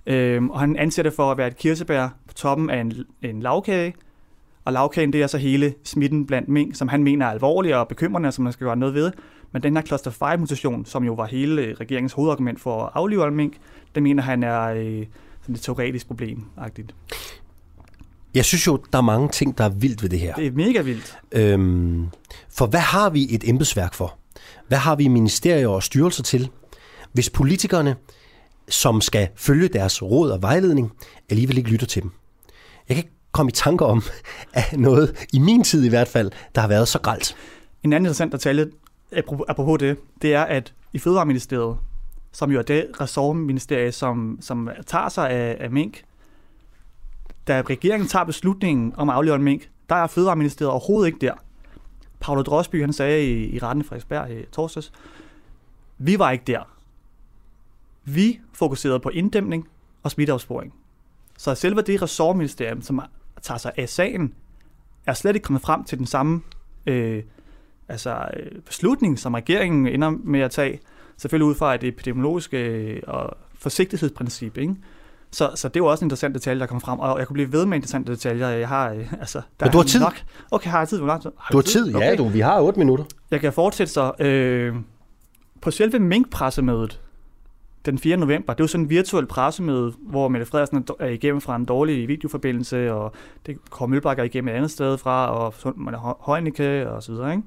Øhm, 0.07 0.51
og 0.51 0.61
han 0.61 0.77
anser 0.77 1.03
det 1.03 1.13
for 1.13 1.31
at 1.31 1.39
være 1.39 1.49
et 1.49 1.57
kirsebær 1.57 2.09
på 2.29 2.35
toppen 2.35 2.71
af 2.71 2.81
en, 2.81 2.93
en 3.23 3.43
lavkage, 3.43 3.95
og 4.65 4.73
lavkagen 4.73 5.13
det 5.13 5.23
er 5.23 5.27
så 5.27 5.39
hele 5.39 5.75
smitten 5.85 6.27
blandt 6.27 6.49
mink, 6.49 6.75
som 6.75 6.89
han 6.89 7.03
mener 7.03 7.27
er 7.27 7.31
alvorlig 7.31 7.77
og 7.77 7.89
bekymrende, 7.89 8.33
som 8.33 8.45
man 8.45 8.53
skal 8.53 8.65
gøre 8.65 8.77
noget 8.77 8.95
ved. 8.95 9.13
Men 9.53 9.63
den 9.63 9.77
her 9.77 9.83
cluster 9.83 10.11
5-mutation, 10.11 10.85
som 10.85 11.05
jo 11.05 11.13
var 11.13 11.27
hele 11.27 11.75
regeringens 11.81 12.13
hovedargument 12.13 12.61
for 12.61 12.83
at 12.83 12.91
aflive 12.95 13.25
alle 13.25 13.35
mink, 13.35 13.57
det 13.95 14.03
mener 14.03 14.23
han 14.23 14.43
er 14.43 14.63
øh, 14.63 15.07
sådan 15.43 15.55
et 15.55 15.61
teoretisk 15.61 16.07
problem 16.07 16.45
-agtigt. 16.59 16.89
Jeg 18.35 18.45
synes 18.45 18.67
jo, 18.67 18.79
der 18.93 18.99
er 18.99 19.03
mange 19.03 19.29
ting, 19.29 19.59
der 19.59 19.65
er 19.65 19.69
vildt 19.69 20.03
ved 20.03 20.11
det 20.11 20.19
her. 20.19 20.35
Det 20.35 20.47
er 20.47 20.53
mega 20.53 20.81
vildt. 20.81 21.19
Øhm, 21.33 22.07
for 22.51 22.67
hvad 22.67 22.81
har 22.81 23.11
vi 23.11 23.27
et 23.31 23.49
embedsværk 23.49 23.95
for? 23.95 24.19
Hvad 24.69 24.79
har 24.79 24.97
vi 24.97 25.09
ministerier 25.09 25.69
og 25.69 25.83
styrelser 25.83 26.23
til? 26.23 26.51
Hvis 27.13 27.31
politikerne, 27.31 27.97
som 28.69 29.01
skal 29.01 29.29
følge 29.37 29.69
deres 29.69 30.03
råd 30.03 30.31
og 30.31 30.43
vejledning, 30.43 30.93
alligevel 31.31 31.59
ikke 31.59 31.71
lytter 31.71 31.87
til 31.87 32.03
dem. 32.03 32.11
Jeg 32.89 32.97
kan 32.97 33.05
ikke 33.05 33.17
komme 33.33 33.51
i 33.51 33.53
tanker 33.53 33.87
om 33.87 34.03
at 34.53 34.79
noget, 34.79 35.27
i 35.33 35.39
min 35.39 35.65
tid 35.65 35.85
i 35.85 35.89
hvert 35.89 36.09
fald, 36.09 36.31
der 36.55 36.61
har 36.61 36.69
været 36.69 36.89
så 36.89 36.99
gralt. 36.99 37.37
En 37.83 37.93
anden 37.93 38.05
interessant 38.05 38.33
detalje, 38.33 38.67
apropos 39.49 39.79
det, 39.79 39.97
det 40.23 40.35
er, 40.35 40.43
at 40.43 40.75
i 40.93 40.99
Fødevareministeriet, 40.99 41.77
som 42.33 42.51
jo 42.51 42.59
er 42.59 42.63
det 42.63 42.87
ressortministerie, 43.01 43.93
som, 43.93 44.39
som 44.41 44.69
tager 44.87 45.09
sig 45.09 45.31
af, 45.31 45.57
af 45.61 45.71
mink, 45.71 46.03
da 47.49 47.63
regeringen 47.63 48.09
tager 48.09 48.25
beslutningen 48.25 48.93
om 48.97 49.09
at 49.09 49.17
aflive 49.17 49.35
en 49.35 49.43
mink, 49.43 49.69
der 49.89 49.95
er 49.95 50.07
Fødevareministeriet 50.07 50.71
overhovedet 50.71 51.07
ikke 51.07 51.19
der. 51.19 51.35
Paolo 52.21 52.43
Drosby, 52.43 52.81
han 52.81 52.93
sagde 52.93 53.27
i, 53.27 53.57
i 53.57 53.59
retten 53.59 53.85
i 53.85 53.85
Frederiksberg 53.85 54.31
i 54.31 54.45
torsdags, 54.53 54.93
vi 55.99 56.19
var 56.19 56.31
ikke 56.31 56.45
der. 56.47 56.80
Vi 58.05 58.41
fokuserede 58.53 59.01
på 59.01 59.09
inddæmning 59.09 59.69
og 60.03 60.11
smitteopsporing. 60.11 60.75
Så 61.39 61.55
selve 61.55 61.83
det 61.83 62.03
ressortministerium, 62.03 62.83
som 62.83 63.01
tager 63.43 63.59
sig 63.59 63.73
af 63.77 63.89
sagen, 63.89 64.35
er 65.07 65.15
slet 65.15 65.35
ikke 65.35 65.45
kommet 65.45 65.63
frem 65.63 65.85
til 65.85 65.99
den 65.99 66.07
samme 66.07 66.43
øh, 66.87 67.23
altså, 67.89 68.25
øh, 68.37 68.63
beslutning, 68.63 69.19
som 69.19 69.35
regeringen 69.35 69.87
ender 69.87 70.11
med 70.11 70.41
at 70.41 70.51
tage. 70.51 70.81
Selvfølgelig 71.17 71.47
ud 71.47 71.55
fra 71.55 71.75
et 71.75 71.85
epidemiologisk 71.85 72.55
øh, 72.55 73.01
og 73.07 73.37
forsigtighedsprincip. 73.59 74.59
Ikke? 74.59 74.75
Så, 75.31 75.51
så 75.55 75.69
det 75.69 75.81
jo 75.81 75.87
også 75.87 76.05
en 76.05 76.07
interessant 76.07 76.35
detalje, 76.35 76.61
der 76.61 76.67
kommer 76.67 76.81
frem, 76.81 76.99
og 76.99 77.19
jeg 77.19 77.27
kunne 77.27 77.35
blive 77.35 77.53
ved 77.53 77.67
med 77.67 77.77
interessante 77.77 78.13
detaljer. 78.13 78.49
Jeg 78.49 78.69
har, 78.69 78.91
øh, 78.91 79.13
altså, 79.21 79.41
der 79.61 79.67
Men 79.67 79.73
du 79.73 79.79
har 79.79 79.85
tid. 79.85 80.01
Nok. 80.01 80.23
Okay, 80.51 80.71
har 80.71 80.79
jeg 80.79 80.89
tid? 80.89 80.99
Hvor 80.99 81.07
lang 81.07 81.23
tid? 81.23 81.31
Du 81.53 81.57
har 81.57 81.63
tid, 81.63 81.95
ja, 81.95 82.17
du. 82.17 82.29
Vi 82.29 82.41
har 82.41 82.61
8 82.61 82.79
minutter. 82.79 83.05
Jeg 83.31 83.41
kan 83.41 83.53
fortsætte 83.53 83.93
så. 83.93 84.13
Øh, 84.19 84.75
på 85.61 85.71
selve 85.71 85.99
Mink-pressemødet 85.99 87.01
den 87.87 87.99
4. 87.99 88.17
november, 88.17 88.55
det 88.55 88.63
var 88.63 88.67
sådan 88.67 88.85
en 88.85 88.91
virtuel 88.91 89.27
pressemøde, 89.27 89.93
hvor 89.99 90.29
Mette 90.29 90.47
Frederiksen 90.47 90.85
er 90.99 91.07
igennem 91.07 91.41
fra 91.41 91.57
en 91.57 91.65
dårlig 91.65 92.09
videoforbindelse, 92.09 92.93
og 92.93 93.13
det 93.47 93.59
kom 93.71 93.91
Mølbakker 93.91 94.25
igennem 94.25 94.49
et 94.49 94.53
andet 94.53 94.71
sted 94.71 94.99
fra, 94.99 95.31
og 95.31 95.55
man 95.77 95.95
er 95.95 96.19
Heunicke 96.27 96.91
og 96.91 97.03
så 97.03 97.13
videre. 97.13 97.33
Ikke? 97.33 97.43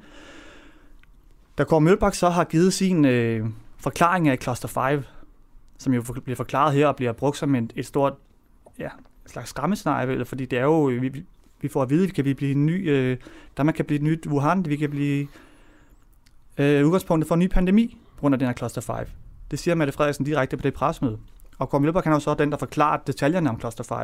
Da 1.58 1.64
Kåre 1.64 1.82
Mølbak 1.82 2.16
så 2.16 2.30
har 2.30 2.44
givet 2.44 2.74
sin 2.74 3.06
øh, 3.06 3.46
forklaring 3.78 4.30
af 4.30 4.38
Cluster 4.42 4.68
5, 4.68 5.04
som 5.78 5.94
jo 5.94 6.02
bliver 6.24 6.36
forklaret 6.36 6.74
her 6.74 6.88
og 6.88 6.96
bliver 6.96 7.12
brugt 7.12 7.38
som 7.38 7.56
et, 7.56 7.74
et 7.76 7.86
stort 7.86 8.14
ja, 8.80 8.90
et 9.26 9.32
slags 9.32 9.50
skræmmescenarie, 9.50 10.26
fordi 10.26 10.46
det 10.46 10.60
er 10.60 10.64
jo, 10.64 10.84
vi, 10.84 11.24
vi 11.62 11.68
får 11.68 11.82
at 11.82 11.90
vide, 11.90 12.04
at 12.04 12.10
vi 12.10 12.14
kan 12.14 12.36
blive 12.36 12.52
en 12.52 12.66
ny, 12.66 12.90
øh, 12.90 13.18
der 13.58 13.64
man 13.64 13.74
kan 13.74 13.86
blive 13.86 13.96
et 13.96 14.04
nyt 14.04 14.28
Wuhan, 14.28 14.66
vi 14.66 14.76
kan 14.76 14.90
blive 14.90 15.28
øh, 16.58 16.86
udgangspunktet 16.86 17.28
for 17.28 17.36
en 17.36 17.40
ny 17.40 17.48
pandemi 17.48 17.98
på 18.16 18.20
grund 18.20 18.36
af 18.36 18.40
den 18.40 18.48
her 18.48 18.56
Cluster 18.56 18.82
5. 18.82 19.23
Det 19.54 19.60
siger 19.60 19.76
Mette 19.76 19.94
Frederiksen 19.94 20.26
direkte 20.26 20.58
på 20.58 20.62
det 20.62 20.74
presmøde. 20.74 21.18
Og 21.58 21.70
Kåre 21.70 21.82
Mølberg 21.82 22.04
kan 22.04 22.14
jo 22.14 22.20
så 22.20 22.34
den, 22.34 22.52
der 22.52 22.58
forklarer 22.58 22.98
detaljerne 23.08 23.50
om 23.50 23.60
Cluster 23.60 23.84
5. 23.84 23.98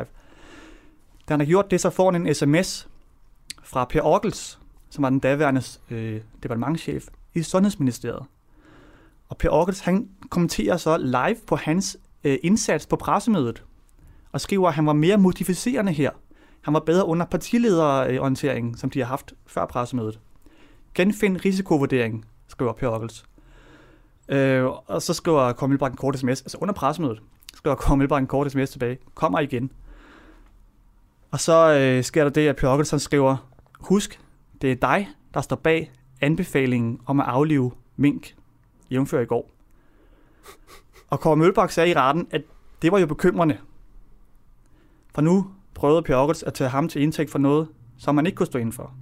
Da 1.28 1.32
han 1.32 1.40
har 1.40 1.46
gjort 1.46 1.70
det, 1.70 1.80
så 1.80 1.90
får 1.90 2.12
han 2.12 2.26
en 2.26 2.34
sms 2.34 2.88
fra 3.62 3.84
Per 3.84 4.02
Orkels, 4.02 4.58
som 4.90 5.02
var 5.02 5.10
den 5.10 5.18
daværende 5.18 5.62
øh, 5.90 6.20
departementchef 6.42 7.06
i 7.34 7.42
Sundhedsministeriet. 7.42 8.24
Og 9.28 9.36
Per 9.36 9.50
Orkels, 9.50 9.80
han 9.80 10.08
kommenterer 10.28 10.76
så 10.76 10.96
live 10.96 11.36
på 11.46 11.56
hans 11.56 11.96
øh, 12.24 12.38
indsats 12.42 12.86
på 12.86 12.96
pressemødet, 12.96 13.64
og 14.32 14.40
skriver, 14.40 14.68
at 14.68 14.74
han 14.74 14.86
var 14.86 14.92
mere 14.92 15.16
modificerende 15.16 15.92
her. 15.92 16.10
Han 16.60 16.74
var 16.74 16.80
bedre 16.80 17.06
under 17.06 17.26
partilederorienteringen, 17.26 18.76
som 18.76 18.90
de 18.90 18.98
har 18.98 19.06
haft 19.06 19.34
før 19.46 19.66
pressemødet. 19.66 20.20
Genfind 20.94 21.44
risikovurdering, 21.44 22.24
skriver 22.48 22.72
Per 22.72 22.88
Orkels. 22.88 23.24
Øh, 24.30 24.64
og 24.64 25.02
så 25.02 25.14
skriver 25.14 25.52
Kåre 25.52 25.68
Mølbak 25.68 25.90
en 25.90 25.96
kort 25.96 26.18
sms, 26.18 26.42
altså 26.42 26.58
under 26.60 26.74
pressemødet, 26.74 27.22
skriver 27.54 27.76
Kåre 27.76 27.96
Mølbak 27.96 28.20
en 28.20 28.26
kort 28.26 28.52
sms 28.52 28.70
tilbage, 28.70 28.98
kommer 29.14 29.40
igen. 29.40 29.72
Og 31.30 31.40
så 31.40 31.72
øh, 31.72 32.04
sker 32.04 32.22
der 32.22 32.30
det, 32.30 32.48
at 32.48 32.56
Per 32.56 32.96
skriver, 32.98 33.36
husk, 33.80 34.20
det 34.62 34.72
er 34.72 34.76
dig, 34.76 35.08
der 35.34 35.40
står 35.40 35.56
bag 35.56 35.92
anbefalingen 36.20 37.00
om 37.06 37.20
at 37.20 37.26
aflive 37.26 37.72
mink, 37.96 38.34
jævnfør 38.90 39.20
i 39.20 39.24
går. 39.24 39.50
Og 41.10 41.20
Kåre 41.20 41.36
Mølbak 41.36 41.70
sagde 41.70 41.90
i 41.90 41.94
retten, 41.94 42.26
at 42.30 42.42
det 42.82 42.92
var 42.92 42.98
jo 42.98 43.06
bekymrende. 43.06 43.58
For 45.14 45.22
nu 45.22 45.50
prøvede 45.74 46.02
Per 46.02 46.44
at 46.46 46.54
tage 46.54 46.70
ham 46.70 46.88
til 46.88 47.02
indtægt 47.02 47.30
for 47.30 47.38
noget, 47.38 47.68
som 47.98 48.14
man 48.14 48.26
ikke 48.26 48.36
kunne 48.36 48.46
stå 48.46 48.58
indenfor. 48.58 48.82
for. 48.82 48.99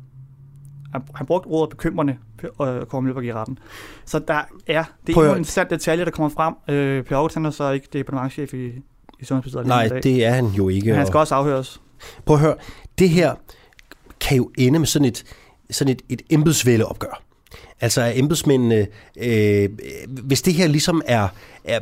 Han, 1.15 1.27
brugte 1.27 1.47
ordet 1.47 1.71
bekymrende, 1.71 2.17
øh, 2.45 2.87
Kåre 2.87 3.03
Mølbak 3.03 3.25
i 3.25 3.33
retten. 3.33 3.59
Så 4.05 4.19
der 4.19 4.35
er, 4.67 4.85
det 5.07 5.17
er 5.17 5.21
en 5.23 5.29
interessant 5.29 5.71
detalje, 5.71 6.05
der 6.05 6.11
kommer 6.11 6.29
frem. 6.29 6.55
Øh, 6.69 7.05
per 7.05 7.17
August 7.17 7.35
han 7.35 7.47
er 7.47 7.51
så 7.51 7.71
ikke 7.71 7.89
departementchef 7.93 8.55
i, 8.55 8.67
i 9.21 9.25
Sundhedsministeriet. 9.25 9.67
Nej, 9.67 10.01
det 10.01 10.25
er 10.25 10.31
han 10.31 10.47
jo 10.47 10.69
ikke. 10.69 10.87
Men 10.87 10.97
han 10.97 11.07
skal 11.07 11.19
også 11.19 11.35
afhøres. 11.35 11.81
Prøv 12.25 12.37
at 12.37 12.43
høre, 12.43 12.55
det 12.99 13.11
her 13.11 13.35
kan 14.21 14.37
jo 14.37 14.51
ende 14.59 14.79
med 14.79 14.87
sådan 14.87 15.09
et, 15.09 15.25
sådan 15.71 15.93
et, 15.93 16.03
et 16.09 16.23
embedsvælde 16.31 16.85
opgør. 16.85 17.23
Altså 17.81 18.03
at 18.03 18.19
embedsmændene, 18.19 18.87
øh, 19.21 19.69
hvis 20.09 20.43
det 20.43 20.55
her 20.55 20.67
ligesom 20.67 21.03
er, 21.07 21.29
er, 21.69 21.81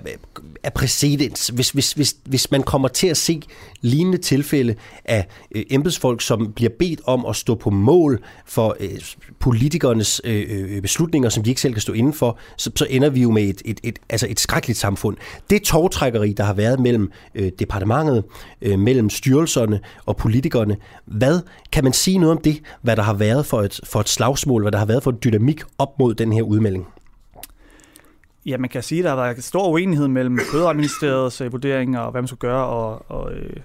er 0.63 0.71
præcedens, 0.71 1.49
hvis, 1.49 1.71
hvis, 1.71 1.93
hvis, 1.93 2.17
hvis 2.25 2.51
man 2.51 2.63
kommer 2.63 2.89
til 2.89 3.07
at 3.07 3.17
se 3.17 3.43
lignende 3.81 4.19
tilfælde 4.19 4.75
af 5.05 5.27
øh, 5.55 5.65
embedsfolk, 5.71 6.21
som 6.21 6.53
bliver 6.53 6.71
bedt 6.79 7.01
om 7.05 7.27
at 7.27 7.37
stå 7.37 7.55
på 7.55 7.71
mål 7.71 8.25
for 8.47 8.77
øh, 8.81 8.91
politikernes 9.41 10.21
øh, 10.25 10.45
øh 10.49 10.83
beslutninger, 10.83 11.29
som 11.29 11.43
de 11.43 11.51
ikke 11.51 11.61
selv 11.61 11.75
kan 11.75 11.81
stå 11.81 11.93
inden 11.93 12.13
for, 12.13 12.39
så, 12.57 12.71
så 12.77 12.87
ender 12.91 13.11
vi 13.11 13.23
jo 13.23 13.31
med 13.31 13.43
et, 13.43 13.63
et, 13.65 13.81
et, 13.83 13.99
altså 14.11 14.27
et 14.31 14.41
skrækkeligt 14.41 14.79
samfund. 14.79 15.17
Det 15.51 15.63
togtrækkeri, 15.63 16.33
der 16.33 16.45
har 16.45 16.55
været 16.55 16.81
mellem 16.81 17.11
øh, 17.35 17.53
departementet, 17.59 18.25
øh, 18.63 18.79
mellem 18.79 19.11
styrelserne 19.11 19.81
og 20.07 20.17
politikerne, 20.17 20.77
hvad 21.05 21.41
kan 21.73 21.85
man 21.85 21.93
sige 21.93 22.19
noget 22.19 22.37
om 22.37 22.43
det, 22.43 22.61
hvad 22.83 22.97
der 22.97 23.03
har 23.03 23.15
været 23.15 23.47
for 23.47 23.63
et, 23.63 23.81
for 23.85 24.01
et 24.01 24.09
slagsmål, 24.09 24.63
hvad 24.63 24.73
der 24.73 24.79
har 24.79 24.87
været 24.87 25.03
for 25.03 25.11
en 25.11 25.19
dynamik 25.25 25.63
op 25.79 25.99
mod 25.99 26.15
den 26.15 26.33
her 26.33 26.43
udmelding? 26.43 26.87
Ja, 28.47 28.59
man 28.59 28.71
kan 28.71 28.83
sige, 28.83 28.99
at 28.99 29.05
der 29.05 29.11
har 29.11 29.17
været 29.17 29.45
stor 29.45 29.69
uenighed 29.69 30.09
mellem 30.09 30.39
Fødevareministeriets 30.53 31.41
øh, 31.41 31.53
vurdering 31.53 31.99
og 31.99 32.11
hvad 32.11 32.23
man 32.23 32.29
skulle 32.29 32.41
gøre, 32.41 32.67
og, 32.67 33.11
og, 33.11 33.33
øh, 33.33 33.57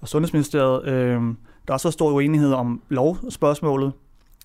og 0.00 0.08
Sundhedsministeriet. 0.08 0.86
Øh, 0.88 1.20
der 1.66 1.68
er 1.68 1.72
også 1.72 1.90
stor 1.90 2.12
uenighed 2.12 2.52
om 2.52 2.82
lovspørgsmålet. 2.88 3.92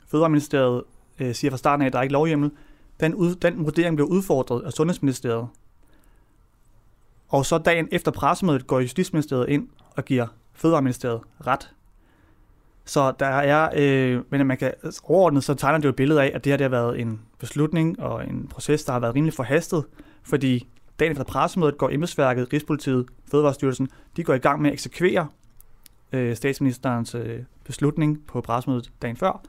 Fødevareministeriet 0.07 0.83
øh, 1.19 1.35
siger 1.35 1.51
fra 1.51 1.57
starten 1.57 1.81
af, 1.81 1.85
at 1.85 1.93
der 1.93 1.99
er 1.99 2.03
ikke 2.03 2.13
lovhjemmel. 2.13 2.51
Den, 2.99 3.15
ud, 3.15 3.35
den 3.35 3.65
vurdering 3.65 3.95
blev 3.95 4.07
udfordret 4.07 4.63
af 4.65 4.73
Sundhedsministeriet. 4.73 5.47
Og 7.29 7.45
så 7.45 7.57
dagen 7.57 7.87
efter 7.91 8.11
pressemødet 8.11 8.67
går 8.67 8.79
Justitsministeriet 8.79 9.49
ind 9.49 9.67
og 9.95 10.05
giver 10.05 10.27
Fødevareministeriet 10.53 11.21
ret. 11.47 11.69
Så 12.87 13.11
der 13.11 13.25
er, 13.25 13.69
øh, 13.75 14.23
men 14.29 14.47
man 14.47 14.57
kan 14.57 14.73
overordnet, 15.03 15.43
så 15.43 15.53
tegner 15.53 15.77
det 15.77 15.85
jo 15.85 15.89
et 15.89 15.95
billede 15.95 16.23
af, 16.23 16.31
at 16.33 16.43
det 16.43 16.51
her 16.51 16.57
det 16.57 16.63
har 16.63 16.69
været 16.69 16.99
en 16.99 17.21
beslutning 17.39 17.99
og 17.99 18.27
en 18.27 18.47
proces, 18.47 18.83
der 18.83 18.91
har 18.93 18.99
været 18.99 19.15
rimelig 19.15 19.33
forhastet, 19.33 19.85
fordi 20.23 20.67
dagen 20.99 21.11
efter 21.11 21.23
pressemødet 21.23 21.77
går 21.77 21.89
embedsværket, 21.89 22.53
Rigspolitiet, 22.53 23.05
Fødevarestyrelsen, 23.31 23.89
de 24.17 24.23
går 24.23 24.33
i 24.33 24.37
gang 24.37 24.61
med 24.61 24.69
at 24.69 24.73
eksekvere 24.73 25.27
øh, 26.11 26.35
statsministerens 26.35 27.15
øh, 27.15 27.39
beslutning 27.63 28.21
på 28.27 28.41
pressemødet 28.41 28.91
dagen 29.01 29.17
før. 29.17 29.41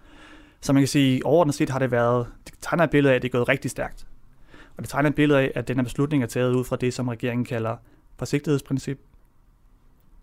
Så 0.61 0.73
man 0.73 0.83
kan 0.83 0.89
sige, 0.89 1.27
overordnet 1.27 1.55
set 1.55 1.71
har 1.71 1.79
det 1.79 1.91
været, 1.91 2.27
det 2.47 2.55
tegner 2.61 2.85
et 2.85 2.91
billede 2.91 3.13
af, 3.13 3.17
at 3.17 3.23
det 3.23 3.29
er 3.29 3.39
gået 3.39 3.49
rigtig 3.49 3.71
stærkt. 3.71 4.07
Og 4.77 4.83
det 4.83 4.91
tegner 4.91 5.09
et 5.09 5.15
billede 5.15 5.41
af, 5.41 5.53
at 5.55 5.69
den 5.69 5.77
her 5.77 5.85
beslutning 5.85 6.23
er 6.23 6.27
taget 6.27 6.55
ud 6.55 6.65
fra 6.65 6.77
det, 6.77 6.95
som 6.95 7.09
regeringen 7.09 7.45
kalder 7.45 7.77
forsigtighedsprincip, 8.17 9.01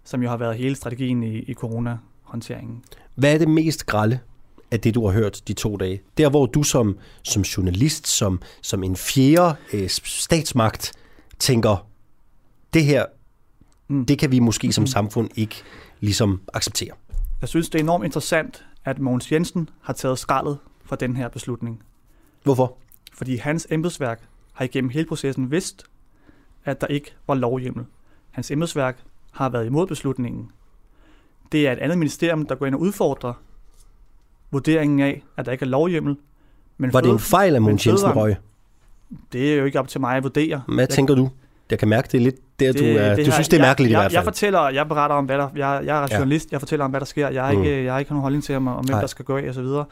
som 0.04 0.24
jo 0.24 0.30
har 0.30 0.38
været 0.38 0.56
hele 0.56 0.76
strategien 0.76 1.24
i, 1.24 1.38
i 1.38 1.54
corona 1.54 1.98
corona-håndteringen. 2.26 2.84
Hvad 3.16 3.34
er 3.34 3.38
det 3.38 3.48
mest 3.48 3.86
grælde 3.86 4.20
af 4.72 4.80
det, 4.80 4.96
du 4.96 5.06
har 5.06 5.14
hørt 5.14 5.42
de 5.48 5.54
to 5.54 5.78
dage? 5.78 6.02
Der, 6.18 6.30
hvor 6.30 6.46
du 6.46 6.64
som, 6.64 6.98
som 7.24 7.42
journalist, 7.42 8.08
som, 8.08 8.42
som 8.62 8.84
en 8.84 8.96
fjerde 8.96 9.56
øh, 9.74 9.90
statsmagt, 9.90 10.92
tænker, 11.40 11.88
det 12.74 12.86
her, 12.86 13.06
mm. 13.88 14.06
det 14.06 14.20
kan 14.20 14.32
vi 14.32 14.40
måske 14.40 14.72
som 14.72 14.82
mm. 14.82 14.88
samfund 14.88 15.30
ikke 15.36 15.56
ligesom 16.00 16.42
acceptere. 16.54 16.92
Jeg 17.42 17.50
synes, 17.50 17.70
det 17.70 17.80
er 17.80 17.84
enormt 17.84 18.06
interessant, 18.06 18.66
at 18.86 19.00
Mogens 19.00 19.32
Jensen 19.32 19.70
har 19.82 19.94
taget 19.94 20.20
skraldet 20.20 20.58
fra 20.86 20.96
den 20.96 21.16
her 21.16 21.28
beslutning. 21.30 21.84
Hvorfor? 22.44 22.78
Fordi 23.14 23.36
hans 23.36 23.68
embedsværk 23.70 24.22
har 24.54 24.66
igennem 24.66 24.90
hele 24.90 25.06
processen 25.06 25.52
vidst, 25.52 25.84
at 26.66 26.82
der 26.82 26.88
ikke 26.88 27.16
var 27.28 27.36
lovhjemmel. 27.36 27.86
Hans 28.32 28.52
embedsværk 28.52 29.04
har 29.32 29.50
været 29.50 29.66
imod 29.66 29.88
beslutningen. 29.88 30.52
Det 31.52 31.68
er 31.68 31.72
et 31.72 31.80
andet 31.80 31.98
ministerium, 31.98 32.46
der 32.46 32.56
går 32.56 32.66
ind 32.66 32.76
og 32.76 32.82
udfordrer 32.82 33.34
vurderingen 34.52 35.00
af, 35.00 35.24
at 35.38 35.46
der 35.46 35.52
ikke 35.52 35.66
er 35.66 35.70
lovhjemmel. 35.70 36.18
Men 36.78 36.94
var 36.94 37.02
det 37.02 37.12
en 37.12 37.20
fejl 37.20 37.56
af 37.56 37.62
Mogens 37.62 37.88
Jensen 37.88 38.16
Røg? 38.16 38.36
Det 39.34 39.54
er 39.54 39.58
jo 39.58 39.66
ikke 39.66 39.80
op 39.80 39.88
til 39.88 40.02
mig 40.02 40.18
at 40.18 40.24
vurdere. 40.24 40.62
Hvad 40.68 40.78
jeg, 40.78 40.90
tænker 40.90 41.16
du? 41.16 41.30
Jeg 41.70 41.80
kan 41.80 41.88
mærke, 41.88 42.08
det 42.12 42.18
er 42.18 42.22
lidt 42.22 42.36
der, 42.60 42.72
det, 42.72 42.80
du 42.82 42.86
er. 42.86 43.10
Det 43.10 43.18
du 43.18 43.24
her, 43.24 43.32
synes, 43.32 43.48
det 43.48 43.58
er 43.58 43.62
mærkeligt 43.62 43.92
jeg, 43.92 43.98
i 43.98 44.02
hvert 44.02 44.12
fald. 44.12 44.18
Jeg 44.18 44.24
fortæller, 44.24 44.70
jeg 44.70 44.88
beretter 44.88 45.16
om, 45.16 45.26
hvad 45.26 45.38
der, 45.38 45.50
jeg, 45.56 45.82
jeg 45.86 46.04
er 46.04 46.08
journalist, 46.18 46.52
ja. 46.52 46.54
jeg 46.54 46.62
fortæller 46.62 46.86
om, 46.86 46.92
hvad 46.92 47.00
der 47.00 47.06
sker. 47.06 47.30
Jeg 47.30 47.44
har 47.44 47.52
ikke, 47.52 47.64
mm. 47.64 47.86
jeg 47.86 47.94
har 47.94 48.00
ikke 48.00 48.12
nogen 48.12 48.22
holdning 48.22 48.44
til, 48.44 48.56
om, 48.56 48.68
om 48.68 48.86
hvem 48.86 49.00
der 49.00 49.08
skal 49.08 49.26
gå 49.26 49.38
af 49.38 49.48
og 49.48 49.54
så 49.54 49.62
videre. 49.62 49.86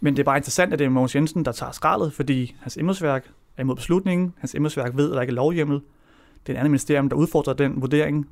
Men 0.00 0.16
det 0.16 0.20
er 0.20 0.24
bare 0.24 0.36
interessant, 0.36 0.72
at 0.72 0.78
det 0.78 0.84
er 0.84 0.88
Mogens 0.88 1.14
Jensen, 1.14 1.44
der 1.44 1.52
tager 1.52 1.72
skraldet, 1.72 2.12
fordi 2.12 2.56
hans 2.60 2.76
embedsværk 2.76 3.30
er 3.56 3.62
imod 3.62 3.76
beslutningen. 3.76 4.34
Hans 4.38 4.54
embedsværk 4.54 4.92
ved, 4.94 5.10
at 5.10 5.14
der 5.14 5.20
ikke 5.20 5.30
er 5.30 5.34
lovhjemmel. 5.34 5.80
Det 6.46 6.52
er 6.52 6.56
et 6.56 6.58
andet 6.58 6.70
ministerium, 6.70 7.08
der 7.08 7.16
udfordrer 7.16 7.52
den 7.52 7.80
vurdering. 7.80 8.28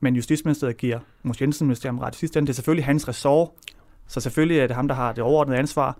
Men 0.00 0.16
Justitsministeriet 0.16 0.76
giver 0.76 0.98
Mogens 1.22 1.40
Jensen 1.40 1.66
ministerium 1.66 1.98
ret 1.98 2.14
i 2.14 2.18
sidste 2.18 2.38
ende. 2.38 2.46
Det 2.46 2.52
er 2.52 2.54
selvfølgelig 2.54 2.84
hans 2.84 3.08
ressort, 3.08 3.48
så 4.06 4.20
selvfølgelig 4.20 4.58
er 4.58 4.66
det 4.66 4.76
ham, 4.76 4.88
der 4.88 4.94
har 4.94 5.12
det 5.12 5.24
overordnede 5.24 5.58
ansvar. 5.58 5.98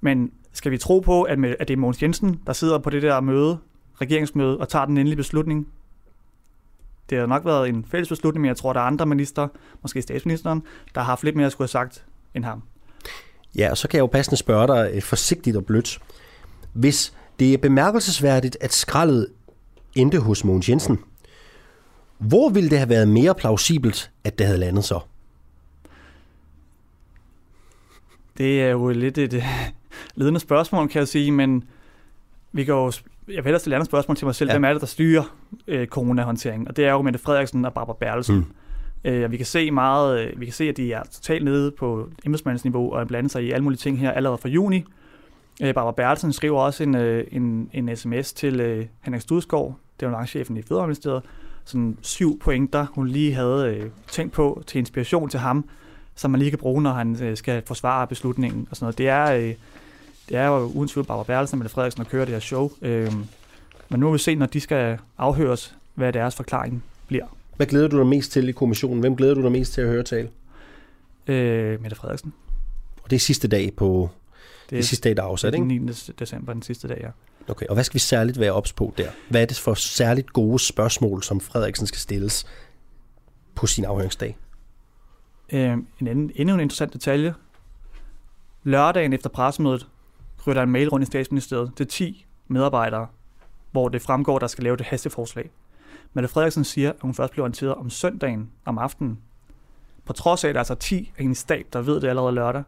Men 0.00 0.32
skal 0.52 0.72
vi 0.72 0.78
tro 0.78 1.00
på, 1.00 1.22
at, 1.22 1.38
med, 1.38 1.54
at 1.58 1.68
det 1.68 1.74
er 1.74 1.78
Mogens 1.78 2.02
Jensen, 2.02 2.40
der 2.46 2.52
sidder 2.52 2.78
på 2.78 2.90
det 2.90 3.02
der 3.02 3.20
møde, 3.20 3.58
regeringsmøde, 4.00 4.58
og 4.58 4.68
tager 4.68 4.84
den 4.84 4.98
endelige 4.98 5.16
beslutning? 5.16 5.68
Det 7.10 7.18
har 7.18 7.26
nok 7.26 7.44
været 7.44 7.68
en 7.68 7.84
fælles 7.84 8.08
beslutning, 8.08 8.40
men 8.40 8.48
jeg 8.48 8.56
tror, 8.56 8.72
der 8.72 8.80
er 8.80 8.84
andre 8.84 9.06
minister, 9.06 9.48
måske 9.82 10.02
statsministeren, 10.02 10.62
der 10.94 11.00
har 11.00 11.06
haft 11.06 11.24
lidt 11.24 11.36
mere 11.36 11.46
at 11.46 11.52
skulle 11.52 11.64
have 11.64 11.68
sagt 11.68 12.04
end 12.34 12.44
ham. 12.44 12.62
Ja, 13.56 13.70
og 13.70 13.76
så 13.76 13.88
kan 13.88 13.96
jeg 13.96 14.02
jo 14.02 14.06
passende 14.06 14.36
spørge 14.36 14.66
dig 14.66 14.90
øh, 14.94 15.02
forsigtigt 15.02 15.56
og 15.56 15.64
blødt. 15.64 15.98
Hvis 16.72 17.14
det 17.38 17.54
er 17.54 17.58
bemærkelsesværdigt, 17.58 18.56
at 18.60 18.72
skraldet 18.72 19.26
endte 19.94 20.18
hos 20.18 20.44
Mogens 20.44 20.68
Jensen, 20.68 20.98
hvor 22.18 22.48
ville 22.48 22.70
det 22.70 22.78
have 22.78 22.88
været 22.88 23.08
mere 23.08 23.34
plausibelt, 23.34 24.10
at 24.24 24.38
det 24.38 24.46
havde 24.46 24.58
landet 24.58 24.84
så? 24.84 25.00
Det 28.38 28.62
er 28.62 28.70
jo 28.70 28.88
lidt 28.88 29.18
et 29.18 29.44
ledende 30.14 30.40
spørgsmål, 30.40 30.88
kan 30.88 30.98
jeg 30.98 31.08
sige, 31.08 31.32
men 31.32 31.64
vi 32.52 32.64
kan 32.64 32.74
jo 32.74 32.92
jeg 33.28 33.36
vil 33.36 33.44
hellere 33.44 33.60
stille 33.60 33.74
et 33.74 33.76
andet 33.76 33.86
spørgsmål 33.86 34.16
til 34.16 34.26
mig 34.26 34.34
selv. 34.34 34.50
Ja. 34.50 34.54
Hvem 34.54 34.64
er 34.64 34.72
det, 34.72 34.80
der 34.80 34.86
styrer 34.86 35.36
øh, 35.66 35.86
coronahåndteringen? 35.86 36.68
Og 36.68 36.76
det 36.76 36.84
er 36.84 36.92
jo 36.92 37.02
Mette 37.02 37.18
Frederiksen 37.18 37.64
og 37.64 37.74
Barbara 37.74 37.96
Bertelsen. 38.00 38.36
Mm. 38.36 39.10
Øh, 39.10 39.30
vi 39.30 39.36
kan 39.36 39.46
se 39.46 39.70
meget, 39.70 40.20
øh, 40.20 40.40
vi 40.40 40.44
kan 40.44 40.54
se, 40.54 40.68
at 40.68 40.76
de 40.76 40.92
er 40.92 41.02
totalt 41.12 41.44
nede 41.44 41.70
på 41.70 42.08
embedsmandsniveau 42.26 42.92
og 42.92 43.06
blander 43.06 43.28
sig 43.28 43.44
i 43.44 43.50
alle 43.50 43.64
mulige 43.64 43.78
ting 43.78 43.98
her 43.98 44.10
allerede 44.10 44.38
fra 44.38 44.48
juni. 44.48 44.84
Øh, 45.62 45.74
Barbara 45.74 45.92
Bertelsen 45.92 46.32
skriver 46.32 46.60
også 46.60 46.82
en, 46.82 46.94
øh, 46.94 47.24
en, 47.32 47.70
en 47.72 47.96
sms 47.96 48.32
til 48.32 48.60
øh, 48.60 48.86
Henrik 49.00 49.20
Studskov, 49.20 49.78
chefen 50.26 50.56
i 50.56 50.62
Fødevareministeriet, 50.62 51.22
sådan 51.66 51.98
syv 52.02 52.38
pointer, 52.38 52.86
hun 52.92 53.08
lige 53.08 53.34
havde 53.34 53.76
øh, 53.76 53.90
tænkt 54.10 54.32
på 54.32 54.62
til 54.66 54.78
inspiration 54.78 55.28
til 55.28 55.40
ham, 55.40 55.68
som 56.14 56.30
man 56.30 56.38
lige 56.38 56.50
kan 56.50 56.58
bruge, 56.58 56.82
når 56.82 56.92
han 56.92 57.22
øh, 57.22 57.36
skal 57.36 57.62
forsvare 57.66 58.06
beslutningen 58.06 58.66
og 58.70 58.76
sådan 58.76 58.84
noget. 58.84 58.98
Det 58.98 59.08
er, 59.08 59.32
øh, 59.32 59.54
det 60.28 60.36
er 60.36 60.46
jo 60.46 60.58
uden 60.58 60.88
tvivl 60.88 61.06
Barbara 61.06 61.24
Bertelsen 61.24 61.54
og 61.54 61.58
Mette 61.58 61.74
Frederiksen, 61.74 62.04
der 62.04 62.10
kører 62.10 62.24
det 62.24 62.34
her 62.34 62.40
show. 62.40 62.70
Øh, 62.82 63.12
men 63.88 64.00
nu 64.00 64.06
vil 64.06 64.12
vi 64.12 64.18
se, 64.18 64.34
når 64.34 64.46
de 64.46 64.60
skal 64.60 64.98
afhøres, 65.18 65.76
hvad 65.94 66.12
deres 66.12 66.34
forklaring 66.34 66.84
bliver. 67.06 67.26
Hvad 67.56 67.66
glæder 67.66 67.88
du 67.88 67.98
dig 67.98 68.06
mest 68.06 68.32
til 68.32 68.48
i 68.48 68.52
kommissionen? 68.52 69.00
Hvem 69.00 69.16
glæder 69.16 69.34
du 69.34 69.42
dig 69.42 69.52
mest 69.52 69.72
til 69.72 69.80
at 69.80 69.88
høre 69.88 70.02
tale? 70.02 70.28
Øh, 71.26 71.82
Mette 71.82 71.96
Frederiksen. 71.96 72.32
Og 73.02 73.10
det 73.10 73.16
er 73.16 73.20
sidste 73.20 73.48
dag 73.48 73.72
på 73.76 74.10
det 74.70 74.78
er, 74.78 74.82
sidste 74.82 75.08
dag, 75.08 75.16
der 75.16 75.22
er 75.22 75.26
afsat, 75.26 75.54
ikke? 75.54 75.68
Den 75.68 75.80
9. 75.82 75.92
december, 76.18 76.52
den 76.52 76.62
sidste 76.62 76.88
dag, 76.88 76.98
ja. 77.00 77.08
Okay, 77.48 77.66
og 77.66 77.74
hvad 77.74 77.84
skal 77.84 77.94
vi 77.94 77.98
særligt 77.98 78.40
være 78.40 78.52
ops 78.52 78.72
på 78.72 78.94
der? 78.98 79.10
Hvad 79.30 79.42
er 79.42 79.46
det 79.46 79.58
for 79.58 79.74
særligt 79.74 80.32
gode 80.32 80.58
spørgsmål, 80.58 81.22
som 81.22 81.40
Frederiksen 81.40 81.86
skal 81.86 81.98
stilles 81.98 82.46
på 83.54 83.66
sin 83.66 83.84
afhøringsdag? 83.84 84.36
Øh, 85.52 85.72
en 86.00 86.06
anden, 86.08 86.32
endnu 86.34 86.54
en 86.54 86.60
interessant 86.60 86.92
detalje. 86.92 87.34
Lørdagen 88.64 89.12
efter 89.12 89.30
pressemødet 89.30 89.86
ryger 90.46 90.54
der 90.54 90.62
en 90.62 90.70
mail 90.70 90.88
rundt 90.88 91.02
i 91.02 91.06
statsministeriet 91.06 91.72
til 91.76 91.86
10 91.86 92.26
medarbejdere, 92.48 93.06
hvor 93.70 93.88
det 93.88 94.02
fremgår, 94.02 94.38
der 94.38 94.46
skal 94.46 94.64
lave 94.64 94.76
det 94.76 94.86
hasteforslag. 94.86 95.50
Mette 96.12 96.28
Frederiksen 96.28 96.64
siger, 96.64 96.90
at 96.90 96.96
hun 97.00 97.14
først 97.14 97.32
bliver 97.32 97.42
orienteret 97.42 97.74
om 97.74 97.90
søndagen 97.90 98.50
om 98.64 98.78
aftenen. 98.78 99.18
På 100.04 100.12
trods 100.12 100.44
af, 100.44 100.48
at 100.48 100.54
der 100.54 100.60
altså 100.60 100.72
er 100.72 100.76
altså 100.76 100.88
10 100.88 101.12
af 101.16 101.22
hendes 101.22 101.38
stab, 101.38 101.66
der 101.72 101.82
ved 101.82 102.00
det 102.00 102.08
allerede 102.08 102.32
lørdag. 102.32 102.62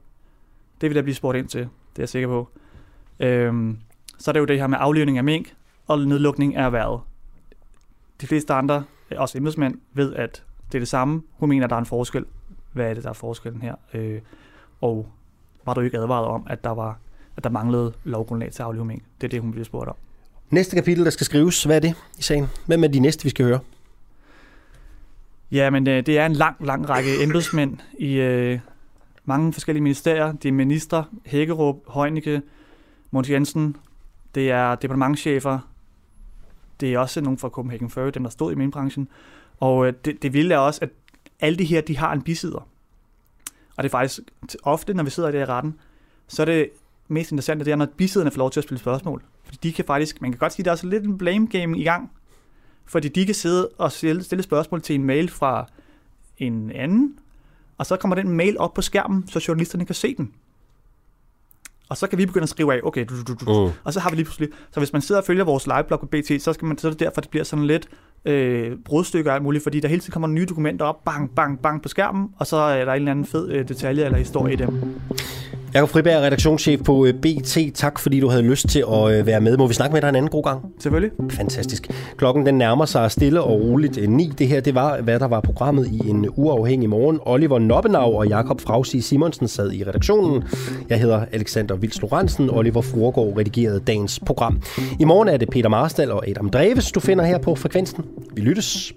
Det 0.80 0.90
vil 0.90 0.96
der 0.96 1.02
blive 1.02 1.14
spurgt 1.14 1.38
ind 1.38 1.48
til, 1.48 1.60
det 1.60 1.68
er 1.98 2.02
jeg 2.02 2.08
sikker 2.08 2.28
på. 2.28 2.48
Øhm, 3.20 3.78
så 4.18 4.30
er 4.30 4.32
det 4.32 4.40
jo 4.40 4.44
det 4.44 4.58
her 4.58 4.66
med 4.66 4.78
aflivning 4.80 5.18
af 5.18 5.24
mink 5.24 5.54
og 5.86 5.98
nedlukning 5.98 6.56
af 6.56 6.64
erhvervet. 6.64 7.00
De 8.20 8.26
fleste 8.26 8.54
andre, 8.54 8.84
også 9.16 9.38
embedsmænd, 9.38 9.74
ved, 9.92 10.14
at 10.14 10.44
det 10.72 10.78
er 10.78 10.80
det 10.80 10.88
samme. 10.88 11.22
Hun 11.32 11.48
mener, 11.48 11.64
at 11.64 11.70
der 11.70 11.76
er 11.76 11.80
en 11.80 11.86
forskel. 11.86 12.24
Hvad 12.72 12.90
er 12.90 12.94
det, 12.94 13.04
der 13.04 13.10
er 13.10 13.14
forskellen 13.14 13.62
her? 13.62 13.74
Øh, 13.94 14.20
og 14.80 15.08
var 15.66 15.74
du 15.74 15.80
ikke 15.80 15.98
advaret 15.98 16.26
om, 16.26 16.46
at 16.50 16.64
der 16.64 16.70
var 16.70 16.98
at 17.38 17.44
der 17.44 17.50
manglede 17.50 17.92
lovgrundlag 18.04 18.52
til 18.52 18.62
aflive 18.62 18.84
mink? 18.84 19.02
Det 19.20 19.26
er 19.26 19.28
det, 19.28 19.40
hun 19.40 19.50
bliver 19.50 19.64
spurgt 19.64 19.88
om. 19.88 19.96
Næste 20.50 20.76
kapitel, 20.76 21.04
der 21.04 21.10
skal 21.10 21.24
skrives, 21.24 21.64
hvad 21.64 21.76
er 21.76 21.80
det 21.80 21.94
i 22.18 22.22
sagen? 22.22 22.46
Hvem 22.66 22.84
er 22.84 22.88
de 22.88 23.00
næste, 23.00 23.24
vi 23.24 23.30
skal 23.30 23.46
høre? 23.46 23.60
Ja, 25.52 25.70
men 25.70 25.88
øh, 25.88 26.06
det 26.06 26.18
er 26.18 26.26
en 26.26 26.32
lang, 26.32 26.66
lang 26.66 26.88
række 26.88 27.22
embedsmænd 27.22 27.78
i 27.98 28.14
øh, 28.14 28.58
mange 29.24 29.52
forskellige 29.52 29.82
ministerier. 29.82 30.32
Det 30.32 30.48
er 30.48 30.52
minister, 30.52 31.04
Hækkerup, 31.26 31.76
Højnike, 31.86 32.42
Mogens 33.10 33.30
Jensen. 33.30 33.76
Det 34.34 34.50
er 34.50 34.74
departementchefer. 34.74 35.58
Det 36.80 36.94
er 36.94 36.98
også 36.98 37.20
nogle 37.20 37.38
fra 37.38 37.48
Copenhagen 37.48 37.90
Fur, 37.90 38.10
dem 38.10 38.22
der 38.22 38.30
stod 38.30 38.52
i 38.52 38.54
minkbranchen. 38.54 39.08
Og 39.60 39.86
øh, 39.86 39.92
det, 40.04 40.22
det 40.22 40.32
vilde 40.32 40.54
er 40.54 40.58
også, 40.58 40.78
at 40.82 40.90
alle 41.40 41.58
de 41.58 41.64
her, 41.64 41.80
de 41.80 41.96
har 41.96 42.12
en 42.12 42.22
bisider. 42.22 42.68
Og 43.76 43.84
det 43.84 43.84
er 43.84 43.90
faktisk 43.90 44.20
ofte, 44.62 44.94
når 44.94 45.04
vi 45.04 45.10
sidder 45.10 45.30
der 45.30 45.40
i 45.40 45.44
retten, 45.44 45.74
så 46.28 46.42
er 46.42 46.46
det 46.46 46.70
mest 47.08 47.30
interessante, 47.30 47.64
det 47.64 47.70
er, 47.70 47.76
når 47.76 47.86
bisiderne 47.96 48.30
får 48.30 48.38
lov 48.38 48.50
til 48.50 48.60
at 48.60 48.64
spille 48.64 48.80
spørgsmål. 48.80 49.22
Fordi 49.44 49.58
de 49.62 49.72
kan 49.72 49.84
faktisk, 49.84 50.22
man 50.22 50.32
kan 50.32 50.38
godt 50.38 50.52
sige, 50.52 50.62
at 50.62 50.64
der 50.64 50.70
er 50.70 50.74
også 50.74 50.86
lidt 50.86 51.04
en 51.04 51.18
blame 51.18 51.46
game 51.46 51.78
i 51.78 51.84
gang. 51.84 52.12
Fordi 52.84 53.08
de 53.08 53.26
kan 53.26 53.34
sidde 53.34 53.68
og 53.78 53.92
stille 53.92 54.42
spørgsmål 54.42 54.82
til 54.82 54.94
en 54.94 55.04
mail 55.04 55.28
fra 55.28 55.66
en 56.38 56.72
anden, 56.72 57.18
og 57.78 57.86
så 57.86 57.96
kommer 57.96 58.14
den 58.14 58.28
mail 58.28 58.58
op 58.58 58.74
på 58.74 58.82
skærmen, 58.82 59.28
så 59.28 59.44
journalisterne 59.48 59.84
kan 59.84 59.94
se 59.94 60.14
den. 60.14 60.32
Og 61.88 61.96
så 61.96 62.06
kan 62.06 62.18
vi 62.18 62.26
begynde 62.26 62.42
at 62.42 62.48
skrive 62.48 62.74
af, 62.74 62.80
okay, 62.82 63.04
du, 63.08 63.14
du, 63.28 63.34
du, 63.34 63.50
uh. 63.50 63.70
og 63.84 63.92
så 63.92 64.00
har 64.00 64.10
vi 64.10 64.16
lige 64.16 64.24
pludselig, 64.24 64.48
så 64.70 64.80
hvis 64.80 64.92
man 64.92 65.02
sidder 65.02 65.20
og 65.20 65.26
følger 65.26 65.44
vores 65.44 65.66
liveblog 65.66 66.00
på 66.00 66.06
BT, 66.06 66.42
så, 66.42 66.52
skal 66.52 66.66
man, 66.66 66.78
så 66.78 66.88
er 66.88 66.90
det 66.90 67.00
derfor, 67.00 67.20
det 67.20 67.30
bliver 67.30 67.44
sådan 67.44 67.66
lidt 67.66 67.88
øh, 68.24 68.72
brudstykker 68.84 69.30
og 69.30 69.34
alt 69.34 69.42
muligt, 69.42 69.62
fordi 69.62 69.80
der 69.80 69.88
hele 69.88 70.00
tiden 70.00 70.12
kommer 70.12 70.28
nye 70.28 70.46
dokumenter 70.46 70.84
op, 70.84 71.04
bang, 71.04 71.34
bang, 71.34 71.60
bang 71.62 71.82
på 71.82 71.88
skærmen, 71.88 72.28
og 72.38 72.46
så 72.46 72.56
er 72.56 72.84
der 72.84 72.92
en 72.92 72.96
eller 72.96 73.10
anden 73.10 73.26
fed 73.26 73.52
øh, 73.52 73.68
detalje 73.68 74.04
eller 74.04 74.18
historie 74.18 74.52
i 74.52 74.56
dem. 74.56 75.00
Jakob 75.78 75.90
Friberg, 75.90 76.22
redaktionschef 76.22 76.80
på 76.84 77.06
øh, 77.06 77.14
BT. 77.14 77.58
Tak 77.74 77.98
fordi 77.98 78.20
du 78.20 78.28
havde 78.28 78.42
lyst 78.42 78.68
til 78.68 78.84
at 78.92 79.12
øh, 79.12 79.26
være 79.26 79.40
med. 79.40 79.56
Må 79.56 79.66
vi 79.66 79.74
snakke 79.74 79.92
med 79.92 80.00
dig 80.02 80.08
en 80.08 80.14
anden 80.14 80.30
god 80.30 80.42
gang? 80.42 80.60
Selvfølgelig. 80.78 81.10
Fantastisk. 81.30 81.90
Klokken 82.16 82.46
den 82.46 82.54
nærmer 82.54 82.84
sig 82.84 83.10
stille 83.10 83.42
og 83.42 83.60
roligt 83.60 84.10
9. 84.10 84.32
Det 84.38 84.48
her 84.48 84.60
det 84.60 84.74
var, 84.74 85.00
hvad 85.00 85.20
der 85.20 85.28
var 85.28 85.40
programmet 85.40 85.86
i 85.86 86.08
en 86.08 86.26
uafhængig 86.36 86.88
morgen. 86.88 87.20
Oliver 87.22 87.58
Noppenau 87.58 88.18
og 88.18 88.26
Jakob 88.28 88.60
Frausi 88.60 89.00
Simonsen 89.00 89.48
sad 89.48 89.72
i 89.72 89.84
redaktionen. 89.84 90.44
Jeg 90.88 91.00
hedder 91.00 91.24
Alexander 91.32 91.76
Vils 91.76 92.02
Lorentzen. 92.02 92.50
Oliver 92.50 92.82
Fruergaard 92.82 93.38
redigerede 93.38 93.80
dagens 93.80 94.20
program. 94.26 94.62
I 95.00 95.04
morgen 95.04 95.28
er 95.28 95.36
det 95.36 95.50
Peter 95.50 95.68
Marstal 95.68 96.10
og 96.10 96.28
Adam 96.28 96.50
Dreves, 96.50 96.92
du 96.92 97.00
finder 97.00 97.24
her 97.24 97.38
på 97.38 97.54
Frekvensen. 97.54 98.04
Vi 98.34 98.40
lyttes. 98.40 98.92